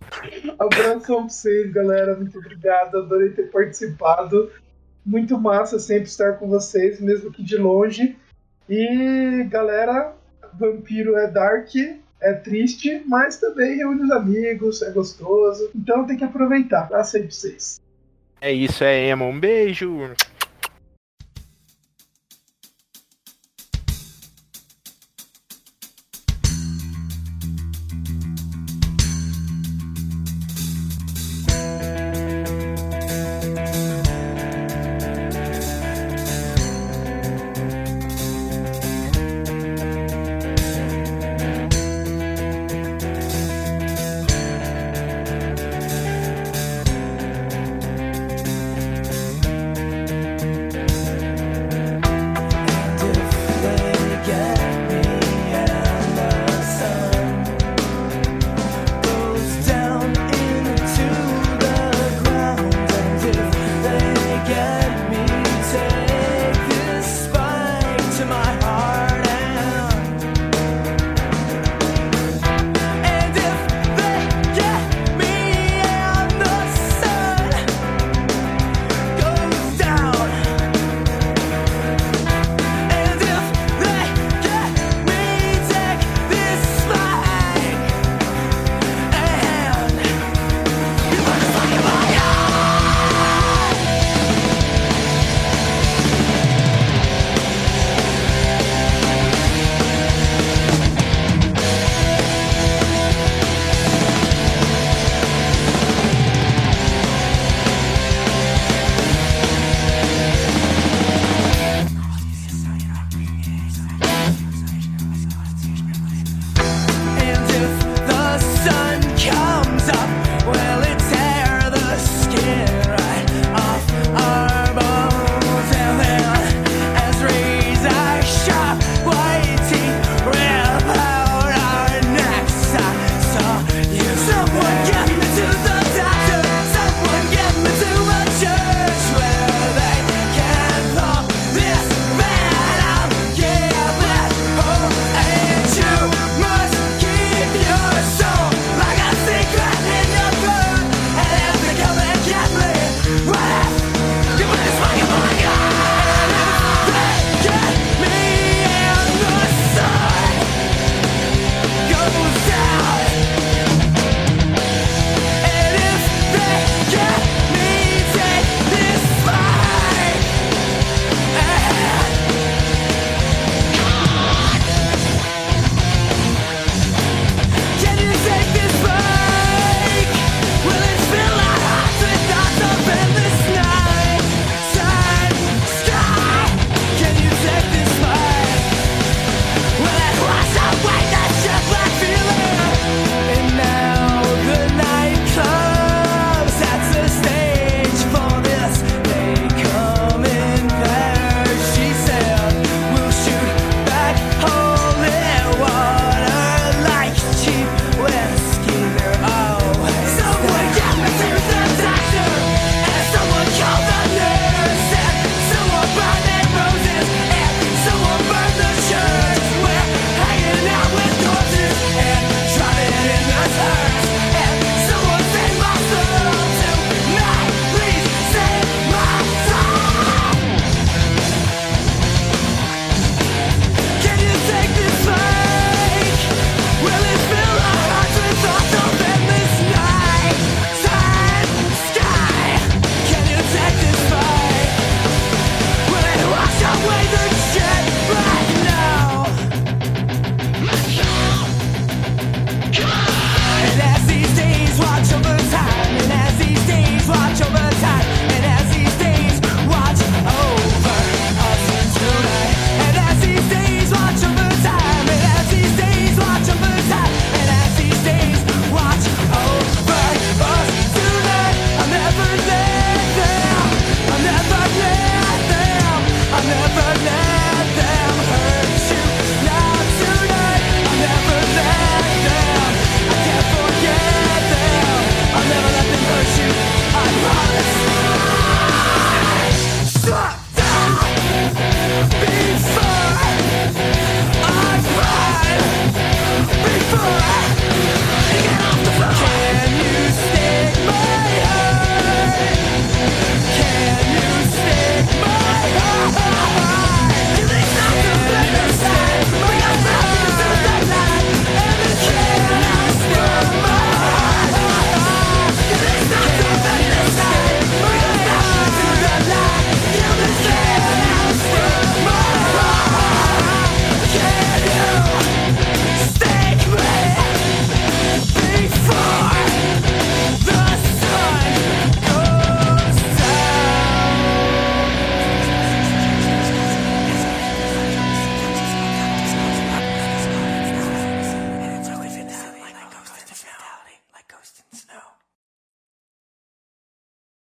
Abração 0.60 1.22
pra 1.22 1.30
vocês, 1.30 1.72
galera. 1.72 2.16
Muito 2.16 2.38
obrigado. 2.38 2.98
Adorei 2.98 3.30
ter 3.30 3.50
participado. 3.52 4.52
Muito 5.06 5.40
massa 5.40 5.80
sempre 5.80 6.10
estar 6.10 6.34
com 6.34 6.48
vocês, 6.48 7.00
mesmo 7.00 7.32
que 7.32 7.44
de 7.44 7.58
longe. 7.58 8.18
E 8.68 9.46
galera, 9.50 10.16
vampiro 10.58 11.18
é 11.18 11.28
dark, 11.28 11.70
é 12.22 12.34
triste, 12.34 13.04
mas 13.06 13.38
também 13.40 13.78
reúne 13.78 14.04
os 14.04 14.12
amigos, 14.12 14.82
é 14.82 14.92
gostoso. 14.92 15.70
Então 15.76 16.06
tem 16.06 16.18
que 16.18 16.24
aproveitar. 16.24 16.88
Pra 16.88 17.04
vocês. 17.04 17.80
É 18.42 18.52
isso, 18.52 18.84
é 18.84 19.08
Emo. 19.08 19.26
Um 19.26 19.40
beijo. 19.40 20.12